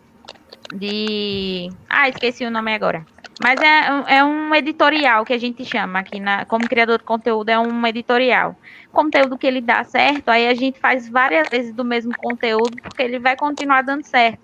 De. 0.75 1.71
Ah, 1.89 2.09
esqueci 2.09 2.45
o 2.45 2.51
nome 2.51 2.75
agora. 2.75 3.05
Mas 3.41 3.61
é, 3.61 4.17
é 4.17 4.25
um 4.25 4.53
editorial 4.55 5.25
que 5.25 5.33
a 5.33 5.39
gente 5.39 5.65
chama 5.65 6.01
aqui, 6.01 6.19
na, 6.19 6.45
como 6.45 6.69
criador 6.69 6.99
de 6.99 7.05
conteúdo, 7.05 7.49
é 7.49 7.59
um 7.59 7.87
editorial. 7.87 8.57
Conteúdo 8.93 9.39
que 9.39 9.47
ele 9.47 9.61
dá 9.61 9.85
certo, 9.85 10.29
aí 10.29 10.49
a 10.49 10.55
gente 10.55 10.81
faz 10.81 11.09
várias 11.09 11.49
vezes 11.49 11.73
do 11.73 11.85
mesmo 11.85 12.13
conteúdo, 12.17 12.77
porque 12.83 13.03
ele 13.03 13.19
vai 13.19 13.37
continuar 13.37 13.83
dando 13.83 14.03
certo. 14.05 14.41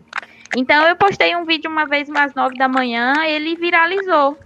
Então 0.57 0.87
eu 0.87 0.95
postei 0.95 1.35
um 1.35 1.45
vídeo 1.45 1.69
uma 1.69 1.87
vez 1.87 2.09
às 2.11 2.35
nove 2.35 2.57
da 2.57 2.69
manhã, 2.69 3.25
ele 3.25 3.57
viralizou. 3.57 4.39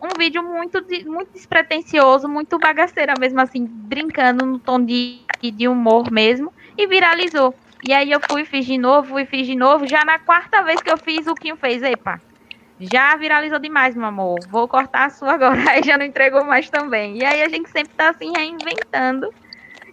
Um 0.00 0.16
vídeo 0.16 0.42
muito, 0.42 0.82
muito 1.06 1.32
despretensioso, 1.32 2.28
muito 2.28 2.58
bagaceira 2.58 3.14
mesmo, 3.18 3.40
assim, 3.40 3.66
brincando 3.66 4.46
no 4.46 4.58
tom 4.58 4.82
de, 4.82 5.20
de 5.42 5.66
humor 5.66 6.10
mesmo, 6.10 6.52
e 6.78 6.86
viralizou. 6.86 7.54
E 7.82 7.92
aí 7.92 8.10
eu 8.10 8.20
fui, 8.20 8.44
fiz 8.44 8.66
de 8.66 8.76
novo, 8.78 9.08
fui, 9.10 9.24
fiz 9.26 9.46
de 9.46 9.56
novo. 9.56 9.86
Já 9.86 10.04
na 10.04 10.18
quarta 10.18 10.62
vez 10.62 10.82
que 10.82 10.90
eu 10.90 10.98
fiz, 10.98 11.26
o 11.26 11.34
Kim 11.34 11.56
fez, 11.56 11.82
epa, 11.82 12.20
já 12.78 13.14
viralizou 13.16 13.58
demais, 13.58 13.94
meu 13.94 14.06
amor. 14.06 14.46
Vou 14.50 14.68
cortar 14.68 15.06
a 15.06 15.10
sua 15.10 15.34
agora. 15.34 15.58
Aí 15.70 15.82
já 15.82 15.98
não 15.98 16.04
entregou 16.04 16.44
mais 16.44 16.70
também. 16.70 17.18
E 17.18 17.24
aí 17.24 17.42
a 17.42 17.48
gente 17.48 17.68
sempre 17.70 17.94
tá 17.96 18.10
assim 18.10 18.32
reinventando 18.32 19.28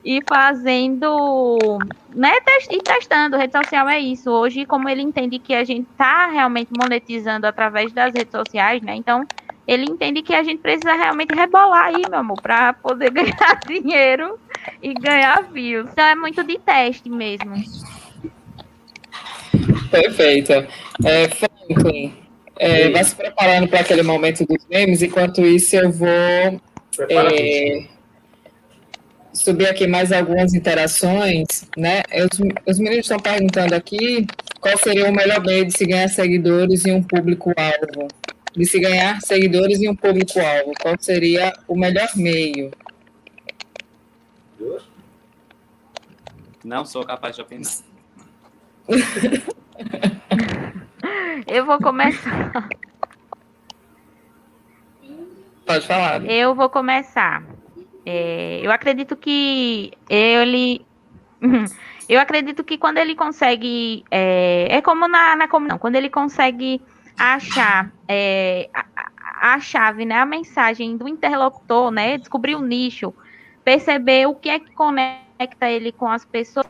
e 0.03 0.21
fazendo, 0.23 1.77
né, 2.09 2.31
e 2.71 2.81
testando. 2.81 3.35
Rede 3.37 3.57
social 3.57 3.89
é 3.89 3.99
isso. 3.99 4.31
Hoje, 4.31 4.65
como 4.65 4.87
ele 4.87 5.01
entende 5.01 5.39
que 5.39 5.53
a 5.53 5.63
gente 5.65 5.89
tá 5.97 6.27
realmente 6.27 6.71
monetizando 6.71 7.45
através 7.45 7.93
das 7.93 8.13
redes 8.13 8.31
sociais, 8.31 8.81
né? 8.81 8.95
Então, 8.95 9.27
ele 9.65 9.85
entende 9.85 10.21
que 10.21 10.33
a 10.33 10.43
gente 10.43 10.61
precisa 10.61 10.93
realmente 10.93 11.33
rebolar 11.33 11.85
aí, 11.87 12.05
meu 12.07 12.19
amor, 12.19 12.37
para 12.39 12.73
poder 12.73 13.11
ganhar 13.11 13.61
dinheiro 13.65 14.39
e 14.81 14.93
ganhar 14.93 15.41
views. 15.51 15.89
Então 15.91 16.05
é 16.05 16.15
muito 16.15 16.43
de 16.43 16.57
teste 16.59 17.09
mesmo. 17.09 17.55
Perfeito. 19.89 20.53
É, 21.03 21.27
Franklin, 21.29 22.13
é, 22.57 22.89
vai 22.89 23.03
se 23.03 23.15
preparando 23.15 23.67
para 23.67 23.81
aquele 23.81 24.03
momento 24.03 24.45
dos 24.45 24.65
memes. 24.69 25.01
Enquanto 25.01 25.41
isso, 25.41 25.75
eu 25.75 25.91
vou 25.91 26.07
é, 26.07 27.85
subir 29.33 29.67
aqui 29.67 29.87
mais 29.87 30.11
algumas 30.11 30.53
interações. 30.53 31.45
Né? 31.77 32.03
Os, 32.13 32.39
os 32.65 32.79
meninos 32.79 33.05
estão 33.05 33.19
perguntando 33.19 33.75
aqui 33.75 34.25
qual 34.59 34.77
seria 34.77 35.09
o 35.09 35.15
melhor 35.15 35.41
meio 35.41 35.65
de 35.65 35.77
se 35.77 35.85
ganhar 35.85 36.09
seguidores 36.09 36.85
e 36.85 36.91
um 36.91 37.03
público-alvo. 37.03 38.07
De 38.55 38.65
se 38.65 38.79
ganhar 38.79 39.21
seguidores 39.21 39.81
e 39.81 39.87
um 39.87 39.95
público-alvo. 39.95 40.73
Qual 40.81 40.95
seria 40.99 41.53
o 41.67 41.77
melhor 41.77 42.09
meio? 42.15 42.71
Não 46.63 46.85
sou 46.85 47.05
capaz 47.05 47.35
de 47.35 47.41
opinar. 47.41 47.71
Eu 51.47 51.65
vou 51.65 51.77
começar. 51.79 52.69
Pode 55.65 55.85
falar. 55.85 56.25
Eu 56.25 56.55
vou 56.55 56.69
começar. 56.69 57.43
É, 58.05 58.61
eu 58.63 58.71
acredito 58.71 59.15
que 59.15 59.91
ele. 60.09 60.85
Eu 62.07 62.21
acredito 62.21 62.63
que 62.63 62.77
quando 62.77 62.99
ele 62.99 63.15
consegue. 63.15 64.05
É, 64.09 64.77
é 64.77 64.81
como 64.81 65.09
na, 65.09 65.35
na 65.35 65.47
comunhão, 65.47 65.77
quando 65.77 65.97
ele 65.97 66.09
consegue 66.09 66.81
achar 67.17 67.91
é, 68.07 68.69
a, 68.73 69.55
a, 69.55 69.59
chave, 69.59 70.05
né, 70.05 70.15
a 70.15 70.25
mensagem 70.25 70.95
do 70.95 71.05
interlocutor, 71.05 71.91
né, 71.91 72.17
descobrir 72.17 72.55
o 72.55 72.61
nicho, 72.61 73.13
perceber 73.67 74.25
o 74.29 74.33
que 74.33 74.47
é 74.47 74.59
que 74.59 74.71
conecta 74.71 75.69
ele 75.69 75.91
com 75.91 76.07
as 76.07 76.23
pessoas, 76.23 76.65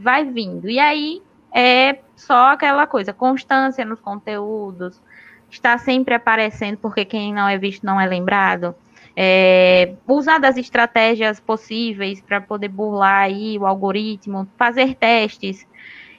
vai 0.00 0.24
vindo. 0.24 0.68
E 0.68 0.80
aí 0.80 1.22
é 1.54 2.00
só 2.16 2.50
aquela 2.50 2.88
coisa, 2.88 3.12
constância 3.12 3.84
nos 3.84 4.00
conteúdos, 4.00 5.00
está 5.48 5.78
sempre 5.78 6.12
aparecendo, 6.12 6.78
porque 6.78 7.04
quem 7.04 7.32
não 7.32 7.46
é 7.46 7.56
visto 7.56 7.86
não 7.86 8.00
é 8.00 8.04
lembrado. 8.04 8.74
É, 9.14 9.94
usar 10.08 10.38
das 10.38 10.56
estratégias 10.56 11.38
possíveis 11.38 12.20
para 12.20 12.40
poder 12.40 12.68
burlar 12.68 13.26
aí 13.26 13.56
o 13.60 13.64
algoritmo, 13.64 14.48
fazer 14.58 14.96
testes. 14.96 15.64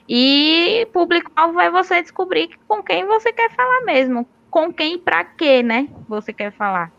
E 0.08 0.88
público-alvo 0.94 1.60
é 1.60 1.70
você 1.70 2.00
descobrir 2.00 2.58
com 2.66 2.82
quem 2.82 3.04
você 3.04 3.34
quer 3.34 3.50
falar 3.50 3.82
mesmo, 3.82 4.26
com 4.50 4.72
quem 4.72 4.98
para 4.98 5.24
quê, 5.24 5.62
né? 5.62 5.90
Você 6.08 6.32
quer 6.32 6.52
falar. 6.52 6.90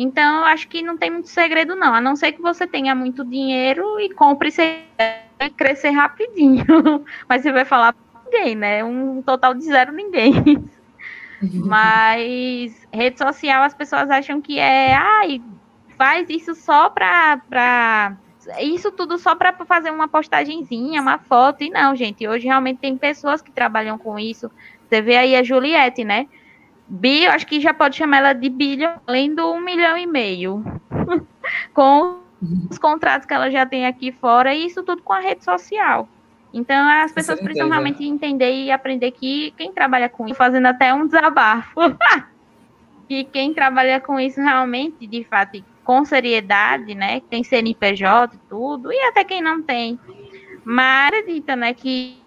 Então, 0.00 0.38
eu 0.38 0.44
acho 0.44 0.68
que 0.68 0.80
não 0.80 0.96
tem 0.96 1.10
muito 1.10 1.28
segredo, 1.28 1.74
não. 1.74 1.92
A 1.92 2.00
não 2.00 2.14
ser 2.14 2.30
que 2.30 2.40
você 2.40 2.68
tenha 2.68 2.94
muito 2.94 3.24
dinheiro 3.24 3.98
e 3.98 4.08
compre 4.10 4.48
e 4.48 5.50
crescer 5.50 5.90
rapidinho. 5.90 6.64
Mas 7.28 7.42
você 7.42 7.50
vai 7.50 7.64
falar 7.64 7.96
ninguém, 8.24 8.54
né? 8.54 8.84
Um 8.84 9.20
total 9.22 9.54
de 9.54 9.64
zero 9.64 9.92
ninguém. 9.92 10.32
Mas 11.52 12.86
rede 12.92 13.18
social 13.18 13.64
as 13.64 13.74
pessoas 13.74 14.08
acham 14.08 14.40
que 14.40 14.60
é, 14.60 14.94
ai, 14.94 15.42
faz 15.96 16.30
isso 16.30 16.54
só 16.54 16.88
para 16.90 17.38
pra 17.48 18.16
isso 18.60 18.92
tudo 18.92 19.18
só 19.18 19.34
para 19.34 19.52
fazer 19.66 19.90
uma 19.90 20.06
postagenzinha, 20.06 21.02
uma 21.02 21.18
foto. 21.18 21.64
E 21.64 21.70
não, 21.70 21.96
gente, 21.96 22.26
hoje 22.26 22.46
realmente 22.46 22.78
tem 22.78 22.96
pessoas 22.96 23.42
que 23.42 23.50
trabalham 23.50 23.98
com 23.98 24.16
isso. 24.16 24.48
Você 24.88 25.02
vê 25.02 25.16
aí 25.16 25.34
a 25.34 25.42
Juliette, 25.42 26.04
né? 26.04 26.28
Bi, 26.88 27.26
acho 27.26 27.46
que 27.46 27.60
já 27.60 27.74
pode 27.74 27.96
chamar 27.96 28.18
ela 28.18 28.32
de 28.32 28.48
bilhão, 28.48 29.00
além 29.06 29.34
do 29.34 29.52
um 29.52 29.60
milhão 29.60 29.96
e 29.96 30.06
meio. 30.06 30.64
com 31.74 32.20
os 32.70 32.78
contratos 32.78 33.26
que 33.26 33.34
ela 33.34 33.50
já 33.50 33.66
tem 33.66 33.86
aqui 33.86 34.12
fora, 34.12 34.54
e 34.54 34.66
isso 34.66 34.82
tudo 34.82 35.02
com 35.02 35.12
a 35.12 35.20
rede 35.20 35.44
social. 35.44 36.08
Então, 36.52 36.88
as 36.88 37.12
pessoas 37.12 37.40
precisam 37.40 37.68
realmente 37.68 38.04
entender 38.04 38.50
e 38.52 38.70
aprender 38.70 39.10
que 39.10 39.52
quem 39.56 39.72
trabalha 39.72 40.08
com 40.08 40.26
isso, 40.26 40.34
fazendo 40.34 40.66
até 40.66 40.94
um 40.94 41.06
desabafo, 41.06 41.74
que 43.06 43.24
quem 43.24 43.52
trabalha 43.52 44.00
com 44.00 44.18
isso 44.18 44.40
realmente, 44.40 45.06
de 45.06 45.24
fato, 45.24 45.62
com 45.84 46.04
seriedade, 46.04 46.94
né, 46.94 47.20
tem 47.28 47.44
CNPJ 47.44 48.34
e 48.34 48.38
tudo, 48.48 48.92
e 48.92 48.98
até 49.04 49.24
quem 49.24 49.42
não 49.42 49.62
tem, 49.62 49.98
mas 50.64 51.08
acredita, 51.08 51.56
né, 51.56 51.74
que 51.74 52.18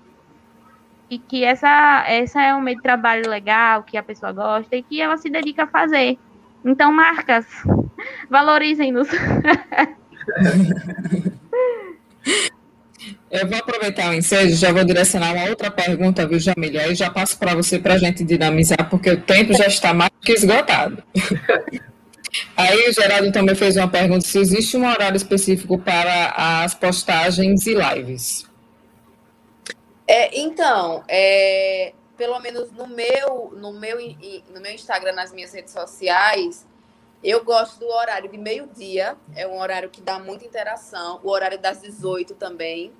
que 1.20 1.44
essa, 1.44 2.06
essa 2.08 2.42
é 2.42 2.56
um 2.56 2.62
meio 2.62 2.78
de 2.78 2.84
trabalho 2.84 3.30
legal, 3.30 3.84
que 3.84 3.98
a 3.98 4.04
pessoa 4.04 4.32
gosta 4.32 4.76
e 4.76 4.84
que 4.84 5.02
ela 5.02 5.18
se 5.18 5.30
dedica 5.30 5.64
a 5.64 5.68
fazer. 5.68 6.18
Então, 6.64 6.92
marcas, 6.92 7.46
valorizem-nos. 8.30 9.08
Eu 13.32 13.48
vou 13.48 13.58
aproveitar 13.58 14.10
o 14.10 14.14
ensejo, 14.14 14.58
já 14.58 14.74
vou 14.74 14.84
direcionar 14.84 15.34
uma 15.34 15.46
outra 15.46 15.72
pergunta, 15.72 16.28
viu, 16.28 16.38
Jamília? 16.38 16.82
Aí 16.82 16.94
já 16.94 17.10
passo 17.10 17.40
para 17.40 17.56
você 17.56 17.80
para 17.80 17.94
a 17.94 17.98
gente 17.98 18.26
dinamizar, 18.26 18.90
porque 18.90 19.10
o 19.10 19.22
tempo 19.22 19.54
já 19.54 19.68
está 19.68 19.94
mais 19.94 20.12
que 20.22 20.34
esgotado. 20.34 21.02
Aí 22.56 22.90
o 22.90 22.94
Geraldo 22.94 23.32
também 23.32 23.56
fez 23.56 23.76
uma 23.76 23.88
pergunta 23.88 24.26
se 24.26 24.38
existe 24.38 24.78
um 24.78 24.88
horário 24.88 25.18
específico 25.18 25.78
para 25.78 26.64
as 26.64 26.74
postagens 26.74 27.66
e 27.66 27.74
lives. 27.74 28.46
É, 30.14 30.38
então, 30.38 31.06
é, 31.08 31.94
pelo 32.18 32.38
menos 32.42 32.70
no 32.74 32.86
meu, 32.86 33.54
no, 33.56 33.72
meu, 33.72 33.98
no 34.54 34.60
meu 34.60 34.74
Instagram, 34.74 35.14
nas 35.14 35.32
minhas 35.32 35.54
redes 35.54 35.72
sociais, 35.72 36.68
eu 37.24 37.46
gosto 37.46 37.80
do 37.80 37.88
horário 37.88 38.30
de 38.30 38.38
meio-dia, 38.38 39.16
é 39.34 39.48
um 39.48 39.58
horário 39.58 39.90
que 39.90 40.02
dá 40.02 40.20
muita 40.20 40.44
interação, 40.44 41.22
o 41.24 41.30
horário 41.30 41.58
das 41.58 41.82
18 41.82 42.36
também. 42.36 42.92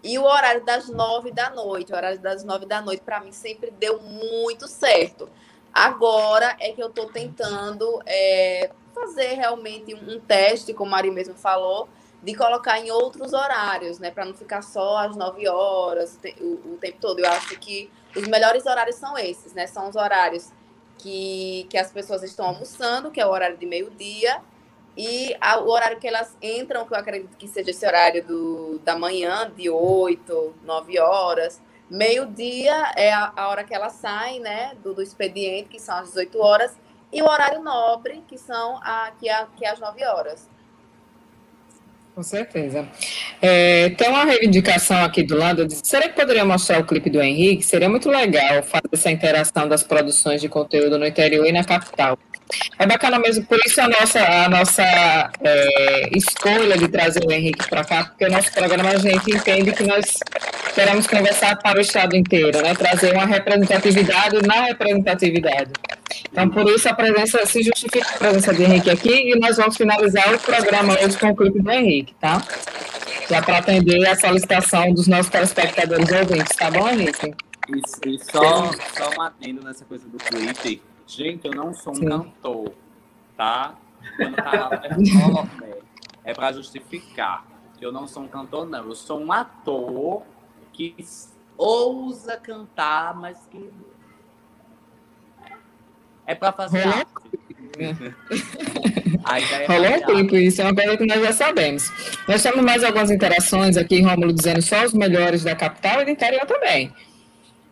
E 0.00 0.16
o 0.16 0.22
horário 0.22 0.64
das 0.64 0.88
nove 0.88 1.32
da 1.32 1.50
noite, 1.50 1.92
o 1.92 1.96
horário 1.96 2.20
das 2.20 2.44
nove 2.44 2.66
da 2.66 2.80
noite, 2.80 3.02
para 3.02 3.18
mim, 3.18 3.32
sempre 3.32 3.72
deu 3.72 4.00
muito 4.00 4.68
certo. 4.68 5.28
Agora 5.74 6.56
é 6.60 6.70
que 6.70 6.80
eu 6.80 6.86
estou 6.86 7.10
tentando 7.10 8.00
é, 8.06 8.70
fazer 8.94 9.34
realmente 9.34 9.92
um 9.92 10.20
teste, 10.20 10.72
como 10.72 10.90
a 10.90 10.98
Mari 10.98 11.10
mesmo 11.10 11.34
falou, 11.34 11.88
de 12.22 12.34
colocar 12.34 12.78
em 12.78 12.90
outros 12.90 13.32
horários, 13.32 13.98
né? 13.98 14.10
Para 14.10 14.24
não 14.24 14.34
ficar 14.34 14.62
só 14.62 14.98
às 14.98 15.16
9 15.16 15.48
horas 15.48 16.18
o, 16.40 16.72
o, 16.72 16.78
tempo 16.78 16.98
todo. 17.00 17.18
Eu 17.20 17.30
acho 17.30 17.58
que 17.58 17.90
os 18.14 18.26
melhores 18.28 18.66
horários 18.66 18.96
são 18.96 19.16
esses, 19.16 19.54
né? 19.54 19.66
São 19.66 19.88
os 19.88 19.96
horários 19.96 20.52
que, 20.98 21.66
que 21.70 21.78
as 21.78 21.90
pessoas 21.90 22.22
estão 22.22 22.46
almoçando, 22.46 23.10
que 23.10 23.20
é 23.20 23.26
o 23.26 23.30
horário 23.30 23.56
de 23.56 23.64
meio-dia, 23.64 24.42
e 24.96 25.34
a, 25.40 25.58
o 25.60 25.70
horário 25.70 25.98
que 25.98 26.06
elas 26.06 26.36
entram, 26.42 26.86
que 26.86 26.92
eu 26.92 26.98
acredito 26.98 27.36
que 27.36 27.48
seja 27.48 27.70
esse 27.70 27.86
horário 27.86 28.22
do, 28.24 28.78
da 28.80 28.98
manhã, 28.98 29.50
de 29.56 29.70
8, 29.70 30.54
9 30.62 30.98
horas. 30.98 31.62
Meio-dia 31.88 32.92
é 32.96 33.12
a, 33.12 33.32
a, 33.34 33.48
hora 33.48 33.64
que 33.64 33.74
elas 33.74 33.94
saem, 33.94 34.40
né? 34.40 34.76
Do, 34.82 34.92
do 34.92 35.02
expediente, 35.02 35.70
que 35.70 35.80
são 35.80 35.96
às 35.96 36.08
18 36.08 36.38
horas. 36.38 36.78
E 37.10 37.22
o 37.22 37.24
horário 37.24 37.62
nobre, 37.62 38.22
que 38.28 38.36
são 38.36 38.76
a, 38.82 39.10
que 39.18 39.28
é, 39.28 39.46
que 39.56 39.64
é 39.64 39.70
às 39.70 39.80
9 39.80 40.04
horas. 40.04 40.48
Com 42.20 42.24
certeza. 42.24 42.86
É, 43.40 43.88
tem 43.96 44.10
uma 44.10 44.26
reivindicação 44.26 45.02
aqui 45.02 45.22
do 45.22 45.38
lado. 45.38 45.66
Será 45.82 46.06
que 46.06 46.14
poderia 46.14 46.44
mostrar 46.44 46.78
o 46.78 46.84
clipe 46.84 47.08
do 47.08 47.18
Henrique? 47.18 47.62
Seria 47.62 47.88
muito 47.88 48.10
legal 48.10 48.62
fazer 48.62 48.90
essa 48.92 49.10
interação 49.10 49.66
das 49.66 49.82
produções 49.82 50.38
de 50.38 50.46
conteúdo 50.46 50.98
no 50.98 51.06
interior 51.06 51.46
e 51.46 51.52
na 51.52 51.64
capital. 51.64 52.18
É 52.78 52.86
bacana 52.86 53.18
mesmo, 53.18 53.44
por 53.44 53.58
isso 53.64 53.80
a 53.80 53.88
nossa, 53.88 54.20
a 54.20 54.48
nossa 54.48 54.82
é, 55.42 56.16
escolha 56.16 56.76
de 56.76 56.88
trazer 56.88 57.24
o 57.24 57.30
Henrique 57.30 57.68
para 57.68 57.84
cá, 57.84 58.04
porque 58.04 58.24
o 58.24 58.30
nosso 58.30 58.50
programa 58.52 58.90
a 58.90 58.98
gente 58.98 59.30
entende 59.30 59.72
que 59.72 59.82
nós 59.84 60.18
queremos 60.74 61.06
conversar 61.06 61.56
para 61.56 61.78
o 61.78 61.80
Estado 61.80 62.16
inteiro, 62.16 62.62
né? 62.62 62.74
trazer 62.74 63.12
uma 63.12 63.26
representatividade 63.26 64.46
na 64.46 64.62
representatividade. 64.62 65.72
Então, 66.32 66.48
por 66.48 66.68
isso 66.70 66.88
a 66.88 66.94
presença, 66.94 67.44
se 67.46 67.62
justifica 67.62 68.08
a 68.08 68.18
presença 68.18 68.54
de 68.54 68.62
Henrique 68.62 68.90
aqui, 68.90 69.32
e 69.32 69.38
nós 69.38 69.56
vamos 69.56 69.76
finalizar 69.76 70.34
o 70.34 70.38
programa 70.38 70.94
hoje 70.94 71.18
com 71.18 71.28
o 71.28 71.36
clipe 71.36 71.60
do 71.60 71.70
Henrique, 71.70 72.14
tá? 72.20 72.42
Já 73.28 73.42
para 73.42 73.58
atender 73.58 74.06
a 74.08 74.16
solicitação 74.16 74.92
dos 74.92 75.06
nossos 75.06 75.30
telespectadores 75.30 76.10
ouvintes, 76.10 76.56
tá 76.56 76.70
bom, 76.70 76.88
Henrique? 76.88 77.34
E, 77.68 78.08
e 78.08 78.18
só, 78.18 78.70
só 78.96 79.10
um 79.46 79.64
nessa 79.64 79.84
coisa 79.84 80.08
do 80.08 80.18
clipe 80.18 80.82
Gente, 81.10 81.44
eu 81.48 81.52
não 81.52 81.74
sou 81.74 81.92
um 81.92 81.96
Sim. 81.96 82.08
cantor, 82.08 82.72
tá? 83.36 83.74
Quando 84.16 84.36
tá 84.36 84.68
lá 84.68 84.70
é 86.24 86.32
para 86.32 86.52
justificar. 86.52 87.44
Eu 87.80 87.90
não 87.90 88.06
sou 88.06 88.22
um 88.22 88.28
cantor, 88.28 88.68
não. 88.68 88.84
Eu 88.84 88.94
sou 88.94 89.18
um 89.18 89.32
ator 89.32 90.22
que 90.72 90.94
ousa 91.58 92.36
cantar, 92.36 93.16
mas 93.16 93.36
que 93.50 93.70
é 96.26 96.34
para 96.34 96.52
fazer 96.52 96.84
Rolou? 96.84 97.06
é 97.80 99.66
Rolou 99.66 99.96
um 99.96 100.06
tempo, 100.06 100.36
isso 100.36 100.62
é 100.62 100.64
uma 100.64 100.74
coisa 100.74 100.96
que 100.96 101.06
nós 101.06 101.20
já 101.22 101.32
sabemos. 101.32 101.90
Nós 102.28 102.40
temos 102.40 102.64
mais 102.64 102.84
algumas 102.84 103.10
interações 103.10 103.76
aqui, 103.76 104.00
Rômulo, 104.00 104.32
dizendo 104.32 104.62
só 104.62 104.84
os 104.84 104.94
melhores 104.94 105.42
da 105.42 105.56
capital 105.56 106.02
e 106.02 106.04
do 106.04 106.10
interior 106.12 106.46
também. 106.46 106.94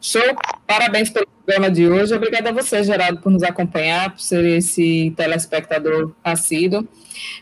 Show, 0.00 0.22
parabéns 0.66 1.10
pelo 1.10 1.26
programa 1.26 1.70
de 1.70 1.88
hoje. 1.88 2.14
Obrigada 2.14 2.50
a 2.50 2.52
você, 2.52 2.82
Geraldo, 2.84 3.20
por 3.20 3.32
nos 3.32 3.42
acompanhar, 3.42 4.10
por 4.10 4.20
ser 4.20 4.44
esse 4.44 5.12
telespectador 5.16 6.12
assíduo. 6.22 6.86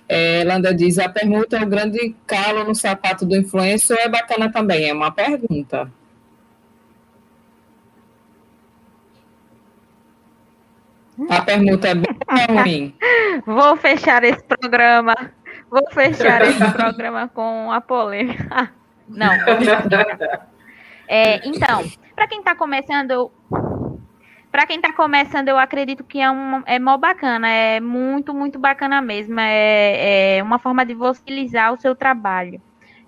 É, 0.09 0.43
Landa 0.45 0.75
diz: 0.75 0.99
a 0.99 1.09
pergunta 1.09 1.59
é 1.59 1.63
o 1.63 1.67
grande 1.67 2.15
calo 2.27 2.65
no 2.65 2.75
sapato 2.75 3.27
do 3.27 3.37
influencer 3.37 3.99
é 3.99 4.09
bacana 4.09 4.51
também? 4.51 4.89
É 4.89 4.93
uma 4.93 5.11
pergunta. 5.11 5.91
A 11.31 11.43
pergunta 11.43 11.89
é 11.89 11.95
bem 11.95 12.13
ruim. 12.49 12.95
Vou 13.47 13.77
fechar 13.77 14.23
esse 14.25 14.43
programa. 14.45 15.15
Vou 15.71 15.91
fechar 15.91 16.43
esse 16.43 16.65
programa 16.73 17.29
com 17.29 17.73
a 17.73 17.81
polêmica. 17.81 18.71
Não. 19.09 19.31
É, 21.09 21.47
então, 21.47 21.85
para 22.15 22.27
quem 22.27 22.39
está 22.39 22.55
começando, 22.55 23.31
para 24.51 24.67
quem 24.67 24.77
está 24.77 24.93
começando, 24.93 25.49
eu 25.49 25.59
acredito 25.59 26.03
que 26.03 26.21
é, 26.21 26.31
um, 26.31 26.63
é 26.67 26.79
mó 26.79 26.97
bacana, 26.97 27.49
é 27.49 27.81
muito, 27.81 28.33
muito 28.33 28.59
bacana 28.59 29.01
mesmo. 29.01 29.39
É, 29.39 30.39
é 30.39 30.43
uma 30.43 30.59
forma 30.59 30.85
de 30.85 30.95
você 30.95 31.21
utilizar 31.21 31.73
o 31.73 31.81
seu 31.81 31.95
trabalho. 31.95 32.61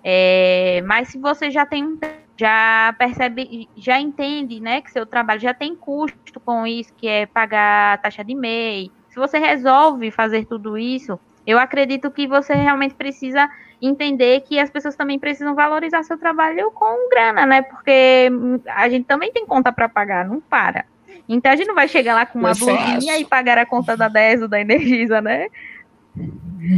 É, 0.03 0.81
mas 0.85 1.09
se 1.09 1.17
você 1.17 1.51
já 1.51 1.65
tem 1.65 1.99
já 2.39 2.95
percebe, 2.97 3.67
já 3.75 3.99
entende, 3.99 4.61
né, 4.61 4.79
que 4.79 4.89
seu 4.89 5.05
trabalho 5.05 5.41
já 5.41 5.53
tem 5.53 5.75
custo 5.75 6.39
com 6.39 6.65
isso, 6.65 6.93
que 6.93 7.05
é 7.05 7.25
pagar 7.25 7.95
a 7.95 7.97
taxa 7.97 8.23
de 8.23 8.33
MEI. 8.33 8.89
Se 9.09 9.19
você 9.19 9.37
resolve 9.37 10.09
fazer 10.09 10.45
tudo 10.45 10.77
isso, 10.77 11.19
eu 11.49 11.57
acredito 11.57 12.11
que 12.11 12.27
você 12.27 12.53
realmente 12.53 12.93
precisa 12.93 13.49
entender 13.81 14.41
que 14.41 14.59
as 14.59 14.69
pessoas 14.69 14.95
também 14.95 15.17
precisam 15.17 15.55
valorizar 15.55 16.03
seu 16.03 16.17
trabalho 16.17 16.69
com 16.71 17.09
grana, 17.09 17.45
né? 17.45 17.61
Porque 17.61 18.29
a 18.67 18.87
gente 18.87 19.05
também 19.05 19.31
tem 19.31 19.45
conta 19.45 19.71
para 19.71 19.89
pagar, 19.89 20.27
não 20.27 20.39
para. 20.39 20.85
Então 21.27 21.51
a 21.51 21.55
gente 21.55 21.67
não 21.67 21.75
vai 21.75 21.87
chegar 21.87 22.13
lá 22.13 22.25
com 22.25 22.37
uma 22.37 22.53
blusinha 22.53 23.17
e 23.17 23.25
pagar 23.25 23.57
a 23.57 23.65
conta 23.65 23.97
da 23.97 24.07
10 24.07 24.43
ou 24.43 24.47
da 24.47 24.59
Energisa, 24.59 25.21
né? 25.21 25.47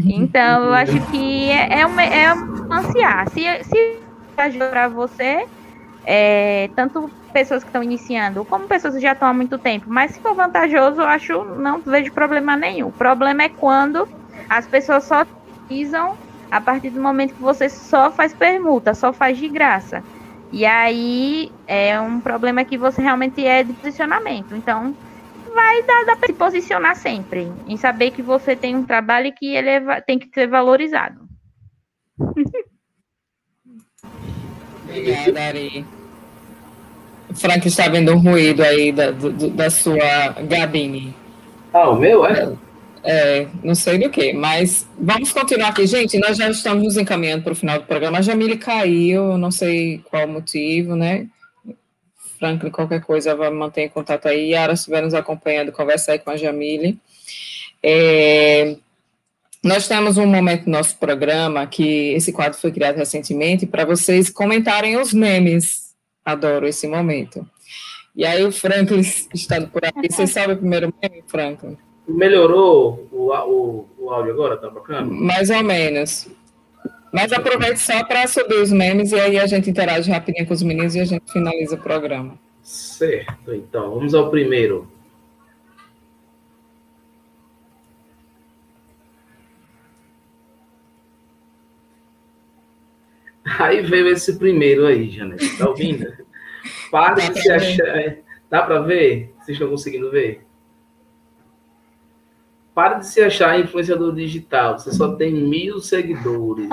Então 0.05 0.65
eu 0.65 0.73
acho 0.73 1.11
que 1.11 1.49
é, 1.49 1.79
é, 1.79 1.85
uma, 1.85 2.03
é 2.03 2.27
ansiar. 2.69 3.27
Se, 3.29 3.63
se 3.63 3.99
para 4.35 4.87
você, 4.87 5.47
é, 6.05 6.69
tanto 6.75 7.09
pessoas 7.33 7.63
que 7.63 7.69
estão 7.69 7.83
iniciando, 7.83 8.45
como 8.45 8.67
pessoas 8.67 8.95
que 8.95 9.01
já 9.01 9.13
estão 9.13 9.27
há 9.27 9.33
muito 9.33 9.57
tempo, 9.57 9.85
mas 9.89 10.11
se 10.11 10.19
for 10.19 10.33
vantajoso, 10.33 11.01
eu 11.01 11.07
acho, 11.07 11.43
não 11.43 11.79
vejo 11.79 12.11
problema 12.13 12.55
nenhum. 12.55 12.87
O 12.87 12.91
problema 12.91 13.43
é 13.43 13.49
quando 13.49 14.07
as 14.51 14.67
pessoas 14.67 15.05
só 15.05 15.25
utilizam 15.63 16.17
a 16.51 16.59
partir 16.59 16.89
do 16.89 17.01
momento 17.01 17.33
que 17.33 17.41
você 17.41 17.69
só 17.69 18.11
faz 18.11 18.33
permuta, 18.33 18.93
só 18.93 19.13
faz 19.13 19.37
de 19.37 19.47
graça. 19.47 20.03
E 20.51 20.65
aí 20.65 21.49
é 21.65 21.97
um 21.97 22.19
problema 22.19 22.65
que 22.65 22.77
você 22.77 23.01
realmente 23.01 23.45
é 23.45 23.63
de 23.63 23.71
posicionamento. 23.71 24.53
Então, 24.53 24.93
vai 25.55 25.81
dar, 25.83 26.03
dar 26.05 26.17
para 26.17 26.27
se 26.27 26.33
posicionar 26.33 26.97
sempre, 26.97 27.49
em 27.65 27.77
saber 27.77 28.11
que 28.11 28.21
você 28.21 28.53
tem 28.53 28.75
um 28.75 28.83
trabalho 28.83 29.33
que 29.33 29.55
ele 29.55 29.69
é, 29.69 30.01
tem 30.01 30.19
que 30.19 30.27
ser 30.33 30.47
valorizado. 30.49 31.21
Obrigada, 34.83 35.41
Ari. 35.47 35.85
Frank 37.35 37.65
está 37.65 37.87
vendo 37.87 38.11
um 38.11 38.19
ruído 38.19 38.61
aí 38.61 38.91
da, 38.91 39.11
do, 39.11 39.31
da 39.31 39.69
sua 39.69 40.33
gabine. 40.45 41.15
Ah, 41.71 41.91
o 41.91 41.95
meu, 41.95 42.25
é? 42.25 42.43
É, 42.43 42.53
não 43.63 43.75
sei 43.75 43.97
do 43.97 44.09
que, 44.09 44.33
mas 44.33 44.87
vamos 44.97 45.31
continuar 45.31 45.69
aqui. 45.69 45.85
Gente, 45.87 46.19
nós 46.19 46.37
já 46.37 46.49
estamos 46.49 46.83
nos 46.83 46.97
encaminhando 46.97 47.43
para 47.43 47.53
o 47.53 47.55
final 47.55 47.79
do 47.79 47.85
programa. 47.85 48.19
A 48.19 48.21
Jamile 48.21 48.57
caiu, 48.57 49.37
não 49.37 49.51
sei 49.51 49.99
qual 50.09 50.27
motivo, 50.27 50.95
né? 50.95 51.27
Franklin, 52.37 52.71
qualquer 52.71 53.01
coisa, 53.01 53.35
vai 53.35 53.49
manter 53.51 53.83
em 53.83 53.89
contato 53.89 54.27
aí. 54.27 54.49
Yara, 54.49 54.75
se 54.75 54.81
estiver 54.81 55.01
nos 55.01 55.13
acompanhando, 55.13 55.71
conversa 55.71 56.11
aí 56.11 56.19
com 56.19 56.31
a 56.31 56.37
Jamile. 56.37 56.99
É, 57.83 58.77
nós 59.63 59.87
temos 59.87 60.17
um 60.17 60.25
momento 60.25 60.65
no 60.65 60.71
nosso 60.71 60.97
programa 60.97 61.67
que 61.67 62.13
esse 62.13 62.31
quadro 62.31 62.59
foi 62.59 62.71
criado 62.71 62.97
recentemente 62.97 63.67
para 63.67 63.85
vocês 63.85 64.29
comentarem 64.29 64.97
os 64.97 65.13
memes. 65.13 65.91
Adoro 66.25 66.67
esse 66.67 66.87
momento. 66.87 67.47
E 68.15 68.25
aí 68.25 68.43
o 68.43 68.51
Franklin 68.51 69.01
está 69.33 69.61
por 69.61 69.85
aqui. 69.85 70.11
Você 70.11 70.27
sabe 70.27 70.53
o 70.53 70.57
primeiro 70.57 70.93
meme, 71.01 71.23
Franklin? 71.27 71.77
Melhorou 72.13 73.07
o, 73.11 73.31
o, 73.31 73.89
o 73.97 74.09
áudio 74.09 74.33
agora? 74.33 74.57
Tá 74.57 74.69
bacana? 74.69 75.01
Mais 75.01 75.49
ou 75.49 75.63
menos. 75.63 76.29
Mas 77.11 77.33
aproveite 77.33 77.79
só 77.79 78.03
para 78.05 78.25
subir 78.27 78.61
os 78.61 78.71
memes 78.71 79.11
e 79.11 79.19
aí 79.19 79.37
a 79.37 79.45
gente 79.45 79.69
interage 79.69 80.09
rapidinho 80.09 80.47
com 80.47 80.53
os 80.53 80.63
meninos 80.63 80.95
e 80.95 81.01
a 81.01 81.05
gente 81.05 81.31
finaliza 81.31 81.75
o 81.75 81.79
programa. 81.79 82.39
Certo, 82.63 83.53
então, 83.53 83.93
vamos 83.95 84.13
ao 84.13 84.29
primeiro. 84.29 84.87
Aí 93.59 93.81
veio 93.81 94.07
esse 94.07 94.37
primeiro 94.37 94.85
aí, 94.85 95.09
Janete. 95.09 95.57
Tá 95.57 95.67
ouvindo? 95.67 96.05
Para 96.91 97.15
de 97.15 97.41
se 97.41 97.51
achar. 97.51 98.17
Dá 98.49 98.61
para 98.61 98.81
ver? 98.81 99.33
Vocês 99.39 99.55
estão 99.55 99.69
conseguindo 99.69 100.11
ver? 100.11 100.45
Para 102.73 102.95
de 102.95 103.07
se 103.07 103.21
achar 103.21 103.59
influenciador 103.59 104.13
digital. 104.13 104.79
Você 104.79 104.91
só 104.91 105.13
tem 105.15 105.33
mil 105.33 105.79
seguidores. 105.79 106.69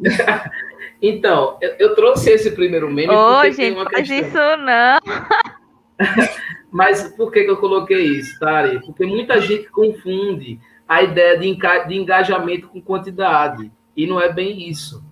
então, 1.00 1.56
eu, 1.60 1.74
eu, 1.78 1.94
trouxe 1.94 2.30
esse 2.30 2.50
primeiro 2.50 2.90
meme. 2.90 3.14
Ô, 3.14 3.42
gente, 3.44 3.56
tem 3.56 3.72
uma 3.72 3.90
faz 3.90 4.08
questão. 4.08 4.54
isso 4.54 4.62
não. 4.62 4.98
Mas 6.70 7.08
por 7.16 7.30
que, 7.30 7.44
que 7.44 7.50
eu 7.50 7.56
coloquei 7.56 8.04
isso, 8.04 8.38
Tari? 8.38 8.80
Porque 8.84 9.06
muita 9.06 9.40
gente 9.40 9.70
confunde 9.70 10.60
a 10.88 11.02
ideia 11.02 11.38
de, 11.38 11.56
de 11.88 11.94
engajamento 11.94 12.68
com 12.68 12.80
quantidade. 12.80 13.70
E 13.96 14.06
não 14.06 14.20
é 14.20 14.32
bem 14.32 14.68
isso. 14.68 15.02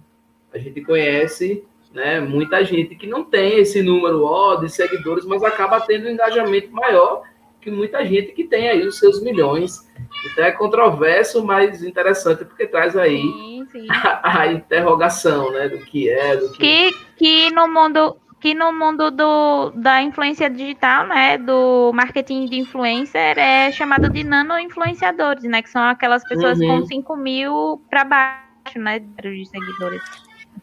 A 0.52 0.58
gente 0.58 0.80
conhece 0.82 1.64
né, 1.94 2.20
muita 2.20 2.64
gente 2.64 2.94
que 2.96 3.06
não 3.06 3.24
tem 3.24 3.58
esse 3.58 3.82
número 3.82 4.24
ó, 4.24 4.56
de 4.56 4.68
seguidores, 4.68 5.24
mas 5.24 5.42
acaba 5.42 5.80
tendo 5.80 6.06
um 6.06 6.10
engajamento 6.10 6.70
maior 6.72 7.22
que 7.62 7.70
muita 7.70 8.04
gente 8.04 8.32
que 8.32 8.44
tem 8.44 8.68
aí 8.68 8.86
os 8.86 8.98
seus 8.98 9.22
milhões 9.22 9.88
Então 10.26 10.44
é 10.44 10.50
controverso, 10.52 11.44
mas 11.44 11.82
interessante, 11.82 12.44
porque 12.44 12.66
traz 12.66 12.96
aí 12.96 13.22
Sim, 13.22 13.66
sim. 13.70 13.86
a, 13.90 14.40
a 14.40 14.52
interrogação, 14.52 15.52
né? 15.52 15.68
Do 15.68 15.78
que 15.78 16.10
é, 16.10 16.36
do 16.36 16.50
que. 16.52 16.58
Que, 16.58 16.96
que 17.16 17.50
no 17.52 17.68
mundo 17.68 18.16
que 18.40 18.54
no 18.54 18.72
mundo 18.72 19.08
do, 19.12 19.70
da 19.70 20.02
influência 20.02 20.50
digital, 20.50 21.06
né, 21.06 21.38
do 21.38 21.92
marketing 21.94 22.46
de 22.46 22.58
influencer, 22.58 23.38
é 23.38 23.70
chamado 23.70 24.10
de 24.10 24.24
nano-influenciadores, 24.24 25.44
né, 25.44 25.62
que 25.62 25.70
são 25.70 25.80
aquelas 25.80 26.24
pessoas 26.26 26.58
Uhum. 26.58 26.80
com 26.80 26.86
5 26.88 27.16
mil 27.16 27.80
para 27.88 28.02
baixo, 28.02 28.80
né, 28.80 28.98
de 28.98 29.46
seguidores. 29.46 30.02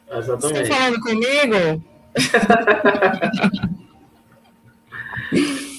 Você 0.09 0.17
Exatamente. 0.17 0.69
tá 0.69 0.75
falando 0.75 0.99
comigo? 0.99 1.83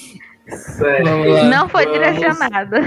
Lá. 0.79 1.43
Não 1.45 1.69
foi 1.69 1.85
vamos. 1.85 1.99
direcionado. 1.99 2.75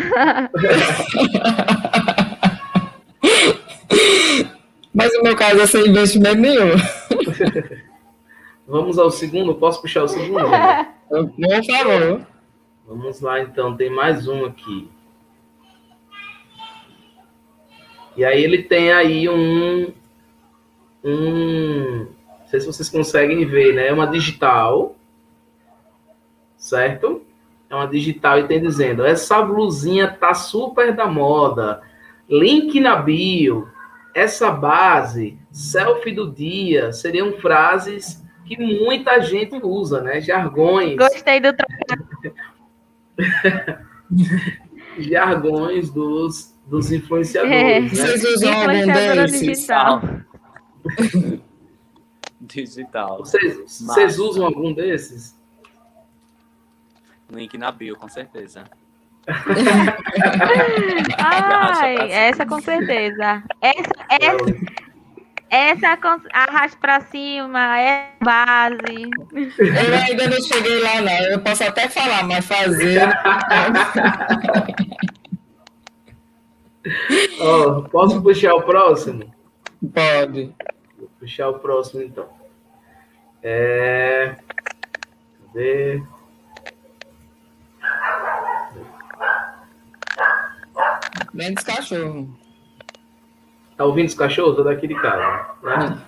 Mas 4.95 5.13
o 5.17 5.23
meu 5.23 5.35
caso 5.35 5.61
é 5.61 5.67
sem 5.67 5.89
investimento 5.89 6.41
nenhum. 6.41 6.71
Vamos 8.67 8.99
ao 8.99 9.11
segundo. 9.11 9.55
Posso 9.55 9.83
puxar 9.83 10.05
o 10.05 10.09
segundo? 10.09 10.49
né? 10.49 10.89
Por 11.09 11.65
favor. 11.65 12.27
Vamos 12.87 13.21
lá, 13.21 13.41
então. 13.41 13.77
Tem 13.77 13.91
mais 13.91 14.29
um 14.29 14.45
aqui. 14.45 14.89
E 18.17 18.25
aí 18.25 18.45
ele 18.45 18.63
tem 18.63 18.93
aí 18.93 19.29
um, 19.29 19.93
um, 21.03 22.07
não 22.07 22.47
sei 22.47 22.61
se 22.61 22.67
vocês 22.67 22.89
conseguem 22.89 23.45
ver, 23.45 23.75
né? 23.75 23.89
É 23.89 23.93
uma 23.93 24.07
digital, 24.07 24.95
certo? 26.57 27.27
É 27.75 27.79
uma 27.79 27.89
digital 27.89 28.39
e 28.39 28.47
tem 28.47 28.63
dizendo: 28.63 29.05
essa 29.05 29.43
blusinha 29.43 30.07
tá 30.09 30.33
super 30.33 30.95
da 30.95 31.07
moda. 31.07 31.83
Link 32.31 32.79
na 32.79 32.95
bio. 32.97 33.69
Essa 34.15 34.53
base, 34.53 35.37
selfie 35.51 36.13
do 36.13 36.31
dia, 36.31 36.93
seriam 36.93 37.33
frases 37.33 38.23
que 38.47 38.57
muita 38.57 39.21
gente 39.21 39.57
usa, 39.61 40.01
né? 40.01 40.21
Jargões. 40.21 40.97
Gostei 40.97 41.41
do 41.41 41.49
jargões 44.99 45.91
dos, 45.91 46.55
dos 46.67 46.91
É. 46.93 46.97
influenciadores, 46.97 47.53
né? 47.53 47.89
Vocês 47.89 48.25
usam 48.25 48.53
algum 48.53 48.73
Influenciadora 48.73 49.23
desses? 49.23 49.41
digital. 49.41 50.03
Digital. 52.41 53.19
Vocês, 53.19 53.81
vocês 53.81 54.19
usam 54.19 54.45
algum 54.47 54.73
desses? 54.73 55.35
Link 57.35 57.57
na 57.59 57.71
bio, 57.73 57.97
com 57.97 58.09
certeza. 58.09 58.65
Ai, 61.19 62.13
essa 62.13 62.45
com 62.47 62.61
certeza. 62.61 63.43
Essa, 63.61 63.91
essa, 64.11 64.55
essa 65.51 65.97
com- 65.97 66.29
arraste 66.33 66.77
pra 66.79 67.01
cima, 67.01 67.79
é 67.81 68.11
base. 68.23 69.11
Eu 69.59 69.95
ainda 69.95 70.29
não 70.29 70.43
cheguei 70.43 70.81
lá, 70.83 71.01
não. 71.01 71.13
Eu 71.31 71.41
posso 71.41 71.65
até 71.65 71.89
falar, 71.89 72.25
mas 72.25 72.45
fazer. 72.47 73.01
Ó, 77.41 77.83
posso 77.83 78.23
puxar 78.23 78.55
o 78.55 78.63
próximo? 78.63 79.33
Pode. 79.95 80.55
Vou 80.99 81.09
puxar 81.19 81.49
o 81.49 81.59
próximo, 81.59 82.03
então. 82.03 82.29
É... 83.43 84.37
Cadê? 85.47 86.03
Menos 91.35 91.65
cachorro. 91.65 92.39
Tá 93.77 93.85
ouvindo 93.85 94.07
os 94.07 94.15
cachorros? 94.15 94.55
Tô 94.55 94.63
daqui 94.63 94.87
de 94.87 94.95
casa. 94.95 95.47
Né? 95.65 95.99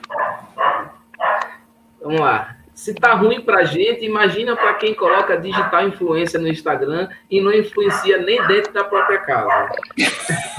Vamos 2.00 2.20
lá. 2.20 2.56
Se 2.72 2.94
tá 2.94 3.14
ruim 3.14 3.40
pra 3.40 3.64
gente, 3.64 4.04
imagina 4.04 4.54
pra 4.54 4.74
quem 4.74 4.94
coloca 4.94 5.36
digital 5.36 5.88
influência 5.88 6.38
no 6.38 6.46
Instagram 6.46 7.08
e 7.28 7.40
não 7.40 7.52
influencia 7.52 8.18
nem 8.18 8.40
dentro 8.46 8.72
da 8.72 8.84
própria 8.84 9.18
casa. 9.18 9.68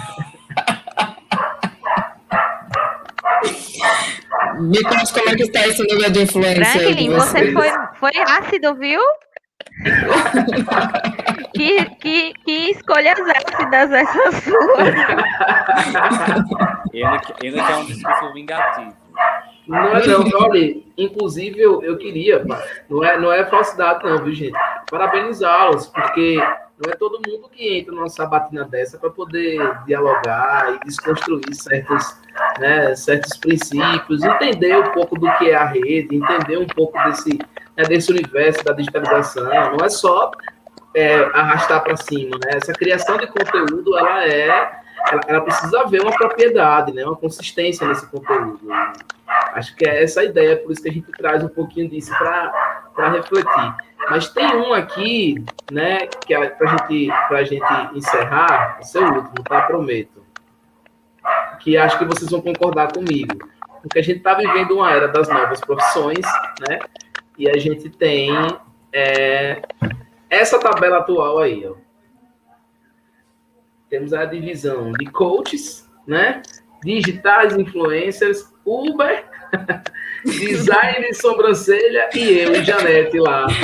Me 4.60 4.82
conta 4.84 5.14
como 5.14 5.30
é 5.30 5.36
que 5.36 5.44
está 5.44 5.68
esse 5.68 5.84
nível 5.84 6.10
de 6.10 6.24
influência 6.24 6.66
Franklin, 6.66 7.10
você 7.12 7.30
vocês. 7.30 7.54
foi, 7.54 7.70
foi 8.00 8.12
ácido, 8.24 8.76
viu? 8.76 9.00
que, 11.58 11.86
que, 11.96 12.34
que 12.46 12.72
escolhas 12.72 13.20
ácidas 13.20 13.92
essas 13.92 14.36
suas. 14.44 14.88
Ele, 16.94 17.20
que- 17.20 17.46
ele 17.46 17.62
que 17.64 17.72
é 17.72 17.76
um 17.76 17.86
discurso 17.86 18.34
vingativo. 18.34 18.94
Não 19.68 19.98
é 19.98 20.08
não, 20.08 20.24
olha, 20.40 20.78
inclusive 20.98 21.60
eu, 21.60 21.84
eu 21.84 21.98
queria, 21.98 22.46
não 22.90 23.04
é, 23.04 23.20
não 23.20 23.34
é 23.34 23.44
falsidade 23.46 24.04
não, 24.06 24.24
viu 24.24 24.34
gente? 24.34 24.54
Parabenizá-los, 24.90 25.88
porque 25.88 26.38
não 26.38 26.90
é 26.92 26.96
todo 26.96 27.20
mundo 27.28 27.50
que 27.50 27.80
entra 27.80 27.94
numa 27.94 28.08
sabatina 28.08 28.64
dessa 28.64 28.98
para 28.98 29.10
poder 29.10 29.60
dialogar 29.86 30.74
e 30.76 30.86
desconstruir 30.86 31.54
certos, 31.54 32.18
né, 32.60 32.96
certos 32.96 33.36
princípios, 33.40 34.24
entender 34.24 34.78
um 34.78 34.92
pouco 34.92 35.20
do 35.20 35.30
que 35.34 35.50
é 35.50 35.56
a 35.56 35.66
rede, 35.66 36.16
entender 36.16 36.58
um 36.60 36.68
pouco 36.68 36.98
desse, 37.04 37.38
né, 37.76 37.84
desse 37.84 38.10
universo 38.12 38.64
da 38.64 38.72
digitalização, 38.72 39.44
não 39.76 39.84
é 39.86 39.90
só 39.90 40.32
é, 40.98 41.30
arrastar 41.32 41.84
para 41.84 41.96
cima, 41.96 42.38
né? 42.44 42.54
Essa 42.56 42.74
criação 42.74 43.18
de 43.18 43.28
conteúdo, 43.28 43.96
ela 43.96 44.26
é, 44.26 44.48
ela, 45.12 45.22
ela 45.28 45.42
precisa 45.42 45.82
haver 45.82 46.02
uma 46.02 46.12
propriedade, 46.12 46.92
né, 46.92 47.06
uma 47.06 47.16
consistência 47.16 47.88
nesse 47.88 48.08
conteúdo. 48.08 48.60
Acho 49.54 49.76
que 49.76 49.88
é 49.88 50.04
essa 50.04 50.22
a 50.22 50.24
ideia, 50.24 50.58
por 50.58 50.72
isso 50.72 50.82
que 50.82 50.90
a 50.90 50.92
gente 50.92 51.12
traz 51.12 51.44
um 51.44 51.50
pouquinho 51.50 51.88
disso 51.88 52.12
para 52.18 53.10
refletir. 53.10 53.76
Mas 54.10 54.30
tem 54.30 54.48
um 54.56 54.74
aqui, 54.74 55.46
né, 55.72 56.08
que 56.08 56.34
é 56.34 56.50
para 56.50 56.68
gente, 56.78 57.30
a 57.30 57.44
gente 57.44 57.98
encerrar, 57.98 58.78
esse 58.82 58.98
é 58.98 59.02
o 59.02 59.14
último, 59.14 59.44
tá? 59.44 59.62
Prometo. 59.64 60.26
Que 61.60 61.78
acho 61.78 62.00
que 62.00 62.06
vocês 62.06 62.32
vão 62.32 62.42
concordar 62.42 62.92
comigo. 62.92 63.38
Porque 63.82 64.00
a 64.00 64.02
gente 64.02 64.18
está 64.18 64.34
vivendo 64.34 64.76
uma 64.76 64.92
era 64.92 65.08
das 65.08 65.28
novas 65.28 65.62
profissões, 65.62 66.26
né? 66.68 66.80
E 67.38 67.50
a 67.50 67.58
gente 67.58 67.90
tem 67.90 68.32
é, 68.92 69.62
essa 70.30 70.60
tabela 70.60 70.98
atual 70.98 71.40
aí, 71.40 71.66
ó. 71.66 71.76
Temos 73.90 74.14
a 74.14 74.26
divisão 74.26 74.92
de 74.92 75.06
coaches, 75.06 75.90
né? 76.06 76.42
Digitais 76.84 77.58
influencers, 77.58 78.54
Uber, 78.66 79.26
design 80.26 81.08
de 81.08 81.14
sobrancelha 81.14 82.10
e 82.14 82.40
eu 82.40 82.54
e 82.54 82.64
Janete 82.64 83.20
lá. 83.20 83.48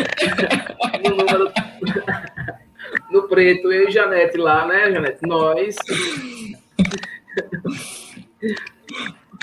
No 1.04 1.18
número. 1.18 1.52
No 3.10 3.28
preto, 3.28 3.72
eu 3.72 3.90
e 3.90 3.92
Janete 3.92 4.38
lá, 4.38 4.68
né, 4.68 4.92
Janete? 4.92 5.20
Nós. 5.24 5.76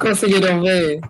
Conseguiram 0.01 0.63
ver? 0.63 1.01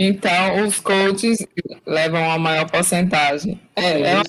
Então, 0.00 0.64
os 0.64 0.78
coaches 0.78 1.44
levam 1.84 2.30
a 2.30 2.38
maior 2.38 2.70
porcentagem. 2.70 3.60
É, 3.74 4.00
é 4.02 4.14
uma- 4.14 4.24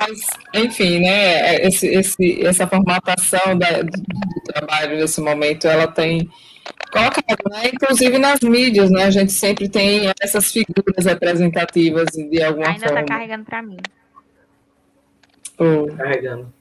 mas, 0.00 0.20
enfim, 0.54 1.00
né? 1.00 1.56
Esse, 1.66 1.86
esse, 1.88 2.42
essa 2.46 2.66
formatação 2.66 3.58
da, 3.58 3.82
do, 3.82 3.90
do 3.90 4.40
trabalho 4.46 4.96
nesse 4.96 5.20
momento, 5.20 5.66
ela 5.68 5.86
tem 5.86 6.26
colocado, 6.90 7.36
né? 7.50 7.68
Inclusive 7.74 8.16
nas 8.16 8.40
mídias, 8.40 8.90
né? 8.90 9.04
A 9.04 9.10
gente 9.10 9.32
sempre 9.32 9.68
tem 9.68 10.10
essas 10.22 10.50
figuras 10.50 11.04
representativas 11.04 12.06
de 12.06 12.42
alguma 12.42 12.68
Ainda 12.68 12.80
tá 12.80 12.88
forma. 12.88 13.04
carregando 13.06 13.44
pra 13.44 13.60
mim. 13.62 13.76
Pô, 15.56 15.86
Carregando. 15.98 16.52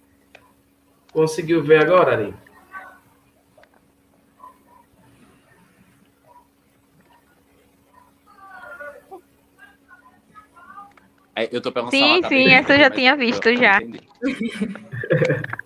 Conseguiu 1.13 1.63
ver 1.63 1.79
agora, 1.81 2.13
Ari? 2.13 2.33
Eu 11.51 11.61
tô 11.61 11.71
Sim, 11.89 12.21
sim, 12.29 12.49
essa 12.49 12.73
eu 12.73 12.77
já 12.79 12.89
mas 12.89 12.97
tinha 12.97 13.15
visto, 13.15 13.47
eu- 13.47 13.57
já. 13.57 13.79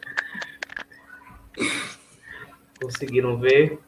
Conseguiram 2.81 3.37
ver? 3.37 3.79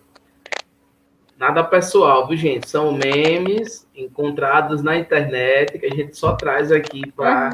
Nada 1.37 1.63
pessoal, 1.63 2.27
viu, 2.27 2.35
gente? 2.35 2.69
São 2.69 2.91
memes 2.91 3.87
encontrados 3.95 4.83
na 4.83 4.97
internet 4.97 5.79
que 5.79 5.85
a 5.85 5.95
gente 5.95 6.17
só 6.17 6.33
traz 6.35 6.69
aqui 6.71 7.09
para 7.11 7.51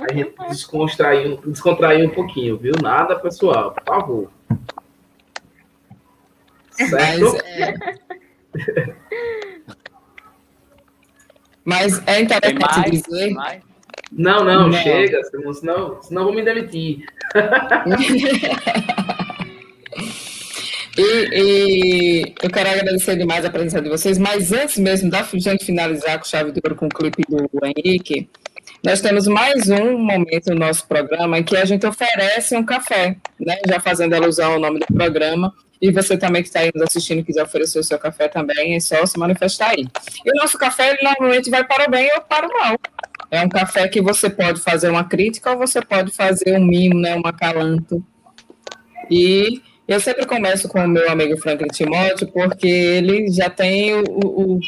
a 0.00 0.12
gente 0.12 0.32
descontrair, 0.48 1.32
um- 1.32 1.50
descontrair 1.50 2.08
um 2.08 2.14
pouquinho, 2.14 2.56
viu? 2.56 2.74
Nada 2.80 3.18
pessoal, 3.18 3.72
por 3.72 3.84
favor. 3.84 4.30
mas, 6.78 6.88
Certo? 6.88 7.36
é... 7.46 7.74
mas 11.66 12.02
é 12.06 12.20
interessante 12.20 12.60
mais? 12.60 12.90
dizer 12.90 13.30
mais? 13.34 13.62
Não, 14.10 14.44
não, 14.44 14.68
não. 14.68 14.72
chega, 14.72 15.20
senão, 15.24 16.00
senão 16.00 16.24
vou 16.24 16.32
me 16.32 16.42
demitir. 16.42 17.04
E, 20.98 21.28
e, 21.30 22.34
eu 22.42 22.50
quero 22.50 22.70
agradecer 22.70 23.16
demais 23.16 23.44
a 23.44 23.50
presença 23.50 23.82
de 23.82 23.88
vocês, 23.90 24.16
mas 24.16 24.50
antes 24.50 24.78
mesmo 24.78 25.10
da 25.10 25.22
gente 25.34 25.62
finalizar 25.62 26.18
com 26.18 26.24
chave 26.24 26.52
de 26.52 26.60
ouro 26.64 26.74
com 26.74 26.86
o 26.86 26.88
clipe 26.88 27.22
do 27.28 27.46
Henrique, 27.66 28.30
nós 28.82 29.02
temos 29.02 29.26
mais 29.26 29.68
um 29.68 29.98
momento 29.98 30.48
no 30.50 30.56
nosso 30.56 30.86
programa 30.88 31.38
em 31.38 31.42
que 31.42 31.54
a 31.54 31.66
gente 31.66 31.86
oferece 31.86 32.56
um 32.56 32.64
café, 32.64 33.16
né? 33.38 33.58
Já 33.68 33.78
fazendo 33.78 34.14
alusão 34.14 34.52
ao 34.52 34.60
nome 34.60 34.78
do 34.78 34.86
programa. 34.86 35.52
E 35.80 35.90
você 35.90 36.16
também 36.16 36.42
que 36.42 36.48
está 36.48 36.60
aí 36.60 36.70
nos 36.74 36.84
assistindo 36.84 37.24
quiser 37.24 37.42
oferecer 37.42 37.78
o 37.78 37.84
seu 37.84 37.98
café 37.98 38.28
também, 38.28 38.76
é 38.76 38.80
só 38.80 39.04
se 39.04 39.18
manifestar 39.18 39.70
aí. 39.70 39.86
E 40.24 40.30
o 40.30 40.34
nosso 40.34 40.58
café, 40.58 40.90
ele 40.90 41.02
normalmente 41.02 41.50
vai 41.50 41.64
para 41.64 41.86
o 41.86 41.90
bem 41.90 42.10
ou 42.14 42.22
para 42.22 42.46
o 42.46 42.52
mal. 42.52 42.76
É 43.30 43.40
um 43.42 43.48
café 43.48 43.88
que 43.88 44.00
você 44.00 44.30
pode 44.30 44.60
fazer 44.60 44.88
uma 44.88 45.04
crítica 45.04 45.50
ou 45.50 45.58
você 45.58 45.82
pode 45.82 46.12
fazer 46.12 46.56
um 46.56 46.64
mimo, 46.64 46.98
né, 46.98 47.16
um 47.16 47.26
acalanto. 47.26 48.02
E 49.10 49.60
eu 49.86 50.00
sempre 50.00 50.26
começo 50.26 50.68
com 50.68 50.80
o 50.80 50.88
meu 50.88 51.08
amigo 51.10 51.36
Franklin 51.36 51.68
Timóteo, 51.68 52.26
porque 52.32 52.66
ele 52.66 53.30
já 53.30 53.48
tem 53.48 53.94
o, 53.94 54.02
o, 54.08 54.54
o, 54.54 54.60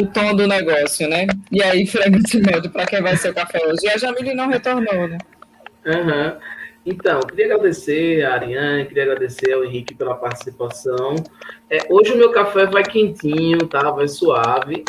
o 0.00 0.06
tom 0.06 0.34
do 0.34 0.46
negócio, 0.46 1.08
né? 1.08 1.26
E 1.50 1.62
aí, 1.62 1.86
Franklin 1.86 2.22
Timóteo, 2.22 2.70
para 2.70 2.86
quem 2.86 3.00
vai 3.00 3.16
ser 3.16 3.30
o 3.30 3.34
café 3.34 3.58
hoje? 3.66 3.84
E 3.84 3.88
a 3.88 3.96
Jamile 3.96 4.34
não 4.34 4.48
retornou, 4.48 5.08
né? 5.08 5.18
Uhum. 5.86 6.36
Então, 6.90 7.20
queria 7.20 7.44
agradecer 7.44 8.24
a 8.24 8.32
Ariane, 8.32 8.86
queria 8.86 9.02
agradecer 9.02 9.52
ao 9.52 9.62
Henrique 9.62 9.94
pela 9.94 10.14
participação. 10.14 11.16
É, 11.68 11.86
hoje 11.90 12.12
o 12.12 12.16
meu 12.16 12.32
café 12.32 12.64
vai 12.64 12.82
quentinho, 12.82 13.58
tá? 13.66 13.90
Vai 13.90 14.08
suave, 14.08 14.86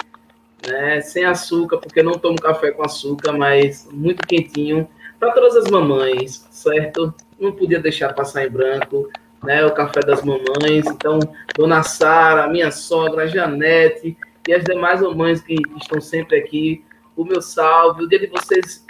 né? 0.66 1.02
Sem 1.02 1.26
açúcar, 1.26 1.78
porque 1.78 2.00
eu 2.00 2.06
não 2.06 2.14
tomo 2.14 2.42
café 2.42 2.72
com 2.72 2.84
açúcar, 2.84 3.34
mas 3.34 3.86
muito 3.92 4.26
quentinho. 4.26 4.88
Para 5.20 5.34
todas 5.34 5.58
as 5.58 5.70
mamães, 5.70 6.48
certo? 6.50 7.14
Não 7.38 7.52
podia 7.52 7.82
deixar 7.82 8.14
passar 8.14 8.46
em 8.46 8.50
branco 8.50 9.12
né, 9.44 9.66
o 9.66 9.74
café 9.74 10.00
das 10.00 10.24
mamães. 10.24 10.86
Então, 10.86 11.20
Dona 11.58 11.84
Sara, 11.84 12.48
minha 12.48 12.72
sogra, 12.72 13.28
Janete 13.28 14.18
e 14.48 14.54
as 14.54 14.64
demais 14.64 15.02
mamães 15.02 15.42
que, 15.42 15.58
estão 15.76 16.00
sempre 16.00 16.38
aqui, 16.38 16.82
o 17.14 17.26
meu 17.26 17.42
salve. 17.42 18.06
O 18.06 18.08
dia 18.08 18.20
de 18.20 18.28
vocês 18.28 18.86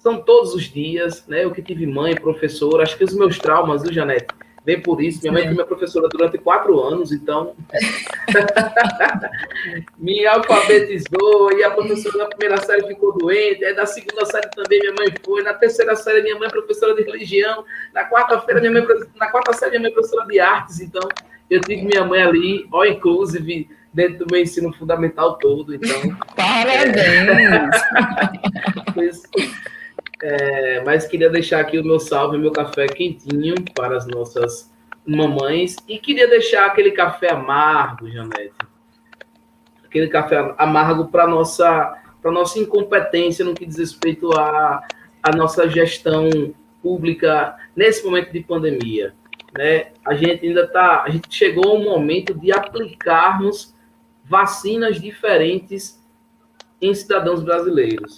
são 0.00 0.20
todos 0.20 0.54
os 0.54 0.64
dias, 0.64 1.24
né? 1.28 1.44
Eu 1.44 1.52
que 1.52 1.62
tive 1.62 1.86
mãe, 1.86 2.14
professora, 2.14 2.82
acho 2.82 2.96
que 2.96 3.04
os 3.04 3.14
meus 3.14 3.38
traumas, 3.38 3.82
viu, 3.82 3.92
Janete? 3.92 4.34
Vem 4.64 4.80
por 4.80 5.02
isso. 5.02 5.20
Minha 5.20 5.32
mãe 5.32 5.42
foi 5.44 5.52
minha 5.52 5.66
professora 5.66 6.08
durante 6.08 6.38
quatro 6.38 6.80
anos, 6.80 7.12
então. 7.12 7.54
me 9.98 10.26
alfabetizou, 10.26 11.52
e 11.52 11.62
a 11.62 11.70
professora 11.70 12.18
da 12.18 12.26
primeira 12.26 12.60
série 12.62 12.86
ficou 12.86 13.16
doente, 13.16 13.64
aí 13.64 13.74
da 13.74 13.86
segunda 13.86 14.24
série 14.26 14.50
também 14.50 14.80
minha 14.80 14.94
mãe 14.94 15.08
foi, 15.24 15.42
na 15.42 15.54
terceira 15.54 15.94
série 15.96 16.22
minha 16.22 16.38
mãe 16.38 16.48
é 16.48 16.50
professora 16.50 16.94
de 16.94 17.02
religião, 17.02 17.64
na 17.92 18.08
quarta-feira 18.08 18.60
minha 18.60 18.72
mãe 18.72 18.86
na 19.16 19.30
quarta 19.30 19.52
série 19.52 19.72
minha 19.72 19.82
mãe 19.82 19.90
é 19.90 19.94
professora 19.94 20.26
de 20.26 20.40
artes, 20.40 20.80
então 20.80 21.06
eu 21.48 21.60
tive 21.60 21.82
minha 21.82 22.04
mãe 22.04 22.22
ali, 22.22 22.66
ó, 22.72 22.84
inclusive, 22.84 23.68
dentro 23.92 24.24
do 24.24 24.32
meu 24.32 24.42
ensino 24.42 24.72
fundamental 24.72 25.36
todo, 25.38 25.74
então. 25.74 26.00
Parabéns! 26.36 27.82
É, 28.96 29.79
é, 30.22 30.82
mas 30.84 31.06
queria 31.06 31.30
deixar 31.30 31.60
aqui 31.60 31.78
o 31.78 31.84
meu 31.84 31.98
salve, 31.98 32.36
meu 32.36 32.52
café 32.52 32.86
quentinho 32.86 33.54
para 33.74 33.96
as 33.96 34.06
nossas 34.06 34.70
mamães. 35.06 35.76
E 35.88 35.98
queria 35.98 36.28
deixar 36.28 36.66
aquele 36.66 36.90
café 36.92 37.32
amargo, 37.32 38.10
Janete. 38.10 38.52
Aquele 39.84 40.08
café 40.08 40.54
amargo 40.58 41.08
para 41.08 41.26
nossa 41.26 41.96
para 42.20 42.30
nossa 42.30 42.58
incompetência 42.58 43.42
no 43.42 43.54
que 43.54 43.64
diz 43.64 43.78
respeito 43.78 44.30
à, 44.38 44.86
à 45.22 45.34
nossa 45.34 45.66
gestão 45.66 46.28
pública 46.82 47.56
nesse 47.74 48.04
momento 48.04 48.30
de 48.30 48.40
pandemia. 48.40 49.14
Né? 49.56 49.92
A 50.04 50.14
gente 50.14 50.46
ainda 50.46 50.64
está, 50.64 51.02
a 51.02 51.08
gente 51.08 51.34
chegou 51.34 51.66
ao 51.66 51.78
momento 51.78 52.34
de 52.34 52.52
aplicarmos 52.52 53.74
vacinas 54.22 55.00
diferentes 55.00 55.98
em 56.80 56.92
cidadãos 56.94 57.42
brasileiros. 57.42 58.16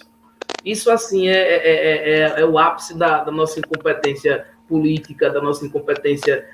Isso, 0.63 0.89
assim, 0.89 1.27
é, 1.27 1.33
é, 1.33 2.21
é, 2.21 2.41
é, 2.41 2.45
o 2.45 2.57
ápice 2.57 2.97
da, 2.97 3.23
da, 3.23 3.31
nossa 3.31 3.59
incompetência 3.59 4.45
política, 4.67 5.29
da 5.29 5.41
nossa 5.41 5.65
incompetência 5.65 6.45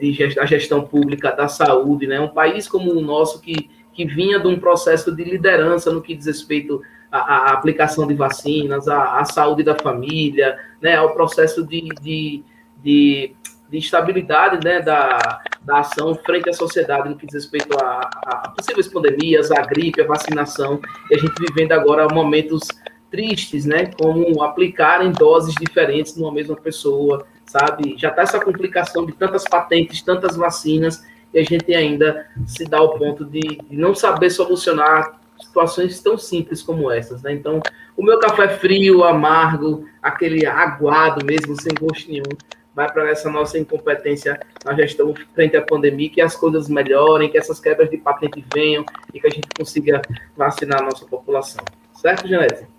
de 0.00 0.12
gest, 0.12 0.36
da 0.36 0.46
gestão 0.46 0.82
pública, 0.82 1.30
da 1.30 1.46
saúde, 1.46 2.06
né? 2.06 2.18
Um 2.18 2.28
país 2.28 2.66
como 2.66 2.90
o 2.92 3.02
nosso, 3.02 3.40
que, 3.40 3.68
que 3.92 4.04
vinha 4.04 4.38
de 4.38 4.46
um 4.46 4.60
processo 4.60 5.14
de 5.14 5.24
liderança 5.24 5.92
no 5.92 6.00
que 6.00 6.14
diz 6.14 6.26
respeito 6.26 6.80
à, 7.10 7.18
à 7.18 7.52
aplicação 7.52 8.06
de 8.06 8.14
vacinas, 8.14 8.86
à, 8.86 9.18
à, 9.18 9.24
saúde 9.24 9.62
da 9.62 9.74
família, 9.74 10.56
né? 10.80 10.96
ao 10.96 11.12
processo 11.14 11.66
de, 11.66 11.88
de, 12.00 12.44
de, 12.82 13.32
de 13.68 13.78
estabilidade 13.78 14.64
né? 14.64 14.80
da, 14.80 15.40
da 15.60 15.80
ação 15.80 16.14
frente 16.14 16.48
à 16.48 16.52
sociedade 16.52 17.08
no 17.08 17.16
que 17.16 17.26
diz 17.26 17.34
respeito 17.34 17.76
a, 17.82 18.08
a 18.24 18.50
possíveis 18.50 18.86
pandemias, 18.86 19.50
a 19.50 19.62
gripe, 19.62 20.00
a 20.00 20.06
vacinação, 20.06 20.80
e 21.10 21.16
a 21.16 21.18
gente 21.18 21.34
vivendo 21.40 21.72
agora 21.72 22.06
momentos 22.06 22.68
tristes, 23.10 23.64
né? 23.64 23.90
Como 23.98 24.42
aplicar 24.42 25.04
em 25.04 25.12
doses 25.12 25.54
diferentes 25.54 26.16
numa 26.16 26.32
mesma 26.32 26.56
pessoa, 26.56 27.26
sabe? 27.46 27.94
Já 27.98 28.10
está 28.10 28.22
essa 28.22 28.40
complicação 28.40 29.06
de 29.06 29.12
tantas 29.12 29.44
patentes, 29.44 30.02
tantas 30.02 30.36
vacinas, 30.36 31.04
e 31.32 31.38
a 31.38 31.44
gente 31.44 31.74
ainda 31.74 32.26
se 32.46 32.64
dá 32.64 32.78
ao 32.78 32.98
ponto 32.98 33.24
de, 33.24 33.40
de 33.40 33.76
não 33.76 33.94
saber 33.94 34.30
solucionar 34.30 35.18
situações 35.40 36.00
tão 36.00 36.18
simples 36.18 36.62
como 36.62 36.90
essas, 36.90 37.22
né? 37.22 37.32
Então, 37.32 37.60
o 37.96 38.02
meu 38.02 38.18
café 38.18 38.48
frio, 38.48 39.04
amargo, 39.04 39.88
aquele 40.02 40.46
aguado 40.46 41.24
mesmo, 41.24 41.60
sem 41.60 41.72
gosto 41.80 42.10
nenhum, 42.10 42.36
vai 42.74 42.90
para 42.92 43.10
essa 43.10 43.28
nossa 43.30 43.58
incompetência 43.58 44.38
na 44.64 44.72
gestão 44.74 45.12
frente 45.34 45.56
à 45.56 45.62
pandemia, 45.62 46.10
que 46.10 46.20
as 46.20 46.36
coisas 46.36 46.68
melhorem, 46.68 47.30
que 47.30 47.38
essas 47.38 47.58
quebras 47.58 47.90
de 47.90 47.96
patente 47.96 48.44
venham 48.54 48.84
e 49.12 49.20
que 49.20 49.26
a 49.26 49.30
gente 49.30 49.48
consiga 49.56 50.00
vacinar 50.36 50.80
a 50.80 50.84
nossa 50.84 51.04
população. 51.04 51.64
Certo, 51.92 52.28
Janete? 52.28 52.77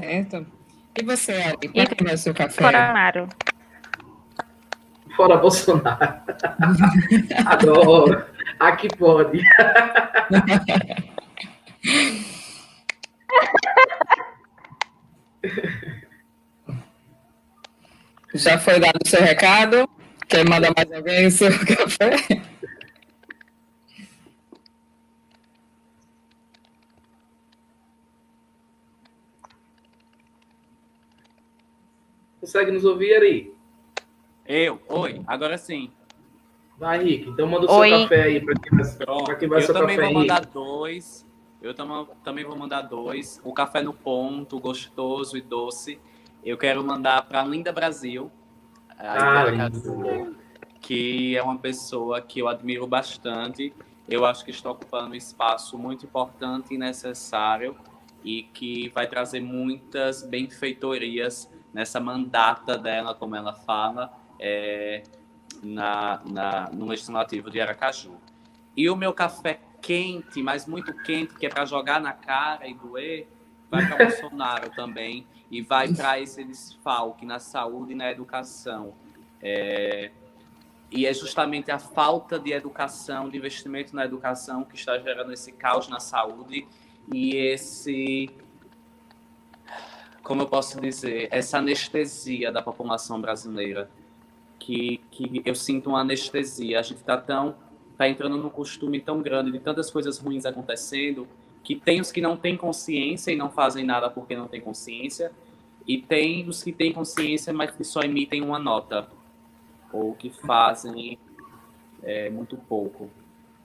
Certo. 0.00 0.46
E 1.00 1.04
você, 1.04 1.32
Elbi, 1.32 1.68
para 1.68 1.86
quem 1.86 2.08
é 2.08 2.14
o 2.14 2.18
seu 2.18 2.34
café? 2.34 2.62
Bolsonaro. 2.62 3.28
Fora 5.16 5.36
Bolsonaro. 5.36 6.14
Adoro. 7.46 8.24
Aqui 8.60 8.88
pode. 8.96 9.40
Já 18.34 18.58
foi 18.58 18.80
dado 18.80 18.98
o 19.04 19.08
seu 19.08 19.20
recado? 19.20 19.88
Quer 20.28 20.48
mandar 20.48 20.72
mais 20.76 20.92
alguém 20.92 21.26
o 21.26 21.30
seu 21.30 21.50
café? 21.66 22.42
Consegue 32.54 32.70
nos 32.70 32.84
ouvir, 32.84 33.16
Ari? 33.16 33.52
Eu? 34.46 34.80
Oi, 34.88 35.20
agora 35.26 35.58
sim. 35.58 35.90
Vai, 36.78 37.02
Rick. 37.02 37.30
Então 37.30 37.48
manda 37.48 37.66
o 37.66 37.68
seu 37.68 37.78
Oi. 37.78 37.90
café 37.90 38.22
aí 38.22 38.40
para 38.40 38.54
quem 38.54 38.78
vai, 38.78 39.24
pra 39.24 39.34
quem 39.34 39.48
vai 39.48 39.64
Eu 39.64 39.72
também 39.72 39.98
vou 39.98 40.12
mandar 40.12 40.46
dois. 40.46 41.26
Eu 41.60 41.74
tam, 41.74 42.06
também 42.22 42.44
vou 42.44 42.56
mandar 42.56 42.82
dois. 42.82 43.40
O 43.42 43.52
café 43.52 43.82
no 43.82 43.92
ponto, 43.92 44.60
gostoso 44.60 45.36
e 45.36 45.40
doce. 45.40 45.98
Eu 46.44 46.56
quero 46.56 46.84
mandar 46.84 47.22
para 47.22 47.42
Linda 47.44 47.72
Brasil. 47.72 48.30
Ah, 48.96 49.46
que 50.80 51.36
é 51.36 51.42
uma 51.42 51.58
pessoa 51.58 52.20
que 52.20 52.38
eu 52.38 52.46
admiro 52.46 52.86
bastante. 52.86 53.74
Eu 54.08 54.24
acho 54.24 54.44
que 54.44 54.52
está 54.52 54.70
ocupando 54.70 55.10
um 55.10 55.16
espaço 55.16 55.76
muito 55.76 56.06
importante 56.06 56.72
e 56.72 56.78
necessário 56.78 57.76
e 58.22 58.44
que 58.44 58.90
vai 58.90 59.08
trazer 59.08 59.40
muitas 59.40 60.22
benfeitorias 60.22 61.50
nessa 61.74 61.98
mandata 61.98 62.78
dela, 62.78 63.14
como 63.14 63.34
ela 63.34 63.52
fala, 63.52 64.16
é, 64.38 65.02
na, 65.60 66.22
na, 66.24 66.70
no 66.70 66.86
legislativo 66.86 67.50
de 67.50 67.60
Aracaju. 67.60 68.16
E 68.76 68.88
o 68.88 68.96
meu 68.96 69.12
café 69.12 69.60
quente, 69.82 70.40
mas 70.40 70.66
muito 70.66 70.94
quente, 71.02 71.34
que 71.34 71.44
é 71.44 71.48
para 71.48 71.64
jogar 71.64 72.00
na 72.00 72.12
cara 72.12 72.66
e 72.68 72.74
doer, 72.74 73.28
vai 73.68 73.86
para 73.86 73.98
Bolsonaro 74.06 74.70
também 74.70 75.26
e 75.50 75.60
vai 75.60 75.92
para 75.92 76.20
esse 76.20 76.44
desfalque 76.44 77.26
na 77.26 77.40
saúde 77.40 77.92
e 77.92 77.94
na 77.96 78.10
educação. 78.10 78.94
É, 79.42 80.12
e 80.90 81.06
é 81.06 81.12
justamente 81.12 81.72
a 81.72 81.78
falta 81.78 82.38
de 82.38 82.52
educação, 82.52 83.28
de 83.28 83.36
investimento 83.36 83.96
na 83.96 84.04
educação, 84.04 84.64
que 84.64 84.76
está 84.76 84.96
gerando 84.98 85.32
esse 85.32 85.50
caos 85.50 85.88
na 85.88 85.98
saúde 85.98 86.66
e 87.12 87.36
esse 87.36 88.30
como 90.24 90.42
eu 90.42 90.46
posso 90.48 90.80
dizer, 90.80 91.28
essa 91.30 91.58
anestesia 91.58 92.50
da 92.50 92.62
população 92.62 93.20
brasileira, 93.20 93.88
que, 94.58 95.00
que 95.10 95.42
eu 95.44 95.54
sinto 95.54 95.90
uma 95.90 96.00
anestesia. 96.00 96.80
A 96.80 96.82
gente 96.82 96.98
está 96.98 97.16
tão, 97.16 97.54
tá 97.96 98.08
entrando 98.08 98.36
num 98.36 98.48
costume 98.48 99.00
tão 99.00 99.20
grande 99.20 99.52
de 99.52 99.60
tantas 99.60 99.90
coisas 99.90 100.18
ruins 100.18 100.46
acontecendo 100.46 101.28
que 101.62 101.74
tem 101.74 102.00
os 102.00 102.12
que 102.12 102.20
não 102.20 102.36
têm 102.36 102.56
consciência 102.56 103.32
e 103.32 103.36
não 103.36 103.50
fazem 103.50 103.84
nada 103.84 104.10
porque 104.10 104.36
não 104.36 104.46
têm 104.46 104.60
consciência, 104.60 105.32
e 105.86 106.00
tem 106.00 106.46
os 106.46 106.62
que 106.62 106.72
têm 106.72 106.92
consciência, 106.92 107.52
mas 107.52 107.70
que 107.70 107.82
só 107.82 108.02
emitem 108.02 108.42
uma 108.42 108.58
nota, 108.58 109.08
ou 109.90 110.14
que 110.14 110.28
fazem 110.28 111.18
é, 112.02 112.28
muito 112.28 112.56
pouco. 112.56 113.10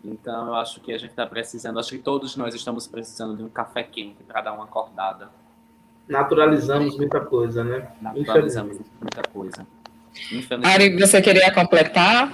Então, 0.04 0.48
eu 0.48 0.56
acho 0.56 0.80
que 0.80 0.94
a 0.94 0.98
gente 0.98 1.12
está 1.12 1.26
precisando, 1.26 1.78
acho 1.78 1.90
que 1.90 1.98
todos 1.98 2.38
nós 2.38 2.56
estamos 2.56 2.88
precisando 2.88 3.36
de 3.36 3.44
um 3.44 3.50
café 3.50 3.84
quente 3.84 4.24
para 4.24 4.42
dar 4.42 4.54
uma 4.54 4.64
acordada. 4.64 5.30
Naturalizamos 6.10 6.98
muita 6.98 7.20
coisa, 7.20 7.64
né? 7.64 7.88
Naturalizamos 8.02 8.80
muita 9.00 9.22
coisa. 9.32 9.68
Ari, 10.64 10.98
você 10.98 11.22
queria 11.22 11.54
completar? 11.54 12.34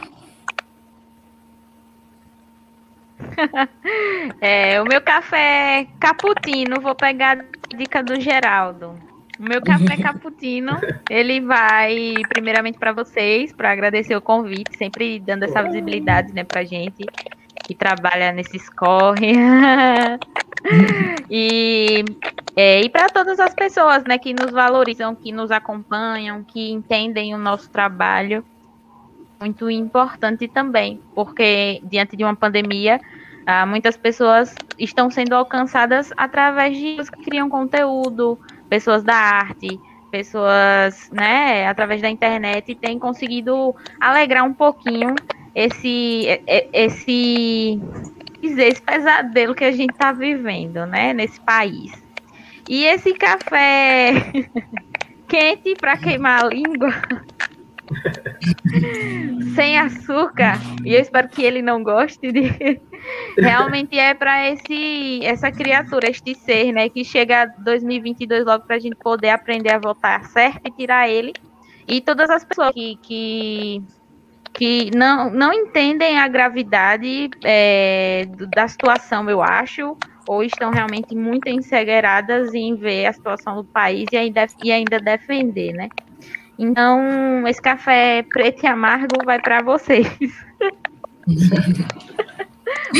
é, 4.39 4.81
o 4.81 4.85
meu 4.85 5.01
café 5.01 5.81
é 5.81 5.87
cappuccino, 5.99 6.79
vou 6.79 6.95
pegar 6.95 7.37
a 7.37 7.75
dica 7.75 8.01
do 8.01 8.19
Geraldo. 8.19 8.97
O 9.37 9.43
meu 9.43 9.61
café 9.61 9.97
cappuccino, 10.01 10.79
ele 11.09 11.41
vai 11.41 12.13
primeiramente 12.29 12.79
para 12.79 12.93
vocês, 12.93 13.51
para 13.51 13.71
agradecer 13.71 14.15
o 14.15 14.21
convite, 14.21 14.77
sempre 14.77 15.19
dando 15.19 15.43
essa 15.43 15.61
visibilidade, 15.61 16.33
né, 16.33 16.45
pra 16.45 16.63
gente 16.63 17.05
que 17.63 17.75
trabalha 17.75 18.31
nesses 18.31 18.69
corre. 18.69 19.33
e 21.29 22.03
é, 22.55 22.81
e 22.81 22.89
para 22.89 23.09
todas 23.09 23.37
as 23.39 23.53
pessoas, 23.53 24.05
né, 24.05 24.17
que 24.17 24.33
nos 24.33 24.51
valorizam, 24.51 25.13
que 25.13 25.31
nos 25.31 25.51
acompanham, 25.51 26.41
que 26.41 26.71
entendem 26.71 27.35
o 27.35 27.37
nosso 27.37 27.69
trabalho, 27.69 28.45
muito 29.39 29.69
importante 29.69 30.47
também, 30.47 31.01
porque 31.13 31.81
diante 31.83 32.15
de 32.15 32.23
uma 32.23 32.35
pandemia, 32.35 33.01
ah, 33.45 33.65
muitas 33.65 33.97
pessoas 33.97 34.55
estão 34.79 35.11
sendo 35.11 35.35
alcançadas 35.35 36.13
através 36.15 36.77
de 36.77 36.91
pessoas 36.91 37.09
que 37.09 37.23
criam 37.23 37.49
conteúdo, 37.49 38.39
pessoas 38.69 39.03
da 39.03 39.15
arte, 39.15 39.77
pessoas, 40.09 41.09
né, 41.11 41.67
através 41.67 42.01
da 42.01 42.09
internet, 42.09 42.71
e 42.71 42.75
têm 42.75 42.97
conseguido 42.97 43.75
alegrar 43.99 44.45
um 44.45 44.53
pouquinho 44.53 45.13
esse, 45.55 46.27
esse, 46.73 47.81
esse 48.43 48.81
pesadelo 48.81 49.55
que 49.55 49.63
a 49.63 49.71
gente 49.71 49.91
está 49.91 50.11
vivendo, 50.11 50.85
né, 50.85 51.13
nesse 51.13 51.39
país. 51.39 51.91
E 52.67 52.83
esse 52.83 53.13
café 53.13 54.33
quente 55.27 55.75
para 55.75 55.97
queimar 55.97 56.43
a 56.43 56.47
língua 56.47 56.93
sem 59.55 59.77
açúcar, 59.77 60.59
e 60.83 60.93
eu 60.93 61.01
espero 61.01 61.29
que 61.29 61.43
ele 61.43 61.61
não 61.61 61.83
goste 61.83 62.31
de. 62.31 62.81
Realmente 63.37 63.99
é 63.99 64.15
para 64.15 64.49
esse 64.49 65.23
essa 65.23 65.51
criatura, 65.51 66.09
este 66.09 66.33
ser, 66.33 66.71
né, 66.71 66.89
que 66.89 67.03
chega 67.03 67.53
2022 67.59 68.43
logo 68.45 68.65
para 68.65 68.77
a 68.77 68.79
gente 68.79 68.95
poder 68.95 69.29
aprender 69.29 69.71
a 69.71 69.77
votar 69.77 70.25
certo 70.25 70.61
e 70.65 70.71
tirar 70.71 71.07
ele. 71.07 71.33
E 71.87 72.01
todas 72.01 72.31
as 72.31 72.43
pessoas 72.43 72.71
que, 72.71 72.97
que, 73.03 73.83
que 74.55 74.89
não, 74.95 75.29
não 75.29 75.53
entendem 75.53 76.17
a 76.17 76.27
gravidade 76.27 77.29
é, 77.43 78.25
da 78.55 78.67
situação, 78.67 79.29
eu 79.29 79.41
acho, 79.43 79.97
ou 80.27 80.43
estão 80.43 80.71
realmente 80.71 81.13
muito 81.13 81.47
encegueiradas 81.49 82.53
em 82.53 82.75
ver 82.75 83.05
a 83.05 83.13
situação 83.13 83.57
do 83.57 83.63
país 83.65 84.07
e 84.11 84.17
ainda, 84.17 84.47
e 84.63 84.71
ainda 84.71 84.99
defender, 84.99 85.73
né? 85.73 85.89
Então, 86.57 87.45
esse 87.47 87.61
café 87.61 88.23
preto 88.23 88.63
e 88.63 88.67
amargo 88.67 89.23
vai 89.25 89.39
para 89.41 89.61
vocês. 89.61 90.07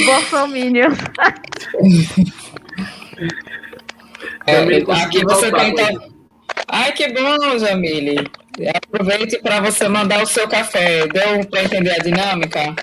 Bolsominions. 0.06 0.98
É, 4.46 4.60
aqui 5.04 5.24
você 5.24 5.52
tenta. 5.52 5.90
Ai, 6.68 6.92
que 6.92 7.14
bom, 7.14 7.58
Jamile. 7.58 8.30
Aproveite 8.86 9.38
para 9.40 9.60
você 9.60 9.88
mandar 9.88 10.24
o 10.24 10.28
seu 10.28 10.48
café. 10.48 11.08
Deu 11.08 11.46
para 11.46 11.64
entender 11.64 11.92
a 11.92 11.98
dinâmica? 11.98 12.76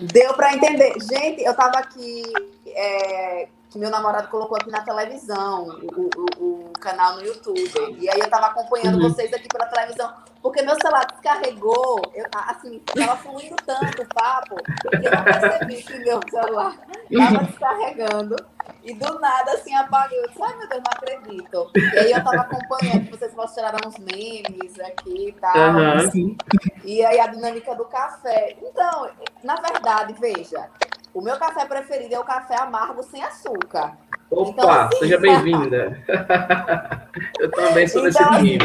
Deu 0.00 0.34
para 0.34 0.54
entender. 0.54 0.94
Gente, 1.00 1.42
eu 1.44 1.52
estava 1.52 1.78
aqui 1.78 2.22
é, 2.66 3.48
que 3.70 3.78
meu 3.78 3.90
namorado 3.90 4.28
colocou 4.28 4.56
aqui 4.56 4.70
na 4.70 4.82
televisão, 4.82 5.68
o, 5.82 6.10
o, 6.16 6.68
o 6.68 6.72
canal 6.80 7.16
no 7.16 7.24
YouTube. 7.24 7.96
E 8.00 8.08
aí 8.08 8.18
eu 8.18 8.28
tava 8.28 8.46
acompanhando 8.46 8.96
uhum. 8.96 9.08
vocês 9.08 9.32
aqui 9.32 9.48
pela 9.48 9.66
televisão, 9.66 10.12
porque 10.46 10.62
meu 10.62 10.76
celular 10.76 11.04
descarregou, 11.06 12.00
eu, 12.14 12.24
assim, 12.32 12.78
tava 12.78 13.16
fluindo 13.16 13.56
tanto 13.66 14.02
o 14.02 14.06
papo, 14.14 14.54
que 14.54 15.04
eu 15.04 15.10
não 15.10 15.24
percebi 15.24 15.82
que 15.82 15.98
meu 15.98 16.20
celular 16.30 16.76
tava 17.12 17.44
descarregando. 17.44 18.36
E 18.84 18.94
do 18.94 19.18
nada, 19.18 19.54
assim, 19.54 19.74
apagou. 19.74 20.16
Eu 20.16 20.28
disse, 20.28 20.40
ai 20.40 20.56
meu 20.56 20.68
Deus, 20.68 20.82
não 20.84 20.92
acredito. 20.92 21.70
E 21.74 21.98
aí 21.98 22.12
eu 22.12 22.22
tava 22.22 22.42
acompanhando, 22.42 23.10
vocês 23.10 23.34
mostraram 23.34 23.88
uns 23.88 23.98
memes 23.98 24.78
aqui 24.78 25.30
e 25.30 25.32
tal. 25.32 25.56
Uhum. 25.56 26.36
E 26.84 27.04
aí 27.04 27.18
a 27.18 27.26
dinâmica 27.26 27.74
do 27.74 27.84
café. 27.86 28.56
Então, 28.62 29.10
na 29.42 29.56
verdade, 29.56 30.14
veja, 30.20 30.68
o 31.12 31.20
meu 31.20 31.36
café 31.38 31.64
preferido 31.64 32.14
é 32.14 32.20
o 32.20 32.24
café 32.24 32.56
amargo 32.60 33.02
sem 33.02 33.20
açúcar. 33.20 33.96
Opa, 34.30 34.50
então, 34.50 34.70
assim, 34.70 34.98
seja 34.98 35.18
bem-vinda. 35.18 36.04
Eu 37.40 37.50
também 37.50 37.88
sou 37.88 38.02
desse 38.04 38.22
então, 38.22 38.38
time. 38.38 38.58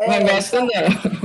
É, 0.00 0.08
não 0.08 0.26
gosto 0.26 0.56
não. 0.60 1.20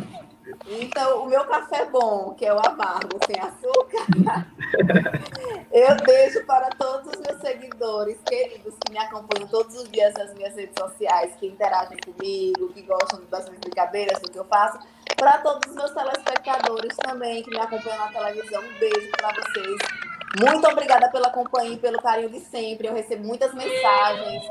Então, 0.67 1.23
o 1.23 1.27
meu 1.27 1.45
café 1.45 1.85
bom, 1.85 2.33
que 2.33 2.45
é 2.45 2.53
o 2.53 2.59
amargo 2.59 3.19
sem 3.25 3.39
açúcar, 3.39 4.05
eu 5.71 5.95
deixo 5.97 6.43
para 6.45 6.69
todos 6.71 7.13
os 7.13 7.21
meus 7.21 7.39
seguidores 7.39 8.17
queridos 8.25 8.73
que 8.83 8.91
me 8.91 8.97
acompanham 8.97 9.47
todos 9.47 9.75
os 9.75 9.89
dias 9.91 10.13
nas 10.15 10.33
minhas 10.33 10.55
redes 10.55 10.73
sociais, 10.77 11.33
que 11.39 11.47
interagem 11.47 11.97
comigo, 11.99 12.73
que 12.73 12.81
gostam 12.81 13.21
das 13.29 13.45
minhas 13.45 13.61
brincadeiras, 13.61 14.19
do 14.19 14.29
que 14.29 14.39
eu 14.39 14.45
faço. 14.45 14.79
Para 15.15 15.37
todos 15.37 15.69
os 15.69 15.75
meus 15.75 15.91
telespectadores 15.91 16.97
também 16.97 17.43
que 17.43 17.51
me 17.51 17.59
acompanham 17.59 17.99
na 17.99 18.11
televisão, 18.11 18.61
um 18.61 18.79
beijo 18.79 19.11
para 19.11 19.29
vocês. 19.33 20.14
Muito 20.39 20.67
obrigada 20.67 21.09
pela 21.09 21.29
companhia 21.29 21.73
e 21.73 21.77
pelo 21.77 22.01
carinho 22.01 22.29
de 22.29 22.41
sempre. 22.41 22.87
Eu 22.87 22.93
recebo 22.93 23.25
muitas 23.25 23.53
mensagens, 23.53 24.43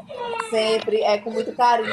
sempre, 0.49 1.03
é 1.03 1.19
com 1.19 1.31
muito 1.31 1.55
carinho, 1.55 1.89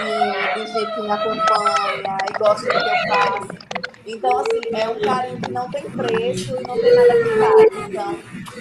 de 0.55 0.65
gente 0.67 0.95
que 0.95 1.01
me 1.01 1.11
acompanha 1.11 2.17
e 2.29 2.37
gosta 2.37 2.65
do 2.65 2.69
que 2.69 2.89
eu 2.89 3.15
faço. 3.15 3.71
Então, 4.05 4.37
assim, 4.39 4.61
é 4.73 4.89
um 4.89 4.99
carinho 5.01 5.41
que 5.41 5.51
não 5.51 5.69
tem 5.69 5.83
preço 5.91 6.55
e 6.55 6.67
não 6.67 6.79
tem 6.79 6.95
nada 6.95 7.13
que 7.13 7.29
pague. 7.39 7.89
Então, 7.89 8.19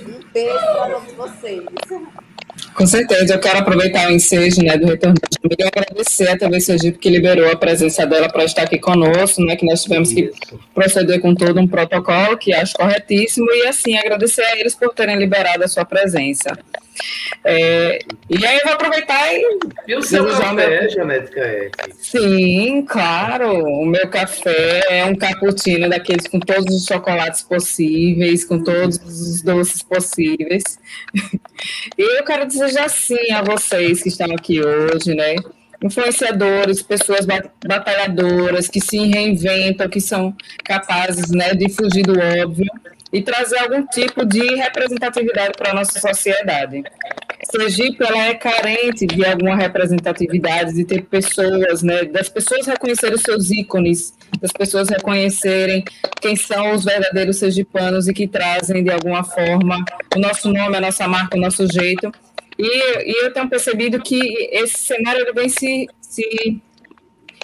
um 0.09 0.33
beijo 0.33 0.59
para 0.59 0.91
todos 0.91 1.13
vocês. 1.15 1.65
Com 2.75 2.87
certeza, 2.87 3.35
eu 3.35 3.39
quero 3.39 3.59
aproveitar 3.59 4.09
o 4.09 4.13
ensejo 4.13 4.63
né, 4.63 4.77
do 4.79 4.87
retorno 4.87 5.15
da 5.15 5.29
família 5.41 5.65
e 5.65 5.81
agradecer 5.81 6.29
a 6.29 6.39
TV 6.39 6.61
Sergipe 6.61 6.99
que 6.99 7.11
liberou 7.11 7.51
a 7.51 7.57
presença 7.57 8.07
dela 8.07 8.29
para 8.29 8.45
estar 8.45 8.63
aqui 8.63 8.79
conosco, 8.79 9.45
né, 9.45 9.57
que 9.57 9.67
nós 9.67 9.83
tivemos 9.83 10.13
que 10.13 10.31
proceder 10.75 11.21
com 11.21 11.35
todo 11.35 11.61
um 11.61 11.67
protocolo, 11.67 12.39
que 12.39 12.55
acho 12.55 12.75
corretíssimo, 12.75 13.51
e 13.51 13.67
assim, 13.67 13.97
agradecer 13.97 14.43
a 14.43 14.59
eles 14.59 14.75
por 14.75 14.95
terem 14.95 15.17
liberado 15.17 15.65
a 15.65 15.69
sua 15.69 15.85
presença. 15.85 16.57
É, 17.43 18.01
e 18.29 18.47
aí 18.47 18.59
eu 18.59 18.65
vou 18.65 18.75
aproveitar 18.75 19.33
e. 19.33 19.59
E 19.89 19.95
o 19.97 20.03
seu 20.03 20.27
café. 20.27 20.89
Janete 20.89 21.31
Caete? 21.31 21.95
Sim, 21.99 22.85
claro. 22.87 23.65
O 23.65 23.87
meu 23.87 24.09
café 24.09 24.83
é 24.89 25.05
um 25.05 25.15
cappuccino 25.15 25.89
daqueles 25.89 26.27
com 26.27 26.39
todos 26.39 26.75
os 26.75 26.85
chocolates 26.85 27.43
possíveis, 27.43 28.45
com 28.45 28.63
todos 28.63 28.99
os 28.99 29.43
doces 29.43 29.83
possíveis. 29.83 30.63
E 31.97 32.19
eu 32.19 32.25
quero 32.25 32.47
desejar 32.47 32.89
sim 32.89 33.33
a 33.33 33.43
vocês 33.43 34.03
que 34.03 34.09
estão 34.09 34.31
aqui 34.33 34.61
hoje, 34.63 35.15
né? 35.15 35.37
Influenciadores, 35.83 36.83
pessoas 36.83 37.27
batalhadoras 37.67 38.69
que 38.69 38.81
se 38.81 38.99
reinventam, 38.99 39.89
que 39.89 40.01
são 40.01 40.35
capazes 40.63 41.31
né, 41.31 41.55
de 41.55 41.71
fugir 41.71 42.03
do 42.03 42.13
óbvio 42.13 42.71
e 43.13 43.23
trazer 43.23 43.59
algum 43.59 43.85
tipo 43.87 44.25
de 44.25 44.55
representatividade 44.55 45.53
para 45.57 45.71
a 45.73 45.75
nossa 45.75 45.99
sociedade. 45.99 46.83
Sergipe 47.51 48.05
ela 48.05 48.27
é 48.27 48.35
carente 48.35 49.07
de 49.07 49.25
alguma 49.25 49.57
representatividade, 49.57 50.75
de 50.75 50.85
ter 50.85 51.03
pessoas, 51.03 51.83
né, 51.83 52.05
das 52.05 52.29
pessoas 52.29 52.67
reconhecerem 52.67 53.15
os 53.15 53.23
seus 53.23 53.51
ícones, 53.51 54.15
das 54.41 54.53
pessoas 54.53 54.89
reconhecerem 54.89 55.83
quem 56.21 56.37
são 56.37 56.75
os 56.75 56.85
verdadeiros 56.85 57.39
sergipanos 57.39 58.07
e 58.07 58.13
que 58.13 58.29
trazem 58.29 58.85
de 58.85 58.91
alguma 58.91 59.25
forma 59.25 59.85
o 60.15 60.19
nosso 60.19 60.53
nome, 60.53 60.77
a 60.77 60.81
nossa 60.81 61.09
marca, 61.09 61.37
o 61.37 61.41
nosso 61.41 61.67
jeito. 61.73 62.13
E, 62.59 63.11
e 63.11 63.25
eu 63.25 63.33
tenho 63.33 63.49
percebido 63.49 64.01
que 64.01 64.21
esse 64.53 64.79
cenário 64.79 65.33
vem 65.35 65.49
se, 65.49 65.89
se 66.01 66.61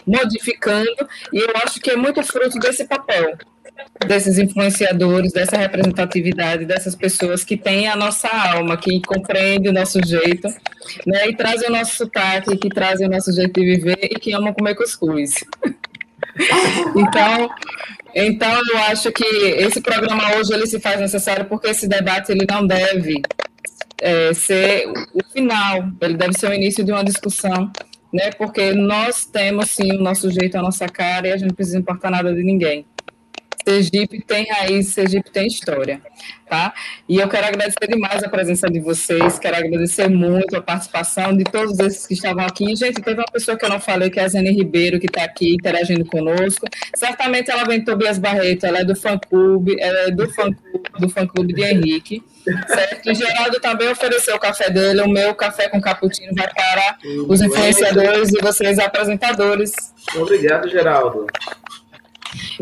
modificando 0.07 1.09
e 1.33 1.39
eu 1.39 1.53
acho 1.65 1.81
que 1.81 1.91
é 1.91 1.97
muito 1.97 2.23
fruto 2.23 2.59
desse 2.59 2.85
papel 2.85 3.37
desses 4.07 4.39
influenciadores, 4.39 5.33
dessa 5.33 5.57
representatividade, 5.57 6.65
dessas 6.65 6.95
pessoas 6.95 7.45
que 7.45 7.57
têm 7.57 7.89
a 7.89 7.97
nossa 7.97 8.29
alma, 8.29 8.77
que 8.77 9.01
compreendem 9.03 9.71
o 9.71 9.75
nosso 9.75 9.99
jeito, 10.05 10.49
né, 11.07 11.29
e 11.29 11.37
trazem 11.37 11.69
o 11.69 11.73
nosso 11.73 11.97
sotaque, 11.97 12.57
que 12.57 12.69
trazem 12.69 13.07
o 13.07 13.11
nosso 13.11 13.33
jeito 13.33 13.53
de 13.61 13.67
viver 13.67 13.99
e 14.03 14.19
que 14.19 14.33
amam 14.33 14.53
comer 14.53 14.75
cuscuz. 14.75 15.35
então, 16.97 17.51
então 18.15 18.63
eu 18.73 18.79
acho 18.91 19.11
que 19.13 19.25
esse 19.25 19.81
programa 19.81 20.37
hoje 20.37 20.53
ele 20.53 20.67
se 20.67 20.81
faz 20.81 21.01
necessário 21.01 21.47
porque 21.47 21.69
esse 21.69 21.89
debate 21.89 22.33
ele 22.33 22.47
não 22.49 22.67
deve 22.67 23.23
é, 24.01 24.33
ser 24.35 24.87
o 25.15 25.25
final, 25.33 25.89
ele 26.01 26.15
deve 26.15 26.35
ser 26.39 26.51
o 26.51 26.55
início 26.55 26.85
de 26.85 26.93
uma 26.93 27.05
discussão, 27.05 27.71
né? 28.13 28.31
Porque 28.33 28.73
nós 28.73 29.25
temos 29.25 29.71
sim 29.71 29.93
o 29.93 30.03
nosso 30.03 30.31
jeito, 30.31 30.57
a 30.57 30.63
nossa 30.63 30.87
cara, 30.87 31.29
e 31.29 31.33
a 31.33 31.37
gente 31.37 31.49
não 31.49 31.55
precisa 31.55 31.79
importar 31.79 32.11
nada 32.11 32.33
de 32.35 32.43
ninguém. 32.43 32.87
Sergipe 33.67 34.23
tem 34.23 34.47
raiz, 34.49 34.89
Sergipe 34.89 35.29
tem 35.29 35.49
história, 35.49 36.01
tá? 36.49 36.73
E 37.09 37.19
eu 37.19 37.29
quero 37.29 37.49
agradecer 37.49 37.89
demais 37.89 38.23
a 38.23 38.29
presença 38.29 38.71
de 38.71 38.79
vocês, 38.79 39.41
quero 39.41 39.57
agradecer 39.57 40.09
muito 40.09 40.57
a 40.57 40.63
participação 40.63 41.37
de 41.37 41.43
todos 41.43 41.77
esses 41.81 42.07
que 42.07 42.15
estavam 42.15 42.45
aqui. 42.45 42.77
Gente, 42.77 43.03
teve 43.03 43.19
uma 43.19 43.33
pessoa 43.33 43.59
que 43.59 43.65
eu 43.65 43.69
não 43.69 43.81
falei, 43.81 44.09
que 44.09 44.21
é 44.21 44.25
a 44.25 44.29
Zene 44.29 44.53
Ribeiro, 44.53 45.01
que 45.01 45.07
está 45.07 45.25
aqui 45.25 45.55
interagindo 45.55 46.05
conosco. 46.05 46.65
Certamente 46.95 47.51
ela 47.51 47.65
vem 47.65 47.85
Tobias 47.85 48.19
Barreto, 48.19 48.67
ela 48.67 48.79
é 48.79 48.85
do 48.85 48.95
fã-clube, 48.95 49.75
ela 49.81 49.99
é 49.99 50.11
do 50.13 50.31
fã-clube 50.33 50.77
do 51.01 51.09
fã 51.09 51.27
-clube 51.27 51.53
de 51.53 51.63
Henrique, 51.63 52.23
certo? 52.69 53.11
E 53.11 53.15
Geraldo 53.15 53.61
também 53.61 53.89
ofereceu 53.89 54.37
o 54.37 54.39
café 54.39 54.71
dele, 54.71 55.03
o 55.03 55.09
meu 55.09 55.35
café 55.35 55.69
com 55.69 55.81
cappuccino 55.81 56.33
vai 56.35 56.49
para 56.55 56.97
os 57.29 57.41
influenciadores 57.41 58.31
e 58.33 58.41
vocês 58.41 58.79
apresentadores. 58.79 59.73
Obrigado, 60.15 60.69
Geraldo. 60.69 61.27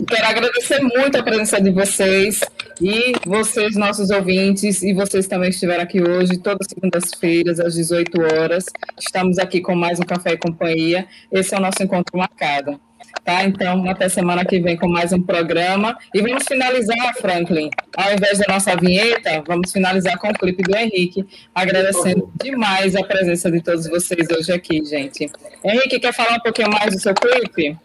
Quero 0.07 0.27
agradecer 0.27 0.81
muito 0.81 1.17
a 1.17 1.23
presença 1.23 1.61
de 1.61 1.71
vocês 1.71 2.41
e 2.81 3.13
vocês, 3.27 3.77
nossos 3.77 4.11
ouvintes, 4.11 4.83
e 4.83 4.93
vocês 4.93 5.27
também 5.27 5.51
estiveram 5.51 5.83
aqui 5.83 6.03
hoje, 6.03 6.39
todas 6.39 6.67
as 6.67 6.75
segundas-feiras, 6.75 7.61
às 7.61 7.75
18 7.75 8.21
horas. 8.23 8.65
Estamos 8.99 9.39
aqui 9.39 9.61
com 9.61 9.75
mais 9.75 9.99
um 9.99 10.03
Café 10.03 10.33
e 10.33 10.37
Companhia. 10.37 11.07
Esse 11.31 11.55
é 11.55 11.59
o 11.59 11.61
nosso 11.61 11.83
encontro 11.83 12.19
marcado. 12.19 12.81
Tá? 13.25 13.45
Então, 13.45 13.89
até 13.89 14.09
semana 14.09 14.45
que 14.45 14.61
vem 14.61 14.77
com 14.77 14.89
mais 14.89 15.13
um 15.13 15.23
programa. 15.23 15.97
E 16.13 16.21
vamos 16.21 16.45
finalizar, 16.47 17.15
Franklin. 17.15 17.71
Ao 17.97 18.13
invés 18.13 18.39
da 18.39 18.53
nossa 18.53 18.77
vinheta, 18.77 19.43
vamos 19.47 19.73
finalizar 19.73 20.19
com 20.19 20.29
o 20.29 20.35
clipe 20.35 20.63
do 20.63 20.77
Henrique, 20.77 21.25
agradecendo 21.55 22.31
demais 22.43 22.95
a 22.95 23.03
presença 23.03 23.51
de 23.51 23.63
todos 23.63 23.87
vocês 23.87 24.29
hoje 24.31 24.53
aqui, 24.53 24.85
gente. 24.85 25.31
Henrique, 25.65 26.01
quer 26.01 26.13
falar 26.13 26.37
um 26.37 26.41
pouquinho 26.41 26.71
mais 26.71 26.93
do 26.93 27.01
seu 27.01 27.15
clipe? 27.15 27.79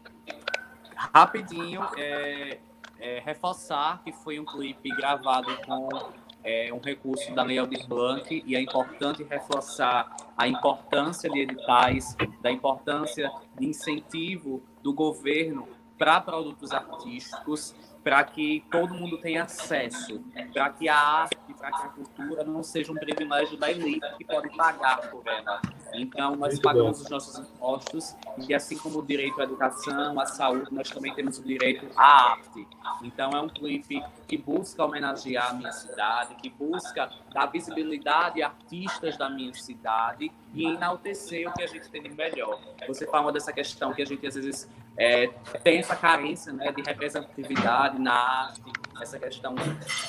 Rapidinho, 1.13 1.81
é, 1.97 2.59
é, 2.99 3.19
reforçar 3.25 4.03
que 4.03 4.11
foi 4.11 4.37
um 4.37 4.43
clipe 4.43 4.89
gravado 4.89 5.47
com 5.65 5.87
é, 6.43 6.73
um 6.73 6.79
recurso 6.79 7.33
da 7.33 7.41
Lei 7.41 7.57
Aldir 7.57 7.87
Blanc 7.87 8.43
e 8.45 8.53
é 8.53 8.61
importante 8.61 9.23
reforçar 9.23 10.13
a 10.37 10.45
importância 10.45 11.29
de 11.29 11.39
editais, 11.39 12.17
da 12.41 12.51
importância 12.51 13.31
de 13.57 13.65
incentivo 13.65 14.61
do 14.83 14.93
governo 14.93 15.69
para 15.97 16.19
produtos 16.19 16.71
artísticos 16.71 17.73
para 18.09 18.23
que 18.23 18.65
todo 18.71 18.95
mundo 18.95 19.19
tenha 19.19 19.43
acesso, 19.43 20.19
para 20.51 20.71
que 20.71 20.89
a 20.89 20.97
arte, 20.97 21.37
para 21.55 21.71
que 21.71 21.85
a 21.85 21.89
cultura 21.89 22.43
não 22.43 22.63
seja 22.63 22.91
um 22.91 22.95
privilégio 22.95 23.55
da 23.55 23.69
elite 23.69 24.01
que 24.17 24.25
pode 24.25 24.49
pagar 24.57 25.11
por 25.11 25.21
ela. 25.27 25.61
Então, 25.93 26.31
nós 26.35 26.53
Muito 26.53 26.61
pagamos 26.63 26.97
bom. 26.97 27.03
os 27.03 27.09
nossos 27.11 27.37
impostos 27.37 28.15
e, 28.47 28.51
assim 28.51 28.79
como 28.79 28.97
o 28.97 29.05
direito 29.05 29.39
à 29.39 29.43
educação, 29.43 30.19
à 30.19 30.25
saúde, 30.25 30.73
nós 30.73 30.89
também 30.89 31.13
temos 31.13 31.37
o 31.37 31.43
direito 31.43 31.85
à 31.95 32.31
arte. 32.31 32.67
Então, 33.03 33.29
é 33.29 33.41
um 33.41 33.47
clipe 33.47 34.03
que 34.27 34.37
busca 34.37 34.83
homenagear 34.83 35.51
a 35.51 35.53
minha 35.53 35.71
cidade, 35.71 36.33
que 36.33 36.49
busca 36.49 37.11
dar 37.31 37.45
visibilidade 37.45 38.41
a 38.41 38.47
artistas 38.47 39.17
da 39.17 39.29
minha 39.29 39.53
cidade 39.53 40.31
e 40.53 40.65
enaltecer 40.65 41.47
o 41.47 41.53
que 41.53 41.61
a 41.61 41.67
gente 41.67 41.89
tem 41.89 42.01
de 42.01 42.09
melhor. 42.09 42.59
Você 42.87 43.05
fala 43.05 43.31
dessa 43.31 43.53
questão 43.53 43.93
que 43.93 44.01
a 44.01 44.05
gente, 44.05 44.25
às 44.25 44.33
vezes, 44.33 44.67
é, 44.99 45.27
tem 45.63 45.79
essa 45.79 45.95
carência 45.95 46.51
né, 46.51 46.73
de 46.73 46.81
representatividade 46.81 47.97
na 47.97 48.13
arte, 48.13 48.61
essa 49.01 49.17
questão 49.17 49.55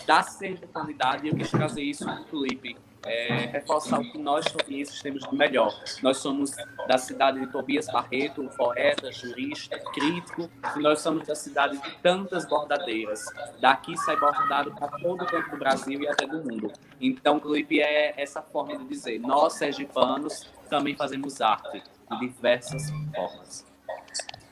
da 0.05 0.21
servidão 0.25 0.89
e 1.23 1.29
eu 1.29 1.37
quis 1.37 1.49
trazer 1.49 1.83
isso 1.83 2.05
no 2.05 2.25
clipe. 2.25 2.77
É, 3.07 3.47
reforçar 3.47 3.99
o 3.99 4.13
que 4.13 4.19
nós 4.19 4.45
tobienses 4.45 5.01
temos 5.01 5.23
de 5.23 5.35
melhor. 5.35 5.73
Nós 6.03 6.19
somos 6.19 6.51
da 6.87 6.99
cidade 6.99 7.41
de 7.41 7.47
Tobias 7.47 7.87
Barreto, 7.87 8.43
um 8.43 8.49
poeta, 8.49 9.11
jurista, 9.11 9.79
crítico, 9.95 10.51
e 10.77 10.81
nós 10.81 11.01
somos 11.01 11.27
da 11.27 11.35
cidade 11.35 11.79
de 11.79 11.97
tantas 12.03 12.45
bordadeiras. 12.45 13.25
Daqui 13.59 13.97
sai 13.97 14.17
bordado 14.19 14.73
para 14.73 14.89
todo 14.99 15.23
o 15.23 15.27
canto 15.27 15.51
do 15.51 15.57
Brasil 15.57 16.03
e 16.03 16.09
até 16.09 16.27
do 16.27 16.45
mundo. 16.45 16.71
Então, 17.01 17.39
o 17.39 17.41
clipe 17.41 17.81
é 17.81 18.21
essa 18.21 18.43
forma 18.43 18.77
de 18.77 18.85
dizer: 18.85 19.19
nós, 19.19 19.55
sergipanos, 19.55 20.51
também 20.69 20.95
fazemos 20.95 21.41
arte 21.41 21.83
de 22.11 22.21
diversas 22.21 22.91
formas. 23.15 23.71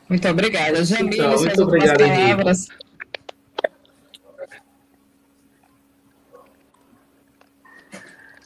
Muito 0.08 0.26
obrigada. 0.28 0.84
Jamile, 0.84 1.16
então, 1.16 1.38
muito 1.38 1.62
obrigada, 1.62 1.98
palavras. 1.98 2.68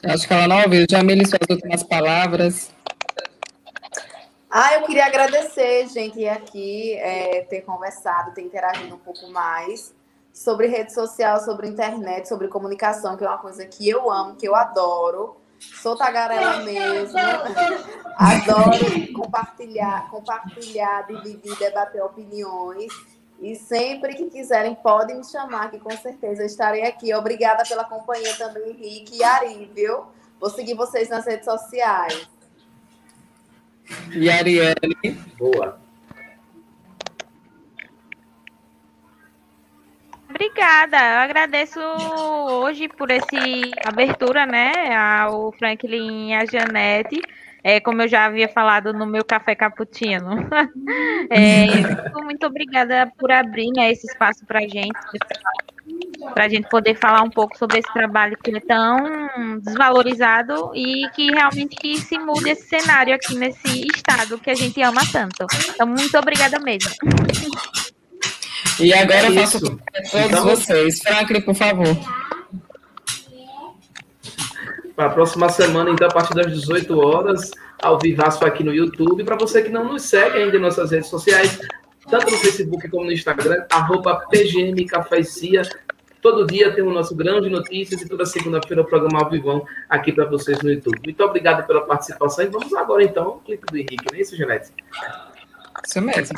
Acho 0.03 0.27
que 0.27 0.33
ela 0.33 0.47
não 0.47 0.61
ouviu. 0.63 0.85
Jamile, 0.89 1.25
suas 1.25 1.47
últimas 1.49 1.81
palavras. 1.83 2.69
Ah, 4.49 4.75
eu 4.75 4.83
queria 4.83 5.05
agradecer, 5.05 5.87
gente, 5.87 6.27
aqui, 6.27 6.93
é, 6.95 7.41
ter 7.49 7.61
conversado, 7.61 8.33
ter 8.33 8.41
interagido 8.41 8.93
um 8.93 8.99
pouco 8.99 9.27
mais 9.31 9.95
sobre 10.33 10.67
rede 10.67 10.93
social, 10.93 11.39
sobre 11.39 11.67
internet, 11.67 12.27
sobre 12.27 12.47
comunicação, 12.47 13.15
que 13.15 13.23
é 13.23 13.27
uma 13.27 13.37
coisa 13.37 13.65
que 13.65 13.87
eu 13.89 14.11
amo, 14.11 14.35
que 14.35 14.47
eu 14.47 14.53
adoro. 14.53 15.37
Sou 15.81 15.95
tagarela 15.95 16.57
mesmo. 16.63 17.17
Adoro 18.15 19.13
compartilhar, 19.13 20.09
compartilhar, 20.09 21.07
dividir, 21.07 21.57
debater 21.57 22.01
opiniões. 22.01 22.91
E 23.41 23.55
sempre 23.55 24.13
que 24.13 24.29
quiserem, 24.29 24.75
podem 24.75 25.17
me 25.17 25.25
chamar, 25.25 25.69
que 25.69 25.79
com 25.79 25.91
certeza 25.97 26.43
eu 26.43 26.45
estarei 26.45 26.83
aqui. 26.83 27.13
Obrigada 27.13 27.63
pela 27.67 27.83
companhia 27.83 28.33
também, 28.37 28.71
Henrique 28.71 29.17
e 29.17 29.23
Ari, 29.23 29.69
viu? 29.73 30.05
Vou 30.39 30.49
seguir 30.49 30.75
vocês 30.75 31.09
nas 31.09 31.25
redes 31.25 31.45
sociais. 31.45 32.29
E 34.13 34.29
Ariane? 34.29 34.95
Boa. 35.37 35.82
Obrigada, 40.33 40.97
eu 40.97 41.19
agradeço 41.19 41.79
hoje 41.79 42.87
por 42.87 43.11
essa 43.11 43.37
abertura, 43.85 44.47
né, 44.47 44.95
ao 44.95 45.51
Franklin 45.51 46.29
e 46.29 46.33
a 46.33 46.43
Janete. 46.43 47.21
É, 47.63 47.79
como 47.79 48.01
eu 48.01 48.07
já 48.07 48.25
havia 48.25 48.49
falado 48.49 48.91
no 48.91 49.05
meu 49.05 49.23
café 49.23 49.53
cappuccino. 49.53 50.49
é, 51.29 51.67
muito 52.23 52.47
obrigada 52.47 53.13
por 53.15 53.31
abrir 53.31 53.69
né, 53.75 53.91
esse 53.91 54.07
espaço 54.07 54.43
para 54.47 54.57
a 54.57 54.67
gente, 54.67 54.99
para 56.33 56.45
a 56.45 56.49
gente 56.49 56.67
poder 56.67 56.95
falar 56.95 57.21
um 57.21 57.29
pouco 57.29 57.55
sobre 57.55 57.77
esse 57.77 57.93
trabalho 57.93 58.35
que 58.43 58.57
é 58.57 58.59
tão 58.59 59.59
desvalorizado 59.59 60.71
e 60.73 61.07
que 61.09 61.31
realmente 61.31 61.75
que 61.75 61.95
se 61.99 62.17
mude 62.17 62.49
esse 62.49 62.67
cenário 62.67 63.13
aqui 63.13 63.35
nesse 63.35 63.85
estado 63.95 64.39
que 64.39 64.49
a 64.49 64.55
gente 64.55 64.81
ama 64.81 65.01
tanto. 65.11 65.45
Então, 65.69 65.85
muito 65.85 66.17
obrigada 66.17 66.59
mesmo. 66.59 66.91
E 68.79 68.93
agora 68.93 69.25
é 69.25 69.27
eu 69.29 69.33
faço 69.33 69.59
todos 69.59 69.79
então, 70.13 70.43
vocês. 70.45 70.99
Franklin, 70.99 71.41
por 71.41 71.55
favor. 71.55 71.97
Para 74.95 75.07
a 75.07 75.09
próxima 75.09 75.49
semana, 75.49 75.89
então, 75.89 76.07
a 76.07 76.11
partir 76.11 76.35
das 76.35 76.51
18 76.51 76.99
horas, 76.99 77.51
ao 77.81 77.99
vivaço 77.99 78.45
aqui 78.45 78.63
no 78.63 78.73
YouTube. 78.73 79.23
Para 79.23 79.35
você 79.35 79.61
que 79.61 79.69
não 79.69 79.85
nos 79.85 80.03
segue 80.03 80.37
ainda 80.37 80.57
em 80.57 80.59
nossas 80.59 80.91
redes 80.91 81.09
sociais, 81.09 81.59
tanto 82.09 82.31
no 82.31 82.37
Facebook 82.37 82.89
como 82.89 83.05
no 83.05 83.11
Instagram, 83.11 83.65
arroba 83.69 84.25
PGM 84.29 84.85
Cafecia. 84.85 85.61
Todo 86.21 86.47
dia 86.47 86.73
tem 86.73 86.83
o 86.83 86.89
nosso 86.89 87.13
grão 87.15 87.41
de 87.41 87.49
notícias 87.49 88.01
e 88.01 88.07
toda 88.07 88.25
segunda-feira 88.25 88.81
o 88.81 88.85
programa 88.85 89.23
ao 89.23 89.29
vivão 89.29 89.65
aqui 89.89 90.13
para 90.13 90.25
vocês 90.25 90.61
no 90.61 90.71
YouTube. 90.71 90.97
Muito 91.03 91.21
obrigado 91.21 91.67
pela 91.67 91.81
participação 91.81 92.45
e 92.45 92.47
vamos 92.47 92.73
agora 92.73 93.03
então 93.03 93.25
ao 93.25 93.39
clipe 93.39 93.65
do 93.65 93.77
Henrique, 93.77 94.05
não 94.09 94.17
é 94.17 94.21
isso, 94.21 94.37
Janete? 94.37 94.71
Isso 95.85 96.01
mesmo. 96.01 96.37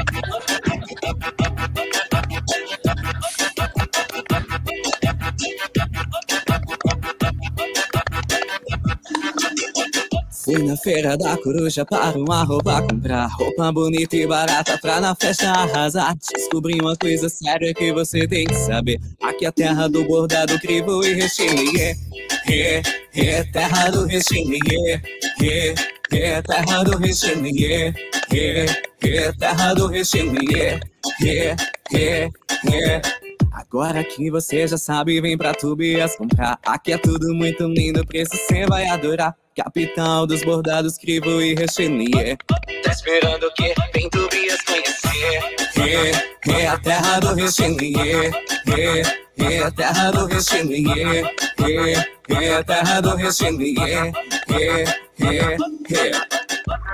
Fui 10.51 10.63
na 10.63 10.75
feira 10.75 11.17
da 11.17 11.37
coruja 11.37 11.85
para 11.85 12.19
uma 12.19 12.43
roupa 12.43 12.81
comprar 12.81 13.27
roupa 13.27 13.71
bonita 13.71 14.17
e 14.17 14.27
barata 14.27 14.77
pra 14.79 14.99
na 14.99 15.15
festa 15.15 15.49
arrasar. 15.49 16.13
Descobri 16.35 16.77
uma 16.81 16.93
coisa 16.97 17.29
séria 17.29 17.73
que 17.73 17.93
você 17.93 18.27
tem 18.27 18.45
que 18.45 18.55
saber. 18.55 18.99
Aqui 19.23 19.45
é 19.45 19.47
a 19.47 19.51
terra 19.53 19.87
do 19.87 20.03
bordado 20.03 20.59
crivo 20.59 21.05
e 21.05 21.13
recheio. 21.13 21.53
Yeah, 21.73 21.99
yeah, 22.49 22.89
yeah, 23.15 23.51
terra 23.53 23.91
do 23.91 24.05
recheio. 24.05 24.59
Yeah, 24.67 25.01
yeah, 25.39 25.81
yeah, 26.11 26.41
terra 26.41 26.83
do 26.83 26.97
recheio. 26.97 27.45
Yeah, 27.45 27.97
yeah, 28.33 28.73
yeah, 29.05 29.37
terra 29.37 29.73
do 29.73 29.87
recheio. 29.87 30.33
Yeah, 30.51 30.81
yeah, 31.21 31.55
yeah, 31.93 32.31
yeah. 32.65 33.01
Agora 33.53 34.03
que 34.03 34.29
você 34.29 34.67
já 34.67 34.77
sabe, 34.77 35.21
vem 35.21 35.37
pra 35.37 35.53
Tubias 35.53 36.17
comprar. 36.17 36.59
Aqui 36.65 36.91
é 36.91 36.97
tudo 36.97 37.33
muito 37.33 37.63
lindo, 37.69 38.05
preço 38.05 38.35
você 38.35 38.65
vai 38.65 38.85
adorar. 38.89 39.33
Capital 39.55 40.25
dos 40.25 40.43
bordados 40.43 40.97
crivo 40.97 41.41
e 41.41 41.55
rechenier. 41.55 42.37
Tá 42.83 42.91
esperando 42.91 43.43
o 43.45 43.53
quê? 43.53 43.73
Vem 43.93 44.09
Tobias 44.09 44.61
conhecer. 44.63 45.41
É, 45.77 46.61
é 46.61 46.67
a 46.67 46.77
terra 46.77 47.19
do 47.19 47.33
rechenier. 47.33 48.31
É, 48.67 49.43
é 49.43 49.63
a 49.63 49.71
terra 49.71 50.11
do 50.11 50.25
rechenier. 50.25 51.31
É, 51.59 52.33
é 52.33 52.55
a 52.55 52.63
terra 52.63 53.01
do 53.01 53.15
rechenier. 53.15 54.11
É, 54.49 55.10
é, 55.23 55.53
é. 55.55 56.41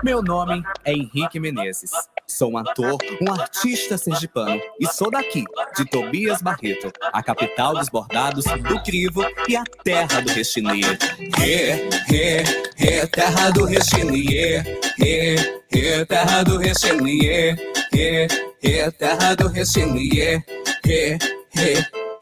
Meu 0.03 0.21
nome 0.21 0.63
é 0.85 0.93
Henrique 0.93 1.39
Menezes. 1.39 1.91
Sou 2.27 2.51
um 2.51 2.57
ator, 2.57 2.97
um 3.21 3.31
artista 3.31 3.97
sergipano 3.97 4.61
e 4.79 4.87
sou 4.87 5.09
daqui, 5.09 5.43
de 5.75 5.85
Tobias 5.85 6.41
Barreto, 6.41 6.91
a 7.13 7.23
capital 7.23 7.73
dos 7.73 7.89
bordados, 7.89 8.45
do 8.45 8.83
crivo 8.83 9.25
e 9.47 9.55
a 9.55 9.63
terra 9.83 10.21
do 10.21 10.31
rechinier. 10.31 10.97
É, 11.41 11.87
é, 12.13 12.43
é, 12.77 13.07
terra 13.07 13.49
do 13.49 13.65
rechinier. 13.65 14.79
É, 15.01 15.35
é, 15.73 16.05
terra 16.05 16.43
do 16.43 16.57
rechinier. 16.57 17.57
É, 17.93 18.27
é, 18.63 18.91
terra 18.91 19.35
do 19.35 19.47
rechinier. 19.47 20.43
É, 20.85 21.17
é, 21.55 21.77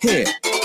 é. 0.08 0.65